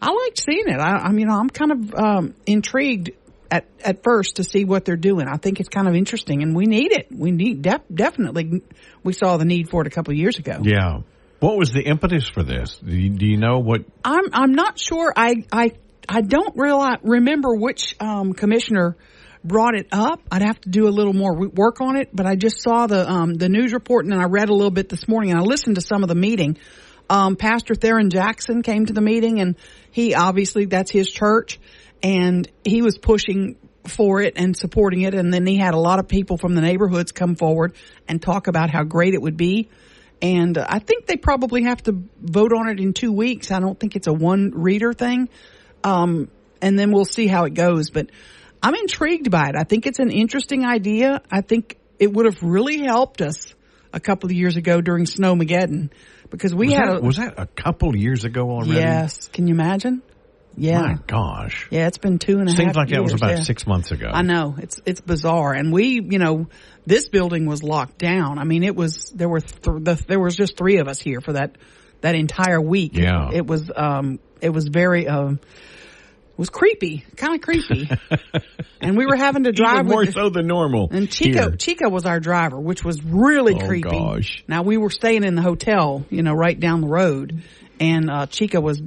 I 0.00 0.10
liked 0.10 0.38
seeing 0.38 0.68
it. 0.68 0.80
I, 0.80 0.96
I 0.96 1.12
mean, 1.12 1.28
I'm 1.28 1.50
kind 1.50 1.72
of, 1.72 1.94
um, 1.94 2.34
intrigued 2.46 3.10
at, 3.50 3.66
at 3.84 4.02
first 4.02 4.36
to 4.36 4.44
see 4.44 4.64
what 4.64 4.86
they're 4.86 4.96
doing. 4.96 5.28
I 5.28 5.36
think 5.36 5.60
it's 5.60 5.68
kind 5.68 5.88
of 5.88 5.94
interesting 5.94 6.42
and 6.42 6.56
we 6.56 6.64
need 6.64 6.92
it. 6.92 7.08
We 7.10 7.32
need 7.32 7.60
def- 7.60 7.82
definitely, 7.92 8.62
we 9.04 9.12
saw 9.12 9.36
the 9.36 9.44
need 9.44 9.68
for 9.68 9.82
it 9.82 9.86
a 9.86 9.90
couple 9.90 10.12
of 10.12 10.18
years 10.18 10.38
ago. 10.38 10.60
Yeah. 10.62 11.00
What 11.40 11.58
was 11.58 11.72
the 11.72 11.82
impetus 11.82 12.28
for 12.28 12.44
this? 12.44 12.78
Do 12.78 12.96
you, 12.96 13.10
do 13.10 13.26
you 13.26 13.36
know 13.36 13.58
what? 13.58 13.80
I'm 14.04 14.26
I'm 14.32 14.52
not 14.52 14.78
sure. 14.78 15.12
I 15.16 15.44
I 15.52 15.72
I 16.08 16.20
don't 16.20 16.56
realize 16.56 16.98
remember 17.02 17.52
which 17.56 17.96
um, 17.98 18.32
commissioner 18.32 18.96
brought 19.44 19.74
it 19.74 19.88
up. 19.92 20.20
I'd 20.30 20.42
have 20.42 20.60
to 20.62 20.68
do 20.68 20.88
a 20.88 20.90
little 20.90 21.12
more 21.12 21.34
work 21.48 21.80
on 21.80 21.96
it. 21.96 22.14
But 22.14 22.26
I 22.26 22.36
just 22.36 22.62
saw 22.62 22.86
the 22.86 23.08
um, 23.10 23.34
the 23.34 23.48
news 23.48 23.72
report 23.72 24.04
and 24.04 24.12
then 24.12 24.20
I 24.20 24.24
read 24.24 24.48
a 24.48 24.54
little 24.54 24.70
bit 24.70 24.88
this 24.88 25.08
morning 25.08 25.30
and 25.30 25.40
I 25.40 25.42
listened 25.42 25.76
to 25.76 25.80
some 25.80 26.02
of 26.02 26.08
the 26.08 26.14
meeting. 26.14 26.58
Um, 27.10 27.36
Pastor 27.36 27.74
Theron 27.74 28.10
Jackson 28.10 28.62
came 28.62 28.86
to 28.86 28.92
the 28.92 29.00
meeting 29.00 29.40
and 29.40 29.56
he 29.90 30.14
obviously 30.14 30.66
that's 30.66 30.90
his 30.90 31.10
church 31.10 31.58
and 32.02 32.48
he 32.64 32.82
was 32.82 32.98
pushing 32.98 33.56
for 33.86 34.20
it 34.22 34.34
and 34.36 34.56
supporting 34.56 35.02
it. 35.02 35.14
And 35.14 35.32
then 35.32 35.46
he 35.46 35.56
had 35.56 35.74
a 35.74 35.78
lot 35.78 35.98
of 35.98 36.08
people 36.08 36.38
from 36.38 36.54
the 36.54 36.60
neighborhoods 36.60 37.12
come 37.12 37.34
forward 37.34 37.74
and 38.08 38.22
talk 38.22 38.46
about 38.46 38.70
how 38.70 38.84
great 38.84 39.14
it 39.14 39.22
would 39.22 39.36
be. 39.36 39.68
And 40.20 40.56
uh, 40.56 40.66
I 40.68 40.78
think 40.78 41.06
they 41.06 41.16
probably 41.16 41.64
have 41.64 41.82
to 41.84 42.04
vote 42.20 42.52
on 42.52 42.68
it 42.68 42.78
in 42.78 42.92
two 42.92 43.12
weeks. 43.12 43.50
I 43.50 43.58
don't 43.58 43.78
think 43.78 43.96
it's 43.96 44.06
a 44.06 44.12
one 44.12 44.52
reader 44.54 44.92
thing. 44.92 45.28
Um, 45.82 46.30
and 46.60 46.78
then 46.78 46.92
we'll 46.92 47.04
see 47.04 47.26
how 47.26 47.44
it 47.44 47.54
goes. 47.54 47.90
But 47.90 48.10
I'm 48.62 48.74
intrigued 48.74 49.30
by 49.30 49.48
it. 49.48 49.56
I 49.56 49.64
think 49.64 49.86
it's 49.86 49.98
an 49.98 50.10
interesting 50.10 50.64
idea. 50.64 51.20
I 51.30 51.40
think 51.40 51.78
it 51.98 52.12
would 52.12 52.26
have 52.26 52.42
really 52.42 52.78
helped 52.78 53.20
us 53.20 53.54
a 53.92 54.00
couple 54.00 54.28
of 54.28 54.32
years 54.32 54.56
ago 54.56 54.80
during 54.80 55.04
Snowmageddon 55.04 55.90
because 56.30 56.54
we 56.54 56.68
Was 56.68 56.74
had 56.76 56.88
that, 56.88 56.96
a 56.98 57.00
was 57.00 57.16
that 57.16 57.34
a 57.38 57.46
couple 57.46 57.96
years 57.96 58.24
ago 58.24 58.50
already? 58.50 58.72
yes. 58.80 59.28
Can 59.28 59.46
you 59.48 59.54
imagine? 59.54 60.02
Yeah, 60.54 60.82
My 60.82 60.94
gosh. 61.06 61.66
yeah. 61.70 61.86
It's 61.86 61.96
been 61.96 62.18
two 62.18 62.38
and 62.38 62.46
a 62.46 62.50
half. 62.52 62.58
Seems 62.58 62.76
like 62.76 62.90
that 62.90 63.02
was 63.02 63.14
about 63.14 63.38
yeah. 63.38 63.42
six 63.42 63.66
months 63.66 63.90
ago. 63.90 64.10
I 64.12 64.20
know 64.20 64.54
it's 64.58 64.80
it's 64.84 65.00
bizarre, 65.00 65.54
and 65.54 65.72
we, 65.72 66.02
you 66.02 66.18
know, 66.18 66.46
this 66.84 67.08
building 67.08 67.46
was 67.46 67.62
locked 67.62 67.96
down. 67.96 68.38
I 68.38 68.44
mean, 68.44 68.62
it 68.62 68.76
was 68.76 69.10
there 69.14 69.30
were 69.30 69.40
th- 69.40 69.62
the, 69.62 70.04
there 70.06 70.20
was 70.20 70.36
just 70.36 70.58
three 70.58 70.76
of 70.76 70.88
us 70.88 71.00
here 71.00 71.22
for 71.22 71.32
that 71.32 71.56
that 72.02 72.14
entire 72.14 72.60
week. 72.60 72.92
Yeah. 72.94 73.30
it, 73.32 73.46
was 73.46 73.70
um 73.74 74.18
it 74.42 74.50
was 74.50 74.68
very 74.68 75.08
um 75.08 75.40
was 76.42 76.50
creepy, 76.50 77.04
kind 77.16 77.34
of 77.36 77.40
creepy, 77.40 77.88
and 78.80 78.96
we 78.96 79.06
were 79.06 79.14
having 79.16 79.44
to 79.44 79.52
drive 79.52 79.80
Even 79.80 79.86
more 79.88 80.00
with. 80.00 80.14
so 80.14 80.28
than 80.28 80.48
normal. 80.48 80.88
and 80.90 81.08
Chico, 81.10 81.48
here. 81.50 81.56
Chico 81.56 81.88
was 81.88 82.04
our 82.04 82.18
driver, 82.18 82.58
which 82.58 82.84
was 82.84 83.00
really 83.04 83.54
Oh, 83.54 83.66
creepy. 83.68 83.88
gosh. 83.90 84.42
Now 84.48 84.62
we 84.62 84.76
were 84.76 84.90
staying 84.90 85.22
in 85.22 85.36
the 85.36 85.42
hotel, 85.42 86.04
you 86.10 86.22
know, 86.24 86.32
right 86.32 86.58
down 86.58 86.80
the 86.80 86.88
road, 86.88 87.44
and 87.78 88.10
uh, 88.10 88.26
Chica 88.26 88.60
was 88.60 88.82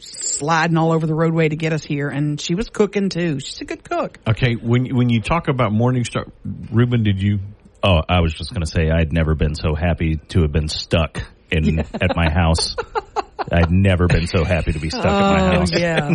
sliding 0.00 0.76
all 0.76 0.92
over 0.92 1.06
the 1.06 1.14
roadway 1.14 1.48
to 1.48 1.56
get 1.56 1.72
us 1.72 1.84
here, 1.84 2.08
and 2.08 2.40
she 2.40 2.54
was 2.54 2.68
cooking 2.68 3.08
too. 3.10 3.40
She's 3.40 3.60
a 3.60 3.64
good 3.64 3.84
cook. 3.84 4.18
Okay, 4.28 4.54
when 4.54 4.94
when 4.96 5.08
you 5.08 5.20
talk 5.20 5.48
about 5.48 5.70
Morningstar, 5.72 6.30
Ruben, 6.72 7.02
did 7.04 7.22
you? 7.22 7.38
Oh, 7.82 8.00
I 8.08 8.20
was 8.22 8.34
just 8.34 8.50
going 8.52 8.62
to 8.62 8.66
say 8.70 8.90
I'd 8.90 9.12
never 9.12 9.36
been 9.36 9.54
so 9.54 9.76
happy 9.76 10.16
to 10.30 10.42
have 10.42 10.50
been 10.50 10.66
stuck 10.66 11.22
in 11.50 11.78
at 11.80 12.16
my 12.16 12.30
house. 12.30 12.76
I'd 13.50 13.70
never 13.70 14.06
been 14.08 14.26
so 14.26 14.44
happy 14.44 14.72
to 14.72 14.78
be 14.78 14.90
stuck 14.90 15.06
at 15.06 15.12
my 15.12 15.40
Oh 15.56 15.58
house. 15.60 15.72
yeah, 15.72 16.14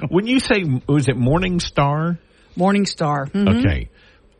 When 0.08 0.26
you 0.26 0.40
say 0.40 0.64
was 0.88 1.08
it 1.08 1.16
Morning 1.16 1.60
Star? 1.60 2.18
Morning 2.56 2.86
Star. 2.86 3.26
Mhm. 3.26 3.58
Okay, 3.60 3.88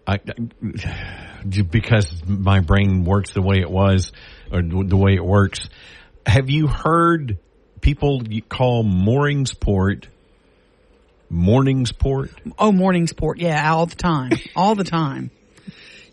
I, 0.06 0.14
I- 0.14 1.44
because 1.70 2.22
my 2.26 2.60
brain 2.60 3.04
works 3.04 3.32
the 3.32 3.42
way 3.42 3.58
it 3.60 3.70
was 3.70 4.12
or 4.52 4.62
the 4.62 4.96
way 4.96 5.14
it 5.14 5.24
works. 5.24 5.68
Have 6.26 6.50
you 6.50 6.66
heard 6.68 7.38
people 7.80 8.22
call 8.48 8.84
Mooringsport 8.84 10.06
Morningsport? 11.32 12.30
Oh, 12.58 12.72
Morningsport. 12.72 13.34
Yeah, 13.38 13.72
all 13.72 13.86
the 13.86 13.96
time, 13.96 14.32
all 14.54 14.74
the 14.74 14.84
time. 14.84 15.30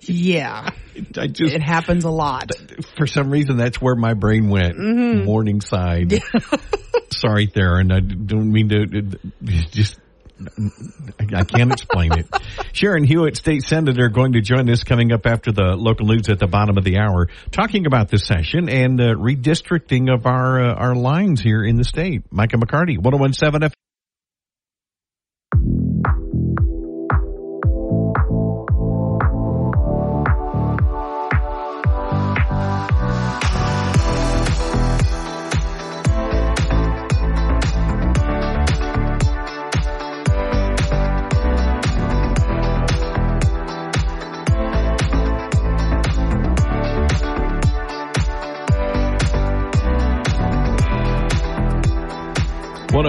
Yeah, 0.02 0.70
I 1.18 1.28
just 1.28 1.54
it 1.54 1.62
happens 1.62 2.06
a 2.06 2.10
lot. 2.10 2.52
for 2.98 3.08
some 3.08 3.30
reason 3.30 3.58
that's 3.58 3.82
where 3.82 3.96
my 3.96 4.14
brain 4.14 4.50
went. 4.50 4.78
Mm-hmm. 4.78 5.26
Morningside. 5.26 6.22
Sorry, 7.12 7.48
Theron. 7.48 7.92
I 7.92 8.00
don't 8.00 8.52
mean 8.52 8.70
to. 8.70 8.86
Just 9.72 10.00
I 11.36 11.44
can't 11.44 11.72
explain 11.72 12.14
it. 12.14 12.28
Sharon 12.72 13.04
Hewitt, 13.04 13.36
state 13.36 13.64
senator, 13.64 14.10
going 14.10 14.34
to 14.34 14.42
join 14.42 14.70
us 14.70 14.84
coming 14.84 15.12
up 15.12 15.26
after 15.26 15.52
the 15.52 15.76
local 15.76 16.06
news 16.06 16.30
at 16.30 16.40
the 16.40 16.48
bottom 16.48 16.78
of 16.78 16.84
the 16.84 16.98
hour, 16.98 17.28
talking 17.52 17.86
about 17.86 18.10
this 18.10 18.26
session 18.26 18.70
and 18.70 19.00
uh, 19.02 19.16
redistricting 19.16 20.14
of 20.14 20.26
our 20.26 20.62
uh, 20.62 20.74
our 20.76 20.96
lines 20.96 21.42
here 21.42 21.64
in 21.64 21.76
the 21.76 21.84
state. 21.84 22.24
Mike 22.32 22.54
and 22.54 22.66
McCarty, 22.66 22.98
1017 22.98 23.64
F. 23.64 23.74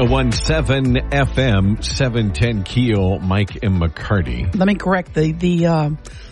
One 0.00 0.08
zero 0.08 0.12
one 0.12 0.32
seven 0.32 0.94
FM 0.94 1.84
seven 1.84 2.32
ten 2.32 2.62
Keel. 2.62 3.18
Mike 3.18 3.62
and 3.62 3.78
McCarty. 3.78 4.56
Let 4.56 4.66
me 4.66 4.74
correct 4.74 5.12
the 5.12 5.32
the 5.32 5.66
uh, 5.66 5.90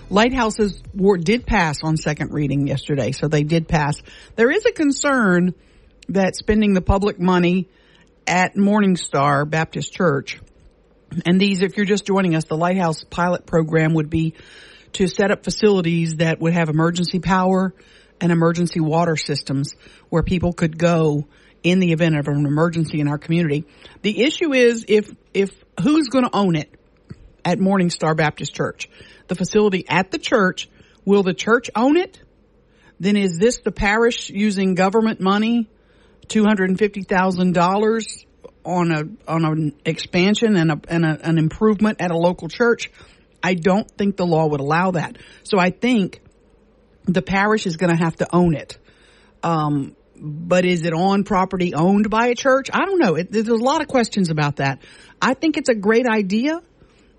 lighthouses 0.09 0.83
were 0.95 1.19
did 1.19 1.45
pass 1.45 1.81
on 1.85 1.99
second 1.99 2.33
reading 2.33 2.67
yesterday, 2.67 3.13
so 3.13 3.29
they 3.29 3.43
did 3.43 3.69
pass. 3.69 4.01
There 4.37 4.51
is 4.51 4.65
a 4.65 4.73
concern 4.73 5.55
that 6.09 6.35
spending 6.35 6.73
the 6.73 6.81
public 6.81 7.21
money 7.21 7.69
at 8.27 8.55
Morningstar 8.55 9.49
Baptist 9.49 9.93
Church, 9.93 10.41
and 11.27 11.39
these, 11.39 11.61
if 11.61 11.77
you're 11.77 11.85
just 11.85 12.07
joining 12.07 12.37
us, 12.37 12.45
the 12.45 12.57
Lighthouse 12.57 13.05
pilot 13.05 13.45
program 13.45 13.93
would 13.93 14.09
be 14.09 14.33
to 14.95 15.09
set 15.09 15.31
up 15.31 15.45
facilities 15.45 16.17
that 16.17 16.41
would 16.41 16.55
have 16.55 16.71
emergency 16.71 17.19
power 17.19 17.75
and 18.19 18.33
emergency 18.33 18.81
water 18.81 19.17
systems 19.17 19.75
where 20.09 20.23
people 20.23 20.55
could 20.55 20.79
go 20.79 21.27
in 21.63 21.81
the 21.81 21.93
event 21.93 22.17
of 22.17 22.29
an 22.29 22.47
emergency 22.47 23.01
in 23.01 23.09
our 23.09 23.19
community. 23.19 23.65
The 24.03 24.23
issue 24.23 24.53
is 24.53 24.85
if 24.89 25.15
if 25.35 25.51
who's 25.81 26.09
going 26.09 26.25
to 26.25 26.35
own 26.35 26.57
it 26.57 26.75
at 27.45 27.59
Morningstar 27.59 28.17
Baptist 28.17 28.55
Church? 28.55 28.89
The 29.29 29.35
facility 29.35 29.87
at 29.89 30.11
the 30.11 30.19
church, 30.19 30.69
will 31.05 31.23
the 31.23 31.35
church 31.35 31.71
own 31.75 31.97
it? 31.97 32.21
Then 33.01 33.17
is 33.17 33.39
this 33.39 33.59
the 33.59 33.73
parish 33.73 34.31
using 34.31 34.75
government 34.75 35.21
money, 35.21 35.69
$250,000 36.27 38.25
on 38.65 38.91
a 38.91 39.31
on 39.31 39.45
an 39.45 39.75
expansion 39.85 40.57
and 40.57 40.73
a 40.73 40.81
and 40.89 41.05
a, 41.05 41.19
an 41.23 41.39
improvement 41.39 42.01
at 42.01 42.11
a 42.11 42.17
local 42.17 42.49
church? 42.49 42.91
I 43.43 43.55
don't 43.55 43.89
think 43.91 44.17
the 44.17 44.27
law 44.27 44.47
would 44.49 44.61
allow 44.61 44.91
that. 44.93 45.17
So 45.45 45.59
I 45.59 45.71
think 45.71 46.21
the 47.05 47.23
parish 47.23 47.67
is 47.67 47.77
going 47.77 47.97
to 47.97 48.03
have 48.03 48.17
to 48.17 48.27
own 48.35 48.55
it. 48.55 48.79
Um, 49.43 49.95
but 50.21 50.65
is 50.65 50.85
it 50.85 50.93
on 50.93 51.25
property 51.25 51.75
owned 51.75 52.11
by 52.11 52.29
a 52.29 52.35
church? 52.35 52.69
I 52.73 52.85
don't 52.85 52.99
know. 52.99 53.15
It, 53.15 53.31
there's 53.31 53.49
a 53.49 53.55
lot 53.55 53.81
of 53.81 53.89
questions 53.89 54.31
about 54.31 54.57
that. 54.57 54.81
I 55.21 55.35
think 55.35 55.57
it's 55.57 55.69
a 55.69 55.75
great 55.75 56.07
idea. 56.07 56.61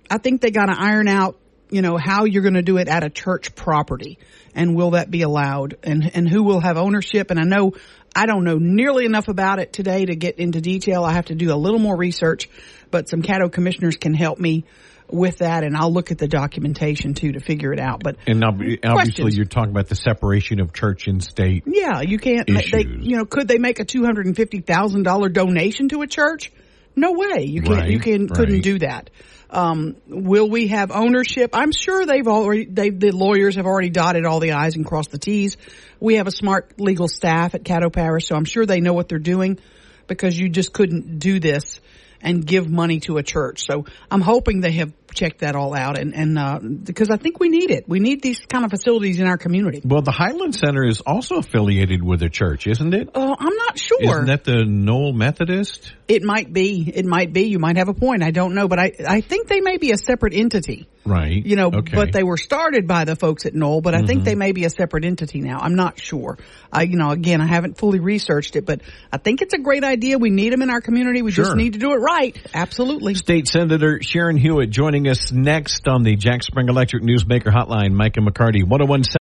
I 0.09 0.17
think 0.17 0.41
they 0.41 0.51
got 0.51 0.67
to 0.67 0.75
iron 0.77 1.07
out, 1.07 1.37
you 1.69 1.81
know, 1.81 1.97
how 1.97 2.25
you're 2.25 2.41
going 2.41 2.55
to 2.55 2.61
do 2.61 2.77
it 2.77 2.87
at 2.87 3.03
a 3.03 3.09
church 3.09 3.55
property 3.55 4.17
and 4.55 4.75
will 4.75 4.91
that 4.91 5.11
be 5.11 5.21
allowed 5.21 5.77
and, 5.83 6.09
and 6.15 6.27
who 6.27 6.43
will 6.43 6.59
have 6.59 6.77
ownership. 6.77 7.31
And 7.31 7.39
I 7.39 7.43
know 7.43 7.73
I 8.15 8.25
don't 8.25 8.43
know 8.43 8.57
nearly 8.57 9.05
enough 9.05 9.27
about 9.27 9.59
it 9.59 9.71
today 9.71 10.05
to 10.05 10.15
get 10.15 10.39
into 10.39 10.61
detail. 10.61 11.03
I 11.03 11.13
have 11.13 11.25
to 11.25 11.35
do 11.35 11.53
a 11.53 11.55
little 11.55 11.79
more 11.79 11.95
research, 11.95 12.49
but 12.89 13.07
some 13.07 13.21
Caddo 13.21 13.51
commissioners 13.51 13.97
can 13.97 14.13
help 14.13 14.39
me 14.39 14.65
with 15.11 15.37
that, 15.37 15.63
and 15.63 15.75
I'll 15.75 15.91
look 15.91 16.11
at 16.11 16.17
the 16.17 16.27
documentation 16.27 17.13
too 17.13 17.33
to 17.33 17.39
figure 17.39 17.73
it 17.73 17.79
out. 17.79 18.01
But 18.03 18.17
and 18.27 18.43
obviously, 18.43 18.77
questions. 18.77 19.37
you're 19.37 19.45
talking 19.45 19.71
about 19.71 19.87
the 19.87 19.95
separation 19.95 20.59
of 20.59 20.73
church 20.73 21.07
and 21.07 21.23
state. 21.23 21.63
Yeah, 21.65 22.01
you 22.01 22.17
can't. 22.17 22.47
They, 22.47 22.85
you 22.85 23.17
know, 23.17 23.25
could 23.25 23.47
they 23.47 23.57
make 23.57 23.79
a 23.79 23.85
two 23.85 24.03
hundred 24.03 24.27
and 24.27 24.35
fifty 24.35 24.61
thousand 24.61 25.03
dollar 25.03 25.29
donation 25.29 25.89
to 25.89 26.01
a 26.01 26.07
church? 26.07 26.51
No 26.95 27.13
way. 27.13 27.45
You 27.45 27.61
can't. 27.61 27.79
Right, 27.81 27.89
you 27.89 27.99
can 27.99 28.27
right. 28.27 28.31
couldn't 28.31 28.61
do 28.61 28.79
that. 28.79 29.09
Um, 29.51 29.95
will 30.07 30.47
we 30.49 30.67
have 30.67 30.91
ownership? 30.91 31.51
I'm 31.53 31.71
sure 31.71 32.05
they've 32.05 32.27
already. 32.27 32.65
They, 32.65 32.89
the 32.91 33.11
lawyers 33.11 33.55
have 33.55 33.65
already 33.65 33.89
dotted 33.89 34.25
all 34.25 34.39
the 34.39 34.51
i's 34.51 34.75
and 34.75 34.85
crossed 34.85 35.11
the 35.11 35.17
t's. 35.17 35.57
We 35.99 36.15
have 36.15 36.27
a 36.27 36.31
smart 36.31 36.79
legal 36.79 37.07
staff 37.07 37.55
at 37.55 37.63
Caddo 37.63 37.91
Parish, 37.91 38.27
so 38.27 38.35
I'm 38.35 38.45
sure 38.45 38.65
they 38.65 38.79
know 38.79 38.93
what 38.93 39.09
they're 39.09 39.17
doing 39.17 39.59
because 40.07 40.37
you 40.37 40.49
just 40.49 40.71
couldn't 40.73 41.19
do 41.19 41.39
this 41.39 41.79
and 42.21 42.45
give 42.45 42.69
money 42.69 42.99
to 43.01 43.17
a 43.17 43.23
church. 43.23 43.65
So 43.65 43.85
I'm 44.11 44.21
hoping 44.21 44.61
they 44.61 44.73
have 44.73 44.93
checked 45.13 45.39
that 45.39 45.55
all 45.55 45.73
out 45.73 45.97
and, 45.97 46.13
and, 46.13 46.37
uh, 46.37 46.59
because 46.59 47.09
I 47.09 47.17
think 47.17 47.39
we 47.39 47.49
need 47.49 47.71
it. 47.71 47.87
We 47.87 47.99
need 47.99 48.21
these 48.21 48.39
kind 48.39 48.65
of 48.65 48.71
facilities 48.71 49.19
in 49.19 49.27
our 49.27 49.37
community. 49.37 49.81
Well, 49.83 50.01
the 50.01 50.11
Highland 50.11 50.55
Center 50.55 50.85
is 50.85 51.01
also 51.01 51.37
affiliated 51.37 52.03
with 52.03 52.21
a 52.23 52.29
church, 52.29 52.67
isn't 52.67 52.93
it? 52.93 53.09
Oh, 53.13 53.31
uh, 53.31 53.35
I'm 53.39 53.55
not 53.55 53.77
sure. 53.77 54.01
Isn't 54.01 54.25
that 54.27 54.43
the 54.43 54.65
Noel 54.65 55.13
Methodist? 55.13 55.93
It 56.07 56.23
might 56.23 56.51
be. 56.51 56.91
It 56.93 57.05
might 57.05 57.33
be. 57.33 57.43
You 57.43 57.59
might 57.59 57.77
have 57.77 57.89
a 57.89 57.93
point. 57.93 58.23
I 58.23 58.31
don't 58.31 58.55
know, 58.55 58.67
but 58.67 58.79
I, 58.79 58.91
I 59.07 59.21
think 59.21 59.47
they 59.47 59.61
may 59.61 59.77
be 59.77 59.91
a 59.91 59.97
separate 59.97 60.33
entity. 60.33 60.87
Right. 61.05 61.43
You 61.45 61.55
know, 61.55 61.67
okay. 61.67 61.95
but 61.95 62.11
they 62.11 62.23
were 62.23 62.37
started 62.37 62.87
by 62.87 63.05
the 63.05 63.15
folks 63.15 63.45
at 63.45 63.55
Noel, 63.55 63.81
but 63.81 63.93
I 63.93 63.99
mm-hmm. 63.99 64.07
think 64.07 64.23
they 64.25 64.35
may 64.35 64.51
be 64.51 64.65
a 64.65 64.69
separate 64.69 65.05
entity 65.05 65.39
now. 65.39 65.57
I'm 65.59 65.75
not 65.75 65.99
sure. 65.99 66.37
I, 66.71 66.83
you 66.83 66.97
know, 66.97 67.09
again, 67.09 67.41
I 67.41 67.47
haven't 67.47 67.77
fully 67.77 67.99
researched 67.99 68.55
it, 68.55 68.65
but 68.65 68.81
I 69.11 69.17
think 69.17 69.41
it's 69.41 69.53
a 69.53 69.59
great 69.59 69.83
idea. 69.83 70.17
We 70.17 70.29
need 70.29 70.53
them 70.53 70.61
in 70.61 70.69
our 70.69 70.81
community. 70.81 71.21
We 71.21 71.31
sure. 71.31 71.45
just 71.45 71.55
need 71.55 71.73
to 71.73 71.79
do 71.79 71.91
it 71.93 71.97
right. 71.97 72.37
Absolutely. 72.53 73.15
State 73.15 73.47
Senator 73.47 73.99
Sharon 74.01 74.37
Hewitt 74.37 74.69
joining 74.69 74.98
us 75.07 75.31
next 75.31 75.87
on 75.87 76.03
the 76.03 76.15
Jack 76.15 76.43
Spring 76.43 76.67
Electric 76.69 77.03
Newsmaker 77.03 77.53
Hotline. 77.53 77.93
Mike 77.93 78.17
and 78.17 78.27
McCarty, 78.27 78.63
1017. 78.63 79.19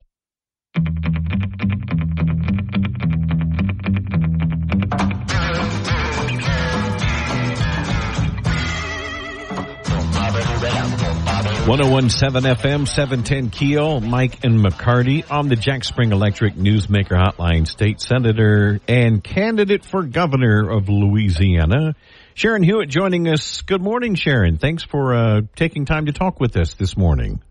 1017 11.68 12.54
FM, 12.54 12.88
710 12.88 13.50
Keel, 13.50 14.00
Mike 14.00 14.42
and 14.42 14.64
McCarty 14.64 15.30
on 15.30 15.48
the 15.48 15.54
Jack 15.54 15.84
Spring 15.84 16.12
Electric 16.12 16.54
Newsmaker 16.54 17.10
Hotline. 17.10 17.66
State 17.66 18.00
Senator 18.00 18.80
and 18.88 19.22
candidate 19.22 19.84
for 19.84 20.02
governor 20.02 20.70
of 20.70 20.88
Louisiana, 20.88 21.94
Sharon 22.38 22.62
Hewitt 22.62 22.88
joining 22.88 23.26
us. 23.26 23.62
Good 23.62 23.82
morning, 23.82 24.14
Sharon. 24.14 24.58
Thanks 24.58 24.84
for 24.84 25.12
uh, 25.12 25.40
taking 25.56 25.86
time 25.86 26.06
to 26.06 26.12
talk 26.12 26.38
with 26.38 26.56
us 26.56 26.74
this 26.74 26.96
morning. 26.96 27.42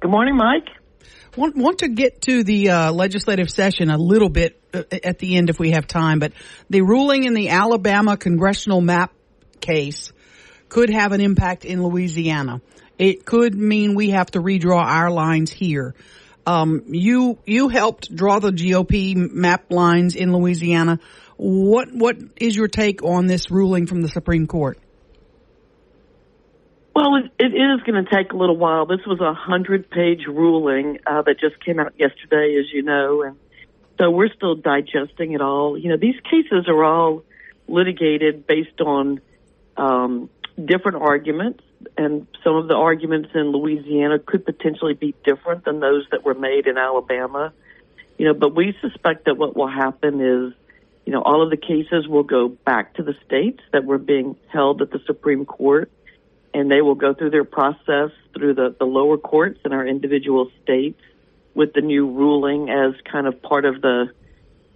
Good 0.00 0.10
morning, 0.10 0.36
Mike. 0.36 0.68
Want, 1.34 1.56
want 1.56 1.78
to 1.78 1.88
get 1.88 2.20
to 2.22 2.44
the 2.44 2.68
uh, 2.68 2.92
legislative 2.92 3.48
session 3.48 3.88
a 3.88 3.96
little 3.96 4.28
bit 4.28 4.62
uh, 4.74 4.82
at 5.02 5.18
the 5.18 5.34
end 5.34 5.48
if 5.48 5.58
we 5.58 5.70
have 5.70 5.86
time, 5.86 6.18
but 6.18 6.34
the 6.68 6.82
ruling 6.82 7.24
in 7.24 7.32
the 7.32 7.48
Alabama 7.48 8.18
congressional 8.18 8.82
map 8.82 9.14
case 9.62 10.12
could 10.68 10.90
have 10.90 11.12
an 11.12 11.22
impact 11.22 11.64
in 11.64 11.82
Louisiana. 11.82 12.60
It 12.98 13.24
could 13.24 13.54
mean 13.54 13.94
we 13.94 14.10
have 14.10 14.30
to 14.32 14.40
redraw 14.40 14.82
our 14.82 15.10
lines 15.10 15.50
here. 15.50 15.94
Um, 16.46 16.82
you 16.88 17.38
you 17.46 17.68
helped 17.68 18.14
draw 18.14 18.40
the 18.40 18.50
GOP 18.50 19.16
map 19.16 19.70
lines 19.70 20.16
in 20.16 20.34
Louisiana. 20.34 20.98
What 21.42 21.88
what 21.94 22.18
is 22.36 22.54
your 22.54 22.68
take 22.68 23.02
on 23.02 23.26
this 23.26 23.50
ruling 23.50 23.86
from 23.86 24.02
the 24.02 24.08
Supreme 24.08 24.46
Court? 24.46 24.78
Well, 26.94 27.16
it, 27.16 27.32
it 27.38 27.54
is 27.54 27.80
going 27.86 28.04
to 28.04 28.14
take 28.14 28.32
a 28.32 28.36
little 28.36 28.58
while. 28.58 28.84
This 28.84 29.00
was 29.06 29.20
a 29.20 29.32
hundred 29.32 29.88
page 29.88 30.26
ruling 30.28 30.98
uh, 31.06 31.22
that 31.22 31.40
just 31.40 31.64
came 31.64 31.80
out 31.80 31.94
yesterday, 31.98 32.58
as 32.60 32.70
you 32.70 32.82
know, 32.82 33.22
and 33.22 33.38
so 33.98 34.10
we're 34.10 34.28
still 34.34 34.54
digesting 34.54 35.32
it 35.32 35.40
all. 35.40 35.78
You 35.78 35.88
know, 35.88 35.96
these 35.96 36.20
cases 36.30 36.68
are 36.68 36.84
all 36.84 37.24
litigated 37.66 38.46
based 38.46 38.82
on 38.82 39.22
um, 39.78 40.28
different 40.62 40.98
arguments 41.00 41.62
and 41.96 42.26
some 42.44 42.56
of 42.56 42.68
the 42.68 42.74
arguments 42.74 43.30
in 43.34 43.50
Louisiana 43.50 44.18
could 44.18 44.44
potentially 44.44 44.92
be 44.92 45.14
different 45.24 45.64
than 45.64 45.80
those 45.80 46.06
that 46.10 46.22
were 46.22 46.34
made 46.34 46.66
in 46.66 46.76
Alabama. 46.76 47.54
You 48.18 48.26
know, 48.26 48.34
but 48.34 48.54
we 48.54 48.76
suspect 48.82 49.24
that 49.24 49.38
what 49.38 49.56
will 49.56 49.70
happen 49.70 50.20
is, 50.20 50.52
you 51.10 51.16
know, 51.16 51.22
all 51.22 51.42
of 51.42 51.50
the 51.50 51.56
cases 51.56 52.06
will 52.06 52.22
go 52.22 52.46
back 52.48 52.94
to 52.94 53.02
the 53.02 53.14
states 53.26 53.58
that 53.72 53.84
were 53.84 53.98
being 53.98 54.36
held 54.46 54.80
at 54.80 54.92
the 54.92 55.00
Supreme 55.06 55.44
Court, 55.44 55.90
and 56.54 56.70
they 56.70 56.82
will 56.82 56.94
go 56.94 57.14
through 57.14 57.30
their 57.30 57.42
process 57.42 58.12
through 58.32 58.54
the, 58.54 58.76
the 58.78 58.84
lower 58.84 59.18
courts 59.18 59.58
in 59.64 59.72
our 59.72 59.84
individual 59.84 60.52
states 60.62 61.00
with 61.52 61.72
the 61.72 61.80
new 61.80 62.08
ruling 62.08 62.70
as 62.70 62.94
kind 63.10 63.26
of 63.26 63.42
part 63.42 63.64
of 63.64 63.80
the, 63.80 64.12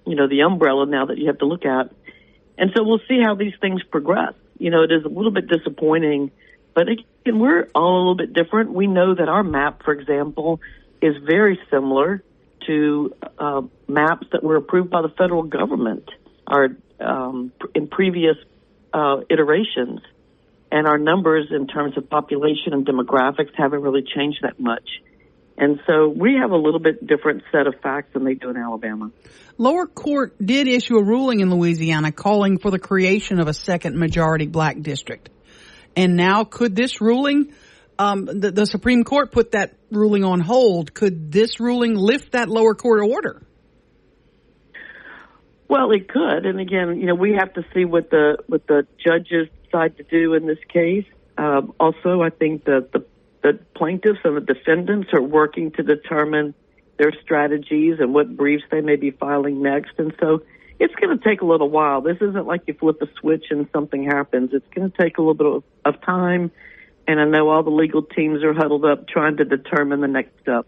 you 0.05 0.17
know, 0.17 0.27
the 0.27 0.41
umbrella 0.41 0.87
now 0.87 1.07
that 1.07 1.19
you 1.19 1.29
have 1.29 1.39
to 1.39 1.47
look 1.47 1.65
at. 1.65 1.93
And 2.59 2.73
so 2.75 2.83
we'll 2.83 2.99
see 3.07 3.21
how 3.23 3.37
these 3.37 3.55
things 3.61 3.85
progress. 3.85 4.35
You 4.59 4.71
know, 4.71 4.83
it 4.83 4.91
is 4.91 5.05
a 5.05 5.09
little 5.09 5.31
bit 5.31 5.47
disappointing 5.47 6.33
but 6.75 6.89
again, 6.89 7.39
we're 7.39 7.69
all 7.73 7.95
a 7.95 7.99
little 7.99 8.17
bit 8.17 8.33
different. 8.33 8.73
We 8.73 8.89
know 8.89 9.15
that 9.15 9.29
our 9.29 9.45
map, 9.45 9.85
for 9.85 9.93
example, 9.93 10.61
is 11.01 11.15
very 11.25 11.61
similar 11.71 12.21
to 12.67 13.15
uh, 13.39 13.63
maps 13.87 14.27
that 14.33 14.43
were 14.43 14.57
approved 14.57 14.91
by 14.91 15.03
the 15.03 15.11
federal 15.11 15.45
government 15.45 16.11
are 16.47 16.69
um, 17.01 17.53
in 17.75 17.89
previous 17.89 18.37
uh, 18.93 19.21
iterations. 19.29 20.01
And 20.71 20.89
our 20.89 20.99
numbers 20.99 21.49
in 21.51 21.67
terms 21.69 21.97
of 21.97 22.11
population 22.11 22.73
and 22.73 22.85
demographics 22.85 23.51
haven't 23.57 23.83
really 23.83 24.03
changed 24.03 24.39
that 24.43 24.59
much. 24.59 24.89
And 25.57 25.79
so 25.87 26.09
we 26.09 26.35
have 26.41 26.51
a 26.51 26.57
little 26.57 26.81
bit 26.81 27.07
different 27.07 27.45
set 27.53 27.69
of 27.69 27.75
facts 27.81 28.09
than 28.13 28.25
they 28.25 28.35
do 28.35 28.51
in 28.51 28.57
Alabama. 28.57 29.13
Lower 29.57 29.87
court 29.87 30.35
did 30.45 30.67
issue 30.67 30.97
a 30.97 31.05
ruling 31.05 31.39
in 31.41 31.51
Louisiana 31.55 32.11
calling 32.11 32.59
for 32.59 32.73
the 32.73 32.79
creation 32.81 33.39
of 33.39 33.47
a 33.47 33.55
second 33.55 33.97
majority 33.97 34.49
black 34.49 34.81
district. 34.81 35.31
And 35.95 36.17
now 36.17 36.43
could 36.43 36.75
this 36.75 37.01
ruling, 37.01 37.53
um, 38.01 38.25
the, 38.25 38.51
the 38.51 38.67
Supreme 38.67 39.05
Court 39.05 39.31
put 39.31 39.53
that 39.53 39.75
ruling 39.93 40.25
on 40.25 40.41
hold. 40.41 40.93
Could 40.93 41.31
this 41.31 41.61
ruling 41.61 41.95
lift 41.95 42.33
that 42.33 42.49
lower 42.49 42.75
court 42.75 43.01
order? 43.09 43.47
Well, 45.69 45.91
it 45.93 46.09
could, 46.09 46.47
and 46.47 46.61
again, 46.61 47.01
you 47.01 47.07
know, 47.07 47.15
we 47.15 47.33
have 47.35 47.55
to 47.55 47.65
see 47.73 47.85
what 47.85 48.11
the 48.11 48.39
what 48.47 48.67
the 48.67 48.87
judges 49.05 49.49
decide 49.65 49.97
to 49.97 50.03
do 50.03 50.35
in 50.35 50.47
this 50.47 50.59
case. 50.69 51.07
Um, 51.39 51.75
also, 51.81 52.23
I 52.23 52.31
think 52.31 52.65
that 52.65 52.93
the 52.93 53.05
the 53.43 53.59
plaintiffs 53.75 54.21
and 54.25 54.37
the 54.37 54.41
defendants 54.41 55.09
are 55.13 55.23
working 55.23 55.71
to 55.73 55.83
determine 55.83 56.55
their 56.99 57.13
strategies 57.23 57.97
and 57.99 58.15
what 58.15 58.37
briefs 58.37 58.65
they 58.71 58.81
may 58.81 58.97
be 58.97 59.11
filing 59.11 59.63
next, 59.63 59.93
and 59.99 60.15
so 60.21 60.43
it's 60.79 60.95
going 60.97 61.17
to 61.17 61.25
take 61.25 61.41
a 61.41 61.45
little 61.45 61.71
while. 61.71 62.01
This 62.01 62.17
isn't 62.21 62.47
like 62.47 62.63
you 62.67 62.75
flip 62.75 63.01
a 63.01 63.07
switch 63.21 63.47
and 63.51 63.69
something 63.73 64.05
happens. 64.05 64.51
It's 64.53 64.67
going 64.75 64.91
to 64.91 64.97
take 64.97 65.19
a 65.19 65.23
little 65.23 65.35
bit 65.35 65.47
of, 65.47 65.65
of 65.95 66.03
time. 66.03 66.51
And 67.07 67.21
I 67.21 67.25
know 67.25 67.49
all 67.49 67.63
the 67.63 67.71
legal 67.71 68.03
teams 68.03 68.43
are 68.43 68.55
huddled 68.55 68.85
up 68.85 69.07
trying 69.07 69.37
to 69.37 69.45
determine 69.45 70.01
the 70.01 70.09
next 70.09 70.33
step. 70.41 70.67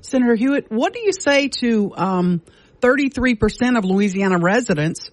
Senator 0.00 0.34
Hewitt, 0.34 0.70
what 0.70 0.92
do 0.92 1.00
you 1.00 1.12
say 1.12 1.48
to 1.60 1.92
um, 1.96 2.42
33% 2.80 3.78
of 3.78 3.84
Louisiana 3.84 4.38
residents 4.38 5.10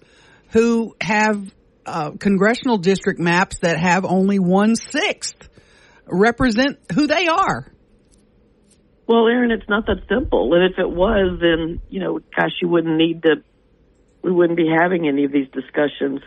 who 0.52 0.94
have 1.00 1.52
uh, 1.84 2.12
congressional 2.12 2.78
district 2.78 3.20
maps 3.20 3.58
that 3.58 3.78
have 3.78 4.04
only 4.04 4.38
one 4.38 4.76
sixth 4.76 5.48
represent 6.06 6.78
who 6.92 7.06
they 7.06 7.28
are? 7.28 7.72
Well, 9.06 9.28
Aaron, 9.28 9.52
it's 9.52 9.68
not 9.68 9.86
that 9.86 10.02
simple. 10.08 10.52
And 10.54 10.72
if 10.72 10.78
it 10.78 10.90
was, 10.90 11.38
then, 11.40 11.80
you 11.88 12.00
know, 12.00 12.18
gosh, 12.36 12.52
you 12.60 12.68
wouldn't 12.68 12.96
need 12.96 13.22
to 13.22 13.36
we 14.26 14.32
wouldn't 14.32 14.56
be 14.56 14.68
having 14.68 15.06
any 15.06 15.24
of 15.24 15.30
these 15.30 15.46
discussions. 15.52 16.20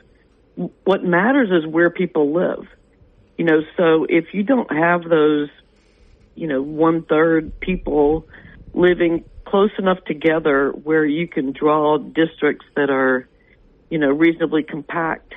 What 0.85 1.03
matters 1.03 1.49
is 1.51 1.69
where 1.69 1.89
people 1.89 2.33
live. 2.33 2.65
You 3.37 3.43
know, 3.43 3.59
so 3.75 4.05
if 4.07 4.33
you 4.33 4.43
don't 4.43 4.71
have 4.71 5.03
those, 5.03 5.49
you 6.33 6.47
know, 6.47 6.61
one 6.61 7.03
third 7.03 7.59
people 7.59 8.25
living 8.73 9.25
close 9.49 9.71
enough 9.79 10.03
together 10.05 10.71
where 10.71 11.05
you 11.05 11.27
can 11.27 11.51
draw 11.51 11.97
districts 11.97 12.65
that 12.75 12.89
are, 12.89 13.27
you 13.89 13.97
know, 13.97 14.09
reasonably 14.09 14.63
compact, 14.63 15.33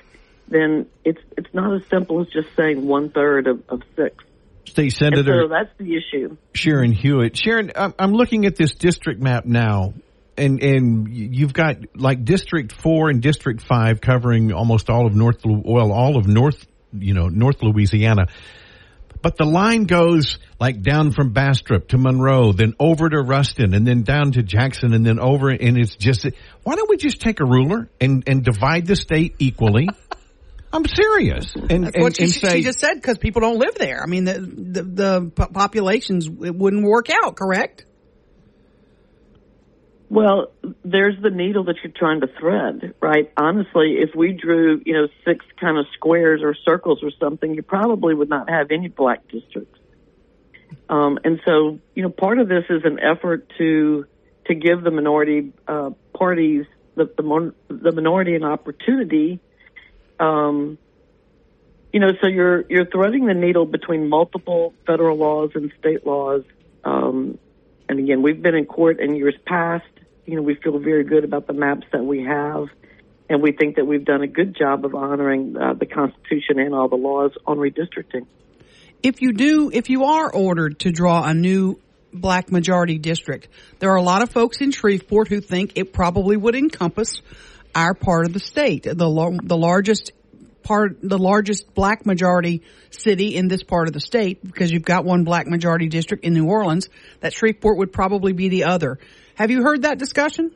then 0.48 0.86
it's 1.04 1.20
it's 1.36 1.52
not 1.54 1.74
as 1.74 1.86
simple 1.88 2.20
as 2.20 2.28
just 2.28 2.48
saying 2.56 2.86
one 2.86 3.10
third 3.10 3.46
of, 3.46 3.62
of 3.68 3.82
six. 3.96 4.24
State 4.66 4.84
And 4.84 4.92
Senator 4.92 5.42
so 5.44 5.48
that's 5.48 5.70
the 5.78 5.96
issue. 5.96 6.36
Sharon 6.54 6.92
Hewitt. 6.92 7.36
Sharon, 7.36 7.72
I'm 7.74 7.94
I'm 7.98 8.12
looking 8.12 8.46
at 8.46 8.56
this 8.56 8.74
district 8.74 9.20
map 9.20 9.44
now, 9.44 9.94
and 10.36 10.62
and 10.62 11.08
you've 11.08 11.52
got 11.52 11.96
like 11.96 12.24
District 12.24 12.72
Four 12.72 13.08
and 13.08 13.22
District 13.22 13.62
Five 13.62 14.00
covering 14.00 14.52
almost 14.52 14.90
all 14.90 15.06
of 15.06 15.14
North, 15.14 15.40
well, 15.44 15.92
all 15.92 16.16
of 16.16 16.26
North, 16.26 16.66
you 16.92 17.14
know, 17.14 17.28
North 17.28 17.62
Louisiana. 17.62 18.26
But 19.22 19.36
the 19.36 19.44
line 19.44 19.84
goes 19.84 20.38
like 20.58 20.82
down 20.82 21.12
from 21.12 21.32
Bastrop 21.32 21.88
to 21.88 21.98
Monroe, 21.98 22.52
then 22.52 22.74
over 22.78 23.08
to 23.08 23.22
Ruston, 23.22 23.72
and 23.72 23.86
then 23.86 24.02
down 24.02 24.32
to 24.32 24.42
Jackson, 24.42 24.92
and 24.92 25.06
then 25.06 25.20
over, 25.20 25.48
and 25.48 25.78
it's 25.78 25.94
just. 25.94 26.26
Why 26.64 26.74
don't 26.74 26.90
we 26.90 26.96
just 26.96 27.20
take 27.20 27.40
a 27.40 27.44
ruler 27.44 27.88
and 28.00 28.24
and 28.26 28.44
divide 28.44 28.86
the 28.86 28.96
state 28.96 29.36
equally? 29.38 29.88
I'm 30.72 30.86
serious, 30.86 31.54
and 31.54 31.84
That's 31.84 31.94
and, 31.94 32.02
what 32.02 32.16
she, 32.16 32.24
and 32.24 32.32
say 32.32 32.56
she 32.56 32.62
just 32.62 32.80
said 32.80 32.94
because 32.94 33.18
people 33.18 33.42
don't 33.42 33.58
live 33.58 33.74
there. 33.74 34.02
I 34.02 34.06
mean, 34.06 34.24
the 34.24 34.40
the, 34.40 34.82
the 34.82 35.30
populations 35.30 36.26
it 36.26 36.54
wouldn't 36.54 36.84
work 36.84 37.08
out. 37.10 37.36
Correct? 37.36 37.84
Well, 40.12 40.52
there's 40.84 41.14
the 41.22 41.30
needle 41.30 41.64
that 41.64 41.76
you're 41.82 41.90
trying 41.90 42.20
to 42.20 42.26
thread, 42.38 42.92
right? 43.00 43.32
Honestly, 43.34 43.96
if 43.98 44.14
we 44.14 44.32
drew, 44.34 44.82
you 44.84 44.92
know, 44.92 45.08
six 45.24 45.42
kind 45.58 45.78
of 45.78 45.86
squares 45.94 46.42
or 46.42 46.54
circles 46.66 47.02
or 47.02 47.10
something, 47.18 47.54
you 47.54 47.62
probably 47.62 48.14
would 48.14 48.28
not 48.28 48.50
have 48.50 48.70
any 48.70 48.88
black 48.88 49.26
districts. 49.28 49.80
Um, 50.90 51.18
and 51.24 51.40
so, 51.46 51.78
you 51.94 52.02
know, 52.02 52.10
part 52.10 52.38
of 52.38 52.46
this 52.46 52.64
is 52.68 52.82
an 52.84 53.00
effort 53.00 53.50
to 53.56 54.04
to 54.48 54.54
give 54.54 54.82
the 54.82 54.90
minority 54.90 55.54
uh, 55.66 55.92
parties 56.12 56.66
the 56.94 57.10
the, 57.16 57.22
mon- 57.22 57.54
the 57.68 57.92
minority 57.92 58.34
an 58.34 58.44
opportunity. 58.44 59.40
Um, 60.20 60.76
you 61.90 62.00
know, 62.00 62.10
so 62.20 62.28
you're 62.28 62.66
you're 62.68 62.84
threading 62.84 63.24
the 63.24 63.34
needle 63.34 63.64
between 63.64 64.10
multiple 64.10 64.74
federal 64.86 65.16
laws 65.16 65.52
and 65.54 65.72
state 65.80 66.06
laws. 66.06 66.42
Um, 66.84 67.38
and 67.88 67.98
again, 67.98 68.20
we've 68.20 68.42
been 68.42 68.54
in 68.54 68.66
court 68.66 69.00
in 69.00 69.16
years 69.16 69.36
past. 69.46 69.86
You 70.24 70.36
know, 70.36 70.42
we 70.42 70.54
feel 70.54 70.78
very 70.78 71.04
good 71.04 71.24
about 71.24 71.46
the 71.46 71.52
maps 71.52 71.86
that 71.92 72.04
we 72.04 72.24
have, 72.24 72.68
and 73.28 73.42
we 73.42 73.52
think 73.52 73.76
that 73.76 73.86
we've 73.86 74.04
done 74.04 74.22
a 74.22 74.26
good 74.28 74.56
job 74.56 74.84
of 74.84 74.94
honoring 74.94 75.56
uh, 75.56 75.74
the 75.74 75.86
Constitution 75.86 76.58
and 76.58 76.74
all 76.74 76.88
the 76.88 76.96
laws 76.96 77.32
on 77.46 77.58
redistricting. 77.58 78.26
If 79.02 79.20
you 79.20 79.32
do, 79.32 79.70
if 79.72 79.90
you 79.90 80.04
are 80.04 80.32
ordered 80.32 80.78
to 80.80 80.92
draw 80.92 81.24
a 81.24 81.34
new 81.34 81.80
black 82.12 82.52
majority 82.52 82.98
district, 82.98 83.48
there 83.80 83.90
are 83.90 83.96
a 83.96 84.02
lot 84.02 84.22
of 84.22 84.30
folks 84.30 84.60
in 84.60 84.70
Shreveport 84.70 85.26
who 85.28 85.40
think 85.40 85.72
it 85.74 85.92
probably 85.92 86.36
would 86.36 86.54
encompass 86.54 87.20
our 87.74 87.94
part 87.94 88.26
of 88.26 88.32
the 88.32 88.38
state, 88.38 88.84
the 88.84 89.08
lo- 89.08 89.38
the 89.42 89.56
largest 89.56 90.12
part, 90.62 90.98
the 91.02 91.18
largest 91.18 91.74
black 91.74 92.06
majority 92.06 92.62
city 92.90 93.34
in 93.34 93.48
this 93.48 93.64
part 93.64 93.88
of 93.88 93.92
the 93.92 94.00
state, 94.00 94.44
because 94.44 94.70
you've 94.70 94.84
got 94.84 95.04
one 95.04 95.24
black 95.24 95.48
majority 95.48 95.88
district 95.88 96.24
in 96.24 96.34
New 96.34 96.46
Orleans. 96.46 96.88
That 97.20 97.32
Shreveport 97.32 97.78
would 97.78 97.92
probably 97.92 98.32
be 98.32 98.48
the 98.50 98.64
other. 98.64 99.00
Have 99.34 99.50
you 99.50 99.62
heard 99.62 99.82
that 99.82 99.98
discussion? 99.98 100.52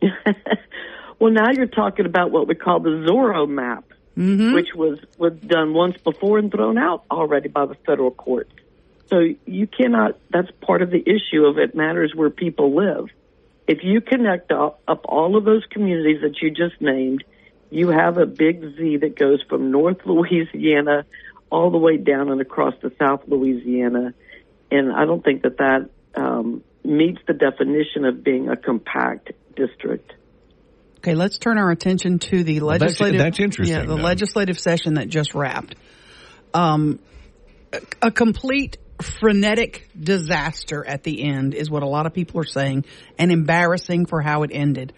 well, 1.18 1.32
now 1.32 1.50
you're 1.52 1.66
talking 1.66 2.06
about 2.06 2.30
what 2.30 2.46
we 2.46 2.54
call 2.54 2.80
the 2.80 3.06
Zorro 3.08 3.48
map, 3.48 3.84
which 4.54 4.68
was 4.74 4.98
was 5.18 5.32
done 5.34 5.74
once 5.74 5.96
before 5.98 6.38
and 6.38 6.50
thrown 6.50 6.78
out 6.78 7.04
already 7.10 7.48
by 7.48 7.66
the 7.66 7.74
federal 7.86 8.10
courts. 8.10 8.52
So 9.08 9.20
you 9.44 9.66
cannot. 9.66 10.18
That's 10.30 10.50
part 10.60 10.82
of 10.82 10.90
the 10.90 11.00
issue 11.00 11.44
of 11.44 11.58
it 11.58 11.74
matters 11.74 12.12
where 12.14 12.30
people 12.30 12.74
live. 12.74 13.08
If 13.66 13.78
you 13.82 14.00
connect 14.00 14.52
up, 14.52 14.80
up 14.86 15.06
all 15.06 15.36
of 15.36 15.44
those 15.44 15.64
communities 15.70 16.20
that 16.22 16.40
you 16.42 16.50
just 16.50 16.80
named, 16.80 17.24
you 17.70 17.88
have 17.88 18.18
a 18.18 18.26
big 18.26 18.60
Z 18.76 18.98
that 18.98 19.16
goes 19.16 19.42
from 19.48 19.70
North 19.70 19.98
Louisiana 20.04 21.06
all 21.50 21.70
the 21.70 21.78
way 21.78 21.96
down 21.96 22.30
and 22.30 22.40
across 22.40 22.74
to 22.80 22.92
South 22.98 23.22
Louisiana. 23.26 24.12
And 24.70 24.92
I 24.92 25.04
don't 25.06 25.24
think 25.24 25.42
that 25.42 25.58
that 25.58 25.88
um, 26.14 26.62
meets 26.84 27.20
the 27.26 27.32
definition 27.34 28.04
of 28.04 28.22
being 28.22 28.48
a 28.48 28.56
compact 28.56 29.32
district. 29.56 30.12
Okay, 30.98 31.14
let's 31.14 31.38
turn 31.38 31.58
our 31.58 31.70
attention 31.70 32.18
to 32.18 32.44
the 32.44 32.60
that's- 32.60 32.80
legislative. 32.80 33.18
that's 33.20 33.40
interesting, 33.40 33.76
Yeah, 33.76 33.82
the 33.84 33.96
though. 33.96 34.02
legislative 34.02 34.58
session 34.58 34.94
that 34.94 35.08
just 35.08 35.34
wrapped. 35.34 35.74
Um, 36.54 36.98
a, 37.72 37.80
a 38.02 38.10
complete 38.10 38.78
frenetic 39.02 39.88
disaster 39.98 40.84
at 40.86 41.02
the 41.02 41.22
end 41.22 41.52
is 41.54 41.68
what 41.70 41.82
a 41.82 41.86
lot 41.86 42.06
of 42.06 42.14
people 42.14 42.40
are 42.40 42.46
saying, 42.46 42.84
and 43.18 43.32
embarrassing 43.32 44.06
for 44.06 44.20
how 44.22 44.44
it 44.44 44.50
ended. 44.52 44.92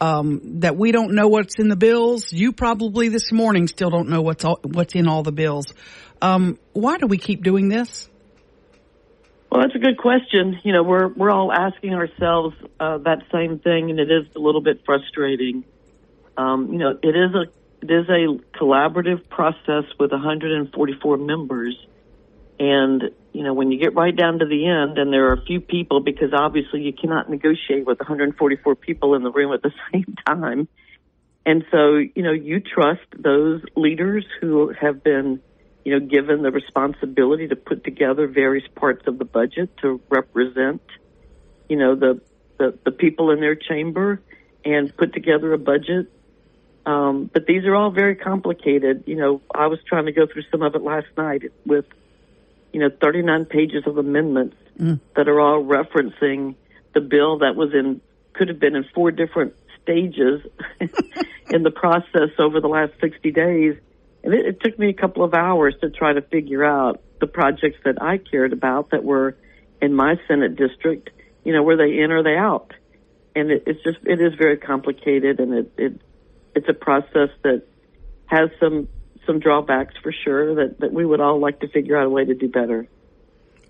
Um, 0.00 0.60
that 0.60 0.76
we 0.76 0.92
don't 0.92 1.14
know 1.14 1.28
what's 1.28 1.58
in 1.58 1.68
the 1.68 1.76
bills. 1.76 2.32
You 2.32 2.52
probably 2.52 3.08
this 3.08 3.32
morning 3.32 3.66
still 3.66 3.88
don't 3.90 4.08
know 4.08 4.20
what's 4.22 4.44
all, 4.44 4.58
what's 4.62 4.94
in 4.94 5.06
all 5.08 5.22
the 5.22 5.32
bills. 5.32 5.72
Um, 6.20 6.58
why 6.72 6.98
do 6.98 7.06
we 7.06 7.18
keep 7.18 7.42
doing 7.42 7.68
this? 7.68 8.08
Well, 9.50 9.60
that's 9.60 9.74
a 9.74 9.78
good 9.78 9.96
question. 9.96 10.58
You 10.64 10.72
know, 10.72 10.82
we're 10.82 11.08
we're 11.08 11.30
all 11.30 11.52
asking 11.52 11.94
ourselves 11.94 12.56
uh, 12.80 12.98
that 12.98 13.22
same 13.32 13.58
thing, 13.58 13.90
and 13.90 14.00
it 14.00 14.10
is 14.10 14.26
a 14.34 14.38
little 14.38 14.60
bit 14.60 14.82
frustrating. 14.84 15.64
Um, 16.36 16.72
you 16.72 16.78
know, 16.78 16.98
it 17.02 17.16
is 17.16 17.34
a 17.34 17.44
it 17.82 17.90
is 17.90 18.08
a 18.08 18.58
collaborative 18.58 19.28
process 19.28 19.84
with 19.98 20.10
144 20.10 21.16
members, 21.18 21.76
and 22.58 23.10
you 23.32 23.44
know, 23.44 23.54
when 23.54 23.70
you 23.70 23.78
get 23.78 23.94
right 23.94 24.14
down 24.14 24.40
to 24.40 24.46
the 24.46 24.66
end, 24.66 24.98
and 24.98 25.12
there 25.12 25.28
are 25.28 25.34
a 25.34 25.42
few 25.42 25.60
people, 25.60 26.00
because 26.00 26.32
obviously 26.32 26.82
you 26.82 26.92
cannot 26.92 27.30
negotiate 27.30 27.86
with 27.86 27.98
144 28.00 28.74
people 28.74 29.14
in 29.14 29.22
the 29.22 29.30
room 29.30 29.52
at 29.52 29.62
the 29.62 29.72
same 29.92 30.16
time, 30.26 30.66
and 31.44 31.64
so 31.70 31.96
you 31.96 32.22
know, 32.22 32.32
you 32.32 32.60
trust 32.60 33.06
those 33.16 33.62
leaders 33.76 34.24
who 34.40 34.74
have 34.80 35.04
been 35.04 35.40
you 35.86 35.92
know, 35.92 36.04
given 36.04 36.42
the 36.42 36.50
responsibility 36.50 37.46
to 37.46 37.54
put 37.54 37.84
together 37.84 38.26
various 38.26 38.66
parts 38.74 39.06
of 39.06 39.20
the 39.20 39.24
budget 39.24 39.70
to 39.76 40.00
represent, 40.08 40.82
you 41.68 41.76
know, 41.76 41.94
the 41.94 42.20
the, 42.58 42.76
the 42.84 42.90
people 42.90 43.30
in 43.30 43.38
their 43.38 43.54
chamber 43.54 44.20
and 44.64 44.94
put 44.96 45.12
together 45.14 45.52
a 45.52 45.58
budget. 45.58 46.10
Um, 46.86 47.30
but 47.32 47.46
these 47.46 47.64
are 47.66 47.76
all 47.76 47.92
very 47.92 48.16
complicated. 48.16 49.04
You 49.06 49.14
know, 49.14 49.42
I 49.54 49.68
was 49.68 49.78
trying 49.86 50.06
to 50.06 50.12
go 50.12 50.26
through 50.26 50.42
some 50.50 50.62
of 50.62 50.74
it 50.74 50.82
last 50.82 51.06
night 51.16 51.42
with, 51.64 51.84
you 52.72 52.80
know, 52.80 52.90
39 52.90 53.44
pages 53.44 53.86
of 53.86 53.96
amendments 53.96 54.56
that 55.14 55.28
are 55.28 55.38
all 55.38 55.62
referencing 55.62 56.56
the 56.94 57.00
bill 57.00 57.38
that 57.38 57.54
was 57.54 57.72
in, 57.74 58.00
could 58.32 58.48
have 58.48 58.58
been 58.58 58.74
in 58.74 58.84
four 58.92 59.12
different 59.12 59.54
stages 59.82 60.40
in 61.50 61.62
the 61.62 61.70
process 61.70 62.30
over 62.40 62.60
the 62.60 62.68
last 62.68 62.92
60 63.00 63.30
days. 63.30 63.76
And 64.26 64.34
it, 64.34 64.44
it 64.44 64.60
took 64.60 64.76
me 64.76 64.88
a 64.88 64.92
couple 64.92 65.22
of 65.22 65.34
hours 65.34 65.76
to 65.82 65.88
try 65.88 66.12
to 66.12 66.20
figure 66.20 66.64
out 66.64 67.00
the 67.20 67.28
projects 67.28 67.78
that 67.84 68.02
I 68.02 68.18
cared 68.18 68.52
about 68.52 68.90
that 68.90 69.04
were 69.04 69.36
in 69.80 69.94
my 69.94 70.16
Senate 70.26 70.56
district. 70.56 71.10
You 71.44 71.52
know, 71.52 71.62
were 71.62 71.76
they 71.76 72.02
in 72.02 72.10
or 72.10 72.24
they 72.24 72.36
out? 72.36 72.72
And 73.36 73.52
it, 73.52 73.62
it's 73.66 73.82
just 73.84 73.98
it 74.04 74.20
is 74.20 74.34
very 74.36 74.56
complicated, 74.56 75.38
and 75.38 75.54
it, 75.54 75.72
it 75.78 76.00
it's 76.56 76.68
a 76.68 76.72
process 76.72 77.28
that 77.44 77.62
has 78.26 78.50
some 78.58 78.88
some 79.26 79.38
drawbacks 79.38 79.94
for 80.02 80.12
sure. 80.24 80.56
That 80.56 80.80
that 80.80 80.92
we 80.92 81.06
would 81.06 81.20
all 81.20 81.40
like 81.40 81.60
to 81.60 81.68
figure 81.68 81.96
out 81.96 82.06
a 82.06 82.10
way 82.10 82.24
to 82.24 82.34
do 82.34 82.48
better. 82.48 82.88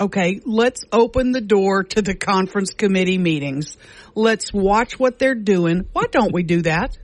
Okay, 0.01 0.41
let's 0.47 0.85
open 0.91 1.33
the 1.33 1.43
door 1.43 1.83
to 1.83 2.01
the 2.01 2.15
conference 2.15 2.73
committee 2.73 3.19
meetings. 3.19 3.77
Let's 4.15 4.55
watch 4.55 4.99
what 4.99 5.19
they're 5.19 5.35
doing. 5.35 5.87
Why 5.93 6.05
don't 6.11 6.33
we 6.33 6.45
do 6.45 6.63
that? 6.63 6.97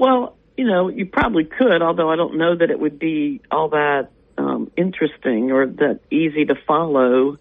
Well, 0.00 0.34
you 0.56 0.66
know, 0.66 0.88
you 0.88 1.04
probably 1.04 1.44
could, 1.44 1.82
although 1.82 2.10
I 2.10 2.16
don't 2.16 2.38
know 2.38 2.56
that 2.56 2.70
it 2.70 2.80
would 2.80 2.98
be 2.98 3.42
all 3.50 3.68
that 3.68 4.08
um, 4.38 4.70
interesting 4.74 5.52
or 5.52 5.66
that 5.66 6.00
easy 6.10 6.46
to 6.46 6.54
follow. 6.66 7.36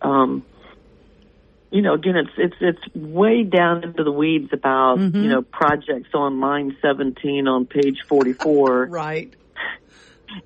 Um, 0.00 0.42
you 1.70 1.82
know, 1.82 1.92
again, 1.92 2.16
it's 2.16 2.30
it's 2.38 2.56
it's 2.60 2.94
way 2.94 3.42
down 3.42 3.84
into 3.84 4.04
the 4.04 4.10
weeds 4.10 4.48
about 4.54 4.98
you 4.98 5.28
know 5.28 5.42
projects 5.42 6.08
on 6.14 6.40
line 6.40 6.74
seventeen 6.80 7.46
on 7.46 7.66
page 7.66 7.98
forty 8.08 8.32
four, 8.32 8.86
Right. 8.90 9.34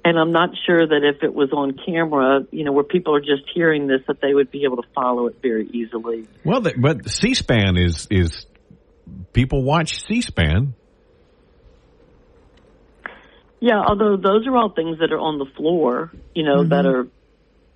and 0.04 0.18
I'm 0.18 0.32
not 0.32 0.50
sure 0.66 0.84
that 0.84 1.04
if 1.04 1.22
it 1.22 1.32
was 1.32 1.52
on 1.52 1.78
camera, 1.86 2.44
you 2.50 2.64
know, 2.64 2.72
where 2.72 2.82
people 2.82 3.14
are 3.14 3.20
just 3.20 3.42
hearing 3.54 3.86
this, 3.86 4.00
that 4.08 4.20
they 4.20 4.34
would 4.34 4.50
be 4.50 4.64
able 4.64 4.82
to 4.82 4.88
follow 4.96 5.28
it 5.28 5.36
very 5.40 5.68
easily. 5.68 6.26
Well, 6.42 6.60
the, 6.62 6.74
but 6.76 7.08
C-SPAN 7.08 7.76
is 7.76 8.08
is 8.10 8.46
people 9.32 9.62
watch 9.62 10.02
C-SPAN. 10.06 10.74
Yeah, 13.60 13.82
although 13.86 14.16
those 14.16 14.46
are 14.46 14.56
all 14.56 14.70
things 14.70 15.00
that 15.00 15.12
are 15.12 15.18
on 15.18 15.38
the 15.38 15.46
floor, 15.56 16.10
you 16.34 16.44
know, 16.44 16.64
that 16.64 16.84
mm-hmm. 16.86 16.88
are 16.88 17.08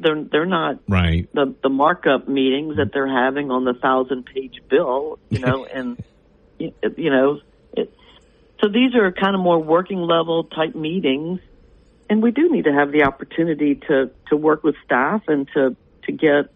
they're 0.01 0.25
they're 0.25 0.47
not 0.47 0.79
Right. 0.89 1.29
the 1.35 1.55
the 1.63 1.69
markup 1.69 2.27
meetings 2.27 2.77
that 2.77 2.91
they're 2.93 3.09
having 3.09 3.51
on 3.51 3.65
the 3.65 3.75
thousand 3.75 4.25
page 4.25 4.61
bill, 4.69 5.19
you 5.29 5.41
know, 5.41 5.65
and 5.73 6.03
you 6.59 6.73
you 6.97 7.11
know, 7.11 7.41
it, 7.75 7.93
so 8.63 8.69
these 8.69 8.95
are 8.95 9.13
kind 9.13 9.35
of 9.35 9.43
more 9.43 9.59
working 9.59 10.01
level 10.01 10.45
type 10.45 10.75
meetings, 10.75 11.41
and 12.09 12.23
we 12.23 12.31
do 12.31 12.51
need 12.51 12.65
to 12.65 12.73
have 12.73 12.91
the 12.91 13.05
opportunity 13.05 13.75
to 13.75 14.11
to 14.31 14.37
work 14.37 14.65
with 14.65 14.77
staff 14.87 15.23
and 15.29 15.47
to 15.55 15.77
to 16.05 16.13
get 16.13 16.51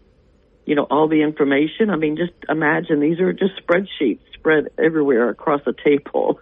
you 0.69 0.75
know 0.75 0.85
all 0.91 1.07
the 1.07 1.23
information. 1.23 1.89
I 1.89 1.95
mean, 1.95 2.15
just 2.15 2.33
imagine 2.47 2.99
these 2.99 3.19
are 3.19 3.33
just 3.33 3.53
spreadsheets 3.65 4.19
spread 4.33 4.67
everywhere 4.77 5.29
across 5.29 5.61
the 5.65 5.73
table. 5.73 6.39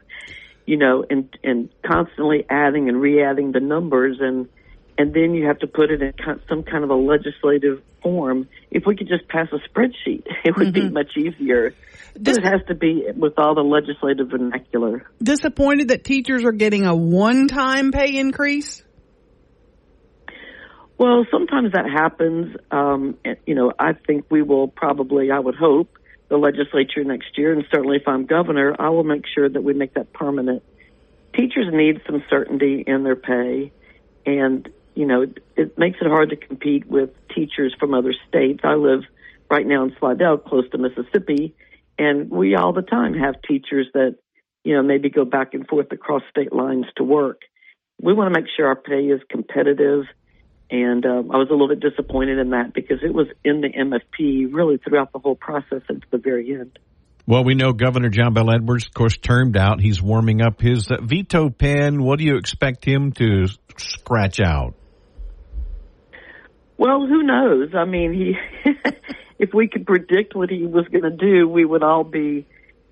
you 0.65 0.75
know, 0.75 1.05
and 1.09 1.29
and 1.45 1.69
constantly 1.81 2.45
adding 2.49 2.89
and 2.89 2.99
re-adding 2.99 3.53
the 3.53 3.61
numbers, 3.61 4.17
and 4.19 4.49
and 4.97 5.13
then 5.13 5.33
you 5.33 5.47
have 5.47 5.59
to 5.59 5.67
put 5.67 5.91
it 5.91 6.01
in 6.01 6.13
some 6.49 6.63
kind 6.63 6.83
of 6.83 6.89
a 6.89 6.95
legislative 6.95 7.81
form. 8.03 8.49
If 8.69 8.83
we 8.85 8.97
could 8.97 9.07
just 9.07 9.29
pass 9.29 9.47
a 9.53 9.59
spreadsheet, 9.69 10.23
it 10.43 10.57
would 10.57 10.73
mm-hmm. 10.73 10.87
be 10.87 10.89
much 10.89 11.15
easier. 11.15 11.73
Dis- 12.21 12.37
it 12.37 12.43
has 12.43 12.61
to 12.67 12.75
be 12.75 13.05
with 13.15 13.39
all 13.39 13.55
the 13.55 13.61
legislative 13.61 14.27
vernacular. 14.27 15.09
Disappointed 15.23 15.87
that 15.87 16.03
teachers 16.03 16.43
are 16.43 16.51
getting 16.51 16.85
a 16.85 16.93
one-time 16.93 17.91
pay 17.93 18.17
increase. 18.17 18.83
Well, 20.97 21.25
sometimes 21.29 21.73
that 21.73 21.85
happens. 21.89 22.57
Um, 22.71 23.17
you 23.45 23.53
know, 23.53 23.71
I 23.77 23.93
think 23.93 24.25
we 24.29 24.41
will 24.41 24.67
probably, 24.67 25.31
I 25.31 25.39
would 25.39 25.55
hope, 25.55 25.97
the 26.29 26.37
legislature 26.37 27.03
next 27.03 27.37
year, 27.37 27.53
and 27.53 27.63
certainly 27.71 27.97
if 27.97 28.07
I'm 28.07 28.25
governor, 28.25 28.75
I 28.77 28.89
will 28.89 29.03
make 29.03 29.23
sure 29.33 29.47
that 29.47 29.63
we 29.63 29.73
make 29.73 29.93
that 29.93 30.11
permanent. 30.11 30.63
Teachers 31.33 31.67
need 31.71 32.01
some 32.05 32.23
certainty 32.29 32.83
in 32.85 33.03
their 33.03 33.15
pay, 33.15 33.71
and 34.25 34.67
you 34.95 35.05
know, 35.05 35.21
it, 35.21 35.43
it 35.55 35.77
makes 35.77 35.99
it 36.01 36.07
hard 36.07 36.31
to 36.31 36.35
compete 36.35 36.87
with 36.87 37.11
teachers 37.33 37.73
from 37.79 37.93
other 37.93 38.13
states. 38.27 38.61
I 38.63 38.73
live 38.73 39.03
right 39.49 39.65
now 39.65 39.83
in 39.83 39.95
Slidell, 39.99 40.37
close 40.39 40.67
to 40.71 40.79
Mississippi, 40.79 41.55
and 41.99 42.29
we 42.31 42.55
all 42.55 42.73
the 42.73 42.81
time 42.81 43.13
have 43.13 43.35
teachers 43.47 43.87
that, 43.93 44.15
you 44.63 44.75
know, 44.75 44.81
maybe 44.81 45.09
go 45.09 45.23
back 45.23 45.53
and 45.53 45.67
forth 45.67 45.91
across 45.91 46.23
state 46.31 46.51
lines 46.51 46.85
to 46.97 47.03
work. 47.03 47.41
We 48.01 48.13
want 48.13 48.33
to 48.33 48.41
make 48.41 48.49
sure 48.57 48.67
our 48.67 48.75
pay 48.75 49.05
is 49.05 49.21
competitive 49.29 50.05
and 50.69 51.05
um, 51.05 51.31
I 51.31 51.37
was 51.37 51.47
a 51.49 51.53
little 51.53 51.69
bit 51.69 51.79
disappointed 51.79 52.39
in 52.39 52.49
that 52.49 52.73
because 52.73 52.99
it 53.03 53.13
was 53.13 53.27
in 53.43 53.61
the 53.61 53.69
MFP 53.69 54.53
really 54.53 54.77
throughout 54.77 55.13
the 55.13 55.19
whole 55.19 55.35
process 55.35 55.81
and 55.87 56.01
to 56.01 56.07
the 56.11 56.17
very 56.17 56.53
end. 56.53 56.77
Well, 57.25 57.43
we 57.43 57.55
know 57.55 57.73
Governor 57.73 58.09
John 58.09 58.33
Bel 58.33 58.49
Edwards, 58.53 58.85
of 58.87 58.93
course, 58.93 59.17
termed 59.17 59.57
out. 59.57 59.81
He's 59.81 60.01
warming 60.01 60.41
up 60.41 60.61
his 60.61 60.89
uh, 60.89 60.97
veto 61.01 61.49
pen. 61.49 62.01
What 62.01 62.19
do 62.19 62.25
you 62.25 62.37
expect 62.37 62.85
him 62.85 63.11
to 63.13 63.47
scratch 63.77 64.39
out? 64.39 64.75
Well, 66.77 67.05
who 67.05 67.23
knows? 67.23 67.73
I 67.75 67.85
mean, 67.85 68.13
he 68.13 68.71
if 69.39 69.53
we 69.53 69.67
could 69.67 69.85
predict 69.85 70.35
what 70.35 70.49
he 70.49 70.65
was 70.65 70.87
going 70.87 71.03
to 71.03 71.09
do, 71.11 71.47
we 71.47 71.65
would 71.65 71.83
all 71.83 72.03
be, 72.03 72.45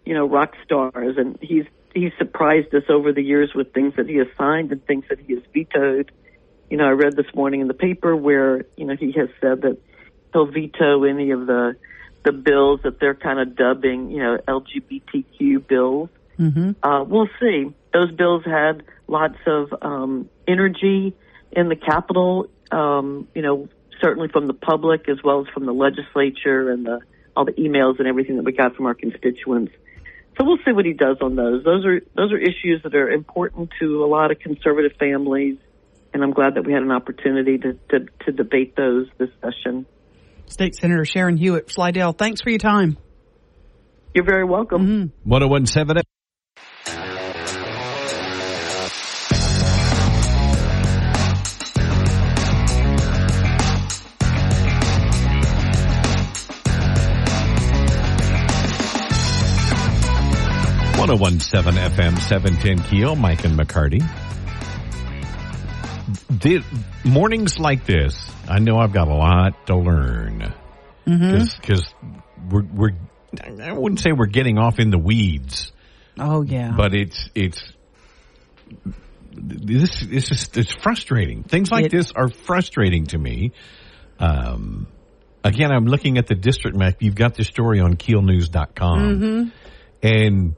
you 0.05 0.13
know, 0.13 0.27
rock 0.27 0.53
stars. 0.65 1.15
And 1.17 1.37
he's 1.41 1.65
he's 1.93 2.11
surprised 2.17 2.73
us 2.73 2.83
over 2.89 3.13
the 3.13 3.21
years 3.21 3.51
with 3.55 3.73
things 3.73 3.93
that 3.97 4.07
he 4.07 4.15
has 4.17 4.27
signed 4.37 4.71
and 4.71 4.85
things 4.85 5.05
that 5.09 5.19
he 5.19 5.33
has 5.35 5.43
vetoed 5.53 6.11
you 6.69 6.77
know, 6.77 6.85
I 6.85 6.91
read 6.91 7.15
this 7.15 7.33
morning 7.33 7.61
in 7.61 7.67
the 7.67 7.73
paper 7.73 8.15
where, 8.15 8.65
you 8.75 8.85
know, 8.85 8.95
he 8.95 9.11
has 9.13 9.29
said 9.39 9.61
that 9.61 9.77
he'll 10.33 10.47
veto 10.47 11.03
any 11.03 11.31
of 11.31 11.45
the 11.45 11.75
the 12.23 12.31
bills 12.31 12.79
that 12.83 12.99
they're 12.99 13.13
kind 13.13 13.39
of 13.39 13.55
dubbing, 13.55 14.09
you 14.09 14.17
know, 14.17 14.37
LGBTQ 14.47 15.67
bills. 15.67 16.09
Mm-hmm. 16.39 16.71
Uh, 16.81 17.03
we'll 17.03 17.29
see. 17.39 17.71
Those 17.93 18.11
bills 18.11 18.43
had 18.43 18.83
lots 19.07 19.37
of 19.45 19.71
um, 19.83 20.27
energy 20.47 21.13
in 21.51 21.69
the 21.69 21.75
Capitol, 21.75 22.49
um, 22.71 23.27
you 23.35 23.43
know, 23.43 23.69
certainly 24.01 24.27
from 24.27 24.47
the 24.47 24.55
public 24.55 25.07
as 25.07 25.21
well 25.23 25.41
as 25.41 25.47
from 25.53 25.67
the 25.67 25.71
legislature 25.71 26.71
and 26.71 26.85
the 26.85 26.99
all 27.37 27.45
the 27.45 27.53
emails 27.53 27.99
and 27.99 28.07
everything 28.07 28.37
that 28.37 28.43
we 28.43 28.53
got 28.53 28.75
from 28.75 28.85
our 28.87 28.93
constituents. 28.93 29.73
So 30.37 30.45
we'll 30.45 30.57
see 30.65 30.71
what 30.71 30.85
he 30.85 30.93
does 30.93 31.17
on 31.21 31.35
those. 31.35 31.63
Those 31.63 31.85
are 31.85 32.01
those 32.15 32.31
are 32.31 32.37
issues 32.37 32.81
that 32.83 32.95
are 32.95 33.09
important 33.09 33.69
to 33.79 34.03
a 34.03 34.07
lot 34.07 34.31
of 34.31 34.39
conservative 34.39 34.97
families 34.97 35.57
and 36.15 36.23
I'm 36.23 36.31
glad 36.31 36.55
that 36.55 36.65
we 36.65 36.71
had 36.71 36.81
an 36.81 36.91
opportunity 36.91 37.57
to, 37.57 37.73
to, 37.89 38.05
to 38.23 38.31
debate 38.31 38.77
those 38.77 39.07
this 39.17 39.27
session. 39.41 39.85
State 40.45 40.73
Senator 40.73 41.03
Sharon 41.03 41.35
Hewitt, 41.35 41.69
Slidell, 41.69 42.13
thanks 42.13 42.39
for 42.39 42.49
your 42.49 42.59
time. 42.59 42.97
You're 44.13 44.23
very 44.23 44.45
welcome. 44.45 45.11
Mm-hmm. 45.23 45.29
1017 45.29 46.03
1017 60.97 61.83
FM 61.91 62.19
710 62.21 62.83
Keel, 62.89 63.15
Mike 63.17 63.43
and 63.43 63.59
McCarty 63.59 64.01
the, 66.29 66.63
mornings 67.03 67.59
like 67.59 67.85
this, 67.85 68.15
I 68.47 68.59
know 68.59 68.77
I've 68.77 68.93
got 68.93 69.07
a 69.07 69.13
lot 69.13 69.67
to 69.67 69.77
learn 69.77 70.53
because 71.05 71.51
mm-hmm. 71.59 72.49
we're 72.49 72.63
we're 72.63 72.91
I 73.61 73.73
wouldn't 73.73 73.99
say 73.99 74.11
we're 74.11 74.25
getting 74.27 74.57
off 74.57 74.79
in 74.79 74.89
the 74.89 74.97
weeds. 74.97 75.71
Oh 76.17 76.41
yeah, 76.41 76.73
but 76.75 76.93
it's 76.93 77.29
it's 77.35 77.61
this 79.33 79.99
this 80.01 80.31
is 80.31 80.49
it's 80.55 80.73
frustrating. 80.73 81.43
Things 81.43 81.71
like 81.71 81.85
it, 81.85 81.91
this 81.91 82.11
are 82.11 82.29
frustrating 82.29 83.07
to 83.07 83.17
me. 83.17 83.51
Um, 84.19 84.87
again, 85.43 85.71
I'm 85.71 85.85
looking 85.85 86.17
at 86.17 86.27
the 86.27 86.35
district 86.35 86.77
map. 86.77 86.95
You've 87.01 87.15
got 87.15 87.35
the 87.35 87.43
story 87.43 87.79
on 87.79 87.95
keelnews.com. 87.95 88.99
Mm-hmm. 88.99 89.49
And 90.01 90.55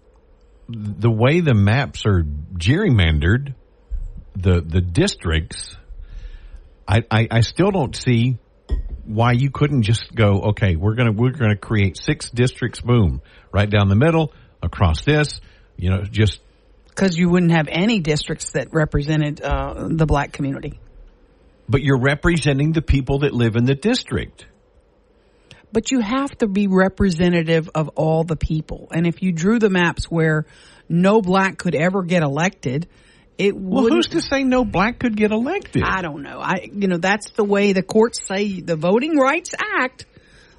the 0.69 1.09
way 1.11 1.39
the 1.39 1.53
maps 1.53 2.05
are 2.05 2.23
gerrymandered, 2.23 3.55
the 4.41 4.61
the 4.61 4.81
districts, 4.81 5.75
I, 6.87 7.03
I, 7.09 7.27
I 7.29 7.41
still 7.41 7.71
don't 7.71 7.95
see 7.95 8.37
why 9.05 9.31
you 9.31 9.49
couldn't 9.49 9.83
just 9.83 10.13
go, 10.13 10.49
okay, 10.49 10.75
we're 10.75 10.95
gonna 10.95 11.11
we're 11.11 11.31
gonna 11.31 11.57
create 11.57 11.97
six 11.97 12.29
districts, 12.29 12.81
boom, 12.81 13.21
right 13.51 13.69
down 13.69 13.89
the 13.89 13.95
middle, 13.95 14.33
across 14.61 15.03
this, 15.03 15.39
you 15.77 15.89
know, 15.89 16.03
just 16.03 16.39
because 16.89 17.17
you 17.17 17.29
wouldn't 17.29 17.51
have 17.51 17.67
any 17.69 17.99
districts 17.99 18.51
that 18.51 18.73
represented 18.73 19.41
uh, 19.41 19.87
the 19.89 20.05
black 20.05 20.31
community. 20.31 20.79
But 21.69 21.81
you're 21.81 21.99
representing 21.99 22.71
the 22.71 22.81
people 22.81 23.19
that 23.19 23.33
live 23.33 23.55
in 23.55 23.65
the 23.65 23.75
district. 23.75 24.45
But 25.71 25.91
you 25.91 25.99
have 25.99 26.29
to 26.37 26.47
be 26.47 26.67
representative 26.67 27.69
of 27.75 27.89
all 27.95 28.23
the 28.23 28.37
people. 28.37 28.87
And 28.91 29.05
if 29.05 29.21
you 29.21 29.33
drew 29.33 29.59
the 29.59 29.69
maps 29.69 30.05
where 30.05 30.45
no 30.87 31.21
black 31.21 31.57
could 31.57 31.75
ever 31.75 32.03
get 32.03 32.23
elected, 32.23 32.87
it 33.37 33.55
well, 33.55 33.87
who's 33.87 34.07
to 34.09 34.21
say 34.21 34.43
no 34.43 34.65
black 34.65 34.99
could 34.99 35.15
get 35.15 35.31
elected? 35.31 35.83
I 35.85 36.01
don't 36.01 36.23
know. 36.23 36.39
I, 36.39 36.69
you 36.71 36.87
know, 36.87 36.97
that's 36.97 37.31
the 37.31 37.43
way 37.43 37.73
the 37.73 37.83
courts 37.83 38.25
say 38.25 38.61
the 38.61 38.75
Voting 38.75 39.17
Rights 39.17 39.53
Act 39.59 40.05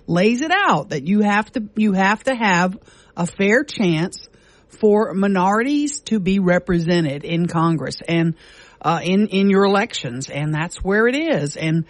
lays 0.06 0.42
it 0.42 0.52
out 0.52 0.90
that 0.90 1.06
you 1.06 1.20
have 1.20 1.50
to, 1.52 1.64
you 1.76 1.92
have 1.92 2.22
to 2.24 2.34
have 2.34 2.78
a 3.16 3.26
fair 3.26 3.64
chance 3.64 4.28
for 4.68 5.12
minorities 5.12 6.00
to 6.02 6.20
be 6.20 6.38
represented 6.38 7.24
in 7.24 7.46
Congress 7.46 7.96
and, 8.06 8.34
uh, 8.80 9.00
in, 9.02 9.26
in 9.28 9.50
your 9.50 9.64
elections. 9.64 10.30
And 10.30 10.54
that's 10.54 10.76
where 10.76 11.06
it 11.08 11.16
is. 11.16 11.56
And, 11.56 11.84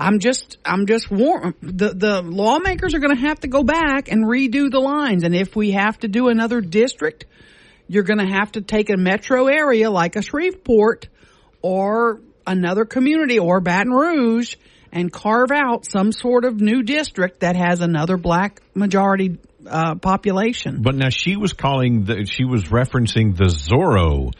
I'm 0.00 0.20
just, 0.20 0.58
I'm 0.64 0.86
just 0.86 1.10
warm. 1.10 1.56
The, 1.60 1.88
the 1.88 2.22
lawmakers 2.22 2.94
are 2.94 3.00
going 3.00 3.16
to 3.16 3.20
have 3.20 3.40
to 3.40 3.48
go 3.48 3.64
back 3.64 4.08
and 4.08 4.24
redo 4.24 4.70
the 4.70 4.78
lines. 4.78 5.24
And 5.24 5.34
if 5.34 5.56
we 5.56 5.72
have 5.72 5.98
to 5.98 6.08
do 6.08 6.28
another 6.28 6.60
district, 6.60 7.24
you're 7.88 8.04
going 8.04 8.18
to 8.18 8.32
have 8.32 8.52
to 8.52 8.60
take 8.60 8.90
a 8.90 8.96
metro 8.96 9.46
area 9.46 9.90
like 9.90 10.16
a 10.16 10.22
Shreveport 10.22 11.08
or 11.62 12.20
another 12.46 12.84
community 12.84 13.38
or 13.38 13.60
Baton 13.60 13.92
Rouge 13.92 14.54
and 14.92 15.12
carve 15.12 15.50
out 15.50 15.84
some 15.84 16.12
sort 16.12 16.44
of 16.44 16.60
new 16.60 16.82
district 16.82 17.40
that 17.40 17.56
has 17.56 17.80
another 17.80 18.16
black 18.16 18.60
majority 18.74 19.38
uh, 19.66 19.96
population. 19.96 20.82
But 20.82 20.94
now 20.94 21.10
she 21.10 21.36
was 21.36 21.52
calling 21.52 22.04
the, 22.04 22.24
she 22.26 22.44
was 22.44 22.64
referencing 22.64 23.36
the 23.36 23.46
Zorro 23.46 24.32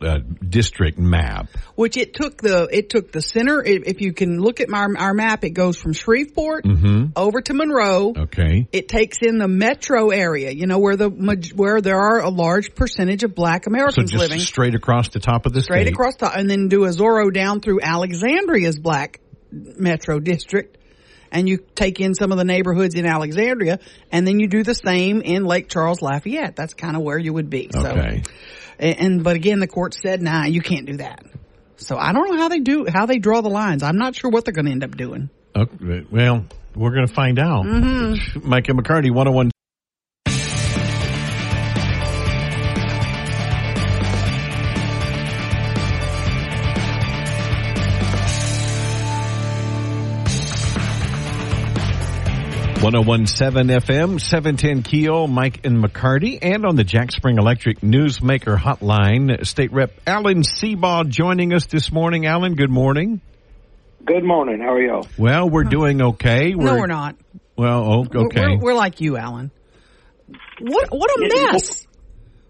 uh, 0.00 0.18
district 0.46 0.98
map. 0.98 1.48
Which 1.74 1.96
it 1.96 2.14
took 2.14 2.40
the 2.40 2.68
it 2.70 2.90
took 2.90 3.12
the 3.12 3.20
center. 3.20 3.62
If 3.62 4.00
you 4.00 4.12
can 4.12 4.38
look 4.38 4.60
at 4.60 4.68
my 4.68 4.86
our 4.98 5.14
map, 5.14 5.44
it 5.44 5.50
goes 5.50 5.76
from 5.76 5.92
Shreveport 5.92 6.64
mm-hmm. 6.64 7.06
over 7.16 7.40
to 7.42 7.54
Monroe. 7.54 8.12
Okay. 8.16 8.68
It 8.72 8.88
takes 8.88 9.18
in 9.22 9.38
the 9.38 9.48
metro 9.48 10.10
area. 10.10 10.50
You 10.50 10.66
know 10.66 10.78
where 10.78 10.96
the 10.96 11.08
where 11.54 11.80
there 11.80 11.98
are 11.98 12.20
a 12.20 12.30
large 12.30 12.74
percentage 12.74 13.24
of 13.24 13.34
Black 13.34 13.66
Americans 13.66 14.12
so 14.12 14.18
living. 14.18 14.40
Straight 14.40 14.74
across 14.74 15.08
the 15.08 15.20
top 15.20 15.46
of 15.46 15.52
the 15.52 15.62
straight 15.62 15.82
state. 15.82 15.92
across 15.92 16.16
the 16.16 16.30
and 16.30 16.48
then 16.48 16.68
do 16.68 16.84
a 16.84 16.88
Zorro 16.88 17.32
down 17.32 17.60
through 17.60 17.80
Alexandria's 17.80 18.78
Black 18.78 19.20
metro 19.50 20.18
district 20.18 20.78
and 21.34 21.48
you 21.48 21.58
take 21.74 22.00
in 22.00 22.14
some 22.14 22.30
of 22.32 22.38
the 22.38 22.44
neighborhoods 22.44 22.94
in 22.94 23.04
Alexandria, 23.04 23.80
and 24.12 24.26
then 24.26 24.38
you 24.38 24.46
do 24.46 24.62
the 24.62 24.74
same 24.74 25.20
in 25.20 25.44
Lake 25.44 25.68
Charles, 25.68 26.00
Lafayette. 26.00 26.54
That's 26.54 26.74
kind 26.74 26.96
of 26.96 27.02
where 27.02 27.18
you 27.18 27.32
would 27.32 27.50
be. 27.50 27.70
Okay. 27.74 28.22
So, 28.24 28.30
and, 28.78 28.98
and 28.98 29.24
but 29.24 29.36
again, 29.36 29.60
the 29.60 29.66
court 29.66 29.94
said, 29.94 30.22
"Nah, 30.22 30.44
you 30.44 30.60
can't 30.60 30.86
do 30.86 30.96
that." 30.98 31.24
So 31.76 31.96
I 31.96 32.12
don't 32.12 32.30
know 32.30 32.36
how 32.36 32.48
they 32.48 32.60
do 32.60 32.86
how 32.88 33.06
they 33.06 33.18
draw 33.18 33.40
the 33.40 33.48
lines. 33.48 33.82
I'm 33.82 33.98
not 33.98 34.14
sure 34.14 34.30
what 34.30 34.44
they're 34.44 34.54
going 34.54 34.66
to 34.66 34.72
end 34.72 34.84
up 34.84 34.96
doing. 34.96 35.30
Okay, 35.56 36.04
well, 36.10 36.44
we're 36.74 36.90
going 36.90 37.06
to 37.06 37.14
find 37.14 37.38
out. 37.38 37.64
Mm-hmm. 37.64 38.48
Mike 38.48 38.68
and 38.68 38.78
McCarty, 38.82 39.10
101 39.10 39.50
1017 52.84 53.06
1017 53.06 53.80
FM, 53.80 54.20
710 54.20 54.82
Keel, 54.82 55.26
Mike 55.26 55.64
and 55.64 55.82
McCarty, 55.82 56.38
and 56.42 56.66
on 56.66 56.76
the 56.76 56.84
Jack 56.84 57.12
Spring 57.12 57.38
Electric 57.38 57.80
Newsmaker 57.80 58.58
Hotline, 58.58 59.46
State 59.46 59.72
Rep 59.72 59.90
Alan 60.06 60.42
Seabaugh 60.42 61.08
joining 61.08 61.54
us 61.54 61.64
this 61.64 61.90
morning. 61.90 62.26
Alan, 62.26 62.56
good 62.56 62.68
morning. 62.68 63.22
Good 64.04 64.22
morning. 64.22 64.60
How 64.60 64.74
are 64.74 64.82
you? 64.82 65.00
Well, 65.16 65.48
we're 65.48 65.64
doing 65.64 66.02
okay. 66.02 66.50
no, 66.50 66.74
we're 66.74 66.86
not. 66.86 67.16
Well, 67.56 67.84
oh, 67.90 68.02
We're- 68.02 68.26
okay. 68.26 68.56
We're, 68.58 68.58
we're 68.58 68.74
like 68.74 69.00
you, 69.00 69.16
Alan. 69.16 69.50
What 70.60 70.88
what 70.90 71.10
a 71.10 71.52
mess. 71.52 71.86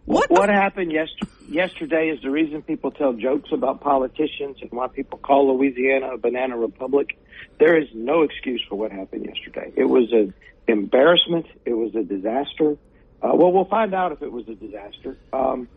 What? 0.04 0.32
What 0.32 0.48
happened 0.48 0.90
yester- 0.90 1.32
yesterday 1.48 2.08
is 2.08 2.20
the 2.22 2.30
reason 2.30 2.62
people 2.62 2.90
tell 2.90 3.12
jokes 3.12 3.50
about 3.52 3.82
politicians 3.82 4.56
and 4.62 4.72
why 4.72 4.88
people 4.88 5.18
call 5.20 5.56
Louisiana 5.56 6.14
a 6.14 6.18
banana 6.18 6.56
republic. 6.56 7.16
There 7.58 7.78
is 7.78 7.88
no 7.94 8.22
excuse 8.22 8.62
for 8.68 8.76
what 8.76 8.90
happened 8.92 9.26
yesterday. 9.26 9.72
It 9.76 9.84
was 9.84 10.12
an 10.12 10.34
embarrassment. 10.66 11.46
It 11.64 11.74
was 11.74 11.94
a 11.94 12.02
disaster. 12.02 12.76
Uh, 13.22 13.30
well, 13.34 13.52
we'll 13.52 13.64
find 13.64 13.94
out 13.94 14.12
if 14.12 14.22
it 14.22 14.30
was 14.32 14.48
a 14.48 14.54
disaster. 14.54 15.16
Um, 15.32 15.68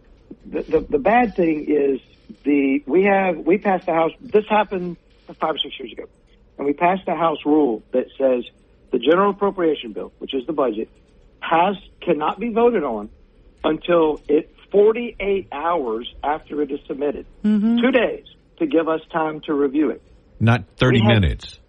the, 0.45 0.63
the 0.63 0.79
the 0.81 0.99
bad 0.99 1.35
thing 1.35 1.65
is 1.69 1.99
the 2.43 2.83
we 2.85 3.03
have 3.03 3.37
we 3.37 3.57
passed 3.57 3.85
the 3.85 3.93
house. 3.93 4.11
This 4.19 4.45
happened 4.49 4.97
five 5.39 5.55
or 5.55 5.57
six 5.57 5.79
years 5.79 5.91
ago, 5.91 6.05
and 6.57 6.65
we 6.65 6.73
passed 6.73 7.07
a 7.07 7.15
house 7.15 7.39
rule 7.45 7.83
that 7.91 8.07
says 8.17 8.43
the 8.91 8.99
general 8.99 9.31
appropriation 9.31 9.93
bill, 9.93 10.11
which 10.19 10.33
is 10.33 10.45
the 10.47 10.53
budget, 10.53 10.89
has 11.39 11.75
cannot 12.01 12.39
be 12.39 12.49
voted 12.49 12.83
on 12.83 13.09
until 13.63 14.21
it 14.27 14.53
48 14.71 15.47
hours 15.51 16.13
after 16.23 16.61
it 16.61 16.71
is 16.71 16.79
submitted. 16.87 17.25
Two 17.43 17.91
days 17.91 18.25
to 18.59 18.65
give 18.65 18.87
us 18.87 19.01
time 19.11 19.41
to 19.41 19.53
review 19.53 19.91
it. 19.91 20.01
Not 20.39 20.65
30 20.77 20.99
we 21.01 21.05
had- 21.05 21.21
minutes. 21.21 21.59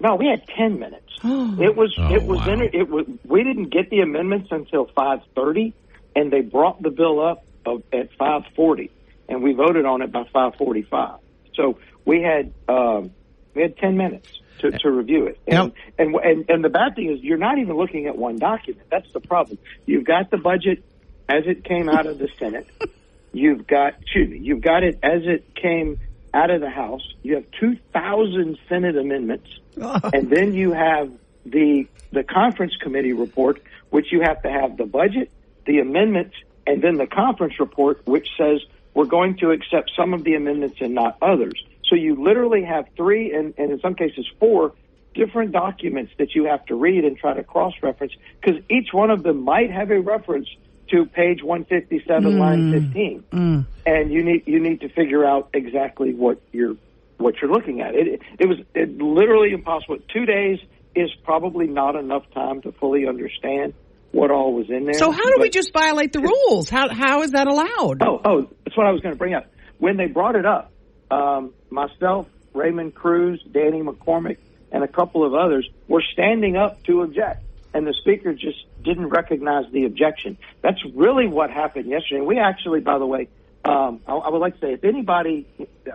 No, 0.00 0.14
we 0.14 0.26
had 0.26 0.46
10 0.46 0.78
minutes. 0.78 1.04
it 1.24 1.76
was 1.76 1.94
Oh, 1.98 2.14
it 2.14 2.24
was 2.24 2.38
wow. 2.38 2.52
in 2.52 2.60
it 2.72 2.88
was 2.88 3.06
we 3.24 3.42
didn't 3.42 3.70
get 3.70 3.90
the 3.90 4.00
amendments 4.00 4.48
until 4.50 4.86
5:30 4.86 5.72
and 6.14 6.32
they 6.32 6.40
brought 6.40 6.80
the 6.82 6.90
bill 6.90 7.20
up 7.20 7.44
of, 7.66 7.82
at 7.92 8.16
5:40 8.18 8.90
and 9.28 9.42
we 9.42 9.52
voted 9.52 9.84
on 9.84 10.02
it 10.02 10.12
by 10.12 10.24
5:45. 10.34 11.18
So 11.54 11.78
we 12.04 12.22
had 12.22 12.52
um, 12.68 13.10
we 13.54 13.62
had 13.62 13.76
10 13.78 13.96
minutes 13.96 14.28
to, 14.60 14.70
to 14.70 14.90
review 14.90 15.26
it. 15.26 15.38
And, 15.46 15.72
and 15.98 16.14
and 16.14 16.50
and 16.50 16.64
the 16.64 16.68
bad 16.68 16.94
thing 16.94 17.10
is 17.12 17.20
you're 17.20 17.36
not 17.38 17.58
even 17.58 17.76
looking 17.76 18.06
at 18.06 18.16
one 18.16 18.38
document. 18.38 18.86
That's 18.90 19.10
the 19.12 19.20
problem. 19.20 19.58
You've 19.86 20.04
got 20.04 20.30
the 20.30 20.38
budget 20.38 20.84
as 21.28 21.44
it 21.46 21.64
came 21.64 21.88
out 21.88 22.06
of 22.06 22.18
the 22.18 22.28
Senate. 22.38 22.68
You've 23.32 23.66
got 23.66 23.94
excuse 24.00 24.30
me, 24.30 24.38
you've 24.38 24.62
got 24.62 24.82
it 24.82 25.00
as 25.02 25.22
it 25.24 25.54
came 25.54 25.98
out 26.34 26.50
of 26.50 26.60
the 26.60 26.70
House. 26.70 27.02
You 27.22 27.36
have 27.36 27.44
2,000 27.60 28.58
Senate 28.68 28.96
amendments 28.96 29.48
and 30.12 30.30
then 30.30 30.54
you 30.54 30.72
have 30.72 31.12
the 31.44 31.86
the 32.10 32.24
conference 32.24 32.74
committee 32.80 33.12
report, 33.12 33.62
which 33.90 34.12
you 34.12 34.22
have 34.22 34.42
to 34.42 34.50
have 34.50 34.76
the 34.78 34.86
budget, 34.86 35.30
the 35.66 35.78
amendments, 35.78 36.34
and 36.66 36.82
then 36.82 36.96
the 36.96 37.06
conference 37.06 37.60
report, 37.60 38.00
which 38.06 38.28
says 38.38 38.60
we're 38.94 39.04
going 39.04 39.36
to 39.38 39.50
accept 39.50 39.92
some 39.94 40.14
of 40.14 40.24
the 40.24 40.34
amendments 40.34 40.78
and 40.80 40.94
not 40.94 41.18
others. 41.20 41.62
So 41.84 41.96
you 41.96 42.22
literally 42.22 42.64
have 42.64 42.86
three, 42.96 43.34
and, 43.34 43.52
and 43.58 43.70
in 43.72 43.80
some 43.80 43.94
cases 43.94 44.26
four, 44.40 44.72
different 45.14 45.52
documents 45.52 46.12
that 46.18 46.34
you 46.34 46.44
have 46.44 46.64
to 46.66 46.74
read 46.74 47.04
and 47.04 47.16
try 47.16 47.34
to 47.34 47.44
cross 47.44 47.74
reference 47.82 48.14
because 48.40 48.60
each 48.70 48.88
one 48.92 49.10
of 49.10 49.22
them 49.22 49.42
might 49.42 49.70
have 49.70 49.90
a 49.90 50.00
reference 50.00 50.48
to 50.90 51.06
page 51.06 51.42
157, 51.42 52.38
line 52.38 52.72
15 52.72 53.66
and 53.88 54.12
you 54.12 54.22
need 54.22 54.42
you 54.46 54.60
need 54.60 54.80
to 54.82 54.88
figure 54.88 55.24
out 55.24 55.48
exactly 55.54 56.12
what 56.12 56.40
you're 56.52 56.76
what 57.16 57.34
you're 57.40 57.50
looking 57.50 57.80
at. 57.80 57.94
It 57.94 58.20
it 58.38 58.46
was 58.46 58.58
it 58.74 58.98
literally 58.98 59.52
impossible. 59.52 59.98
Two 60.12 60.26
days 60.26 60.58
is 60.94 61.10
probably 61.24 61.66
not 61.66 61.96
enough 61.96 62.24
time 62.32 62.60
to 62.62 62.72
fully 62.72 63.06
understand 63.06 63.74
what 64.12 64.30
all 64.30 64.52
was 64.52 64.68
in 64.68 64.84
there. 64.84 64.94
So 64.94 65.10
how 65.10 65.30
do 65.30 65.36
we 65.40 65.50
just 65.50 65.72
violate 65.72 66.12
the 66.12 66.20
rules? 66.20 66.68
How 66.68 66.88
how 66.88 67.22
is 67.22 67.32
that 67.32 67.46
allowed? 67.46 68.02
Oh, 68.02 68.20
oh, 68.24 68.48
that's 68.64 68.76
what 68.76 68.86
I 68.86 68.92
was 68.92 69.00
going 69.00 69.14
to 69.14 69.18
bring 69.18 69.34
up. 69.34 69.46
When 69.78 69.96
they 69.96 70.06
brought 70.06 70.36
it 70.36 70.44
up, 70.44 70.72
um, 71.10 71.54
myself, 71.70 72.26
Raymond 72.52 72.94
Crews, 72.94 73.42
Danny 73.50 73.80
McCormick, 73.80 74.38
and 74.72 74.82
a 74.84 74.88
couple 74.88 75.24
of 75.24 75.34
others 75.34 75.68
were 75.86 76.02
standing 76.12 76.56
up 76.56 76.82
to 76.84 77.02
object, 77.02 77.44
and 77.74 77.86
the 77.86 77.92
speaker 77.94 78.32
just 78.34 78.58
didn't 78.82 79.08
recognize 79.08 79.70
the 79.72 79.84
objection. 79.84 80.38
That's 80.62 80.82
really 80.94 81.26
what 81.26 81.50
happened 81.50 81.86
yesterday. 81.86 82.20
We 82.20 82.38
actually, 82.38 82.80
by 82.80 82.98
the 82.98 83.06
way, 83.06 83.28
um, 83.64 84.00
I, 84.06 84.14
I 84.14 84.30
would 84.30 84.38
like 84.38 84.54
to 84.54 84.60
say, 84.60 84.72
if 84.72 84.84
anybody, 84.84 85.46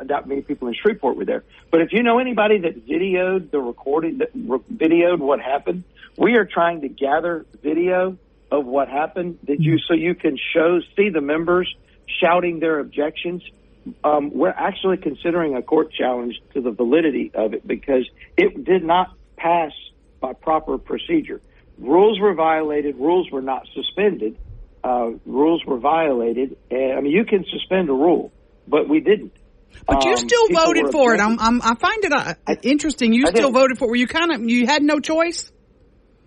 not 0.05 0.27
many 0.27 0.41
people 0.41 0.67
in 0.67 0.75
Shreveport 0.75 1.15
were 1.17 1.25
there, 1.25 1.43
but 1.71 1.81
if 1.81 1.91
you 1.91 2.03
know 2.03 2.19
anybody 2.19 2.59
that 2.59 2.87
videoed 2.87 3.51
the 3.51 3.59
recording, 3.59 4.19
that 4.19 4.29
re- 4.35 4.59
videoed 4.73 5.19
what 5.19 5.39
happened, 5.39 5.83
we 6.17 6.35
are 6.35 6.45
trying 6.45 6.81
to 6.81 6.89
gather 6.89 7.45
video 7.61 8.17
of 8.51 8.65
what 8.65 8.89
happened. 8.89 9.39
Did 9.43 9.63
you 9.63 9.79
so 9.79 9.95
you 9.95 10.13
can 10.13 10.37
show 10.53 10.81
see 10.95 11.09
the 11.09 11.21
members 11.21 11.73
shouting 12.21 12.59
their 12.59 12.79
objections? 12.79 13.41
Um, 14.03 14.31
we're 14.31 14.49
actually 14.49 14.97
considering 14.97 15.55
a 15.55 15.61
court 15.61 15.91
challenge 15.91 16.39
to 16.53 16.61
the 16.61 16.71
validity 16.71 17.31
of 17.33 17.53
it 17.53 17.67
because 17.67 18.07
it 18.37 18.63
did 18.63 18.83
not 18.83 19.13
pass 19.35 19.71
by 20.19 20.33
proper 20.33 20.77
procedure. 20.77 21.41
Rules 21.77 22.19
were 22.19 22.33
violated. 22.33 22.95
Rules 22.97 23.29
were 23.31 23.41
not 23.41 23.67
suspended. 23.73 24.37
Uh, 24.83 25.11
rules 25.25 25.63
were 25.65 25.77
violated. 25.79 26.57
And, 26.69 26.93
I 26.97 27.01
mean, 27.01 27.11
you 27.11 27.25
can 27.25 27.45
suspend 27.49 27.89
a 27.89 27.93
rule, 27.93 28.31
but 28.67 28.87
we 28.89 28.99
didn't. 28.99 29.33
But 29.87 30.03
you 30.05 30.11
Um, 30.11 30.17
still 30.17 30.47
voted 30.49 30.91
for 30.91 31.15
it. 31.15 31.19
I'm, 31.19 31.39
I'm 31.39 31.61
I 31.61 31.73
find 31.75 32.03
it 32.03 32.13
uh, 32.13 32.35
interesting. 32.61 33.11
You 33.11 33.25
I 33.27 33.31
still 33.31 33.49
did. 33.49 33.55
voted 33.55 33.77
for 33.79 33.85
it. 33.85 33.89
Were 33.89 33.95
you 33.95 34.07
kind 34.07 34.31
of 34.31 34.41
you 34.47 34.67
had 34.67 34.83
no 34.83 34.99
choice? 34.99 35.51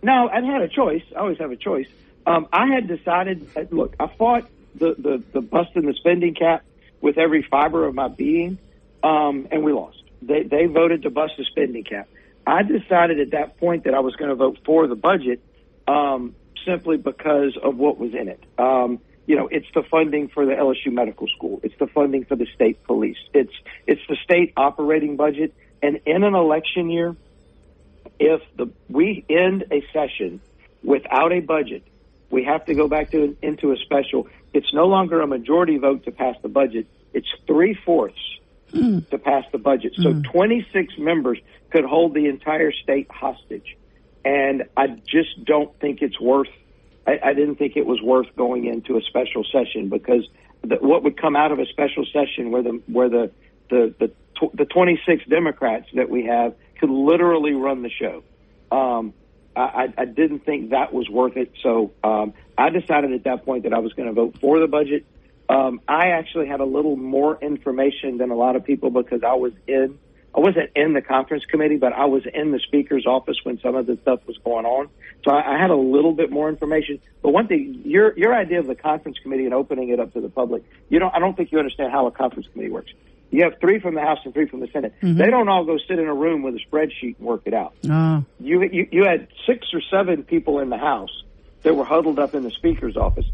No, 0.02 0.28
I 0.28 0.40
had 0.44 0.62
a 0.62 0.68
choice. 0.68 1.02
I 1.14 1.20
always 1.20 1.38
have 1.38 1.52
a 1.52 1.56
choice. 1.56 1.86
Um, 2.26 2.48
I 2.52 2.66
had 2.74 2.88
decided. 2.88 3.48
uh, 3.56 3.62
Look, 3.70 3.94
I 4.00 4.08
fought 4.18 4.48
the 4.74 4.94
the 4.98 5.22
the 5.32 5.40
busting 5.40 5.82
the 5.86 5.94
spending 5.94 6.34
cap 6.34 6.64
with 7.00 7.18
every 7.18 7.42
fiber 7.48 7.86
of 7.86 7.94
my 7.94 8.08
being, 8.08 8.58
um, 9.04 9.46
and 9.52 9.62
we 9.62 9.72
lost. 9.72 10.02
They 10.22 10.42
they 10.42 10.66
voted 10.66 11.02
to 11.04 11.10
bust 11.10 11.34
the 11.38 11.44
spending 11.44 11.84
cap. 11.84 12.08
I 12.46 12.62
decided 12.62 13.20
at 13.20 13.32
that 13.32 13.58
point 13.58 13.84
that 13.84 13.94
I 13.94 14.00
was 14.00 14.14
going 14.14 14.28
to 14.28 14.36
vote 14.36 14.58
for 14.64 14.86
the 14.86 14.94
budget 14.94 15.40
um, 15.88 16.34
simply 16.64 16.96
because 16.96 17.56
of 17.60 17.76
what 17.76 17.98
was 17.98 18.14
in 18.14 18.28
it. 18.28 18.42
Um, 18.58 19.00
you 19.26 19.34
know, 19.34 19.48
it's 19.48 19.66
the 19.74 19.82
funding 19.82 20.28
for 20.28 20.46
the 20.46 20.52
LSU 20.52 20.92
Medical 20.92 21.26
School. 21.26 21.60
It's 21.64 21.74
the 21.78 21.88
funding 21.88 22.24
for 22.24 22.36
the 22.36 22.46
state 22.54 22.84
police. 22.84 23.16
It's 23.34 23.52
it's 23.86 24.00
the 24.08 24.16
state 24.22 24.52
operating 24.56 25.16
budget. 25.16 25.52
And 25.82 26.00
in 26.06 26.22
an 26.22 26.34
election 26.34 26.88
year, 26.90 27.16
if 28.20 28.40
the 28.56 28.70
we 28.88 29.24
end 29.28 29.64
a 29.72 29.84
session 29.92 30.40
without 30.84 31.32
a 31.32 31.40
budget, 31.40 31.82
we 32.30 32.44
have 32.44 32.64
to 32.66 32.74
go 32.74 32.86
back 32.86 33.10
to 33.10 33.36
into 33.42 33.72
a 33.72 33.76
special. 33.78 34.28
It's 34.54 34.72
no 34.72 34.86
longer 34.86 35.20
a 35.20 35.26
majority 35.26 35.78
vote 35.78 36.04
to 36.04 36.12
pass 36.12 36.36
the 36.42 36.48
budget. 36.48 36.86
It's 37.12 37.28
three 37.48 37.74
fourths 37.74 38.38
to 38.72 39.18
pass 39.18 39.44
the 39.52 39.58
budget. 39.58 39.94
So 39.96 40.20
26 40.22 40.98
members 40.98 41.38
could 41.70 41.84
hold 41.84 42.14
the 42.14 42.26
entire 42.26 42.72
state 42.72 43.10
hostage, 43.10 43.76
and 44.24 44.64
I 44.76 44.88
just 44.88 45.44
don't 45.44 45.78
think 45.80 46.02
it's 46.02 46.20
worth. 46.20 46.48
I, 47.06 47.18
I 47.22 47.34
didn't 47.34 47.56
think 47.56 47.76
it 47.76 47.86
was 47.86 48.02
worth 48.02 48.34
going 48.36 48.66
into 48.66 48.96
a 48.96 49.02
special 49.02 49.44
session 49.44 49.88
because 49.88 50.28
the, 50.62 50.76
what 50.76 51.04
would 51.04 51.20
come 51.20 51.36
out 51.36 51.52
of 51.52 51.58
a 51.58 51.66
special 51.66 52.04
session 52.12 52.50
where 52.50 52.62
the 52.62 52.82
where 52.86 53.08
the 53.08 53.30
the 53.70 53.94
the, 53.98 54.12
the 54.54 54.64
26 54.64 55.24
Democrats 55.26 55.86
that 55.94 56.10
we 56.10 56.24
have 56.24 56.54
could 56.78 56.90
literally 56.90 57.52
run 57.52 57.82
the 57.82 57.90
show. 57.90 58.22
Um, 58.70 59.14
I, 59.54 59.60
I 59.60 59.94
I 59.98 60.04
didn't 60.04 60.40
think 60.40 60.70
that 60.70 60.92
was 60.92 61.08
worth 61.08 61.36
it, 61.36 61.52
so 61.62 61.92
um, 62.02 62.34
I 62.58 62.70
decided 62.70 63.12
at 63.12 63.24
that 63.24 63.44
point 63.44 63.62
that 63.62 63.72
I 63.72 63.78
was 63.78 63.92
going 63.92 64.08
to 64.08 64.14
vote 64.14 64.38
for 64.40 64.58
the 64.58 64.66
budget. 64.66 65.06
Um, 65.48 65.80
I 65.86 66.08
actually 66.08 66.48
had 66.48 66.60
a 66.60 66.64
little 66.64 66.96
more 66.96 67.38
information 67.40 68.18
than 68.18 68.30
a 68.30 68.34
lot 68.34 68.56
of 68.56 68.64
people 68.64 68.90
because 68.90 69.22
I 69.22 69.34
was 69.34 69.52
in. 69.66 69.98
I 70.34 70.40
wasn't 70.40 70.70
in 70.76 70.92
the 70.92 71.00
conference 71.00 71.46
committee, 71.46 71.76
but 71.76 71.94
I 71.94 72.04
was 72.04 72.22
in 72.26 72.52
the 72.52 72.58
speaker's 72.58 73.06
office 73.06 73.38
when 73.42 73.58
some 73.60 73.74
of 73.74 73.86
the 73.86 73.96
stuff 74.02 74.20
was 74.26 74.36
going 74.44 74.66
on. 74.66 74.90
So 75.24 75.30
I, 75.30 75.54
I 75.56 75.58
had 75.58 75.70
a 75.70 75.76
little 75.76 76.12
bit 76.12 76.30
more 76.30 76.50
information. 76.50 77.00
But 77.22 77.30
one 77.30 77.46
thing, 77.46 77.82
your 77.84 78.16
your 78.18 78.34
idea 78.34 78.58
of 78.60 78.66
the 78.66 78.74
conference 78.74 79.18
committee 79.22 79.46
and 79.46 79.54
opening 79.54 79.88
it 79.88 80.00
up 80.00 80.12
to 80.12 80.20
the 80.20 80.28
public, 80.28 80.64
you 80.88 80.98
don't. 80.98 81.14
I 81.14 81.20
don't 81.20 81.36
think 81.36 81.52
you 81.52 81.58
understand 81.58 81.92
how 81.92 82.06
a 82.06 82.10
conference 82.10 82.48
committee 82.52 82.70
works. 82.70 82.92
You 83.30 83.44
have 83.44 83.58
three 83.60 83.80
from 83.80 83.94
the 83.94 84.02
House 84.02 84.18
and 84.24 84.32
three 84.32 84.46
from 84.46 84.60
the 84.60 84.68
Senate. 84.68 84.94
They 85.00 85.30
don't 85.30 85.48
all 85.48 85.64
go 85.64 85.78
sit 85.78 85.98
in 85.98 86.06
a 86.06 86.14
room 86.14 86.42
with 86.42 86.54
a 86.54 86.60
spreadsheet 86.60 87.18
and 87.18 87.26
work 87.26 87.42
it 87.44 87.54
out 87.54 87.74
Uh, 87.88 88.20
you, 88.38 88.62
you 88.62 88.88
you 88.92 89.04
had 89.04 89.28
six 89.46 89.66
or 89.72 89.80
seven 89.90 90.22
people 90.22 90.60
in 90.60 90.70
the 90.70 90.78
House 90.78 91.22
that 91.62 91.74
were 91.74 91.84
huddled 91.84 92.18
up 92.18 92.34
in 92.34 92.44
the 92.44 92.50
Speaker's 92.50 92.96
office. 92.96 93.26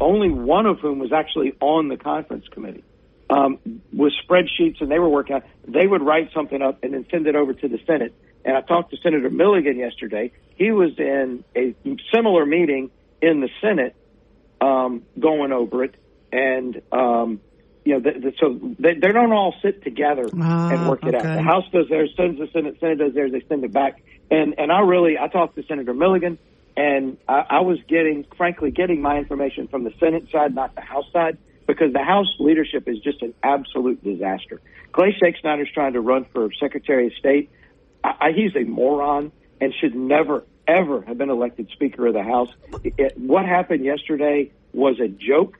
Only 0.00 0.30
one 0.30 0.66
of 0.66 0.80
whom 0.80 0.98
was 0.98 1.12
actually 1.12 1.54
on 1.60 1.88
the 1.88 1.96
conference 1.96 2.46
committee 2.48 2.84
um, 3.30 3.58
with 3.92 4.12
spreadsheets, 4.26 4.80
and 4.80 4.90
they 4.90 4.98
were 4.98 5.08
working. 5.08 5.36
out. 5.36 5.44
They 5.66 5.86
would 5.86 6.02
write 6.02 6.30
something 6.34 6.60
up 6.60 6.82
and 6.82 6.94
then 6.94 7.06
send 7.10 7.26
it 7.26 7.36
over 7.36 7.54
to 7.54 7.68
the 7.68 7.78
Senate. 7.86 8.14
And 8.44 8.56
I 8.56 8.60
talked 8.60 8.90
to 8.90 8.96
Senator 8.98 9.30
Milligan 9.30 9.78
yesterday. 9.78 10.32
He 10.56 10.70
was 10.70 10.98
in 10.98 11.44
a 11.56 11.74
similar 12.12 12.44
meeting 12.44 12.90
in 13.22 13.40
the 13.40 13.48
Senate, 13.60 13.96
um, 14.60 15.02
going 15.18 15.52
over 15.52 15.84
it, 15.84 15.94
and 16.30 16.82
um, 16.92 17.40
you 17.84 17.94
know, 17.94 18.00
the, 18.00 18.18
the, 18.18 18.32
so 18.38 18.58
they, 18.78 18.94
they 18.94 19.12
don't 19.12 19.32
all 19.32 19.54
sit 19.62 19.82
together 19.82 20.28
Ah, 20.38 20.70
and 20.70 20.88
work 20.88 21.04
it 21.04 21.14
out. 21.14 21.22
The 21.22 21.42
House 21.42 21.64
does 21.72 21.88
theirs, 21.88 22.10
sends 22.16 22.38
the 22.38 22.48
Senate, 22.52 22.78
Senate 22.80 22.98
does 22.98 23.14
theirs, 23.14 23.32
they 23.32 23.44
send 23.48 23.64
it 23.64 23.72
back. 23.72 24.02
And 24.30 24.58
and 24.58 24.72
I 24.72 24.80
really, 24.80 25.18
I 25.18 25.28
talked 25.28 25.56
to 25.56 25.62
Senator 25.64 25.94
Milligan, 25.94 26.38
and 26.76 27.16
I, 27.28 27.44
I 27.50 27.60
was 27.60 27.78
getting, 27.88 28.24
frankly, 28.36 28.70
getting 28.70 29.00
my 29.00 29.18
information 29.18 29.68
from 29.68 29.84
the 29.84 29.92
Senate 30.00 30.24
side, 30.32 30.54
not 30.54 30.74
the 30.74 30.80
House 30.80 31.06
side, 31.12 31.38
because 31.66 31.92
the 31.92 32.02
House 32.02 32.26
leadership 32.38 32.88
is 32.88 32.98
just 33.00 33.22
an 33.22 33.34
absolute 33.42 34.02
disaster. 34.02 34.60
Clay 34.92 35.16
Schexnayder's 35.20 35.70
trying 35.72 35.92
to 35.94 36.00
run 36.00 36.24
for 36.32 36.48
Secretary 36.60 37.06
of 37.06 37.12
State. 37.14 37.50
I, 38.02 38.14
I, 38.20 38.32
he's 38.32 38.54
a 38.56 38.64
moron 38.64 39.32
and 39.60 39.72
should 39.80 39.94
never, 39.94 40.44
ever 40.66 41.02
have 41.02 41.16
been 41.18 41.30
elected 41.30 41.68
Speaker 41.72 42.06
of 42.08 42.14
the 42.14 42.22
House. 42.22 42.48
It, 42.82 42.94
it- 42.98 43.18
what 43.18 43.46
happened 43.46 43.84
yesterday 43.84 44.50
was 44.72 44.98
a 45.00 45.08
joke. 45.08 45.58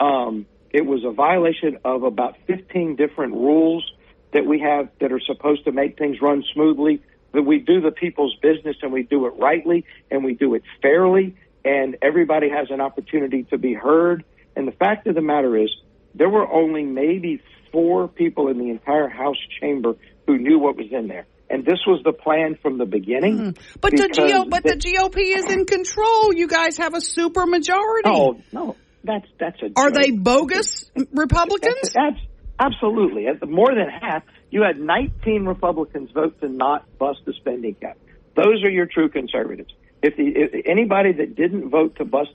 Um, 0.00 0.46
it 0.72 0.84
was 0.84 1.04
a 1.04 1.10
violation 1.10 1.78
of 1.84 2.02
about 2.02 2.36
15 2.46 2.96
different 2.96 3.32
rules 3.32 3.90
that 4.32 4.44
we 4.44 4.58
have 4.60 4.88
that 5.00 5.12
are 5.12 5.20
supposed 5.20 5.64
to 5.64 5.72
make 5.72 5.96
things 5.96 6.20
run 6.20 6.44
smoothly. 6.52 7.00
That 7.36 7.42
we 7.42 7.58
do 7.58 7.82
the 7.82 7.90
people's 7.90 8.34
business 8.40 8.76
and 8.80 8.90
we 8.90 9.02
do 9.02 9.26
it 9.26 9.34
rightly 9.38 9.84
and 10.10 10.24
we 10.24 10.32
do 10.32 10.54
it 10.54 10.62
fairly, 10.80 11.36
and 11.66 11.98
everybody 12.00 12.48
has 12.48 12.68
an 12.70 12.80
opportunity 12.80 13.42
to 13.50 13.58
be 13.58 13.74
heard. 13.74 14.24
And 14.56 14.66
the 14.66 14.72
fact 14.72 15.06
of 15.06 15.14
the 15.14 15.20
matter 15.20 15.54
is, 15.54 15.70
there 16.14 16.30
were 16.30 16.50
only 16.50 16.82
maybe 16.82 17.42
four 17.72 18.08
people 18.08 18.48
in 18.48 18.58
the 18.58 18.70
entire 18.70 19.10
House 19.10 19.36
chamber 19.60 19.96
who 20.26 20.38
knew 20.38 20.58
what 20.58 20.76
was 20.76 20.86
in 20.90 21.08
there. 21.08 21.26
And 21.50 21.62
this 21.62 21.80
was 21.86 22.00
the 22.04 22.14
plan 22.14 22.56
from 22.62 22.78
the 22.78 22.86
beginning. 22.86 23.38
Mm-hmm. 23.38 23.78
But 23.82 23.90
the 23.92 24.08
GO, 24.08 24.46
but 24.46 24.62
the 24.62 24.76
GOP 24.76 25.18
is 25.36 25.50
in 25.50 25.66
control. 25.66 26.32
You 26.32 26.48
guys 26.48 26.78
have 26.78 26.94
a 26.94 27.02
super 27.02 27.44
majority. 27.44 28.08
Oh 28.10 28.40
no, 28.50 28.76
that's 29.04 29.26
that's 29.38 29.60
a. 29.60 29.66
Are 29.76 29.90
joke. 29.90 30.02
they 30.02 30.10
bogus 30.10 30.90
Republicans? 31.12 31.92
That's 31.94 32.18
absolutely 32.58 33.26
more 33.46 33.68
than 33.74 33.88
half. 33.88 34.24
You 34.50 34.62
had 34.62 34.78
19 34.78 35.44
Republicans 35.44 36.10
vote 36.12 36.40
to 36.40 36.48
not 36.48 36.86
bust 36.98 37.20
the 37.24 37.32
spending 37.32 37.74
cap. 37.74 37.98
Those 38.34 38.62
are 38.64 38.70
your 38.70 38.86
true 38.86 39.08
conservatives. 39.08 39.72
If, 40.02 40.16
the, 40.16 40.24
if 40.26 40.66
anybody 40.66 41.12
that 41.12 41.34
didn't 41.34 41.70
vote 41.70 41.96
to 41.96 42.04
bust, 42.04 42.30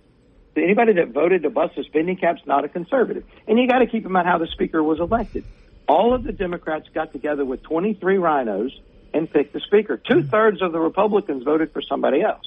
anybody 0.55 0.93
that 0.93 1.09
voted 1.09 1.43
to 1.43 1.49
bust 1.49 1.75
the 1.75 1.83
spending 1.83 2.17
cap's 2.17 2.41
not 2.45 2.65
a 2.65 2.69
conservative. 2.69 3.23
And 3.47 3.57
you 3.57 3.67
got 3.67 3.79
to 3.79 3.87
keep 3.87 4.05
in 4.05 4.11
mind 4.11 4.27
how 4.27 4.39
the 4.39 4.47
speaker 4.47 4.83
was 4.83 4.99
elected. 4.99 5.45
All 5.87 6.13
of 6.13 6.23
the 6.23 6.31
Democrats 6.31 6.87
got 6.93 7.11
together 7.11 7.45
with 7.45 7.63
23 7.63 8.17
RINOs 8.17 8.71
and 9.13 9.31
picked 9.31 9.53
the 9.53 9.59
speaker. 9.59 9.97
Two 9.97 10.23
thirds 10.23 10.61
of 10.61 10.71
the 10.71 10.79
Republicans 10.79 11.43
voted 11.43 11.71
for 11.71 11.81
somebody 11.81 12.21
else. 12.21 12.45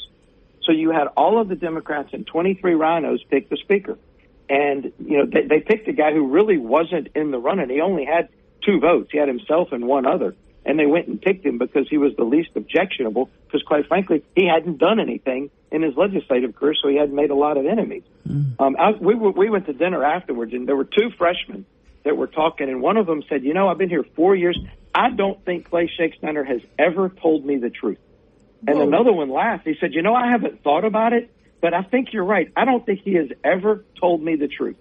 So 0.62 0.72
you 0.72 0.90
had 0.90 1.08
all 1.16 1.40
of 1.40 1.48
the 1.48 1.56
Democrats 1.56 2.10
and 2.12 2.26
23 2.26 2.72
RINOs 2.72 3.20
pick 3.28 3.48
the 3.50 3.56
speaker. 3.56 3.98
And, 4.48 4.92
you 4.98 5.18
know, 5.18 5.26
they, 5.26 5.46
they 5.46 5.60
picked 5.60 5.88
a 5.88 5.92
guy 5.92 6.12
who 6.12 6.28
really 6.28 6.58
wasn't 6.58 7.08
in 7.14 7.30
the 7.30 7.38
running. 7.38 7.70
He 7.70 7.80
only 7.80 8.04
had 8.04 8.28
two 8.64 8.80
votes. 8.80 9.10
He 9.12 9.18
had 9.18 9.28
himself 9.28 9.72
and 9.72 9.86
one 9.86 10.06
other. 10.06 10.34
And 10.66 10.78
they 10.78 10.86
went 10.86 11.08
and 11.08 11.20
picked 11.20 11.44
him 11.44 11.58
because 11.58 11.86
he 11.90 11.98
was 11.98 12.16
the 12.16 12.24
least 12.24 12.50
objectionable, 12.56 13.28
because 13.46 13.62
quite 13.62 13.86
frankly, 13.86 14.24
he 14.34 14.46
hadn't 14.46 14.78
done 14.78 14.98
anything 14.98 15.50
in 15.70 15.82
his 15.82 15.94
legislative 15.94 16.54
career, 16.56 16.74
so 16.80 16.88
he 16.88 16.96
hadn't 16.96 17.14
made 17.14 17.30
a 17.30 17.34
lot 17.34 17.58
of 17.58 17.66
enemies. 17.66 18.02
Um, 18.58 18.76
I, 18.78 18.92
we, 18.92 19.14
were- 19.14 19.32
we 19.32 19.50
went 19.50 19.66
to 19.66 19.74
dinner 19.74 20.02
afterwards, 20.02 20.54
and 20.54 20.66
there 20.66 20.76
were 20.76 20.86
two 20.86 21.10
freshmen 21.18 21.66
that 22.04 22.16
were 22.16 22.28
talking, 22.28 22.70
and 22.70 22.80
one 22.80 22.96
of 22.96 23.06
them 23.06 23.22
said, 23.28 23.44
You 23.44 23.52
know, 23.52 23.68
I've 23.68 23.76
been 23.76 23.90
here 23.90 24.04
four 24.16 24.34
years. 24.34 24.58
I 24.94 25.10
don't 25.10 25.44
think 25.44 25.68
Clay 25.68 25.90
Schexnayder 25.98 26.46
has 26.46 26.62
ever 26.78 27.10
told 27.10 27.44
me 27.44 27.56
the 27.56 27.68
truth. 27.70 27.98
And 28.66 28.78
another 28.80 29.12
one 29.12 29.28
laughed. 29.30 29.66
He 29.66 29.74
said, 29.78 29.92
You 29.92 30.00
know, 30.00 30.14
I 30.14 30.30
haven't 30.30 30.62
thought 30.62 30.84
about 30.86 31.12
it, 31.12 31.30
but 31.60 31.74
I 31.74 31.82
think 31.82 32.14
you're 32.14 32.24
right. 32.24 32.50
I 32.56 32.64
don't 32.64 32.86
think 32.86 33.00
he 33.02 33.14
has 33.14 33.28
ever 33.42 33.84
told 34.00 34.22
me 34.22 34.36
the 34.36 34.48
truth. 34.48 34.76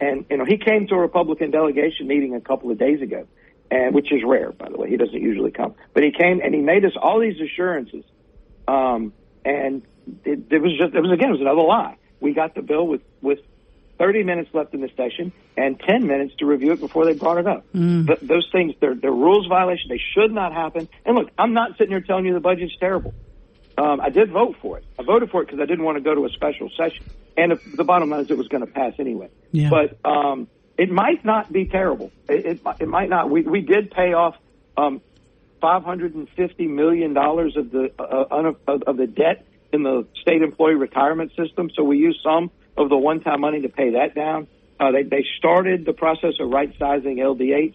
And, 0.00 0.24
you 0.30 0.38
know, 0.38 0.44
he 0.44 0.56
came 0.56 0.86
to 0.88 0.94
a 0.94 0.98
Republican 0.98 1.50
delegation 1.50 2.06
meeting 2.06 2.34
a 2.34 2.40
couple 2.40 2.70
of 2.70 2.78
days 2.78 3.02
ago, 3.02 3.26
and 3.70 3.94
which 3.94 4.10
is 4.12 4.22
rare, 4.24 4.52
by 4.52 4.68
the 4.68 4.78
way. 4.78 4.88
He 4.88 4.96
doesn't 4.96 5.20
usually 5.20 5.50
come. 5.50 5.74
But 5.92 6.02
he 6.02 6.10
came 6.10 6.40
and 6.40 6.54
he 6.54 6.60
made 6.60 6.84
us 6.84 6.92
all 7.00 7.20
these 7.20 7.40
assurances. 7.40 8.04
Um, 8.66 9.12
and 9.44 9.82
it, 10.24 10.50
it 10.50 10.62
was 10.62 10.76
just, 10.78 10.94
it 10.94 11.00
was 11.00 11.12
again, 11.12 11.28
it 11.28 11.32
was 11.32 11.40
another 11.40 11.62
lie. 11.62 11.96
We 12.20 12.32
got 12.32 12.54
the 12.54 12.62
bill 12.62 12.86
with, 12.86 13.02
with 13.20 13.40
30 13.98 14.22
minutes 14.24 14.50
left 14.54 14.72
in 14.72 14.80
the 14.80 14.90
session 14.96 15.32
and 15.56 15.78
10 15.78 16.06
minutes 16.06 16.34
to 16.38 16.46
review 16.46 16.72
it 16.72 16.80
before 16.80 17.04
they 17.04 17.12
brought 17.12 17.38
it 17.38 17.46
up. 17.46 17.66
Th- 18.06 18.18
those 18.20 18.48
things, 18.50 18.74
they're, 18.80 18.94
they're 18.94 19.12
rules 19.12 19.46
violation. 19.46 19.88
They 19.90 20.00
should 20.14 20.32
not 20.32 20.54
happen. 20.54 20.88
And 21.04 21.16
look, 21.16 21.28
I'm 21.38 21.52
not 21.52 21.72
sitting 21.72 21.90
here 21.90 22.00
telling 22.00 22.24
you 22.24 22.32
the 22.32 22.40
budget's 22.40 22.76
terrible. 22.80 23.12
Um, 23.76 24.00
I 24.00 24.08
did 24.08 24.30
vote 24.30 24.56
for 24.60 24.78
it. 24.78 24.84
I 24.98 25.02
voted 25.02 25.30
for 25.30 25.42
it 25.42 25.46
because 25.46 25.60
I 25.60 25.66
didn't 25.66 25.84
want 25.84 25.96
to 25.96 26.02
go 26.02 26.14
to 26.14 26.24
a 26.24 26.30
special 26.30 26.70
session. 26.76 27.04
And 27.36 27.52
if, 27.52 27.76
the 27.76 27.84
bottom 27.84 28.10
line 28.10 28.20
is 28.20 28.30
it 28.30 28.38
was 28.38 28.48
going 28.48 28.64
to 28.66 28.72
pass 28.72 28.94
anyway. 28.98 29.28
Yeah. 29.52 29.70
But 29.70 29.98
um, 30.04 30.48
it 30.76 30.90
might 30.90 31.24
not 31.24 31.52
be 31.52 31.66
terrible. 31.66 32.10
It, 32.28 32.46
it, 32.46 32.60
it 32.80 32.88
might 32.88 33.08
not. 33.08 33.30
We, 33.30 33.42
we 33.42 33.60
did 33.60 33.90
pay 33.90 34.12
off 34.12 34.36
um, 34.76 35.00
$550 35.62 36.68
million 36.68 37.16
of 37.16 37.70
the, 37.70 37.92
uh, 37.98 38.24
un- 38.30 38.56
of, 38.66 38.82
of 38.82 38.96
the 38.96 39.06
debt 39.06 39.46
in 39.72 39.82
the 39.82 40.06
state 40.20 40.42
employee 40.42 40.74
retirement 40.74 41.32
system. 41.36 41.70
So 41.74 41.84
we 41.84 41.98
used 41.98 42.20
some 42.24 42.50
of 42.76 42.88
the 42.88 42.96
one-time 42.96 43.40
money 43.40 43.62
to 43.62 43.68
pay 43.68 43.92
that 43.92 44.14
down. 44.14 44.48
Uh, 44.78 44.92
they, 44.92 45.02
they 45.02 45.24
started 45.38 45.84
the 45.84 45.92
process 45.92 46.34
of 46.40 46.50
right-sizing 46.50 47.18
LDH. 47.18 47.74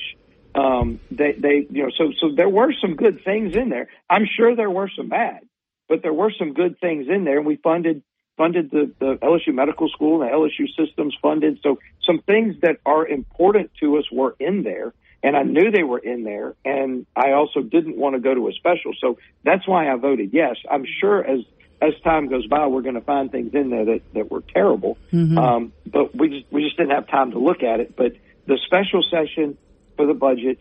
Um, 0.56 1.00
they, 1.12 1.34
they, 1.34 1.68
you 1.70 1.84
know, 1.84 1.92
so, 1.96 2.12
so 2.20 2.36
there 2.36 2.50
were 2.50 2.74
some 2.82 2.96
good 2.96 3.24
things 3.24 3.56
in 3.56 3.70
there. 3.70 3.88
I'm 4.10 4.26
sure 4.26 4.56
there 4.56 4.70
were 4.70 4.90
some 4.96 5.10
bad, 5.10 5.42
but 5.88 6.02
there 6.02 6.14
were 6.14 6.32
some 6.38 6.54
good 6.54 6.80
things 6.80 7.08
in 7.08 7.24
there. 7.24 7.38
And 7.38 7.46
we 7.46 7.58
funded, 7.58 8.02
funded 8.38 8.72
the, 8.72 8.92
the 9.00 9.16
LSU 9.22 9.54
medical 9.54 9.90
school 9.90 10.22
and 10.22 10.32
the 10.32 10.36
LSU 10.36 10.68
systems 10.76 11.16
funded. 11.22 11.60
So 11.64 11.80
some 12.06 12.20
things 12.20 12.56
that 12.62 12.78
are 12.86 13.08
important 13.08 13.72
to 13.82 13.98
us 13.98 14.06
were 14.12 14.36
in 14.40 14.64
there. 14.64 14.94
And 15.24 15.36
I 15.36 15.44
knew 15.44 15.72
they 15.72 15.84
were 15.84 16.00
in 16.00 16.24
there. 16.24 16.56
And 16.64 17.06
I 17.16 17.32
also 17.32 17.62
didn't 17.62 17.98
want 17.98 18.16
to 18.16 18.22
go 18.22 18.34
to 18.34 18.48
a 18.48 18.54
special. 18.54 18.94
So 19.00 19.18
that's 19.44 19.68
why 19.68 19.92
I 19.92 19.96
voted 19.96 20.32
yes. 20.34 20.56
I'm 20.70 20.86
sure 21.00 21.26
as, 21.26 21.40
as 21.82 21.94
time 22.04 22.28
goes 22.30 22.46
by, 22.48 22.68
we're 22.68 22.82
going 22.82 22.96
to 22.96 23.02
find 23.02 23.32
things 23.32 23.54
in 23.54 23.70
there 23.70 23.86
that, 23.86 24.02
that 24.14 24.32
were 24.32 24.42
terrible. 24.54 24.98
Um, 25.38 25.74
but 25.86 26.16
we 26.16 26.30
just, 26.30 26.46
we 26.52 26.64
just 26.64 26.78
didn't 26.78 26.92
have 26.92 27.08
time 27.08 27.32
to 27.32 27.40
look 27.40 27.64
at 27.64 27.80
it. 27.80 27.96
But 27.96 28.14
the 28.46 28.60
special 28.66 29.04
session 29.10 29.58
for 29.96 30.06
the 30.06 30.14
budget 30.14 30.60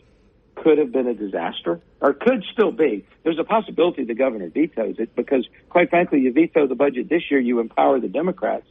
could 0.55 0.79
have 0.79 0.93
been 0.93 1.07
a 1.07 1.15
disaster 1.15 1.81
or 2.01 2.13
could 2.13 2.45
still 2.53 2.73
be. 2.73 3.07
There's 3.23 3.39
a 3.39 3.45
possibility 3.45 4.05
the 4.05 4.15
governor 4.15 4.49
vetoes 4.49 4.97
it 4.99 5.15
because, 5.15 5.47
quite 5.69 5.91
frankly, 5.91 6.21
you 6.21 6.33
veto 6.33 6.67
the 6.67 6.75
budget 6.75 7.09
this 7.09 7.23
year, 7.31 7.41
you 7.41 7.61
empower 7.61 8.01
the 8.01 8.09
Democrats 8.09 8.67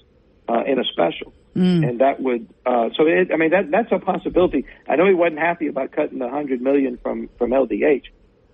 uh, 0.48 0.64
in 0.66 0.80
a 0.80 0.84
special. 0.84 1.34
And 1.56 2.02
that 2.02 2.20
would, 2.20 2.48
uh, 2.66 2.90
so 2.98 3.06
it, 3.06 3.30
I 3.32 3.38
mean, 3.38 3.52
that, 3.52 3.70
that's 3.70 3.92
a 3.92 4.00
possibility. 4.04 4.66
I 4.88 4.96
know 4.96 5.08
he 5.08 5.14
wasn't 5.14 5.40
happy 5.40 5.68
about 5.68 5.92
cutting 5.92 6.20
the 6.20 6.30
hundred 6.30 6.62
million 6.62 6.98
from, 7.02 7.30
from 7.38 7.52
LDH. 7.52 8.06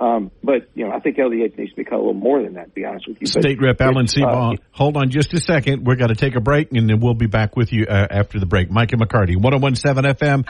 Um, 0.02 0.32
but, 0.42 0.70
you 0.76 0.86
know, 0.86 0.94
I 0.94 1.00
think 1.00 1.18
LDH 1.18 1.58
needs 1.58 1.72
to 1.72 1.76
be 1.76 1.84
cut 1.84 1.96
a 1.96 1.98
little 1.98 2.14
more 2.14 2.42
than 2.42 2.54
that, 2.54 2.66
to 2.66 2.72
be 2.72 2.86
honest 2.86 3.08
with 3.08 3.18
you. 3.20 3.28
But 3.34 3.42
State 3.42 3.60
Rep 3.62 3.82
Alan 3.82 4.06
it's, 4.06 4.18
uh, 4.18 4.52
hold 4.72 4.96
on 4.96 5.10
just 5.10 5.34
a 5.34 5.42
second. 5.42 5.86
We're 5.86 5.98
going 5.98 6.10
to 6.10 6.16
take 6.16 6.36
a 6.36 6.42
break 6.42 6.72
and 6.72 6.90
then 6.90 7.00
we'll 7.00 7.16
be 7.16 7.28
back 7.28 7.58
with 7.58 7.74
you 7.74 7.86
uh, 7.86 8.08
after 8.10 8.40
the 8.40 8.46
break. 8.46 8.72
Mike 8.72 8.94
and 8.94 9.02
McCarty, 9.02 9.36
1017 9.36 10.14
FM. 10.14 10.46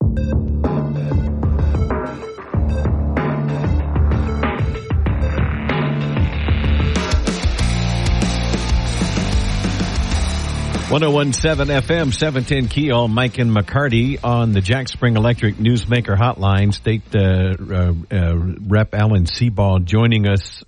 One 0.00 0.14
zero 0.14 0.38
one 0.38 0.44
seven 0.44 0.54
FM 0.54 0.57
seven 12.12 12.44
ten 12.44 12.66
KEEL 12.66 13.08
Mike 13.08 13.36
and 13.36 13.54
McCarty 13.54 14.18
on 14.24 14.52
the 14.52 14.62
Jack 14.62 14.88
Spring 14.88 15.18
Electric 15.18 15.56
Newsmaker 15.56 16.16
Hotline. 16.16 16.72
State 16.72 17.02
uh, 17.14 17.56
uh, 17.60 17.92
uh, 18.10 18.34
Rep 18.66 18.94
Alan 18.94 19.24
Seabaugh 19.24 19.84
joining 19.84 20.26
us 20.26 20.64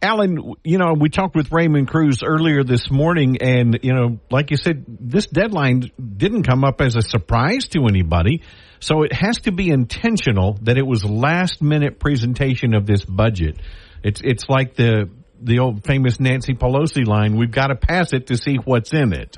Alan, 0.00 0.54
you 0.62 0.78
know, 0.78 0.94
we 0.96 1.08
talked 1.08 1.34
with 1.34 1.50
Raymond 1.50 1.88
Crews 1.88 2.22
earlier 2.22 2.62
this 2.62 2.88
morning, 2.88 3.38
and, 3.40 3.80
you 3.82 3.92
know, 3.92 4.20
like 4.30 4.52
you 4.52 4.56
said, 4.56 4.84
this 4.86 5.26
deadline 5.26 5.90
didn't 5.98 6.44
come 6.44 6.62
up 6.62 6.80
as 6.80 6.94
a 6.94 7.02
surprise 7.02 7.66
to 7.70 7.86
anybody. 7.88 8.42
So 8.78 9.02
it 9.02 9.12
has 9.12 9.38
to 9.38 9.50
be 9.50 9.70
intentional 9.70 10.56
that 10.62 10.78
it 10.78 10.86
was 10.86 11.04
last 11.04 11.60
minute 11.60 11.98
presentation 11.98 12.74
of 12.74 12.86
this 12.86 13.04
budget. 13.04 13.58
It's, 14.04 14.20
it's 14.22 14.44
like 14.48 14.76
the, 14.76 15.10
the 15.42 15.58
old 15.58 15.84
famous 15.84 16.20
Nancy 16.20 16.54
Pelosi 16.54 17.04
line, 17.04 17.36
we've 17.36 17.50
got 17.50 17.68
to 17.68 17.74
pass 17.74 18.12
it 18.12 18.28
to 18.28 18.36
see 18.36 18.56
what's 18.56 18.92
in 18.92 19.12
it. 19.12 19.36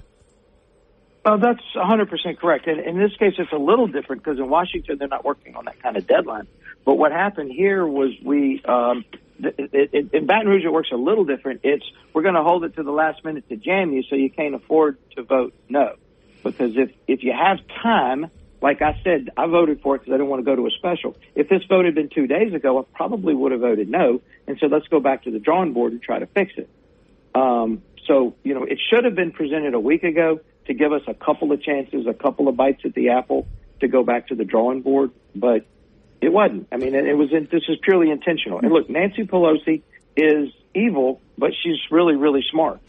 Well, 1.26 1.38
that's 1.38 1.60
100% 1.74 2.38
correct. 2.38 2.68
And 2.68 2.78
in 2.78 3.00
this 3.00 3.10
case, 3.16 3.34
it's 3.36 3.50
a 3.50 3.58
little 3.58 3.88
different 3.88 4.22
because 4.22 4.38
in 4.38 4.48
Washington, 4.48 4.96
they're 4.96 5.08
not 5.08 5.24
working 5.24 5.56
on 5.56 5.64
that 5.64 5.82
kind 5.82 5.96
of 5.96 6.06
deadline. 6.06 6.46
But 6.84 6.94
what 6.94 7.10
happened 7.10 7.50
here 7.50 7.84
was 7.84 8.12
we, 8.22 8.62
um, 8.64 9.04
it, 9.40 9.90
it, 9.92 10.14
in 10.14 10.26
Baton 10.26 10.46
Rouge, 10.46 10.64
it 10.64 10.72
works 10.72 10.90
a 10.92 10.96
little 10.96 11.24
different. 11.24 11.62
It's 11.64 11.84
we're 12.12 12.22
going 12.22 12.36
to 12.36 12.44
hold 12.44 12.62
it 12.62 12.76
to 12.76 12.84
the 12.84 12.92
last 12.92 13.24
minute 13.24 13.48
to 13.48 13.56
jam 13.56 13.92
you 13.92 14.04
so 14.04 14.14
you 14.14 14.30
can't 14.30 14.54
afford 14.54 14.98
to 15.16 15.24
vote 15.24 15.52
no. 15.68 15.96
Because 16.44 16.76
if, 16.76 16.92
if 17.08 17.24
you 17.24 17.32
have 17.32 17.58
time, 17.82 18.30
like 18.62 18.80
I 18.80 19.00
said, 19.02 19.30
I 19.36 19.48
voted 19.48 19.80
for 19.80 19.96
it 19.96 20.02
because 20.02 20.12
I 20.12 20.18
didn't 20.18 20.28
want 20.28 20.44
to 20.44 20.48
go 20.48 20.54
to 20.54 20.68
a 20.68 20.70
special. 20.70 21.16
If 21.34 21.48
this 21.48 21.64
vote 21.64 21.86
had 21.86 21.96
been 21.96 22.08
two 22.08 22.28
days 22.28 22.54
ago, 22.54 22.78
I 22.78 22.82
probably 22.94 23.34
would 23.34 23.50
have 23.50 23.62
voted 23.62 23.88
no 23.88 24.22
and 24.46 24.60
said, 24.60 24.70
let's 24.70 24.86
go 24.86 25.00
back 25.00 25.24
to 25.24 25.32
the 25.32 25.40
drawing 25.40 25.72
board 25.72 25.90
and 25.90 26.00
try 26.00 26.20
to 26.20 26.26
fix 26.26 26.52
it. 26.56 26.70
Um, 27.34 27.82
so, 28.06 28.36
you 28.44 28.54
know, 28.54 28.62
it 28.62 28.78
should 28.88 29.04
have 29.04 29.16
been 29.16 29.32
presented 29.32 29.74
a 29.74 29.80
week 29.80 30.04
ago 30.04 30.38
to 30.66 30.74
give 30.74 30.92
us 30.92 31.02
a 31.06 31.14
couple 31.14 31.52
of 31.52 31.62
chances, 31.62 32.06
a 32.06 32.14
couple 32.14 32.48
of 32.48 32.56
bites 32.56 32.82
at 32.84 32.94
the 32.94 33.10
apple. 33.10 33.46
to 33.80 33.88
go 33.88 34.02
back 34.02 34.28
to 34.28 34.34
the 34.34 34.44
drawing 34.44 34.82
board, 34.82 35.10
but 35.34 35.66
it 36.20 36.32
wasn't. 36.32 36.66
I 36.72 36.76
mean, 36.76 36.94
it, 36.94 37.16
was. 37.16 37.30
This 37.30 37.62
is 37.68 37.76
purely 37.82 38.10
intentional. 38.10 38.58
And 38.58 38.72
look, 38.72 38.88
Nancy 38.88 39.24
Pelosi 39.24 39.82
is 40.16 40.48
evil, 40.74 41.20
but 41.36 41.50
she's 41.62 41.76
really, 41.90 42.16
really 42.16 42.42
smart. 42.50 42.80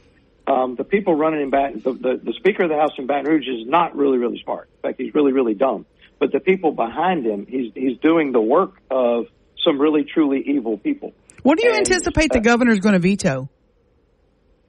Um, 0.48 0.76
the 0.76 0.86
people 0.86 1.14
running 1.14 1.42
in 1.42 1.50
Baton, 1.50 1.82
the, 1.84 1.92
the, 1.92 2.22
the 2.24 2.34
Speaker 2.40 2.64
of 2.64 2.70
the 2.70 2.78
House 2.78 2.92
in 2.98 3.06
Baton 3.06 3.26
Rouge 3.26 3.48
is 3.48 3.68
not 3.68 3.98
really, 3.98 4.18
really 4.18 4.40
smart. 4.44 4.70
In 4.78 4.82
fact, 4.82 5.02
he's 5.02 5.14
really, 5.14 5.34
really 5.34 5.56
dumb. 5.56 5.86
But 6.20 6.32
the 6.32 6.40
people 6.40 6.72
behind 6.72 7.26
him, 7.26 7.46
he's 7.48 7.74
he's 7.76 7.98
doing 8.00 8.32
the 8.32 8.42
work 8.42 8.82
of 8.90 9.26
some 9.64 9.80
really, 9.80 10.06
truly 10.06 10.42
evil 10.48 10.78
people. 10.78 11.14
What 11.44 11.58
do 11.58 11.66
you 11.66 11.72
And, 11.72 11.80
anticipate 11.80 12.32
the 12.32 12.40
uh, 12.40 12.42
governor's 12.42 12.80
going 12.80 12.94
to 12.94 13.00
veto? 13.00 13.50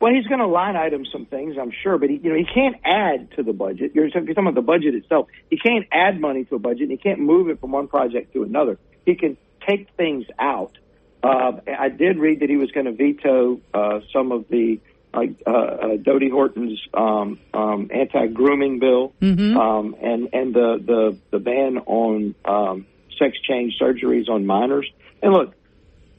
Well, 0.01 0.13
he's 0.15 0.27
going 0.27 0.41
to 0.41 0.47
line 0.47 0.77
item 0.77 1.05
some 1.11 1.27
things, 1.27 1.57
I'm 1.61 1.73
sure, 1.83 1.99
but 1.99 2.09
he, 2.09 2.21
you 2.23 2.31
know, 2.31 2.37
he 2.37 2.45
can't 2.45 2.77
add 2.85 3.33
to 3.37 3.43
the 3.43 3.53
budget. 3.53 3.93
You're 3.95 4.09
talking 4.11 4.31
about 4.31 4.55
the 4.55 4.63
budget 4.63 4.95
itself. 4.95 5.27
He 5.51 5.59
can't 5.59 5.87
add 5.91 6.21
money 6.21 6.45
to 6.45 6.55
a 6.55 6.59
budget. 6.59 6.83
And 6.83 6.93
he 6.93 6.97
can't 6.97 7.19
move 7.19 7.49
it 7.49 7.61
from 7.61 7.73
one 7.73 7.89
project 7.89 8.33
to 8.35 8.45
another. 8.45 8.79
He 9.05 9.17
can 9.17 9.37
take 9.67 9.89
things 9.97 10.27
out. 10.39 10.79
Uh, 11.23 11.53
I 11.67 11.89
did 11.89 12.19
read 12.19 12.41
that 12.41 12.49
he 12.49 12.57
was 12.57 12.71
going 12.71 12.87
to 12.87 12.93
veto 12.93 13.61
uh, 13.75 14.01
some 14.13 14.31
of 14.31 14.49
the 14.49 14.81
like 15.13 15.43
uh, 15.47 15.51
uh, 15.51 15.97
Dodie 15.97 16.29
Horton's 16.29 16.81
um, 16.95 17.41
um, 17.55 17.91
anti-grooming 17.93 18.79
bill 18.79 19.15
um, 19.57 19.97
and 20.01 20.29
and 20.33 20.55
the, 20.55 20.79
the 20.85 21.19
the 21.31 21.39
ban 21.39 21.79
on 21.79 22.35
um, 22.45 22.87
sex 23.19 23.37
change 23.41 23.79
surgeries 23.81 24.29
on 24.29 24.47
minors. 24.47 24.89
And 25.23 25.33
look, 25.33 25.55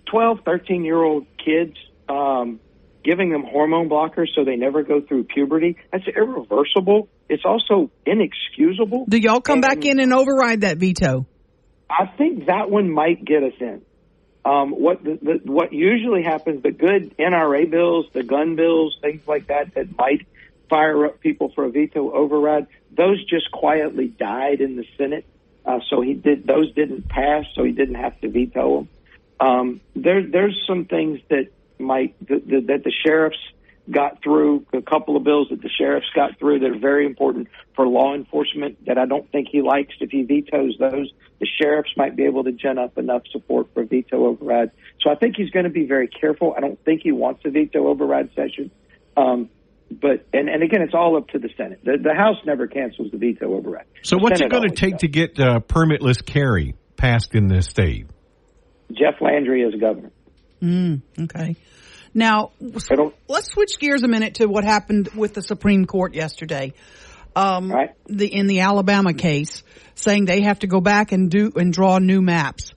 12, 0.08 0.40
13 0.44 0.84
year 0.84 1.02
old 1.02 1.28
kids, 1.38 1.78
um, 2.10 2.60
giving 3.10 3.32
them 3.32 3.44
hormone 3.44 3.90
blockers 3.90 4.28
so 4.36 4.44
they 4.44 4.56
never 4.56 4.84
go 4.84 5.02
through 5.02 5.24
puberty, 5.24 5.78
that's 5.92 6.08
irreversible. 6.08 7.10
It's 7.28 7.44
also 7.44 7.90
inexcusable. 8.06 9.06
Do 9.10 9.18
y'all 9.18 9.42
come 9.42 9.62
back 9.62 9.84
in 9.84 10.00
and 10.00 10.14
override 10.14 10.62
that 10.62 10.78
veto? 10.78 11.26
I 11.90 12.06
think 12.18 12.46
that 12.46 12.70
one 12.70 12.92
might 12.92 13.26
get 13.26 13.42
us 13.42 13.54
in. 13.60 13.82
Um, 14.46 14.70
what 14.72 15.04
the, 15.04 15.18
the, 15.22 15.52
what 15.52 15.74
usually 15.74 16.22
happens, 16.24 16.62
the 16.62 16.72
good 16.72 17.18
NRA 17.18 17.70
bills, 17.70 18.06
the 18.14 18.22
gun 18.22 18.56
bills, 18.56 18.96
things 19.02 19.28
like 19.28 19.48
that, 19.48 19.74
that 19.74 19.98
might 19.98 20.28
fire 20.70 21.08
up 21.08 21.20
people 21.20 21.52
for 21.56 21.66
a 21.66 21.72
veto 21.72 22.12
override, 22.12 22.68
those 22.96 23.24
just 23.26 23.52
quietly 23.52 24.08
died 24.08 24.62
in 24.62 24.76
the 24.76 24.86
Senate. 24.98 25.26
Uh, 25.66 25.80
so 25.90 26.02
he 26.02 26.14
did; 26.14 26.48
those 26.48 26.74
didn't 26.74 27.10
pass, 27.10 27.46
so 27.54 27.64
he 27.64 27.72
didn't 27.72 27.96
have 27.96 28.20
to 28.22 28.30
veto 28.30 28.78
them. 28.78 28.90
Um, 29.40 29.82
there, 29.96 30.26
there's 30.26 30.64
some 30.66 30.86
things 30.86 31.20
that 31.30 31.50
might 31.80 32.16
that, 32.28 32.46
the 32.48 32.94
sheriffs 33.06 33.38
got 33.90 34.22
through. 34.24 34.66
A 34.74 34.82
couple 34.82 35.16
of 35.18 35.24
bills 35.24 35.48
that 35.50 35.62
the 35.62 35.70
sheriffs 35.70 36.08
got 36.16 36.38
through 36.38 36.60
that 36.60 36.72
are 36.72 36.80
very 36.80 37.06
important 37.06 37.48
for 37.76 37.88
law 37.88 38.14
enforcement 38.14 38.86
that 38.86 38.98
I 38.98 39.06
don't 39.06 39.30
think 39.32 39.48
he 39.52 39.62
likes. 39.62 39.96
If 40.00 40.12
he 40.12 40.24
vetoes 40.24 40.76
those, 40.80 41.12
the 41.40 41.48
sheriffs 41.60 41.92
might 41.98 42.16
be 42.16 42.26
able 42.26 42.44
to 42.44 42.52
gin 42.52 42.78
up 42.78 42.98
enough 42.98 43.24
support 43.32 43.68
for 43.74 43.84
veto 43.84 44.26
override. 44.28 44.72
So 45.02 45.10
I 45.10 45.16
think 45.16 45.36
he's 45.38 45.50
going 45.50 45.66
to 45.66 45.72
be 45.72 45.86
very 45.86 46.08
careful. 46.08 46.54
I 46.56 46.60
don't 46.60 46.84
think 46.84 47.02
he 47.04 47.12
wants 47.12 47.42
a 47.46 47.50
veto 47.50 47.88
override 47.88 48.30
session. 48.36 48.72
Um, 49.18 49.50
but 49.90 50.28
and, 50.34 50.50
and 50.50 50.62
again, 50.62 50.82
it's 50.82 50.94
all 50.94 51.18
up 51.18 51.30
to 51.30 51.40
the 51.40 51.50
Senate. 51.58 51.80
The, 51.84 51.98
the 52.02 52.14
House 52.14 52.38
never 52.46 52.68
cancels 52.68 53.12
the 53.12 53.18
veto 53.18 53.56
override. 53.56 53.86
So 54.04 54.18
The 54.18 54.24
what's 54.24 54.42
it 54.42 54.50
going 54.52 54.70
to 54.70 54.76
take 54.76 54.94
does. 54.94 55.02
to 55.02 55.08
get 55.08 55.40
uh, 55.40 55.62
permitless 55.62 56.24
carry 56.24 56.76
passed 56.96 57.34
in 57.34 57.48
this 57.48 57.66
state? 57.66 58.08
Jeff 58.92 59.22
Landry 59.22 59.66
as 59.66 59.80
governor? 59.80 60.12
Okay. 60.62 61.56
Now, 62.14 62.52
let's 63.28 63.52
switch 63.52 63.80
gears 63.80 64.04
a 64.04 64.08
minute 64.08 64.36
to 64.36 64.48
what 64.48 64.64
happened 64.64 65.10
with 65.16 65.34
the 65.34 65.42
Supreme 65.42 65.86
Court 65.86 66.16
yesterday. 66.16 66.74
Um, 67.36 67.72
Right. 67.72 67.92
the 68.08 68.28
in 68.34 68.48
the 68.48 68.62
Alabama 68.62 69.14
case, 69.14 69.64
saying 69.96 70.26
they 70.26 70.42
have 70.42 70.60
to 70.60 70.68
go 70.68 70.82
back 70.82 71.12
and 71.12 71.30
do 71.30 71.52
and 71.56 71.72
draw 71.72 72.00
new 72.00 72.22
maps. 72.22 72.74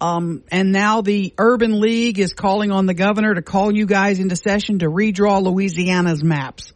Um, 0.00 0.44
and 0.52 0.72
now 0.72 1.00
the 1.00 1.32
Urban 1.38 1.80
League 1.80 2.18
is 2.18 2.34
calling 2.34 2.70
on 2.70 2.84
the 2.84 2.92
governor 2.92 3.34
to 3.34 3.40
call 3.40 3.74
you 3.74 3.86
guys 3.86 4.20
into 4.20 4.36
session 4.36 4.80
to 4.80 4.86
redraw 4.86 5.42
Louisiana's 5.42 6.22
maps. 6.22 6.74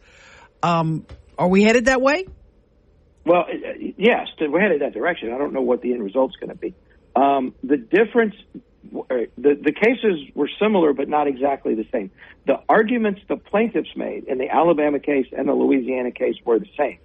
Um, 0.63 1.05
are 1.37 1.47
we 1.47 1.61
headed 1.63 1.85
that 1.85 2.01
way? 2.01 2.25
Well, 3.23 3.41
uh, 3.41 3.73
yes, 3.97 4.27
we're 4.39 4.59
headed 4.59 4.81
that 4.81 4.93
direction. 4.93 5.31
I 5.31 5.37
don't 5.37 5.53
know 5.53 5.61
what 5.61 5.81
the 5.81 5.93
end 5.93 6.03
result's 6.03 6.35
going 6.37 6.49
to 6.49 6.55
be. 6.55 6.73
Um, 7.15 7.53
the 7.63 7.77
difference, 7.77 8.33
the 8.91 9.27
the 9.37 9.71
cases 9.73 10.19
were 10.35 10.49
similar, 10.59 10.93
but 10.93 11.07
not 11.07 11.27
exactly 11.27 11.75
the 11.75 11.85
same. 11.91 12.11
The 12.45 12.57
arguments 12.67 13.21
the 13.29 13.37
plaintiffs 13.37 13.95
made 13.95 14.25
in 14.25 14.37
the 14.37 14.49
Alabama 14.49 14.99
case 14.99 15.27
and 15.31 15.47
the 15.47 15.53
Louisiana 15.53 16.11
case 16.11 16.35
were 16.45 16.59
the 16.59 16.69
same. 16.77 16.99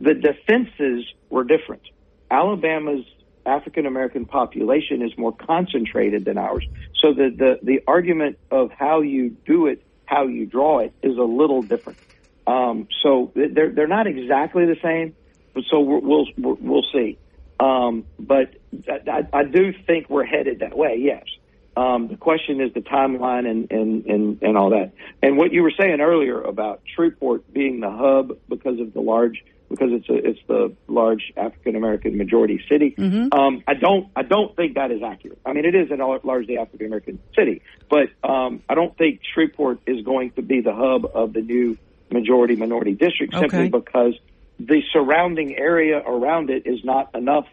The 0.00 0.14
defenses 0.14 1.04
were 1.30 1.44
different. 1.44 1.82
Alabama's 2.30 3.04
African 3.44 3.86
American 3.86 4.26
population 4.26 5.02
is 5.02 5.12
more 5.18 5.32
concentrated 5.32 6.24
than 6.24 6.38
ours, 6.38 6.64
so 7.00 7.12
the, 7.12 7.30
the 7.36 7.58
the 7.62 7.80
argument 7.86 8.38
of 8.50 8.70
how 8.76 9.00
you 9.00 9.36
do 9.44 9.66
it, 9.66 9.82
how 10.06 10.26
you 10.28 10.46
draw 10.46 10.80
it, 10.80 10.94
is 11.02 11.18
a 11.18 11.22
little 11.22 11.62
different. 11.62 11.98
Um, 12.46 12.86
so 13.02 13.32
they're 13.34 13.72
they're 13.72 13.88
not 13.88 14.06
exactly 14.06 14.64
the 14.66 14.76
same, 14.82 15.16
but 15.54 15.64
so 15.70 15.80
we'll 15.80 16.26
we'll 16.38 16.56
we'll 16.60 16.86
see. 16.92 17.18
Um, 17.58 18.06
but 18.18 18.54
I, 18.88 19.26
I 19.32 19.44
do 19.44 19.72
think 19.86 20.08
we're 20.08 20.24
headed 20.24 20.60
that 20.60 20.76
way. 20.76 20.96
Yes. 20.98 21.24
Um, 21.76 22.08
the 22.08 22.16
question 22.16 22.60
is 22.60 22.72
the 22.74 22.80
timeline 22.80 23.48
and, 23.50 23.70
and, 23.72 24.04
and, 24.06 24.42
and 24.42 24.58
all 24.58 24.70
that. 24.70 24.92
And 25.22 25.38
what 25.38 25.52
you 25.52 25.62
were 25.62 25.72
saying 25.78 26.00
earlier 26.00 26.40
about 26.40 26.82
Shreveport 26.94 27.50
being 27.52 27.80
the 27.80 27.90
hub 27.90 28.36
because 28.48 28.78
of 28.78 28.92
the 28.92 29.00
large, 29.00 29.42
because 29.70 29.88
it's 29.90 30.08
a, 30.10 30.14
it's 30.14 30.40
the 30.48 30.74
large 30.86 31.32
African 31.34 31.74
American 31.76 32.18
majority 32.18 32.62
city. 32.68 32.94
Um, 33.32 33.62
I 33.66 33.72
don't, 33.72 34.08
I 34.14 34.22
don't 34.22 34.54
think 34.54 34.74
that 34.74 34.90
is 34.90 35.02
accurate. 35.02 35.38
I 35.46 35.54
mean, 35.54 35.64
it 35.64 35.74
is 35.74 35.90
a 35.90 35.94
largely 35.94 36.58
African 36.58 36.86
American 36.88 37.18
city, 37.34 37.62
but 37.88 38.10
um, 38.22 38.62
I 38.68 38.74
don't 38.74 38.94
think 38.98 39.20
Shreveport 39.32 39.80
is 39.86 40.04
going 40.04 40.32
to 40.32 40.42
be 40.42 40.60
the 40.60 40.74
hub 40.74 41.06
of 41.14 41.32
the 41.32 41.40
new 41.40 41.78
majority 42.10 42.54
minority 42.54 42.92
district 42.92 43.32
simply 43.32 43.58
Okay. 43.60 43.68
because 43.70 44.12
the 44.60 44.82
surrounding 44.92 45.56
area 45.56 45.96
around 45.98 46.50
it 46.50 46.66
is 46.66 46.84
not 46.84 47.14
enough 47.14 47.46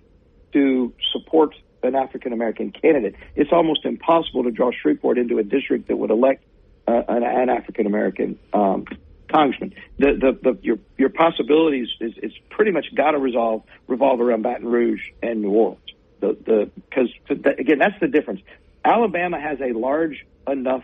to 0.53 0.93
support 1.11 1.55
an 1.83 1.95
African 1.95 2.33
American 2.33 2.71
candidate. 2.71 3.15
It's 3.35 3.51
almost 3.51 3.85
impossible 3.85 4.43
to 4.43 4.51
draw 4.51 4.71
Shreveport 4.71 5.17
into 5.17 5.37
a 5.37 5.43
district 5.43 5.87
that 5.87 5.97
would 5.97 6.11
elect 6.11 6.43
uh, 6.87 7.03
an, 7.07 7.23
an 7.23 7.49
African 7.49 7.85
American 7.85 8.37
um, 8.53 8.85
congressman. 9.31 9.73
The, 9.97 10.13
the, 10.13 10.51
the, 10.51 10.59
your 10.61 10.79
your 10.97 11.09
possibilities 11.09 11.87
is, 11.99 12.13
is 12.17 12.31
pretty 12.49 12.71
much 12.71 12.87
got 12.95 13.11
to 13.11 13.17
resolve 13.17 13.63
revolve 13.87 14.19
around 14.19 14.41
Baton 14.41 14.67
Rouge 14.67 15.01
and 15.21 15.41
New 15.41 15.51
Orleans. 15.51 15.81
The 16.19 16.37
the 16.45 16.71
because 16.75 17.09
again 17.57 17.79
that's 17.79 17.99
the 17.99 18.07
difference. 18.07 18.41
Alabama 18.83 19.39
has 19.39 19.59
a 19.61 19.77
large 19.77 20.25
enough 20.47 20.83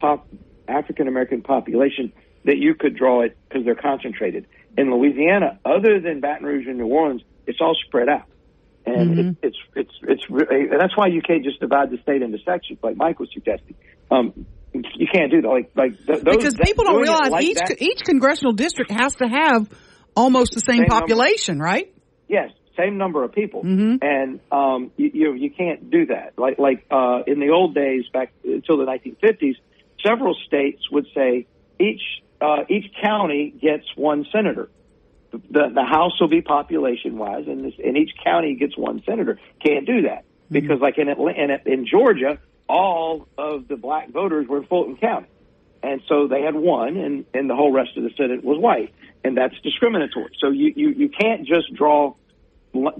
pop 0.00 0.26
African 0.68 1.08
American 1.08 1.42
population 1.42 2.12
that 2.44 2.56
you 2.56 2.74
could 2.74 2.96
draw 2.96 3.22
it 3.22 3.36
because 3.48 3.64
they're 3.64 3.74
concentrated. 3.74 4.46
In 4.78 4.90
Louisiana, 4.94 5.58
other 5.64 6.00
than 6.00 6.20
Baton 6.20 6.46
Rouge 6.46 6.66
and 6.66 6.78
New 6.78 6.86
Orleans, 6.86 7.22
it's 7.46 7.60
all 7.60 7.76
spread 7.86 8.08
out, 8.08 8.24
and 8.86 9.18
it, 9.18 9.36
it's 9.42 9.56
it's 9.76 9.90
it's 10.02 10.22
re- 10.30 10.46
and 10.70 10.80
that's 10.80 10.96
why 10.96 11.06
you 11.08 11.20
can't 11.22 11.44
just 11.44 11.60
divide 11.60 11.90
the 11.90 11.98
state 12.02 12.22
into 12.22 12.38
sections 12.44 12.78
like 12.82 12.96
Mike 12.96 13.18
was 13.20 13.28
suggesting. 13.32 13.74
Um, 14.10 14.46
you 14.72 15.06
can't 15.12 15.30
do 15.30 15.42
that. 15.42 15.48
Like 15.48 15.70
like 15.76 15.96
th- 16.06 16.22
those, 16.22 16.36
because 16.36 16.54
that- 16.54 16.64
people 16.64 16.84
don't 16.84 17.00
realize 17.00 17.30
like 17.30 17.44
each 17.44 17.58
that- 17.58 17.82
each 17.82 18.00
congressional 18.04 18.52
district 18.52 18.90
has 18.90 19.14
to 19.16 19.26
have 19.28 19.68
almost 20.16 20.52
the 20.54 20.60
same, 20.60 20.78
Same 20.78 20.86
number. 20.88 21.00
population, 21.00 21.58
right? 21.58 21.92
Yes, 22.28 22.50
same 22.78 22.96
number 22.98 23.24
of 23.24 23.32
people, 23.32 23.62
and 24.02 24.40
um, 24.52 24.90
you, 24.96 25.10
you 25.12 25.32
you 25.34 25.50
can't 25.50 25.90
do 25.90 26.06
that. 26.06 26.34
Like 26.38 26.58
like 26.58 26.86
uh, 26.90 27.22
in 27.26 27.40
the 27.40 27.50
old 27.50 27.74
days, 27.74 28.04
back 28.12 28.32
until 28.44 28.78
the 28.78 28.84
1950s, 28.86 29.56
several 30.06 30.34
states 30.46 30.82
would 30.90 31.06
say 31.14 31.46
each 31.78 32.00
uh, 32.40 32.64
each 32.68 32.86
county 33.04 33.52
gets 33.60 33.84
one 33.96 34.24
senator. 34.32 34.70
The 35.32 35.70
the 35.74 35.84
House 35.84 36.20
will 36.20 36.28
be 36.28 36.42
population 36.42 37.16
wise, 37.16 37.46
and 37.46 37.64
this 37.64 37.74
and 37.82 37.96
each 37.96 38.12
county 38.24 38.54
gets 38.56 38.76
one 38.76 39.02
senator. 39.06 39.38
Can't 39.64 39.86
do 39.86 40.02
that 40.02 40.24
mm-hmm. 40.24 40.54
because 40.54 40.80
like 40.80 40.98
in 40.98 41.08
Atlanta, 41.08 41.60
in, 41.64 41.72
in 41.72 41.86
Georgia, 41.86 42.38
all 42.68 43.28
of 43.36 43.68
the 43.68 43.76
black 43.76 44.10
voters 44.10 44.46
were 44.48 44.58
in 44.58 44.66
Fulton 44.66 44.96
County. 44.96 45.28
And 45.82 46.02
so 46.08 46.28
they 46.28 46.42
had 46.42 46.54
one, 46.54 46.96
and, 46.96 47.24
and 47.32 47.48
the 47.48 47.56
whole 47.56 47.72
rest 47.72 47.96
of 47.96 48.02
the 48.02 48.10
Senate 48.16 48.44
was 48.44 48.58
white, 48.58 48.92
and 49.24 49.36
that's 49.36 49.58
discriminatory. 49.62 50.30
So 50.38 50.50
you, 50.50 50.72
you, 50.76 50.90
you 50.90 51.08
can't 51.08 51.46
just 51.46 51.72
draw 51.74 52.14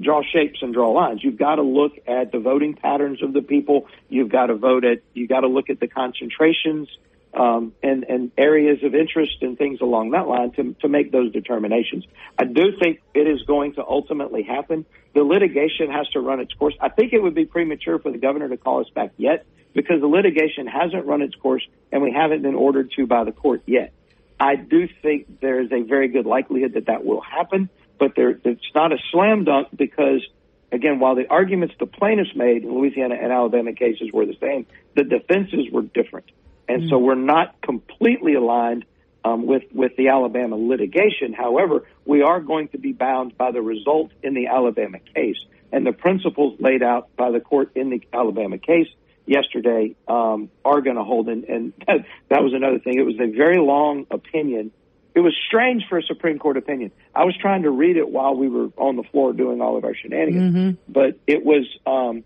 draw 0.01 0.23
shapes 0.23 0.59
and 0.63 0.75
draw 0.75 0.91
lines. 0.91 1.23
You've 1.23 1.39
got 1.39 1.57
to 1.57 1.63
look 1.63 1.93
at 2.09 2.33
the 2.33 2.41
voting 2.41 2.75
patterns 2.75 3.23
of 3.23 3.33
the 3.33 3.43
people. 3.43 3.87
You've 4.09 4.31
got 4.31 4.47
to 4.47 4.57
vote 4.57 4.85
at. 4.85 5.03
You've 5.15 5.29
got 5.29 5.41
to 5.41 5.47
look 5.47 5.71
at 5.71 5.79
the 5.79 5.87
concentrations 5.87 6.89
um, 7.35 7.73
and 7.83 8.05
and 8.05 8.33
areas 8.37 8.83
of 8.83 8.95
interest 8.95 9.37
and 9.43 9.57
things 9.57 9.81
along 9.81 10.11
that 10.11 10.27
line 10.27 10.51
to 10.53 10.75
to 10.81 10.89
make 10.89 11.13
those 11.13 11.33
determinations. 11.33 12.05
I 12.39 12.45
do 12.45 12.77
think 12.79 13.01
it 13.15 13.27
is 13.27 13.43
going 13.43 13.75
to 13.75 13.87
ultimately 13.87 14.43
happen. 14.43 14.85
The 15.15 15.23
litigation 15.23 15.91
has 15.91 16.09
to 16.11 16.21
run 16.21 16.41
its 16.41 16.53
course. 16.55 16.75
I 16.81 16.89
think 16.89 17.13
it 17.13 17.23
would 17.23 17.35
be 17.35 17.45
premature 17.45 17.99
for 17.99 18.11
the 18.11 18.19
governor 18.19 18.49
to 18.49 18.57
call 18.57 18.81
us 18.81 18.89
back 18.91 19.13
yet 19.17 19.47
because 19.73 20.01
the 20.01 20.07
litigation 20.07 20.67
hasn't 20.67 21.07
run 21.07 21.23
its 21.23 21.35
course 21.37 21.67
and 21.93 22.03
we 22.03 22.13
haven't 22.13 22.43
been 22.43 22.55
ordered 22.55 22.91
to 22.97 23.07
by 23.07 23.25
the 23.25 23.33
court 23.33 23.63
yet. 23.67 23.93
I 24.39 24.57
do 24.57 24.89
think 25.03 25.41
there 25.41 25.61
is 25.61 25.71
a 25.71 25.83
very 25.83 26.09
good 26.09 26.27
likelihood 26.27 26.73
that 26.75 26.87
that 26.87 27.05
will 27.05 27.21
happen, 27.21 27.69
but 27.99 28.15
there, 28.17 28.31
it's 28.31 28.75
not 28.75 28.93
a 28.93 28.97
slam 29.13 29.45
dunk 29.45 29.69
because 29.77 30.27
again, 30.73 30.99
while 30.99 31.15
the 31.15 31.27
arguments 31.29 31.75
the 31.79 31.87
plaintiffs 31.87 32.35
made 32.35 32.65
in 32.65 32.73
Louisiana 32.73 33.17
and 33.21 33.33
Alabama 33.33 33.73
cases 33.73 34.11
were 34.13 34.27
the 34.27 34.37
same, 34.41 34.67
the 34.97 35.05
defenses 35.05 35.71
were 35.71 35.83
different. 35.83 36.31
And 36.71 36.89
so 36.89 36.99
we're 36.99 37.15
not 37.15 37.61
completely 37.63 38.35
aligned 38.35 38.85
um, 39.25 39.47
with 39.47 39.65
with 39.73 39.97
the 39.97 40.09
Alabama 40.09 40.57
litigation. 40.57 41.33
However, 41.33 41.87
we 42.05 42.23
are 42.23 42.41
going 42.41 42.69
to 42.69 42.79
be 42.79 42.93
bound 42.93 43.37
by 43.37 43.53
the 43.53 43.61
result 43.61 44.13
in 44.23 44.35
the 44.35 44.47
Alabama 44.47 44.99
case 45.15 45.37
and 45.73 45.87
the 45.87 45.93
principles 45.93 46.61
laid 46.61 46.83
out 46.83 47.15
by 47.17 47.31
the 47.31 47.41
court 47.41 47.73
in 47.75 47.91
the 47.91 48.03
Alabama 48.13 48.59
case 48.59 48.89
yesterday 49.27 49.95
um, 50.09 50.51
are 50.65 50.81
going 50.81 50.97
to 50.97 51.05
hold. 51.05 51.29
And, 51.29 51.45
and 51.45 51.73
that, 51.87 52.07
that 52.29 52.43
was 52.43 52.53
another 52.55 52.79
thing. 52.79 52.99
It 52.99 53.05
was 53.05 53.17
a 53.21 53.31
very 53.31 53.59
long 53.59 54.07
opinion. 54.11 54.73
It 55.15 55.21
was 55.21 55.35
strange 55.47 55.85
for 55.89 55.99
a 55.99 56.03
Supreme 56.03 56.39
Court 56.39 56.57
opinion. 56.57 56.93
I 57.15 57.25
was 57.25 57.37
trying 57.37 57.63
to 57.63 57.71
read 57.71 57.97
it 57.97 58.09
while 58.09 58.35
we 58.35 58.49
were 58.49 58.69
on 58.77 58.97
the 58.97 59.03
floor 59.03 59.33
doing 59.33 59.61
all 59.61 59.77
of 59.77 59.85
our 59.85 59.95
shenanigans, 59.95 60.45
but 60.89 61.19
it 61.27 61.45
was 61.45 61.67
um, 61.85 62.23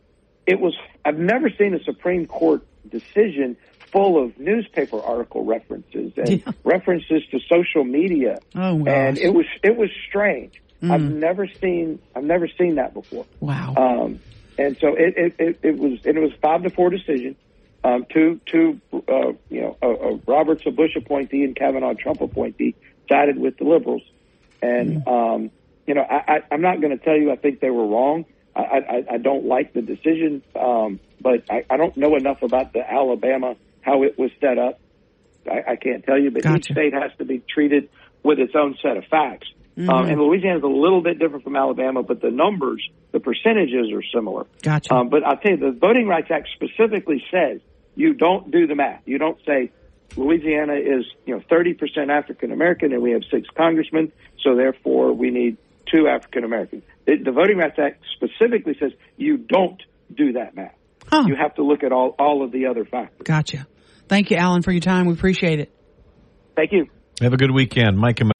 it 0.46 0.60
was. 0.60 0.76
I've 1.02 1.18
never 1.18 1.48
seen 1.48 1.72
a 1.72 1.82
Supreme 1.82 2.26
Court 2.26 2.62
decision 2.90 3.56
full 3.92 4.22
of 4.22 4.38
newspaper 4.38 5.00
article 5.00 5.44
references 5.44 6.12
and 6.16 6.28
Yeah. 6.44 6.52
references 6.64 7.22
to 7.30 7.38
social 7.48 7.84
media. 7.84 8.40
Oh, 8.54 8.78
gosh. 8.78 8.88
and 8.94 9.18
it 9.18 9.32
was 9.32 9.46
it 9.62 9.76
was 9.76 9.90
strange. 10.08 10.60
I've 10.82 11.00
never 11.00 11.46
seen 11.46 11.98
I've 12.14 12.24
never 12.24 12.46
seen 12.46 12.74
that 12.74 12.92
before. 12.92 13.24
Wow. 13.40 13.74
Um, 13.76 14.20
and 14.58 14.76
so 14.78 14.88
it, 14.94 15.14
it, 15.16 15.34
it, 15.38 15.58
it 15.62 15.78
was 15.78 16.00
and 16.04 16.16
it 16.18 16.20
was 16.20 16.32
five 16.42 16.62
to 16.64 16.70
four 16.70 16.90
decision. 16.90 17.36
Um, 17.82 18.04
two 18.12 18.40
two 18.46 18.80
uh, 18.92 19.32
you 19.48 19.60
know 19.62 19.76
uh, 19.82 19.88
uh, 19.88 20.18
Roberts 20.26 20.62
a 20.66 20.70
Bush 20.70 20.94
appointee 20.96 21.44
and 21.44 21.56
Kavanaugh 21.56 21.94
Trump 21.94 22.20
appointee 22.20 22.74
sided 23.08 23.38
with 23.38 23.56
the 23.58 23.64
liberals. 23.64 24.02
And 24.60 25.06
um, 25.08 25.50
you 25.86 25.94
know 25.94 26.02
I, 26.02 26.34
I, 26.34 26.42
I'm 26.50 26.60
not 26.60 26.80
going 26.82 26.98
to 26.98 27.02
tell 27.02 27.16
you 27.16 27.30
I 27.32 27.36
think 27.36 27.60
they 27.60 27.70
were 27.70 27.86
wrong. 27.86 28.26
I, 28.56 28.60
I, 28.60 29.04
I 29.14 29.18
don't 29.18 29.46
like 29.46 29.72
the 29.72 29.82
decision, 29.82 30.42
um, 30.54 31.00
but 31.20 31.44
I, 31.50 31.64
I 31.68 31.76
don't 31.76 31.96
know 31.96 32.16
enough 32.16 32.42
about 32.42 32.72
the 32.72 32.88
Alabama 32.88 33.56
how 33.80 34.02
it 34.04 34.18
was 34.18 34.30
set 34.40 34.58
up. 34.58 34.80
I, 35.50 35.72
I 35.72 35.76
can't 35.76 36.04
tell 36.04 36.18
you, 36.18 36.30
but 36.30 36.46
each 36.46 36.64
state 36.64 36.94
has 36.94 37.10
to 37.18 37.24
be 37.24 37.42
treated 37.52 37.88
with 38.22 38.38
its 38.38 38.54
own 38.54 38.76
set 38.80 38.96
of 38.96 39.04
facts. 39.06 39.48
Mm-hmm. 39.76 39.90
Um, 39.90 40.06
and 40.06 40.20
Louisiana 40.20 40.58
is 40.58 40.62
a 40.62 40.68
little 40.68 41.02
bit 41.02 41.18
different 41.18 41.42
from 41.42 41.56
Alabama, 41.56 42.02
but 42.02 42.20
the 42.20 42.30
numbers, 42.30 42.88
the 43.12 43.18
percentages 43.18 43.92
are 43.92 44.02
similar. 44.14 44.46
Gotcha. 44.62 44.94
Um, 44.94 45.08
but 45.08 45.24
I'll 45.24 45.36
tell 45.36 45.52
you, 45.52 45.56
the 45.56 45.72
Voting 45.72 46.06
Rights 46.06 46.28
Act 46.30 46.48
specifically 46.54 47.22
says 47.30 47.60
you 47.96 48.14
don't 48.14 48.50
do 48.50 48.66
the 48.66 48.76
math. 48.76 49.02
You 49.04 49.18
don't 49.18 49.38
say 49.44 49.72
Louisiana 50.16 50.74
is 50.74 51.04
you 51.26 51.34
know 51.34 51.42
30% 51.50 52.08
African 52.08 52.52
American 52.52 52.92
and 52.92 53.02
we 53.02 53.10
have 53.12 53.22
six 53.30 53.48
congressmen, 53.56 54.12
so 54.42 54.54
therefore 54.54 55.12
we 55.12 55.30
need 55.30 55.56
two 55.92 56.08
African 56.08 56.44
Americans. 56.44 56.82
The, 57.06 57.16
the 57.24 57.32
Voting 57.32 57.58
Rights 57.58 57.78
Act 57.78 58.02
specifically 58.16 58.76
says 58.80 58.92
you 59.16 59.38
don't 59.38 59.82
do 60.14 60.32
that 60.32 60.54
math. 60.54 60.74
Huh. 61.06 61.24
You 61.26 61.36
have 61.36 61.54
to 61.56 61.62
look 61.62 61.82
at 61.82 61.92
all, 61.92 62.14
all 62.18 62.44
of 62.44 62.52
the 62.52 62.66
other 62.66 62.84
factors. 62.84 63.22
Gotcha. 63.24 63.66
Thank 64.08 64.30
you, 64.30 64.36
Alan, 64.36 64.62
for 64.62 64.72
your 64.72 64.80
time. 64.80 65.06
We 65.06 65.14
appreciate 65.14 65.60
it. 65.60 65.72
Thank 66.56 66.72
you. 66.72 66.86
Have 67.20 67.32
a 67.32 67.36
good 67.36 67.50
weekend, 67.50 67.98
Mike 67.98 68.20
and. 68.20 68.33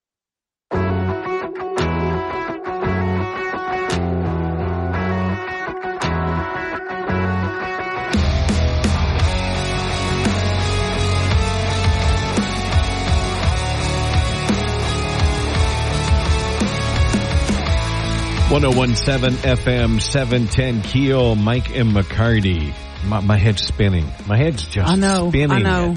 One 18.75 18.97
zero 18.97 18.97
one 18.97 18.97
seven 18.97 19.35
FM 19.35 20.01
seven 20.03 20.47
ten 20.49 20.83
KEEL 20.83 21.37
Mike 21.37 21.77
and 21.77 21.93
McCarty. 21.95 22.75
My, 23.07 23.21
my 23.21 23.37
head's 23.37 23.63
spinning. 23.65 24.07
My 24.27 24.37
head's 24.37 24.65
just 24.67 24.91
I 24.91 24.97
know. 24.97 25.29
spinning. 25.29 25.53
I 25.53 25.61
know. 25.61 25.97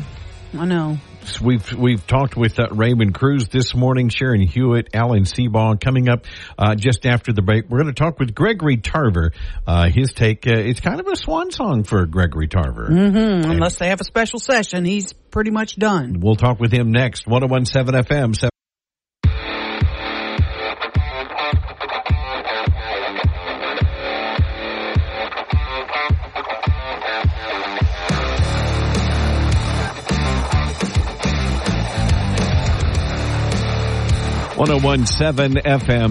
I 0.58 0.66
know. 0.66 0.98
We've 1.42 1.74
we've 1.74 2.06
talked 2.06 2.38
with 2.38 2.60
uh, 2.60 2.68
Raymond 2.72 3.14
Crews 3.16 3.48
this 3.50 3.76
morning, 3.76 4.10
Sharon 4.10 4.42
Hewitt, 4.42 4.90
Alan 4.94 5.24
Seabaugh. 5.24 5.82
Coming 5.82 6.08
up 6.08 6.26
uh, 6.58 6.76
just 6.76 7.06
after 7.06 7.34
the 7.34 7.42
break, 7.42 7.68
we're 7.68 7.80
going 7.82 7.94
to 7.94 8.00
talk 8.00 8.20
with 8.20 8.34
Gregory 8.36 8.78
Tarver. 8.78 9.32
Uh, 9.66 9.90
his 9.90 10.14
take, 10.14 10.46
uh, 10.48 10.52
it's 10.56 10.80
kind 10.80 11.00
of 11.00 11.08
a 11.08 11.16
swan 11.16 11.52
song 11.52 11.84
for 11.84 12.06
Gregory 12.06 12.48
Tarver. 12.48 12.90
Mm-hmm. 12.90 13.52
Unless 13.52 13.78
they 13.78 13.90
have 13.90 14.00
a 14.02 14.06
special 14.06 14.40
session, 14.40 14.86
he's 14.86 15.12
pretty 15.14 15.52
much 15.52 15.76
done. 15.78 16.20
We'll 16.22 16.36
talk 16.36 16.60
with 16.60 16.72
him 16.72 16.92
next. 16.92 17.28
1017 17.28 17.36
FM. 17.36 17.36
seven- 17.36 17.38
One 17.40 17.50
one 17.50 17.66
seven 17.66 17.96
FM 17.96 18.36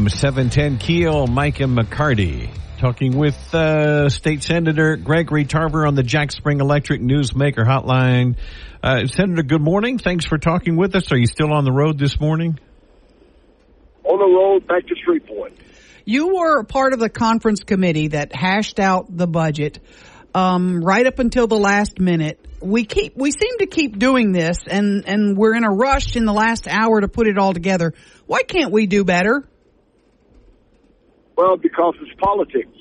seven 0.09 0.51
ten 0.51 0.79
KEEL 0.79 1.27
Mike 1.27 1.59
and 1.59 1.77
McCarty 1.77 2.49
talking 2.79 3.17
with 3.17 3.37
uh, 3.53 4.09
State 4.09 4.45
Senator 4.45 4.97
Gregory 4.97 5.45
Tarver 5.45 5.85
on 5.85 5.97
the 5.97 6.05
Jack 6.05 6.31
Spring 6.31 6.61
Electric 6.61 7.01
Newsmaker 7.01 7.67
Hotline. 7.67 8.37
Uh, 8.85 9.07
Senator, 9.07 9.43
good 9.43 9.61
morning. 9.61 9.99
Thanks 9.99 10.27
for 10.27 10.39
talking 10.39 10.77
with 10.77 10.95
us. 10.95 11.11
Are 11.11 11.19
you 11.19 11.27
still 11.27 11.53
on 11.53 11.65
the 11.65 11.73
road 11.73 11.99
this 11.99 12.21
morning? 12.21 12.57
on 14.05 14.19
the 14.19 14.37
road 14.37 14.67
back 14.69 14.87
to 14.87 14.95
Shreveport. 15.05 15.53
You 16.05 16.37
were 16.37 16.63
part 16.63 16.93
of 16.93 17.01
the 17.01 17.09
conference 17.09 17.65
committee 17.65 18.09
that 18.09 18.33
hashed 18.33 18.79
out 18.79 19.07
the 19.09 19.27
budget 19.27 19.81
um, 20.37 20.85
right 20.85 21.07
up 21.07 21.19
until 21.19 21.47
the 21.47 21.59
last 21.59 21.99
minute. 21.99 22.39
We 22.61 22.85
keep 22.85 23.17
we 23.17 23.31
seem 23.31 23.59
to 23.61 23.67
keep 23.67 23.99
doing 23.99 24.33
this, 24.33 24.59
and 24.69 25.09
and 25.09 25.37
we're 25.37 25.55
in 25.55 25.65
a 25.65 25.71
rush 25.71 26.15
in 26.15 26.27
the 26.27 26.35
last 26.35 26.69
hour 26.69 27.01
to 27.01 27.09
put 27.09 27.27
it 27.27 27.39
all 27.39 27.55
together. 27.55 27.95
Why 28.27 28.43
can't 28.43 28.71
we 28.71 28.87
do 28.87 29.03
better? 29.03 29.49
Well, 31.37 31.57
because 31.57 31.95
it's 32.03 32.21
politics. 32.21 32.77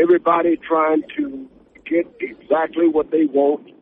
Everybody 0.00 0.58
trying 0.58 1.02
to 1.16 1.48
get 1.84 2.06
exactly 2.20 2.86
what 2.86 3.10
they 3.10 3.24
want. 3.24 3.72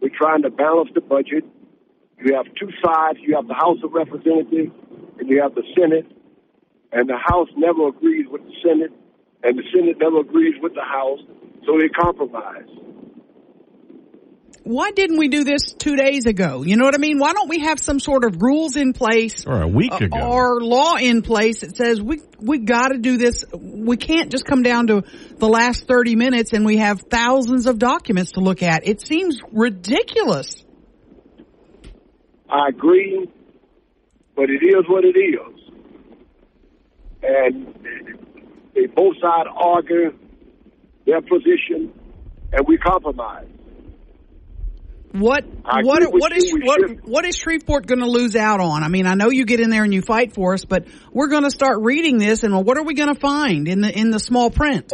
We're 0.00 0.16
trying 0.16 0.42
to 0.42 0.50
balance 0.50 0.90
the 0.94 1.02
budget. 1.02 1.44
You 2.24 2.36
have 2.36 2.46
two 2.58 2.70
sides. 2.82 3.18
You 3.20 3.36
have 3.36 3.48
the 3.48 3.54
House 3.54 3.78
of 3.84 3.92
Representatives 3.92 4.72
and 5.18 5.28
you 5.28 5.42
have 5.42 5.54
the 5.54 5.64
Senate. 5.78 6.06
And 6.92 7.08
the 7.08 7.18
House 7.18 7.48
never 7.56 7.88
agrees 7.88 8.26
with 8.30 8.42
the 8.44 8.54
Senate, 8.64 8.92
and 9.42 9.58
the 9.58 9.62
Senate 9.72 9.96
never 10.00 10.20
agrees 10.20 10.54
with 10.60 10.74
the 10.74 10.82
House, 10.82 11.20
so 11.66 11.78
they 11.78 11.88
compromise. 11.88 12.64
Why 14.62 14.90
didn't 14.90 15.18
we 15.18 15.28
do 15.28 15.42
this 15.42 15.72
two 15.72 15.96
days 15.96 16.26
ago? 16.26 16.62
You 16.62 16.76
know 16.76 16.84
what 16.84 16.94
I 16.94 16.98
mean? 16.98 17.18
Why 17.18 17.32
don't 17.32 17.48
we 17.48 17.60
have 17.60 17.80
some 17.80 17.98
sort 17.98 18.24
of 18.24 18.42
rules 18.42 18.76
in 18.76 18.92
place 18.92 19.46
Or 19.46 19.62
a 19.62 19.66
week 19.66 19.92
uh, 19.92 20.04
ago? 20.04 20.18
or 20.20 20.60
law 20.60 20.96
in 20.96 21.22
place 21.22 21.62
that 21.62 21.76
says 21.76 22.00
we 22.00 22.20
we 22.38 22.58
got 22.58 22.88
to 22.88 22.98
do 22.98 23.16
this. 23.16 23.44
We 23.52 23.96
can't 23.96 24.30
just 24.30 24.44
come 24.44 24.62
down 24.62 24.88
to 24.88 25.02
the 25.38 25.48
last 25.48 25.88
30 25.88 26.14
minutes 26.14 26.52
and 26.52 26.66
we 26.66 26.76
have 26.76 27.00
thousands 27.10 27.66
of 27.66 27.78
documents 27.78 28.32
to 28.32 28.40
look 28.40 28.62
at. 28.62 28.86
It 28.86 29.00
seems 29.00 29.40
ridiculous. 29.50 30.62
I 32.50 32.68
agree, 32.68 33.30
but 34.36 34.50
it 34.50 34.62
is 34.62 34.84
what 34.88 35.04
it 35.04 35.16
is. 35.18 35.56
And 37.22 37.74
they 38.74 38.86
both 38.86 39.16
sides 39.20 39.48
argue 39.56 40.18
their 41.06 41.20
position, 41.20 41.92
and 42.52 42.66
we 42.66 42.78
compromise. 42.78 43.48
What 45.12 45.44
I 45.64 45.82
what 45.82 46.04
what 46.04 46.36
is 46.36 46.52
what 46.52 46.80
should. 46.80 47.00
what 47.04 47.24
is 47.24 47.36
Shreveport 47.36 47.86
going 47.86 47.98
to 47.98 48.06
lose 48.06 48.36
out 48.36 48.60
on? 48.60 48.84
I 48.84 48.88
mean, 48.88 49.06
I 49.06 49.14
know 49.14 49.30
you 49.30 49.44
get 49.44 49.58
in 49.58 49.68
there 49.68 49.82
and 49.82 49.92
you 49.92 50.02
fight 50.02 50.34
for 50.34 50.54
us, 50.54 50.64
but 50.64 50.86
we're 51.12 51.26
going 51.26 51.42
to 51.42 51.50
start 51.50 51.78
reading 51.80 52.18
this, 52.18 52.44
and 52.44 52.64
what 52.64 52.78
are 52.78 52.84
we 52.84 52.94
going 52.94 53.12
to 53.12 53.20
find 53.20 53.66
in 53.66 53.80
the 53.80 53.90
in 53.90 54.10
the 54.10 54.20
small 54.20 54.50
print? 54.50 54.92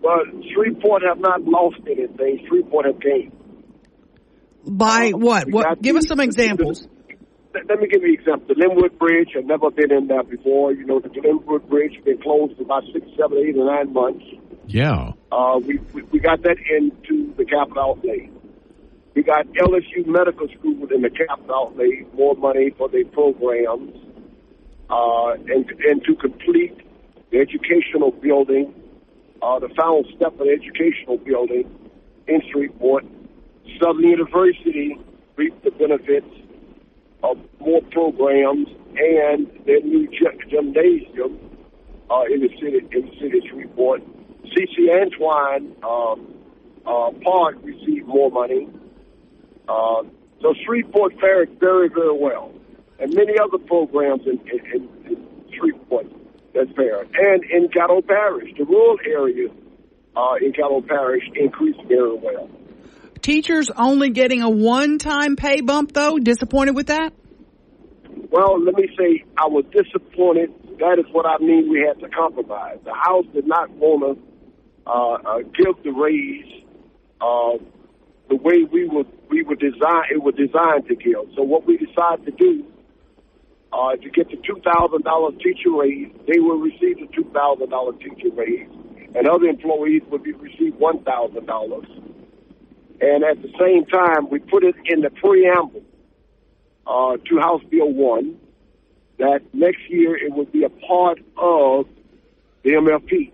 But 0.00 0.22
Shreveport 0.52 1.02
have 1.08 1.18
not 1.18 1.42
lost 1.42 1.80
anything. 1.86 2.46
Shreveport 2.46 2.86
have 2.86 3.00
gained. 3.00 3.32
By 4.64 5.10
Uh, 5.12 5.18
what? 5.18 5.50
What? 5.50 5.82
Give 5.82 5.96
us 5.96 6.06
some 6.06 6.20
examples. 6.20 6.86
Let, 7.52 7.68
let 7.68 7.80
me 7.80 7.88
give 7.88 8.02
you 8.02 8.08
an 8.08 8.14
example. 8.14 8.54
The 8.54 8.60
Linwood 8.60 8.98
Bridge, 8.98 9.30
I've 9.36 9.44
never 9.44 9.70
been 9.70 9.92
in 9.92 10.06
there 10.06 10.22
before. 10.22 10.72
You 10.72 10.86
know, 10.86 11.00
the 11.00 11.08
Linwood 11.08 11.68
Bridge 11.68 11.94
has 11.96 12.04
been 12.04 12.22
closed 12.22 12.56
for 12.56 12.62
about 12.62 12.84
six, 12.92 13.06
seven, 13.18 13.38
eight, 13.38 13.56
or 13.56 13.66
nine 13.66 13.92
months. 13.92 14.24
Yeah. 14.66 15.12
Uh, 15.30 15.60
we, 15.64 15.78
we 15.92 16.02
we 16.02 16.18
got 16.20 16.42
that 16.42 16.56
into 16.70 17.32
the 17.36 17.44
capital 17.44 17.82
outlay. 17.82 18.30
We 19.14 19.22
got 19.22 19.46
LSU 19.46 20.06
Medical 20.06 20.48
School 20.48 20.88
in 20.92 21.02
the 21.02 21.10
capital 21.10 21.54
outlay, 21.54 22.04
more 22.14 22.34
money 22.34 22.70
for 22.76 22.88
their 22.88 23.04
programs, 23.04 23.94
uh, 24.90 25.32
and 25.32 25.70
and 25.70 26.04
to 26.04 26.14
complete 26.16 26.76
the 27.30 27.38
educational 27.38 28.10
building, 28.10 28.74
uh, 29.42 29.58
the 29.58 29.68
final 29.76 30.04
step 30.16 30.32
of 30.32 30.38
the 30.38 30.58
educational 30.60 31.18
building 31.18 31.70
in 32.26 32.40
Shreveport. 32.50 33.04
Southern 33.80 34.04
University 34.04 34.98
reaped 35.36 35.64
the 35.64 35.70
benefits 35.72 36.30
of 37.22 37.38
more 37.60 37.82
programs 37.90 38.68
and 38.96 39.50
their 39.66 39.80
new 39.80 40.08
gymnasium 40.50 41.38
uh, 42.10 42.22
in 42.32 42.40
the 42.40 42.50
city 42.60 42.78
in 42.92 43.06
the 43.06 43.12
city 43.20 43.38
of 43.38 43.44
Shreveport. 43.50 44.02
CC 44.52 44.90
Antoine 45.00 45.76
um, 45.82 46.34
uh, 46.86 47.10
Park 47.24 47.56
received 47.62 48.06
more 48.06 48.30
money. 48.30 48.68
Uh, 49.68 50.02
so 50.40 50.54
Shreveport 50.64 51.18
fared 51.20 51.58
very, 51.58 51.88
very 51.88 52.16
well, 52.16 52.52
and 52.98 53.14
many 53.14 53.32
other 53.38 53.58
programs 53.58 54.22
in, 54.26 54.38
in, 54.50 54.88
in, 55.06 55.28
Shreveport 55.58 56.06
that's 56.54 56.70
fair. 56.76 57.00
And 57.00 57.44
in 57.44 57.68
Caddo 57.68 58.06
Parish, 58.06 58.50
the 58.56 58.64
rural 58.64 58.98
area 59.04 59.48
uh, 60.16 60.34
in 60.40 60.52
Caddo 60.52 60.86
Parish 60.86 61.24
increased 61.34 61.80
very 61.88 62.14
well. 62.14 62.48
Teachers 63.22 63.70
only 63.76 64.10
getting 64.10 64.42
a 64.42 64.50
one-time 64.50 65.34
pay 65.36 65.62
bump, 65.62 65.92
though. 65.92 66.18
Disappointed 66.18 66.76
with 66.76 66.88
that? 66.88 67.12
Well, 68.30 68.62
let 68.62 68.74
me 68.74 68.88
say 68.98 69.24
I 69.36 69.48
was 69.48 69.64
disappointed. 69.72 70.52
That 70.78 70.98
is 70.98 71.06
what 71.12 71.26
I 71.26 71.38
mean. 71.38 71.70
We 71.70 71.84
had 71.86 71.98
to 72.00 72.08
compromise. 72.08 72.78
The 72.84 72.94
House 72.94 73.24
did 73.32 73.46
not 73.46 73.70
want 73.70 74.18
to 74.18 74.33
uh, 74.86 75.14
uh, 75.14 75.38
give 75.38 75.82
the 75.82 75.90
raise 75.90 76.64
uh, 77.20 77.58
the 78.28 78.36
way 78.36 78.64
we 78.64 78.88
were 78.88 79.04
we 79.28 79.42
were 79.42 79.54
designed. 79.54 80.06
It 80.10 80.22
was 80.22 80.34
designed 80.34 80.86
to 80.88 80.94
give. 80.94 81.34
So 81.36 81.42
what 81.42 81.66
we 81.66 81.76
decided 81.76 82.26
to 82.26 82.32
do 82.32 82.64
uh, 83.72 83.96
to 83.96 84.10
get 84.10 84.30
the 84.30 84.36
two 84.36 84.60
thousand 84.64 85.04
dollar 85.04 85.32
teacher 85.32 85.70
raise, 85.70 86.12
they 86.26 86.38
will 86.38 86.58
receive 86.58 86.98
the 87.00 87.08
two 87.14 87.28
thousand 87.32 87.70
dollar 87.70 87.92
teacher 87.94 88.30
raise, 88.34 88.68
and 89.14 89.28
other 89.28 89.46
employees 89.46 90.02
would 90.10 90.22
be 90.22 90.32
receive 90.32 90.74
one 90.76 91.02
thousand 91.04 91.46
dollars. 91.46 91.86
And 93.00 93.24
at 93.24 93.42
the 93.42 93.52
same 93.58 93.84
time, 93.86 94.30
we 94.30 94.38
put 94.38 94.64
it 94.64 94.76
in 94.86 95.00
the 95.00 95.10
preamble 95.10 95.82
uh, 96.86 97.16
to 97.16 97.38
House 97.38 97.62
Bill 97.70 97.92
One 97.92 98.38
that 99.18 99.40
next 99.52 99.80
year 99.88 100.16
it 100.16 100.32
would 100.32 100.52
be 100.52 100.64
a 100.64 100.70
part 100.70 101.18
of 101.36 101.86
the 102.62 102.70
MFP. 102.70 103.33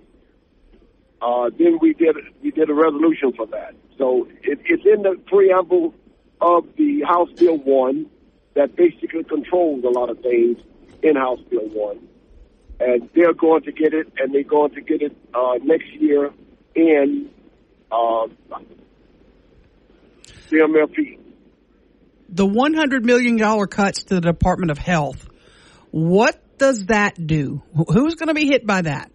Uh, 1.23 1.51
then 1.59 1.79
we 1.81 1.93
did 1.93 2.17
we 2.43 2.51
did 2.51 2.71
a 2.71 2.75
resolution 2.75 3.33
for 3.37 3.47
that. 3.47 3.75
So 3.99 4.27
it, 4.43 4.61
it's 4.65 4.85
in 4.87 5.03
the 5.03 5.21
preamble 5.27 5.95
of 6.41 6.67
the 6.77 7.03
House 7.03 7.31
Bill 7.37 7.59
One 7.59 8.07
that 8.55 8.75
basically 8.75 9.25
controls 9.25 9.85
a 9.85 9.89
lot 9.89 10.09
of 10.09 10.21
things 10.21 10.59
in 11.03 11.17
House 11.17 11.41
Bill 11.51 11.69
One, 11.69 12.09
and 12.79 13.09
they're 13.15 13.35
going 13.35 13.63
to 13.65 13.73
get 13.73 13.93
it, 13.93 14.11
and 14.19 14.35
they're 14.35 14.43
going 14.45 14.75
to 14.75 14.81
get 14.81 15.03
it 15.03 15.17
uh, 15.35 15.59
next 15.63 15.93
year 15.93 16.31
in 16.75 17.31
uh, 17.93 18.27
the 22.31 22.47
one 22.47 22.75
hundred 22.75 23.05
million 23.05 23.37
dollar 23.37 23.67
cuts 23.67 24.05
to 24.05 24.15
the 24.15 24.21
Department 24.21 24.71
of 24.71 24.79
Health. 24.79 25.29
What 25.91 26.41
does 26.59 26.87
that 26.87 27.27
do? 27.27 27.63
Who's 27.75 28.15
going 28.15 28.29
to 28.29 28.35
be 28.35 28.47
hit 28.47 28.67
by 28.67 28.83
that? 28.83 29.11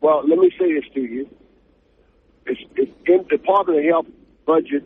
Well, 0.00 0.26
let 0.26 0.38
me 0.38 0.50
say 0.58 0.72
this 0.72 0.84
to 0.94 1.00
you. 1.00 1.28
It's, 2.46 2.60
it's 2.76 2.92
in 3.06 3.18
the 3.18 3.36
Department 3.36 3.78
of 3.80 3.84
Health 3.84 4.06
budget 4.46 4.84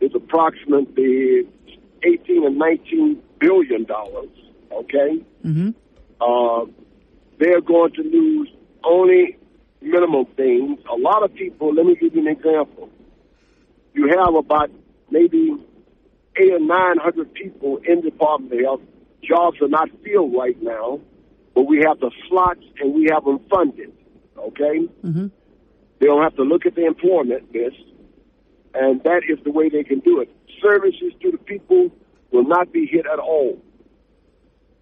is 0.00 0.12
approximately 0.14 1.48
18 2.02 2.46
and 2.46 2.58
19 2.58 3.22
billion 3.40 3.84
dollars. 3.84 4.28
Okay, 4.70 5.24
mm-hmm. 5.44 5.70
uh, 6.20 6.66
they're 7.38 7.62
going 7.62 7.92
to 7.94 8.02
lose 8.02 8.48
only 8.84 9.38
minimum 9.80 10.26
things. 10.36 10.78
A 10.92 10.96
lot 10.96 11.22
of 11.22 11.32
people. 11.34 11.72
Let 11.74 11.86
me 11.86 11.96
give 11.96 12.14
you 12.14 12.20
an 12.20 12.28
example. 12.28 12.90
You 13.94 14.08
have 14.08 14.34
about 14.34 14.70
maybe 15.10 15.56
eight 16.36 16.52
or 16.52 16.60
nine 16.60 16.98
hundred 16.98 17.32
people 17.32 17.78
in 17.88 18.02
the 18.02 18.10
Department 18.10 18.52
of 18.52 18.60
Health. 18.60 18.80
Jobs 19.22 19.60
are 19.62 19.68
not 19.68 19.88
filled 20.04 20.34
right 20.34 20.60
now, 20.62 21.00
but 21.54 21.62
we 21.62 21.82
have 21.86 21.98
the 22.00 22.10
slots 22.28 22.60
and 22.80 22.94
we 22.94 23.08
have 23.10 23.24
them 23.24 23.40
funded 23.50 23.95
okay? 24.38 24.88
Mm-hmm. 25.04 25.26
They 25.98 26.06
don't 26.06 26.22
have 26.22 26.36
to 26.36 26.42
look 26.42 26.66
at 26.66 26.74
the 26.74 26.84
employment 26.86 27.52
list, 27.54 27.76
and 28.74 29.02
that 29.04 29.22
is 29.28 29.38
the 29.44 29.50
way 29.50 29.68
they 29.68 29.82
can 29.84 30.00
do 30.00 30.20
it. 30.20 30.28
Services 30.62 31.12
to 31.22 31.30
the 31.30 31.38
people 31.38 31.90
will 32.30 32.44
not 32.44 32.72
be 32.72 32.86
hit 32.86 33.06
at 33.10 33.18
all. 33.18 33.58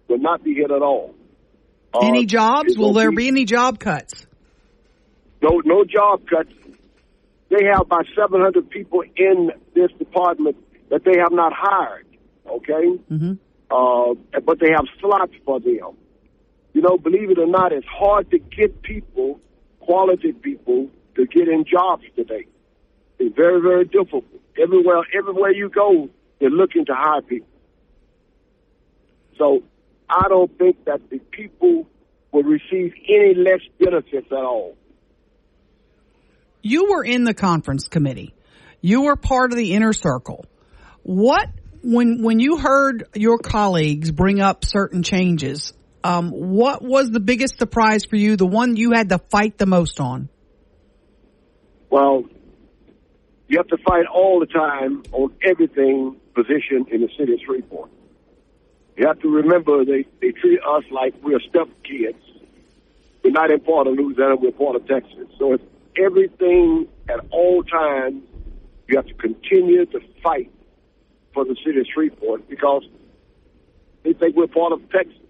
Will 0.07 0.17
not 0.19 0.43
be 0.43 0.53
hit 0.53 0.71
at 0.71 0.81
all. 0.81 1.15
Any 2.01 2.23
Uh, 2.23 2.27
jobs? 2.27 2.77
Will 2.77 2.93
there 2.93 3.09
be- 3.11 3.17
be 3.17 3.27
any 3.29 3.45
job 3.45 3.79
cuts? 3.79 4.27
No, 5.41 5.61
no 5.63 5.83
job 5.85 6.27
cuts. 6.27 6.51
They 7.49 7.65
have 7.71 7.81
about 7.81 8.05
700 8.15 8.69
people 8.69 9.03
in 9.15 9.51
this 9.73 9.91
department 9.99 10.57
that 10.89 11.03
they 11.05 11.17
have 11.19 11.31
not 11.31 11.53
hired, 11.55 12.05
okay? 12.47 12.87
Mm-hmm. 13.11 13.33
Uh, 13.71 14.13
but 14.43 14.59
they 14.59 14.71
have 14.75 14.85
slots 14.99 15.33
for 15.45 15.59
them. 15.59 15.95
You 16.73 16.81
know, 16.81 16.97
believe 16.97 17.29
it 17.31 17.39
or 17.39 17.47
not, 17.47 17.71
it's 17.71 17.87
hard 17.87 18.29
to 18.31 18.39
get 18.39 18.81
people, 18.81 19.39
quality 19.85 20.33
people, 20.33 20.89
to 21.15 21.25
get 21.25 21.47
in 21.47 21.65
jobs 21.65 22.03
today. 22.15 22.47
It's 23.19 23.35
very, 23.35 23.61
very 23.61 23.85
difficult. 23.85 24.25
Everywhere, 24.61 25.03
everywhere 25.17 25.51
you 25.51 25.69
go, 25.69 26.09
they're 26.39 26.49
looking 26.49 26.85
to 26.85 26.93
hire 26.93 27.21
people. 27.21 27.47
So 29.37 29.63
I 30.09 30.27
don't 30.29 30.55
think 30.57 30.85
that 30.85 31.09
the 31.09 31.19
people 31.19 31.87
will 32.31 32.43
receive 32.43 32.93
any 33.07 33.33
less 33.33 33.61
benefits 33.79 34.27
at 34.31 34.37
all. 34.37 34.75
You 36.61 36.89
were 36.89 37.03
in 37.03 37.23
the 37.23 37.33
conference 37.33 37.87
committee. 37.87 38.33
You 38.81 39.03
were 39.03 39.15
part 39.15 39.51
of 39.51 39.57
the 39.57 39.73
inner 39.73 39.93
circle. 39.93 40.45
What 41.03 41.49
when 41.83 42.23
when 42.23 42.39
you 42.39 42.57
heard 42.57 43.07
your 43.13 43.37
colleagues 43.37 44.11
bring 44.11 44.41
up 44.41 44.65
certain 44.65 45.03
changes, 45.03 45.73
um, 46.05 46.29
what 46.29 46.83
was 46.83 47.09
the 47.09 47.19
biggest 47.19 47.57
surprise 47.57 48.05
for 48.05 48.15
you? 48.15 48.35
The 48.35 48.45
one 48.45 48.75
you 48.75 48.91
had 48.91 49.09
to 49.09 49.17
fight 49.17 49.57
the 49.57 49.65
most 49.65 49.99
on? 49.99 50.29
Well, 51.89 52.25
you 53.47 53.57
have 53.57 53.67
to 53.69 53.77
fight 53.77 54.05
all 54.05 54.39
the 54.39 54.45
time 54.45 55.01
on 55.11 55.33
everything 55.43 56.17
position 56.35 56.85
in 56.91 57.01
the 57.01 57.09
city 57.17 57.33
of 57.33 57.39
Shreveport. 57.43 57.89
You 58.97 59.07
have 59.07 59.19
to 59.21 59.29
remember 59.29 59.83
they, 59.83 60.05
they 60.21 60.31
treat 60.31 60.59
us 60.59 60.83
like 60.91 61.15
we're 61.23 61.39
step 61.39 61.69
kids. 61.83 62.21
We're 63.23 63.31
not 63.31 63.49
in 63.49 63.61
part 63.61 63.87
of 63.87 63.95
Louisiana, 63.95 64.35
we're 64.35 64.51
part 64.51 64.75
of 64.75 64.87
Texas. 64.87 65.27
So 65.39 65.53
it's 65.53 65.63
everything 65.97 66.87
at 67.09 67.19
all 67.31 67.63
times 67.63 68.21
you 68.87 68.97
have 68.97 69.07
to 69.07 69.13
continue 69.15 69.87
to 69.87 69.99
fight 70.21 70.51
for 71.33 71.45
the 71.45 71.55
city 71.65 71.79
of 71.79 71.87
Shreveport 71.91 72.47
because 72.47 72.83
they 74.03 74.13
think 74.13 74.35
we're 74.35 74.45
part 74.45 74.71
of 74.71 74.87
Texas. 74.91 75.24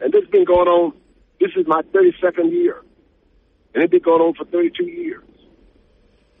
And 0.00 0.12
this 0.12 0.22
has 0.22 0.30
been 0.30 0.44
going 0.44 0.68
on, 0.68 0.92
this 1.40 1.50
is 1.56 1.66
my 1.66 1.82
32nd 1.82 2.50
year. 2.50 2.82
And 3.74 3.82
it's 3.82 3.90
been 3.90 4.02
going 4.02 4.22
on 4.22 4.34
for 4.34 4.44
32 4.44 4.84
years. 4.84 5.22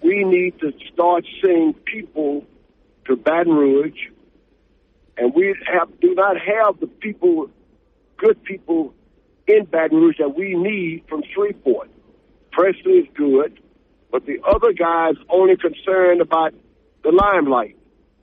We 0.02 0.24
need 0.24 0.58
to 0.60 0.72
start 0.92 1.24
sending 1.40 1.74
people 1.74 2.44
to 3.06 3.16
Baton 3.16 3.52
Rouge, 3.52 4.08
and 5.16 5.34
we 5.34 5.54
have 5.66 5.88
do 6.00 6.14
not 6.14 6.36
have 6.36 6.80
the 6.80 6.86
people, 6.86 7.50
good 8.18 8.42
people 8.44 8.94
in 9.46 9.64
Baton 9.64 9.98
Rouge 9.98 10.18
that 10.18 10.36
we 10.36 10.54
need 10.54 11.04
from 11.08 11.22
Shreveport. 11.32 11.90
Pressly 12.52 13.02
is 13.02 13.06
good, 13.14 13.58
but 14.10 14.26
the 14.26 14.38
other 14.46 14.72
guys 14.72 15.14
only 15.28 15.56
concerned 15.56 16.20
about 16.20 16.54
the 17.02 17.10
limelight, 17.10 17.76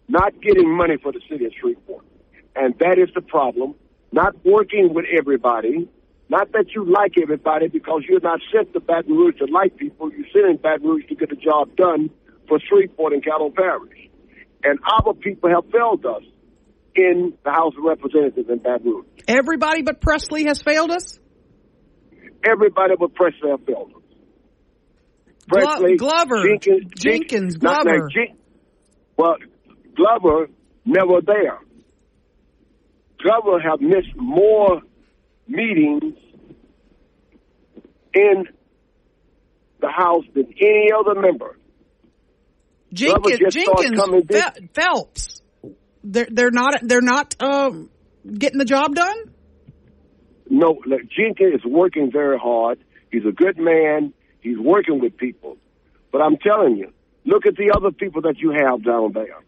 not 0.08 0.40
getting 0.42 0.70
money 0.70 0.98
for 0.98 1.12
the 1.12 1.22
city 1.30 1.46
of 1.46 1.54
Shreveport. 1.60 2.06
And 2.56 2.78
that 2.80 2.98
is 2.98 3.10
the 3.14 3.22
problem. 3.22 3.76
Not 4.12 4.36
working 4.46 4.94
with 4.94 5.06
everybody. 5.18 5.90
Not 6.30 6.52
that 6.54 6.66
you 6.76 6.86
like 6.86 7.14
everybody 7.22 7.68
because 7.68 8.04
you're 8.08 8.20
not 8.22 8.40
sent 8.54 8.74
to 8.74 8.80
Baton 8.80 9.14
Rouge 9.16 9.38
to 9.40 9.46
like 9.46 9.76
people. 9.78 10.12
You're 10.12 10.28
sent 10.34 10.46
in 10.50 10.58
Baton 10.58 10.88
Rouge 10.88 11.06
to 11.10 11.16
get 11.16 11.30
the 11.30 11.36
job 11.36 11.76
done 11.76 12.10
for 12.48 12.60
Shreveport 12.60 13.14
and 13.14 13.24
Caddo 13.24 13.54
Parish. 13.54 14.10
And 14.64 14.80
our 15.06 15.14
people 15.14 15.50
have 15.50 15.70
failed 15.72 16.06
us 16.06 16.24
in 16.96 17.34
the 17.44 17.52
House 17.52 17.74
of 17.78 17.84
Representatives 17.84 18.50
in 18.50 18.60
Baton 18.60 18.86
Rouge. 18.86 19.06
Everybody 19.28 19.82
but 19.82 20.00
Pressly 20.02 20.46
has 20.48 20.62
failed 20.62 20.92
us. 20.92 21.20
Everybody 22.44 22.94
but 23.00 23.14
Pressly 23.14 23.50
has 23.52 23.60
failed 23.66 23.92
us. 23.96 24.02
Glo- 25.50 25.62
Pressly, 25.62 25.98
Glover, 25.98 26.44
Jenkins, 26.48 26.92
Jenkins, 26.98 27.62
not- 27.62 27.84
not 27.86 27.94
Glover. 27.96 28.10
Jen- 28.10 28.38
well, 29.18 29.36
Glover 29.96 30.50
never 30.86 31.22
there. 31.26 31.60
Glover 33.22 33.60
have 33.60 33.82
missed 33.82 34.16
more 34.16 34.82
meetings 35.48 36.16
in 38.14 38.46
the 39.80 39.90
House 39.90 40.26
than 40.34 40.54
any 40.60 40.90
other 40.98 41.20
member. 41.20 41.58
Jenkins, 42.94 43.40
Jenkins, 43.54 44.26
Fel- 44.30 44.52
Phelps. 44.74 45.42
They're 46.04 46.28
they're 46.30 46.52
not 46.52 46.80
they're 46.82 47.02
not 47.02 47.36
um, 47.40 47.90
getting 48.26 48.58
the 48.58 48.66
job 48.66 48.96
done. 48.96 49.34
No, 50.50 50.80
look, 50.86 51.02
Jenkins 51.10 51.56
is 51.56 51.66
working 51.66 52.12
very 52.12 52.38
hard. 52.38 52.80
He's 53.12 53.26
a 53.26 53.32
good 53.32 53.58
man. 53.58 54.14
He's 54.42 54.58
working 54.58 55.00
with 55.00 55.16
people. 55.16 55.58
But 56.12 56.22
I'm 56.22 56.38
telling 56.38 56.76
you, 56.78 56.92
look 57.26 57.46
at 57.46 57.56
the 57.56 57.72
other 57.76 57.92
people 57.92 58.24
that 58.24 58.40
you 58.40 58.52
have 58.52 58.84
down 58.84 59.14
there. 59.14 59.40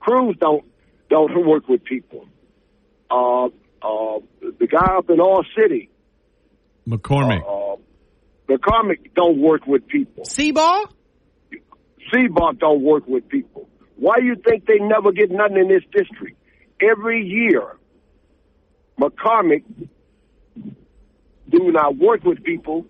Crews 0.00 0.36
don't 0.38 0.64
don't 1.08 1.46
work 1.46 1.68
with 1.68 1.84
people. 1.84 2.26
Uh, 3.12 3.46
uh, 3.46 4.20
the 4.40 4.66
guy 4.66 4.96
up 4.96 5.10
in 5.10 5.20
Oil 5.20 5.44
City, 5.54 5.90
McCormick. 6.88 7.42
Uh, 7.42 7.76
McCormick 8.48 9.14
don't 9.14 9.38
work 9.38 9.66
with 9.66 9.86
people. 9.86 10.24
Seabaugh? 10.24 10.90
Seabaugh 12.12 12.58
don't 12.58 12.82
work 12.82 13.06
with 13.06 13.28
people. 13.28 13.68
Why 13.96 14.16
you 14.22 14.36
think 14.36 14.66
they 14.66 14.78
never 14.78 15.12
get 15.12 15.30
nothing 15.30 15.58
in 15.58 15.68
this 15.68 15.82
district? 15.92 16.38
Every 16.80 17.22
year, 17.24 17.76
McCormick 18.98 19.64
do 20.56 21.70
not 21.70 21.96
work 21.96 22.24
with 22.24 22.42
people. 22.42 22.86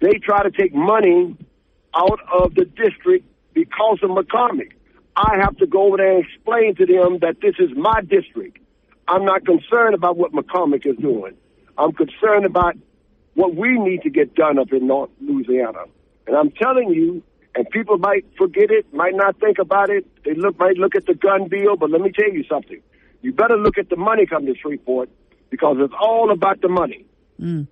They 0.00 0.18
try 0.18 0.42
to 0.42 0.50
take 0.50 0.74
money 0.74 1.36
out 1.94 2.20
of 2.40 2.54
the 2.54 2.64
district 2.64 3.26
because 3.52 3.98
of 4.02 4.10
McCormick. 4.10 4.72
I 5.14 5.38
have 5.40 5.56
to 5.58 5.66
go 5.66 5.88
over 5.88 5.96
there 5.98 6.16
and 6.16 6.24
explain 6.24 6.74
to 6.76 6.86
them 6.86 7.18
that 7.20 7.36
this 7.40 7.54
is 7.58 7.70
my 7.76 8.00
district. 8.00 8.58
I'm 9.08 9.24
not 9.24 9.44
concerned 9.44 9.94
about 9.94 10.16
what 10.16 10.32
McCormick 10.32 10.86
is 10.86 10.96
doing. 10.96 11.36
I'm 11.78 11.92
concerned 11.92 12.44
about 12.44 12.74
what 13.34 13.54
we 13.54 13.78
need 13.78 14.02
to 14.02 14.10
get 14.10 14.34
done 14.34 14.58
up 14.58 14.72
in 14.72 14.86
North 14.86 15.10
Louisiana. 15.20 15.84
And 16.26 16.36
I'm 16.36 16.50
telling 16.50 16.90
you, 16.90 17.22
and 17.54 17.68
people 17.70 17.98
might 17.98 18.24
forget 18.36 18.70
it, 18.70 18.92
might 18.92 19.14
not 19.14 19.38
think 19.38 19.58
about 19.58 19.90
it. 19.90 20.06
They 20.24 20.34
look 20.34 20.58
might 20.58 20.76
look 20.76 20.96
at 20.96 21.06
the 21.06 21.14
gun 21.14 21.48
bill, 21.48 21.76
but 21.76 21.90
let 21.90 22.00
me 22.00 22.10
tell 22.12 22.30
you 22.32 22.44
something. 22.50 22.82
You 23.22 23.32
better 23.32 23.56
look 23.56 23.78
at 23.78 23.88
the 23.88 23.96
money 23.96 24.26
coming 24.26 24.52
to 24.52 24.60
Shreveport 24.60 25.08
because 25.50 25.76
it's 25.80 25.94
all 25.98 26.30
about 26.32 26.60
the 26.60 26.68
money. 26.68 27.06
Mm. 27.40 27.68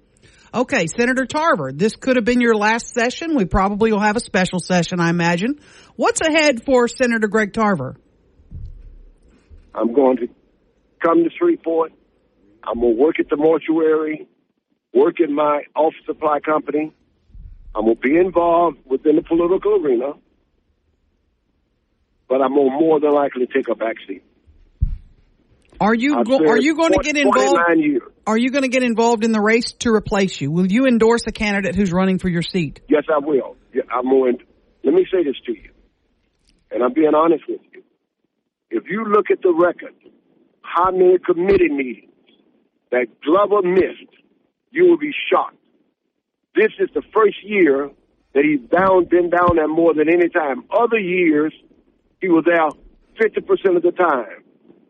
Okay, 0.55 0.87
Senator 0.87 1.27
Tarver, 1.27 1.73
this 1.73 1.97
could 1.97 2.17
have 2.17 2.25
been 2.25 2.41
your 2.41 2.55
last 2.55 2.95
session. 2.95 3.35
We 3.35 3.45
probably 3.45 3.91
will 3.93 4.01
have 4.01 4.17
a 4.17 4.21
special 4.21 4.61
session, 4.61 5.01
I 5.01 5.11
imagine. 5.11 5.59
What's 5.97 6.21
ahead 6.21 6.65
for 6.65 6.87
Senator 6.87 7.27
Greg 7.27 7.53
Tarver? 7.53 7.97
I'm 9.75 9.93
going 9.93 10.19
to 10.19 10.29
come 11.05 11.25
to 11.25 11.31
Shreveport. 11.39 11.93
I'm 12.67 12.81
going 12.81 12.97
to 12.97 13.03
work 13.03 13.21
at 13.21 13.29
the 13.29 13.37
mortuary, 13.37 14.27
work 14.93 15.21
in 15.21 15.35
my 15.35 15.63
office 15.77 16.01
supply 16.07 16.41
company. 16.41 16.93
I'm 17.75 17.85
going 17.85 17.97
to 17.97 18.01
be 18.01 18.17
involved 18.17 18.79
within 18.87 19.17
the 19.17 19.23
political 19.23 19.85
arena, 19.85 20.13
but 22.29 22.41
I'm 22.41 22.55
going 22.55 22.71
to 22.71 22.79
more 22.79 23.01
than 23.01 23.11
likely 23.11 23.47
take 23.47 23.69
a 23.69 23.75
back 23.75 23.97
seat. 24.07 24.23
Are 25.81 25.95
you 25.95 26.23
go, 26.25 26.39
are 26.39 26.57
you 26.57 26.77
going 26.77 26.93
to 26.93 27.01
get 27.03 27.17
involved? 27.17 27.59
years. 27.77 28.03
Are 28.27 28.39
you 28.39 28.51
going 28.51 28.63
to 28.63 28.69
get 28.69 28.85
involved 28.85 29.25
in 29.25 29.33
the 29.33 29.41
race 29.41 29.73
to 29.81 29.93
replace 29.93 30.41
you? 30.41 30.51
Will 30.51 30.71
you 30.71 30.87
endorse 30.87 31.27
a 31.27 31.33
candidate 31.33 31.75
who's 31.75 31.93
running 31.93 32.19
for 32.19 32.29
your 32.29 32.43
seat? 32.43 32.81
Yes, 32.89 33.05
I 33.13 33.19
will. 33.19 33.57
Yeah, 33.75 33.83
I'm 33.93 34.09
going. 34.09 34.39
Let 34.85 34.95
me 34.95 35.05
say 35.13 35.25
this 35.25 35.35
to 35.47 35.53
you, 35.53 35.71
and 36.71 36.83
I'm 36.83 36.93
being 36.93 37.15
honest 37.15 37.43
with 37.49 37.61
you. 37.73 37.83
If 38.71 38.85
you 38.89 39.05
look 39.05 39.27
at 39.33 39.43
the 39.43 39.53
record, 39.53 39.95
how 40.65 40.91
many 40.91 41.19
committee 41.19 41.69
meetings 41.69 42.11
that 42.91 43.07
Glover 43.23 43.63
missed, 43.63 44.11
you 44.71 44.87
will 44.87 44.99
be 44.99 45.13
shocked. 45.31 45.57
This 46.57 46.73
is 46.79 46.89
the 46.95 47.03
first 47.13 47.37
year 47.45 47.91
that 48.35 48.45
he's 48.45 48.61
down, 48.71 49.05
been 49.07 49.31
down 49.31 49.57
there 49.57 49.69
more 49.69 49.95
than 49.95 50.09
any 50.09 50.29
time. 50.29 50.65
Other 50.71 50.99
years, 50.99 51.53
he 52.21 52.29
was 52.29 52.45
there 52.45 52.69
50% 53.21 53.77
of 53.77 53.83
the 53.83 53.93
time. 53.93 54.43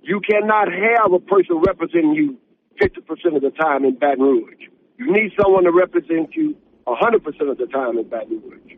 You 0.03 0.21
cannot 0.21 0.69
have 0.73 1.13
a 1.13 1.19
person 1.19 1.63
representing 1.67 2.15
you 2.15 2.39
50% 2.81 3.37
of 3.37 3.43
the 3.43 3.51
time 3.51 3.85
in 3.85 3.97
Baton 3.97 4.25
Rouge. 4.25 4.69
You 4.99 5.13
need 5.13 5.33
someone 5.41 5.65
to 5.65 5.73
represent 5.73 6.35
you 6.35 6.57
100% 6.87 7.51
of 7.51 7.59
the 7.59 7.67
time 7.67 7.99
in 7.99 8.09
Baton 8.09 8.43
Rouge. 8.45 8.77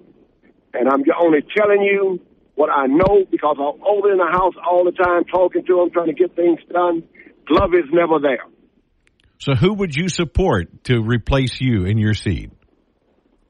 And 0.74 0.88
I'm 0.88 1.02
only 1.20 1.44
telling 1.56 1.82
you 1.82 2.20
what 2.56 2.70
I 2.70 2.86
know 2.86 3.24
because 3.30 3.56
I'm 3.58 3.80
over 3.84 4.10
in 4.10 4.18
the 4.18 4.30
house 4.32 4.54
all 4.68 4.84
the 4.84 4.90
time 4.90 5.24
talking 5.24 5.64
to 5.66 5.82
him, 5.82 5.90
trying 5.90 6.06
to 6.06 6.14
get 6.14 6.34
things 6.34 6.58
done. 6.72 7.04
Glove 7.46 7.74
is 7.74 7.84
never 7.92 8.18
there. 8.18 8.44
So 9.38 9.54
who 9.54 9.74
would 9.74 9.94
you 9.94 10.08
support 10.08 10.84
to 10.84 11.00
replace 11.00 11.60
you 11.60 11.84
in 11.84 11.98
your 11.98 12.14
seat? 12.14 12.50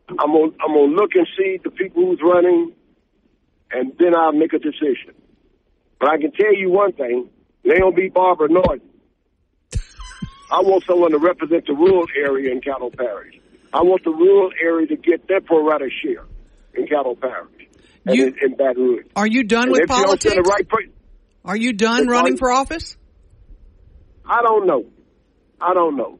I'm 0.08 0.16
gonna 0.16 0.52
I'm 0.60 0.74
gonna 0.74 0.92
look 0.92 1.12
and 1.14 1.26
see 1.38 1.58
the 1.62 1.70
people 1.70 2.04
who's 2.04 2.20
running, 2.22 2.74
and 3.70 3.92
then 3.98 4.14
I'll 4.16 4.32
make 4.32 4.52
a 4.52 4.58
decision. 4.58 5.14
But 5.98 6.10
I 6.10 6.18
can 6.18 6.32
tell 6.32 6.54
you 6.54 6.70
one 6.70 6.92
thing: 6.92 7.30
they 7.64 7.78
don't 7.78 7.96
be 7.96 8.08
Barbara 8.08 8.48
Norton. 8.50 8.88
I 10.50 10.60
want 10.60 10.84
someone 10.84 11.12
to 11.12 11.18
represent 11.18 11.66
the 11.66 11.74
rural 11.74 12.06
area 12.16 12.52
in 12.52 12.60
Caddo 12.60 12.96
Parish. 12.96 13.34
I 13.72 13.82
want 13.82 14.04
the 14.04 14.10
rural 14.10 14.50
area 14.62 14.86
to 14.88 14.96
get 14.96 15.26
their 15.26 15.40
pro 15.40 15.66
rata 15.66 15.88
share 16.02 16.24
in 16.74 16.86
Caddo 16.86 17.20
Parish 17.20 17.55
You- 18.14 18.26
in, 18.26 18.36
in 18.42 18.56
Baton 18.56 18.82
Rouge. 18.82 19.06
Are 19.16 19.26
you 19.26 19.44
done 19.44 19.64
And 19.64 19.72
with 19.72 19.82
if 19.82 19.90
you 19.90 19.96
don't 19.96 20.06
politics? 20.06 20.48
right 20.48 20.90
Are 21.44 21.56
you 21.56 21.72
done 21.72 22.06
running 22.06 22.36
for 22.36 22.50
office? 22.50 22.96
I 24.24 24.42
don't 24.42 24.66
know. 24.66 24.86
I 25.60 25.74
don't 25.74 25.96
know. 25.96 26.18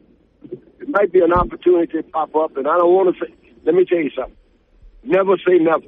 It 0.50 0.88
might 0.88 1.12
be 1.12 1.20
an 1.20 1.32
opportunity 1.32 1.92
to 1.92 2.02
pop 2.04 2.34
up, 2.36 2.56
and 2.56 2.66
I 2.66 2.76
don't 2.78 2.92
want 2.92 3.16
to 3.16 3.26
say. 3.26 3.34
Let 3.64 3.74
me 3.74 3.84
tell 3.84 3.98
you 3.98 4.10
something. 4.16 4.36
Never 5.02 5.36
say 5.38 5.58
never. 5.58 5.86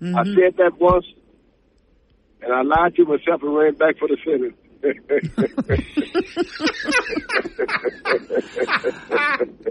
I 0.00 0.04
mm-hmm. 0.04 0.34
said 0.34 0.56
that 0.58 0.78
once, 0.78 1.06
and 2.40 2.52
I 2.52 2.62
lied 2.62 2.94
to 2.96 3.04
myself 3.04 3.42
and 3.42 3.54
ran 3.54 3.74
back 3.74 3.98
for 3.98 4.08
the 4.08 4.16
Senate. 4.24 4.54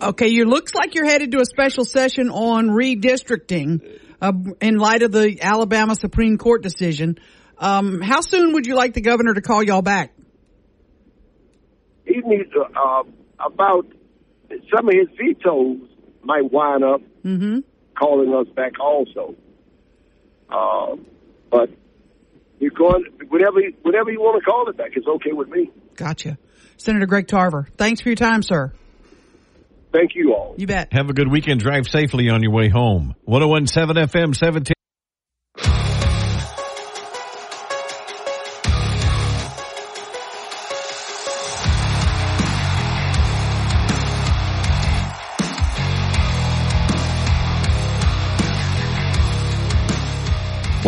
Okay, 0.01 0.27
you 0.27 0.45
looks 0.45 0.75
like 0.75 0.95
you're 0.95 1.05
headed 1.05 1.31
to 1.31 1.39
a 1.39 1.45
special 1.45 1.83
session 1.83 2.29
on 2.29 2.69
redistricting 2.69 3.99
uh, 4.21 4.31
in 4.61 4.77
light 4.77 5.01
of 5.03 5.11
the 5.11 5.39
Alabama 5.41 5.95
Supreme 5.95 6.37
Court 6.37 6.61
decision. 6.63 7.17
Um, 7.57 8.01
how 8.01 8.21
soon 8.21 8.53
would 8.53 8.67
you 8.67 8.75
like 8.75 8.93
the 8.93 9.01
governor 9.01 9.33
to 9.33 9.41
call 9.41 9.63
y'all 9.63 9.81
back? 9.81 10.13
he 12.05 12.21
needs 12.23 12.49
uh, 12.55 13.03
about 13.39 13.85
some 14.75 14.87
of 14.87 14.93
his 14.93 15.07
vetoes 15.17 15.79
might 16.23 16.51
wind 16.51 16.83
up 16.83 17.01
Mm-hmm. 17.25 17.59
calling 17.99 18.33
us 18.33 18.47
back 18.55 18.79
also. 18.79 19.35
Uh, 20.49 20.95
but 21.51 21.69
we're 22.61 22.69
going 22.71 23.03
whatever 23.27 23.59
whatever 23.81 24.11
you 24.11 24.19
want 24.21 24.41
to 24.41 24.45
call 24.49 24.69
it 24.69 24.77
back 24.77 24.95
is 24.95 25.03
okay 25.05 25.33
with 25.33 25.49
me. 25.49 25.69
Gotcha. 25.95 26.37
Senator 26.77 27.05
Greg 27.05 27.27
Tarver, 27.27 27.67
thanks 27.75 27.99
for 27.99 28.07
your 28.07 28.15
time, 28.15 28.43
sir. 28.43 28.71
Thank 29.91 30.11
you 30.15 30.33
all. 30.33 30.55
You 30.57 30.67
bet. 30.67 30.93
Have 30.93 31.09
a 31.09 31.13
good 31.13 31.31
weekend. 31.31 31.61
Drive 31.61 31.87
safely 31.87 32.29
on 32.29 32.43
your 32.43 32.51
way 32.51 32.69
home. 32.69 33.15
1017 33.25 34.07
FM 34.07 34.35
17. 34.35 34.76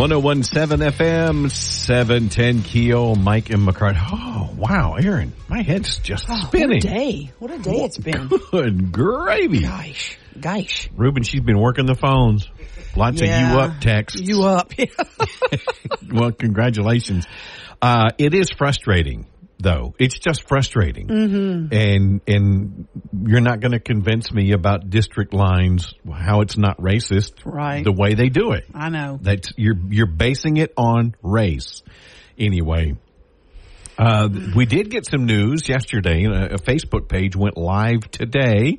One 0.00 0.08
zero 0.08 0.20
one 0.20 0.42
seven 0.44 0.80
FM 0.80 1.50
seven 1.50 2.30
ten 2.30 2.62
KEEL 2.62 3.16
Mike 3.16 3.50
and 3.50 3.68
McCarty. 3.68 3.98
Oh 4.10 4.48
wow, 4.56 4.94
Aaron, 4.94 5.34
my 5.46 5.60
head's 5.60 5.98
just 5.98 6.24
Oh, 6.26 6.40
spinning. 6.46 6.80
What 6.80 6.86
a 6.86 6.88
day. 6.88 7.32
What 7.38 7.50
a 7.50 7.58
day 7.58 7.84
it's 7.84 7.98
been. 7.98 8.28
Good 8.50 8.92
gravy. 8.92 9.60
Gosh. 9.60 10.16
Gosh. 10.40 10.88
Ruben, 10.96 11.22
she's 11.22 11.42
been 11.42 11.60
working 11.60 11.84
the 11.84 11.96
phones. 11.96 12.48
Lots 12.96 13.20
of 13.20 13.26
you 13.28 13.34
up 13.34 13.82
texts. 13.82 14.22
You 14.22 14.44
up. 14.44 14.72
well, 16.10 16.32
congratulations. 16.32 17.26
Uh, 17.82 18.08
it 18.16 18.32
is 18.32 18.48
frustrating, 18.48 19.26
though. 19.60 19.94
It's 19.98 20.18
just 20.18 20.48
frustrating, 20.48 21.08
mm-hmm. 21.08 21.74
and 21.74 22.20
and 22.26 22.88
you're 23.26 23.40
not 23.40 23.60
going 23.60 23.72
to 23.72 23.80
convince 23.80 24.32
me 24.32 24.52
about 24.52 24.90
district 24.90 25.32
lines 25.34 25.94
how 26.10 26.40
it's 26.40 26.56
not 26.56 26.78
racist. 26.78 27.32
Right. 27.44 27.84
The 27.84 27.92
way 27.92 28.14
they 28.14 28.28
do 28.28 28.52
it. 28.52 28.64
I 28.74 28.88
know. 28.88 29.18
That's 29.20 29.52
you're 29.56 29.76
you're 29.88 30.06
basing 30.06 30.56
it 30.56 30.72
on 30.76 31.14
race. 31.22 31.82
Anyway, 32.38 32.96
uh, 33.98 34.28
we 34.56 34.64
did 34.64 34.90
get 34.90 35.04
some 35.04 35.26
news 35.26 35.68
yesterday. 35.68 36.24
A, 36.24 36.54
a 36.54 36.58
Facebook 36.58 37.08
page 37.08 37.36
went 37.36 37.58
live 37.58 38.10
today. 38.10 38.78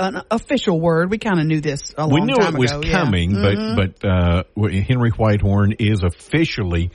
An 0.00 0.22
official 0.30 0.80
word. 0.80 1.10
We 1.10 1.18
kind 1.18 1.38
of 1.38 1.46
knew 1.46 1.60
this 1.60 1.92
a 1.96 2.06
long 2.06 2.12
we 2.12 2.20
knew 2.22 2.36
it 2.36 2.54
was 2.54 2.72
ago, 2.72 2.80
yeah. 2.82 2.92
coming, 2.92 3.32
Mhm. 3.32 3.76
but 3.76 4.02
but 4.02 4.08
uh, 4.08 4.70
Henry 4.70 5.10
Whitehorn 5.10 5.72
is 5.78 6.02
officially 6.02 6.90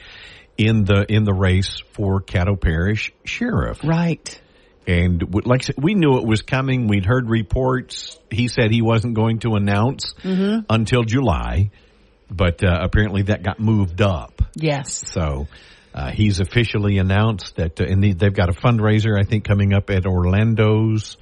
in 0.59 0.83
the 0.83 1.05
in 1.11 1.23
the 1.23 1.33
race 1.33 1.81
for 1.93 2.21
Caddo 2.21 2.59
Parish 2.59 3.11
sheriff. 3.23 3.79
Right. 3.83 4.41
And 4.85 5.33
like 5.45 5.61
I 5.61 5.65
said, 5.65 5.75
we 5.81 5.93
knew 5.93 6.17
it 6.17 6.25
was 6.25 6.41
coming. 6.41 6.87
We'd 6.87 7.05
heard 7.05 7.29
reports. 7.29 8.17
He 8.29 8.47
said 8.47 8.71
he 8.71 8.81
wasn't 8.81 9.13
going 9.13 9.39
to 9.39 9.55
announce 9.55 10.13
Mhm. 10.23 10.65
until 10.69 11.03
July, 11.03 11.69
but 12.29 12.63
uh, 12.63 12.79
apparently 12.81 13.21
that 13.23 13.43
got 13.43 13.59
moved 13.59 14.01
up. 14.01 14.41
Yes. 14.55 14.93
So 15.11 15.47
uh, 15.93 16.11
he's 16.11 16.39
officially 16.39 16.97
announced 16.97 17.55
that, 17.57 17.79
uh, 17.79 17.85
and 17.85 18.03
they- 18.03 18.13
they've 18.13 18.33
got 18.33 18.49
a 18.49 18.53
fundraiser 18.53 19.17
I 19.19 19.23
think 19.23 19.43
coming 19.45 19.73
up 19.73 19.89
at 19.89 20.05
Orlando's 20.05 21.17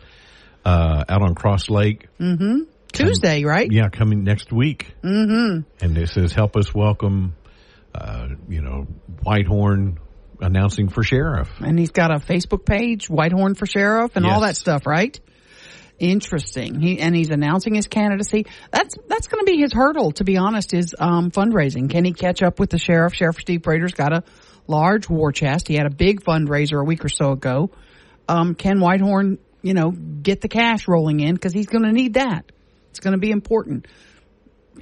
uh, 0.65 1.03
out 1.07 1.21
on 1.21 1.35
Cross 1.35 1.69
Lake. 1.69 2.07
Mm-hmm. 2.19 2.63
Tuesday, 2.91 3.43
right? 3.43 3.69
Yeah, 3.71 3.89
coming 3.89 4.23
next 4.23 4.51
week. 4.51 4.93
Mm-hmm. 5.03 5.61
And 5.85 5.97
it 5.97 6.09
says, 6.09 6.31
help 6.33 6.55
us 6.57 6.73
welcome, 6.73 7.35
uh, 7.97 8.27
you 8.47 8.61
know, 8.61 8.87
Whitehorn 9.23 9.99
announcing 10.39 10.89
for 10.89 11.03
sheriff. 11.03 11.49
And 11.59 11.79
he's 11.79 11.91
got 11.91 12.11
a 12.11 12.19
Facebook 12.19 12.65
page, 12.65 13.09
Whitehorn 13.09 13.55
for 13.55 13.65
Sheriff, 13.65 14.15
and 14.15 14.25
all 14.25 14.41
that 14.41 14.55
stuff, 14.55 14.85
right? 14.85 15.19
Interesting. 15.99 16.79
He 16.79 16.99
and 16.99 17.15
he's 17.15 17.31
announcing 17.31 17.73
his 17.73 17.87
candidacy. 17.87 18.45
That's 18.71 18.95
that's 19.07 19.27
going 19.27 19.43
to 19.43 19.51
be 19.51 19.59
his 19.59 19.73
hurdle, 19.73 20.11
to 20.13 20.23
be 20.23 20.37
honest. 20.37 20.75
Is 20.75 20.95
um, 20.99 21.31
fundraising. 21.31 21.89
Can 21.89 22.05
he 22.05 22.13
catch 22.13 22.43
up 22.43 22.59
with 22.59 22.69
the 22.69 22.77
sheriff? 22.77 23.15
Sheriff 23.15 23.37
Steve 23.37 23.63
Prator's 23.63 23.93
got 23.93 24.13
a 24.13 24.23
large 24.67 25.09
war 25.09 25.31
chest. 25.31 25.67
He 25.67 25.73
had 25.73 25.87
a 25.87 25.93
big 25.93 26.21
fundraiser 26.23 26.79
a 26.79 26.83
week 26.83 27.03
or 27.03 27.09
so 27.09 27.31
ago. 27.31 27.71
Um, 28.29 28.53
can 28.53 28.79
Whitehorn, 28.79 29.39
you 29.63 29.73
know, 29.73 29.89
get 29.89 30.41
the 30.41 30.49
cash 30.49 30.87
rolling 30.87 31.19
in 31.19 31.33
because 31.33 31.53
he's 31.53 31.67
going 31.67 31.83
to 31.83 31.91
need 31.91 32.13
that. 32.13 32.51
It's 32.91 32.99
going 32.99 33.13
to 33.13 33.19
be 33.19 33.31
important. 33.31 33.87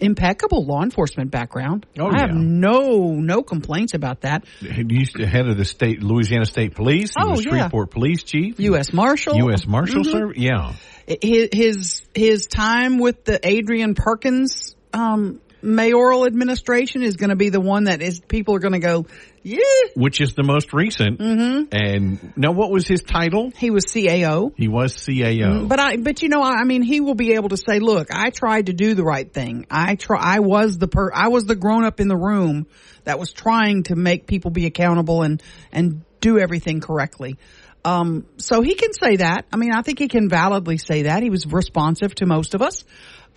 Impeccable 0.02 0.66
law 0.66 0.84
enforcement 0.84 1.32
background. 1.32 1.86
Oh, 2.00 2.08
I 2.08 2.20
have 2.20 2.32
no 2.36 3.14
no 3.14 3.44
complaints 3.44 3.94
about 3.94 4.22
that. 4.22 4.46
He 4.60 4.86
used 4.90 5.16
to 5.18 5.26
head 5.26 5.48
of 5.48 5.58
the 5.58 5.66
state 5.66 6.02
Louisiana 6.04 6.46
State 6.46 6.76
Police. 6.76 7.12
He 7.12 7.16
Oh, 7.22 7.32
was 7.32 7.46
yeah. 7.46 7.52
Shreveport 7.52 7.92
Police 7.92 8.24
Chief. 8.24 8.60
U.S. 8.60 8.94
Marshal. 8.94 9.36
U.S. 9.38 9.66
Marshal 9.68 10.04
Mhm. 10.04 10.12
Service. 10.12 10.38
Yeah. 10.38 10.74
his 11.22 11.50
his 11.54 12.02
his 12.14 12.48
time 12.48 12.98
with 12.98 13.24
the 13.26 13.40
Adrian 13.48 13.96
Perkins 13.96 14.76
um, 14.94 15.42
mayoral 15.66 16.26
administration 16.26 17.02
is 17.02 17.16
going 17.16 17.32
to 17.32 17.36
be 17.36 17.50
the 17.50 17.60
one 17.60 17.86
that 17.86 18.02
is 18.02 18.20
people 18.20 18.56
are 18.56 18.60
going 18.60 18.74
to 18.74 18.80
go, 18.80 19.06
yeah. 19.42 19.60
Which 19.96 20.22
is 20.22 20.34
the 20.34 20.44
most 20.44 20.74
recent. 20.74 21.20
Mm-hmm. 21.20 21.64
And 21.72 22.34
now, 22.38 22.52
what 22.52 22.72
was 22.72 22.88
his 22.88 23.02
title? 23.02 23.52
He 23.56 23.70
was 23.70 23.86
CAO. 23.86 24.54
He 24.56 24.68
was 24.68 24.96
CAO. 24.96 25.68
But 25.68 25.80
I, 25.80 25.98
but 25.98 26.22
you 26.22 26.30
know, 26.30 26.42
I 26.42 26.62
I 26.62 26.64
mean, 26.64 26.82
he 26.82 27.02
will 27.02 27.16
be 27.16 27.34
able 27.34 27.50
to 27.50 27.58
say, 27.58 27.80
"Look, 27.80 28.08
I 28.12 28.30
tried 28.30 28.68
to 28.68 28.74
do 28.74 28.96
the 28.96 29.04
right 29.04 29.32
thing. 29.32 29.66
I 29.70 29.96
try. 29.96 30.20
I 30.20 30.40
was 30.40 30.78
the 30.78 30.88
per. 30.88 31.12
I 31.14 31.28
was 31.28 31.46
the 31.46 31.56
grown 31.56 31.86
up 31.86 32.00
in 32.00 32.08
the 32.08 32.18
room 32.18 32.68
that 33.04 33.20
was 33.20 33.32
trying 33.34 33.84
to 33.84 33.96
make 33.96 34.28
people 34.28 34.52
be 34.52 34.66
accountable 34.66 35.22
and 35.22 35.42
and 35.72 36.04
do 36.22 36.40
everything 36.40 36.80
correctly." 36.80 37.38
Um, 37.84 38.26
so 38.38 38.62
he 38.64 38.74
can 38.74 38.94
say 38.94 39.18
that. 39.18 39.46
I 39.54 39.58
mean, 39.58 39.72
I 39.72 39.84
think 39.84 40.00
he 40.00 40.08
can 40.08 40.28
validly 40.28 40.80
say 40.80 41.04
that. 41.04 41.22
He 41.22 41.30
was 41.30 41.46
responsive 41.46 42.16
to 42.16 42.26
most 42.26 42.56
of 42.56 42.64
us. 42.64 42.84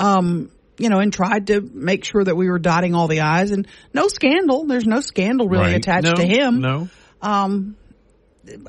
Um, 0.00 0.50
you 0.78 0.88
know, 0.88 0.98
and 1.00 1.12
tried 1.12 1.48
to 1.48 1.60
make 1.60 2.04
sure 2.04 2.22
that 2.24 2.36
we 2.36 2.48
were 2.48 2.58
dotting 2.58 2.94
all 2.94 3.08
the 3.08 3.20
I's 3.20 3.50
and 3.50 3.66
no 3.92 4.08
scandal. 4.08 4.64
There's 4.66 4.86
no 4.86 5.00
scandal 5.00 5.48
really 5.48 5.64
Right. 5.72 5.76
attached 5.76 6.04
No, 6.04 6.14
to 6.14 6.24
him. 6.26 6.60
No. 6.60 6.88
Um, 7.20 7.76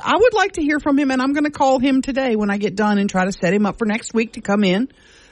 I 0.03 0.17
would 0.17 0.33
like 0.33 0.53
to 0.53 0.61
hear 0.61 0.79
from 0.79 0.97
him, 0.99 1.11
and 1.11 1.21
I'm 1.21 1.31
going 1.33 1.45
to 1.45 1.51
call 1.51 1.79
him 1.79 2.01
today 2.01 2.35
when 2.35 2.49
I 2.49 2.57
get 2.57 2.75
done 2.75 2.97
and 2.97 3.09
try 3.09 3.25
to 3.25 3.31
set 3.31 3.53
him 3.53 3.65
up 3.65 3.77
for 3.77 3.85
next 3.85 4.13
week 4.13 4.33
to 4.33 4.41
come 4.41 4.63
in. 4.63 4.89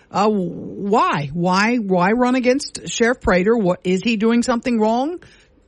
Uh, 0.10 0.30
why? 0.30 1.30
Why? 1.34 1.78
Why 1.78 2.12
run 2.12 2.36
against 2.36 2.88
Sheriff 2.88 3.20
Prator? 3.20 3.58
What 3.58 3.82
is 3.84 4.04
he 4.04 4.16
doing 4.16 4.44
something 4.44 4.80
wrong? 4.80 5.22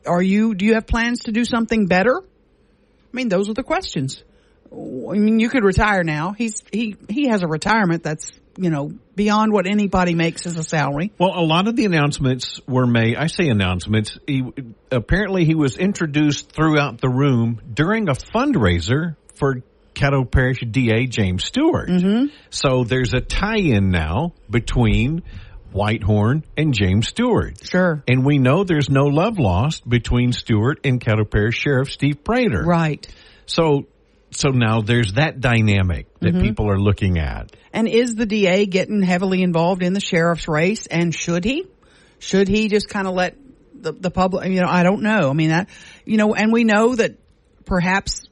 Are 0.06 0.22
you? 0.22 0.56
Do 0.56 0.66
you 0.66 0.76
have 0.76 0.88
plans 0.88 1.24
to 1.24 1.34
do 1.34 1.44
something 1.44 1.88
better? 1.88 2.22
I 2.22 3.12
mean, 3.12 3.28
those 3.28 3.50
are 3.50 3.54
the 3.54 3.64
questions. 3.64 4.24
I 4.72 4.76
mean, 5.18 5.40
you 5.42 5.50
could 5.50 5.66
retire 5.66 6.04
now. 6.04 6.32
He's 6.32 6.64
he 6.72 6.96
he 7.10 7.28
has 7.28 7.42
a 7.42 7.48
retirement 7.48 8.04
that's 8.04 8.32
you 8.60 8.70
know 8.70 8.92
beyond 9.16 9.54
what 9.54 9.66
anybody 9.66 10.16
makes 10.16 10.46
as 10.46 10.58
a 10.58 10.64
salary. 10.64 11.12
Well, 11.18 11.32
a 11.34 11.46
lot 11.46 11.68
of 11.68 11.76
the 11.76 11.86
announcements 11.86 12.60
were 12.68 12.86
made. 12.86 13.16
I 13.16 13.28
say 13.28 13.48
announcements. 13.48 14.18
He, 14.28 14.44
apparently, 14.92 15.46
he 15.46 15.56
was 15.56 15.78
introduced 15.78 16.52
throughout 16.52 17.00
the 17.00 17.10
room 17.10 17.62
during 17.74 18.10
a 18.10 18.14
fundraiser 18.14 19.16
for 19.36 19.62
Caddo 19.94 20.30
Parish 20.30 20.60
DA 20.70 21.08
James 21.08 21.46
Stewart. 21.46 21.90
Mm-hmm. 21.90 22.36
So 22.50 22.84
there's 22.84 23.14
a 23.14 23.22
tie-in 23.22 23.90
now 23.90 24.34
between 24.50 25.24
Whitehorn 25.72 26.44
and 26.58 26.74
James 26.74 27.08
Stewart. 27.08 27.64
Sure. 27.64 28.04
And 28.08 28.26
we 28.26 28.38
know 28.40 28.64
there's 28.64 28.90
no 28.90 29.06
love 29.06 29.40
lost 29.40 29.88
between 29.88 30.34
Stewart 30.34 30.80
and 30.84 31.00
Caddo 31.00 31.30
Parish 31.30 31.58
Sheriff 31.58 31.92
Steve 31.92 32.24
Prator. 32.24 32.64
Right. 32.64 33.08
So, 33.46 33.88
so 34.32 34.50
now 34.50 34.82
there's 34.82 35.14
that 35.14 35.40
dynamic 35.40 36.08
that 36.20 36.34
Mhm. 36.36 36.42
people 36.42 36.70
are 36.70 36.80
looking 36.80 37.18
at. 37.18 37.56
And 37.74 37.88
is 37.88 38.16
the 38.16 38.26
DA 38.26 38.66
getting 38.66 39.02
heavily 39.02 39.42
involved 39.42 39.84
in 39.84 39.94
the 39.94 40.00
sheriff's 40.00 40.48
race? 40.48 40.86
And 40.88 41.14
should 41.14 41.44
he? 41.46 41.66
Should 42.20 42.48
he 42.48 42.68
just 42.68 42.90
kind 42.90 43.08
of 43.08 43.14
let 43.14 43.36
the, 43.74 43.94
the 43.94 44.12
public, 44.12 44.50
you 44.50 44.60
know, 44.62 44.68
I 44.68 44.84
don't 44.84 45.02
know. 45.02 45.30
I 45.30 45.34
mean, 45.34 45.50
that, 45.50 45.70
you 46.06 46.18
know, 46.18 46.34
and 46.36 46.52
we 46.52 46.64
know 46.64 46.96
that 46.96 47.16
perhaps 47.66 48.28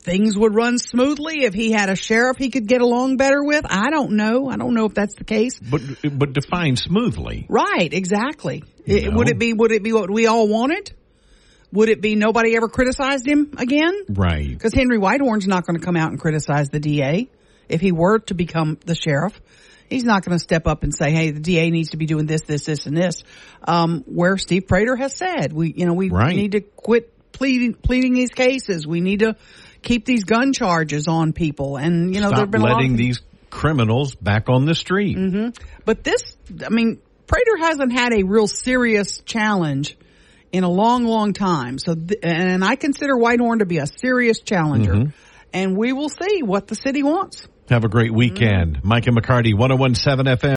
things 0.00 0.36
would 0.36 0.54
run 0.54 0.78
smoothly 0.78 1.44
if 1.44 1.54
he 1.54 1.70
had 1.70 1.88
a 1.88 1.94
sheriff 1.94 2.36
he 2.36 2.50
could 2.50 2.66
get 2.66 2.80
along 2.80 3.16
better 3.16 3.42
with. 3.44 3.64
I 3.68 3.90
don't 3.90 4.12
know. 4.12 4.48
I 4.48 4.56
don't 4.56 4.74
know 4.74 4.86
if 4.86 4.94
that's 4.94 5.14
the 5.14 5.24
case. 5.24 5.60
But, 5.60 5.80
but 6.18 6.32
define 6.32 6.74
smoothly. 6.76 7.46
Right, 7.48 7.92
exactly. 7.92 8.64
It- 8.84 9.12
would 9.14 9.28
it 9.28 9.38
be, 9.38 9.52
would 9.52 9.70
it 9.70 9.82
be 9.84 9.92
what 9.92 10.10
we 10.10 10.26
all 10.26 10.48
wanted? 10.48 10.92
Would 11.72 11.88
it 11.88 12.00
be 12.00 12.14
nobody 12.14 12.54
ever 12.56 12.68
criticized 12.68 13.26
him 13.26 13.54
again? 13.56 13.94
Right. 14.08 14.48
Because 14.50 14.74
Henry 14.74 14.98
Whitehorn's 14.98 15.46
not 15.46 15.66
going 15.66 15.78
to 15.78 15.84
come 15.84 15.96
out 15.96 16.10
and 16.10 16.20
criticize 16.20 16.68
the 16.68 16.80
DA 16.80 17.28
if 17.68 17.80
he 17.80 17.92
were 17.92 18.18
to 18.20 18.34
become 18.34 18.78
the 18.84 18.94
sheriff. 18.94 19.40
He's 19.88 20.04
not 20.04 20.24
going 20.24 20.36
to 20.36 20.42
step 20.42 20.66
up 20.66 20.84
and 20.84 20.94
say, 20.94 21.10
"Hey, 21.10 21.30
the 21.32 21.40
DA 21.40 21.70
needs 21.70 21.90
to 21.90 21.96
be 21.96 22.06
doing 22.06 22.26
this, 22.26 22.42
this, 22.42 22.64
this, 22.64 22.86
and 22.86 22.96
this." 22.96 23.24
Um, 23.66 24.04
where 24.06 24.36
Steve 24.38 24.66
Prator 24.66 24.96
has 24.96 25.14
said, 25.14 25.52
"We, 25.52 25.72
you 25.76 25.86
know, 25.86 25.92
we 25.94 26.08
Right. 26.10 26.34
need 26.36 26.52
to 26.52 26.60
quit 26.60 27.10
pleading 27.32 27.74
pleading 27.74 28.14
these 28.14 28.30
cases. 28.30 28.86
We 28.86 29.00
need 29.00 29.20
to 29.20 29.36
keep 29.82 30.04
these 30.06 30.24
gun 30.24 30.52
charges 30.52 31.08
on 31.08 31.32
people." 31.32 31.76
And 31.76 32.14
you 32.14 32.20
know, 32.20 32.28
Stop 32.28 32.50
been 32.50 32.62
letting 32.62 32.92
of- 32.92 32.96
these 32.98 33.20
criminals 33.50 34.14
back 34.14 34.48
on 34.48 34.64
the 34.64 34.74
street. 34.74 35.16
hmm 35.16 35.48
But 35.84 36.04
this, 36.04 36.36
I 36.64 36.70
mean, 36.70 36.98
Prator 37.26 37.56
hasn't 37.60 37.92
had 37.92 38.14
a 38.14 38.22
real 38.24 38.46
serious 38.46 39.20
challenge 39.26 39.96
in 40.52 40.64
a 40.64 40.70
long, 40.70 41.04
long 41.04 41.32
time. 41.32 41.78
So, 41.78 41.94
th- 41.94 42.20
and 42.22 42.62
I 42.64 42.76
consider 42.76 43.16
Whitehorn 43.16 43.60
to 43.60 43.66
be 43.66 43.78
a 43.78 43.86
serious 43.86 44.40
challenger. 44.40 44.92
Mhm. 44.92 45.12
And 45.52 45.76
we 45.76 45.92
will 45.92 46.08
see 46.08 46.42
what 46.42 46.66
the 46.66 46.74
city 46.74 47.02
wants. 47.02 47.48
Have 47.68 47.84
a 47.84 47.88
great 47.88 48.12
weekend. 48.12 48.80
Mike 48.84 49.06
and 49.06 49.16
McCarty, 49.16 49.54
1017 49.56 50.26
FM. 50.26 50.50